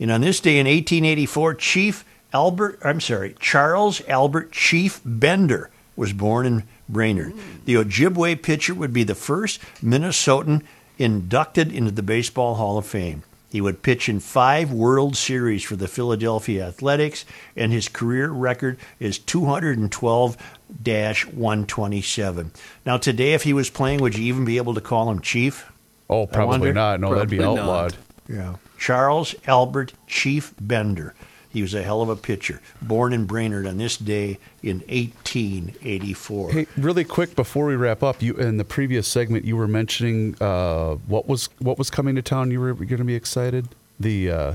And 0.00 0.10
on 0.10 0.22
this 0.22 0.40
day 0.40 0.58
in 0.58 0.66
1884, 0.66 1.54
Chief 1.54 2.04
Albert, 2.32 2.78
I'm 2.82 3.00
sorry, 3.00 3.36
Charles 3.38 4.00
Albert 4.08 4.52
Chief 4.52 5.00
Bender 5.04 5.70
was 5.96 6.12
born 6.12 6.46
in 6.46 6.64
Brainerd. 6.88 7.34
The 7.64 7.74
Ojibwe 7.74 8.42
pitcher 8.42 8.74
would 8.74 8.92
be 8.92 9.04
the 9.04 9.14
first 9.14 9.60
Minnesotan 9.82 10.62
inducted 10.98 11.72
into 11.72 11.90
the 11.90 12.02
Baseball 12.02 12.56
Hall 12.56 12.78
of 12.78 12.86
Fame. 12.86 13.22
He 13.54 13.60
would 13.60 13.82
pitch 13.82 14.08
in 14.08 14.18
five 14.18 14.72
World 14.72 15.16
Series 15.16 15.62
for 15.62 15.76
the 15.76 15.86
Philadelphia 15.86 16.66
Athletics, 16.66 17.24
and 17.54 17.70
his 17.70 17.88
career 17.88 18.28
record 18.28 18.78
is 18.98 19.16
212 19.16 20.36
127. 20.82 22.50
Now, 22.84 22.96
today, 22.96 23.32
if 23.32 23.44
he 23.44 23.52
was 23.52 23.70
playing, 23.70 24.00
would 24.00 24.18
you 24.18 24.24
even 24.24 24.44
be 24.44 24.56
able 24.56 24.74
to 24.74 24.80
call 24.80 25.08
him 25.08 25.20
Chief? 25.20 25.70
Oh, 26.10 26.26
probably 26.26 26.72
not. 26.72 26.98
No, 26.98 27.14
that'd 27.14 27.30
be 27.30 27.38
Probably 27.38 27.60
outlawed. 27.60 27.96
Yeah. 28.28 28.56
Charles 28.76 29.36
Albert 29.46 29.92
Chief 30.08 30.52
Bender. 30.60 31.14
He 31.54 31.62
was 31.62 31.72
a 31.72 31.82
hell 31.82 32.02
of 32.02 32.08
a 32.08 32.16
pitcher. 32.16 32.60
Born 32.82 33.12
in 33.12 33.26
Brainerd 33.26 33.64
on 33.66 33.78
this 33.78 33.96
day 33.96 34.38
in 34.62 34.80
1884. 34.80 36.50
Hey, 36.52 36.66
really 36.76 37.04
quick 37.04 37.36
before 37.36 37.66
we 37.66 37.76
wrap 37.76 38.02
up, 38.02 38.20
you 38.20 38.34
in 38.34 38.56
the 38.56 38.64
previous 38.64 39.06
segment 39.06 39.44
you 39.44 39.56
were 39.56 39.68
mentioning 39.68 40.34
uh, 40.40 40.96
what 41.06 41.28
was 41.28 41.48
what 41.60 41.78
was 41.78 41.90
coming 41.90 42.16
to 42.16 42.22
town. 42.22 42.50
You 42.50 42.60
were 42.60 42.74
going 42.74 42.98
to 42.98 43.04
be 43.04 43.14
excited. 43.14 43.68
The 44.00 44.30
uh, 44.30 44.54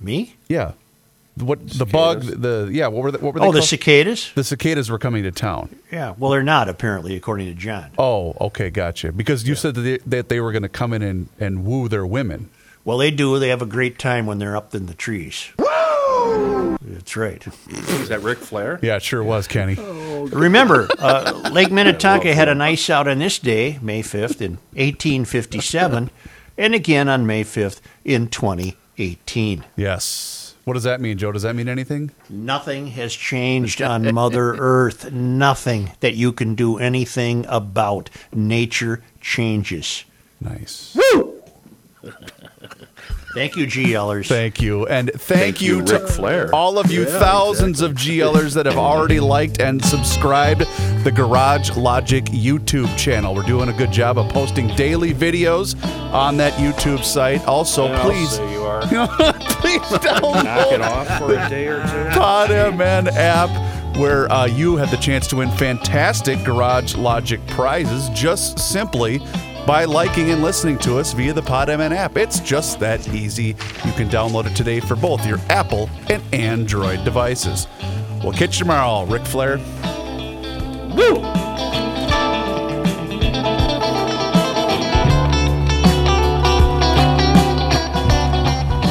me? 0.00 0.34
Yeah. 0.48 0.72
What 1.36 1.68
the 1.68 1.86
bug? 1.86 2.22
The 2.22 2.68
yeah. 2.72 2.88
What 2.88 3.02
were 3.04 3.10
the, 3.12 3.18
what 3.18 3.34
were 3.34 3.40
they 3.40 3.46
Oh, 3.46 3.52
the 3.52 3.62
cicadas? 3.62 4.32
The 4.34 4.42
cicadas 4.44 4.90
were 4.90 4.98
coming 4.98 5.22
to 5.22 5.30
town. 5.30 5.76
Yeah. 5.90 6.14
Well, 6.18 6.32
they're 6.32 6.42
not, 6.42 6.68
apparently, 6.68 7.14
according 7.14 7.46
to 7.46 7.54
John. 7.54 7.90
Oh, 7.96 8.34
okay, 8.40 8.70
gotcha. 8.70 9.12
Because 9.12 9.46
you 9.46 9.54
said 9.54 9.74
that 9.76 9.80
they, 9.82 9.98
that 9.98 10.28
they 10.28 10.40
were 10.40 10.50
going 10.50 10.62
to 10.62 10.68
come 10.68 10.92
in 10.92 11.02
and, 11.02 11.28
and 11.38 11.64
woo 11.64 11.88
their 11.88 12.04
women. 12.06 12.50
Well, 12.84 12.98
they 12.98 13.10
do. 13.10 13.38
They 13.38 13.48
have 13.48 13.62
a 13.62 13.66
great 13.66 13.98
time 13.98 14.26
when 14.26 14.38
they're 14.38 14.56
up 14.56 14.74
in 14.74 14.86
the 14.86 14.94
trees. 14.94 15.48
That's 16.94 17.16
right. 17.16 17.44
Is 17.68 18.08
that 18.08 18.22
Ric 18.22 18.38
Flair? 18.38 18.78
Yeah, 18.82 18.96
it 18.96 19.02
sure 19.02 19.22
was, 19.22 19.48
Kenny. 19.48 19.74
Remember, 19.74 20.88
uh, 20.98 21.50
Lake 21.52 21.70
Minnetonka 21.72 22.32
had 22.34 22.48
an 22.48 22.60
ice 22.60 22.88
out 22.88 23.08
on 23.08 23.18
this 23.18 23.38
day, 23.38 23.78
May 23.82 24.02
5th, 24.02 24.40
in 24.40 24.52
1857, 24.76 26.10
and 26.56 26.74
again 26.74 27.08
on 27.08 27.26
May 27.26 27.42
5th 27.44 27.80
in 28.04 28.28
2018. 28.28 29.64
Yes. 29.76 30.54
What 30.64 30.74
does 30.74 30.84
that 30.84 31.00
mean, 31.00 31.18
Joe? 31.18 31.32
Does 31.32 31.42
that 31.42 31.54
mean 31.56 31.68
anything? 31.68 32.10
Nothing 32.30 32.86
has 32.88 33.12
changed 33.14 33.82
on 33.82 34.14
Mother 34.14 34.54
Earth. 34.58 35.12
Nothing 35.12 35.92
that 36.00 36.14
you 36.14 36.32
can 36.32 36.54
do 36.54 36.78
anything 36.78 37.44
about. 37.48 38.08
Nature 38.32 39.02
changes. 39.20 40.04
Nice. 40.40 40.96
Woo! 41.12 41.42
Thank 43.34 43.56
you, 43.56 43.66
GLers. 43.66 44.28
Thank 44.28 44.62
you. 44.62 44.86
And 44.86 45.10
thank, 45.10 45.40
Thank 45.40 45.60
you, 45.60 45.78
you, 45.78 45.84
to 45.86 45.98
Ric 45.98 46.08
Flair. 46.08 46.54
all 46.54 46.78
of 46.78 46.90
you 46.90 47.02
Yeah, 47.02 47.18
thousands 47.18 47.80
of 47.80 47.92
GLers 47.94 48.54
that 48.54 48.66
have 48.66 48.76
already 48.78 49.18
liked 49.20 49.60
and 49.60 49.84
subscribed 49.84 50.60
the 51.04 51.12
Garage 51.14 51.70
Logic 51.76 52.24
YouTube 52.26 52.96
channel. 52.96 53.34
We're 53.34 53.42
doing 53.42 53.68
a 53.68 53.72
good 53.72 53.90
job 53.92 54.18
of 54.18 54.28
posting 54.32 54.68
daily 54.76 55.12
videos 55.12 55.74
on 56.12 56.36
that 56.36 56.52
YouTube 56.54 57.02
site. 57.04 57.44
Also, 57.46 57.88
Yeah, 57.88 58.02
please 58.02 58.30
say 58.30 58.52
you 58.52 58.62
are. 58.62 58.80
please 58.82 59.80
download 59.82 60.44
Knock 60.44 60.72
it 60.72 60.80
off 60.80 61.18
for 61.18 61.32
a 61.34 61.48
day 61.48 61.66
or 61.66 61.82
two. 61.82 62.18
Pod 62.18 62.50
MN 62.50 63.08
app 63.16 63.50
where 63.96 64.30
uh, 64.32 64.44
you 64.46 64.76
have 64.76 64.90
the 64.90 64.96
chance 64.96 65.26
to 65.28 65.36
win 65.36 65.50
fantastic 65.52 66.42
Garage 66.44 66.96
Logic 66.96 67.44
prizes 67.48 68.08
just 68.10 68.58
simply 68.58 69.18
by 69.66 69.84
liking 69.84 70.30
and 70.30 70.42
listening 70.42 70.78
to 70.78 70.98
us 70.98 71.12
via 71.12 71.32
the 71.32 71.42
PodMN 71.42 71.92
app. 71.92 72.16
It's 72.16 72.40
just 72.40 72.78
that 72.80 73.06
easy. 73.08 73.56
You 73.84 73.92
can 73.92 74.08
download 74.08 74.46
it 74.46 74.54
today 74.54 74.80
for 74.80 74.96
both 74.96 75.26
your 75.26 75.38
Apple 75.48 75.88
and 76.10 76.22
Android 76.34 77.04
devices. 77.04 77.66
We'll 78.22 78.32
catch 78.32 78.58
you 78.58 78.64
tomorrow, 78.64 79.06
Ric 79.06 79.24
Flair. 79.24 79.58
Woo! 80.94 81.93